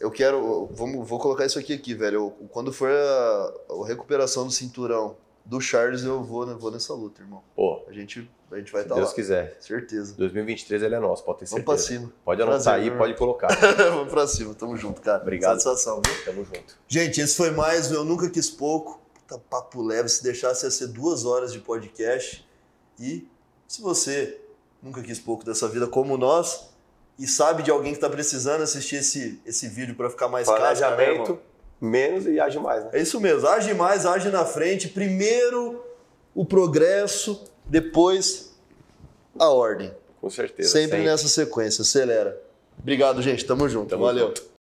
Eu 0.00 0.10
quero. 0.10 0.66
Vamos, 0.72 1.08
vou 1.08 1.18
colocar 1.18 1.46
isso 1.46 1.58
aqui 1.58 1.72
aqui, 1.72 1.94
velho. 1.94 2.16
Eu- 2.16 2.48
quando 2.50 2.72
for 2.72 2.90
a, 2.90 3.54
a 3.82 3.86
recuperação 3.86 4.46
do 4.46 4.52
cinturão 4.52 5.16
do 5.44 5.60
Charles, 5.60 6.02
eu 6.04 6.22
vou, 6.22 6.46
vou 6.58 6.70
nessa 6.70 6.92
luta, 6.94 7.20
irmão. 7.22 7.42
Pô, 7.54 7.82
A 7.88 7.92
gente, 7.92 8.28
a 8.50 8.56
gente 8.56 8.72
vai 8.72 8.80
se 8.82 8.86
estar 8.86 8.94
Deus 8.94 9.08
lá. 9.10 9.14
quiser. 9.14 9.56
Certeza. 9.60 10.14
2023 10.16 10.82
ele 10.82 10.94
é 10.94 10.98
nosso, 10.98 11.22
pode 11.22 11.40
ter 11.40 11.44
Vamos 11.46 11.64
certeza. 11.64 11.86
pra 11.88 11.98
cima. 11.98 12.12
Pode 12.24 12.42
anotar 12.42 12.62
Prazer, 12.62 12.92
aí, 12.92 12.98
pode 12.98 13.14
colocar. 13.16 13.48
Vamos 13.76 14.10
pra 14.10 14.26
cima. 14.26 14.54
Tamo 14.54 14.76
junto, 14.76 15.00
cara. 15.02 15.20
Obrigado. 15.22 15.60
Satisfação, 15.60 16.00
viu? 16.04 16.24
Tamo 16.24 16.44
junto. 16.44 16.76
Gente, 16.88 17.20
esse 17.20 17.36
foi 17.36 17.50
mais 17.50 17.90
Eu 17.92 18.04
Nunca 18.04 18.28
Quis 18.30 18.48
Pouco. 18.50 19.00
Puta 19.14 19.38
papo 19.38 19.82
leve. 19.82 20.08
Se 20.08 20.22
deixasse 20.22 20.64
ia 20.64 20.70
ser 20.70 20.88
duas 20.88 21.24
horas 21.26 21.52
de 21.52 21.58
podcast. 21.60 22.46
E 22.98 23.26
se 23.68 23.82
você 23.82 24.40
nunca 24.82 25.02
quis 25.02 25.18
pouco 25.18 25.44
dessa 25.44 25.66
vida 25.68 25.86
como 25.86 26.16
nós 26.16 26.70
e 27.18 27.26
sabe 27.26 27.62
de 27.62 27.70
alguém 27.70 27.92
que 27.94 28.00
tá 28.00 28.10
precisando 28.10 28.62
assistir 28.62 28.96
esse, 28.96 29.40
esse 29.46 29.68
vídeo 29.68 29.94
pra 29.94 30.10
ficar 30.10 30.28
mais 30.28 30.46
casca, 30.46 30.60
né? 30.62 30.74
Planejamento 30.74 31.38
menos 31.80 32.26
e 32.26 32.40
age 32.40 32.58
mais, 32.58 32.84
né? 32.84 32.90
É 32.94 33.02
isso 33.02 33.20
mesmo, 33.20 33.46
age 33.48 33.74
mais, 33.74 34.06
age 34.06 34.30
na 34.30 34.44
frente. 34.44 34.88
Primeiro 34.88 35.84
o 36.34 36.44
progresso, 36.44 37.44
depois 37.66 38.54
a 39.38 39.48
ordem. 39.48 39.92
Com 40.20 40.30
certeza. 40.30 40.70
Sempre, 40.70 41.02
nessa 41.04 41.28
sequência, 41.28 41.82
acelera. 41.82 42.40
Obrigado, 42.78 43.22
gente. 43.22 43.44
Tamo 43.44 43.68
junto. 43.68 43.90
Tamo 43.90 44.04
Valeu. 44.04 44.28
junto. 44.28 44.53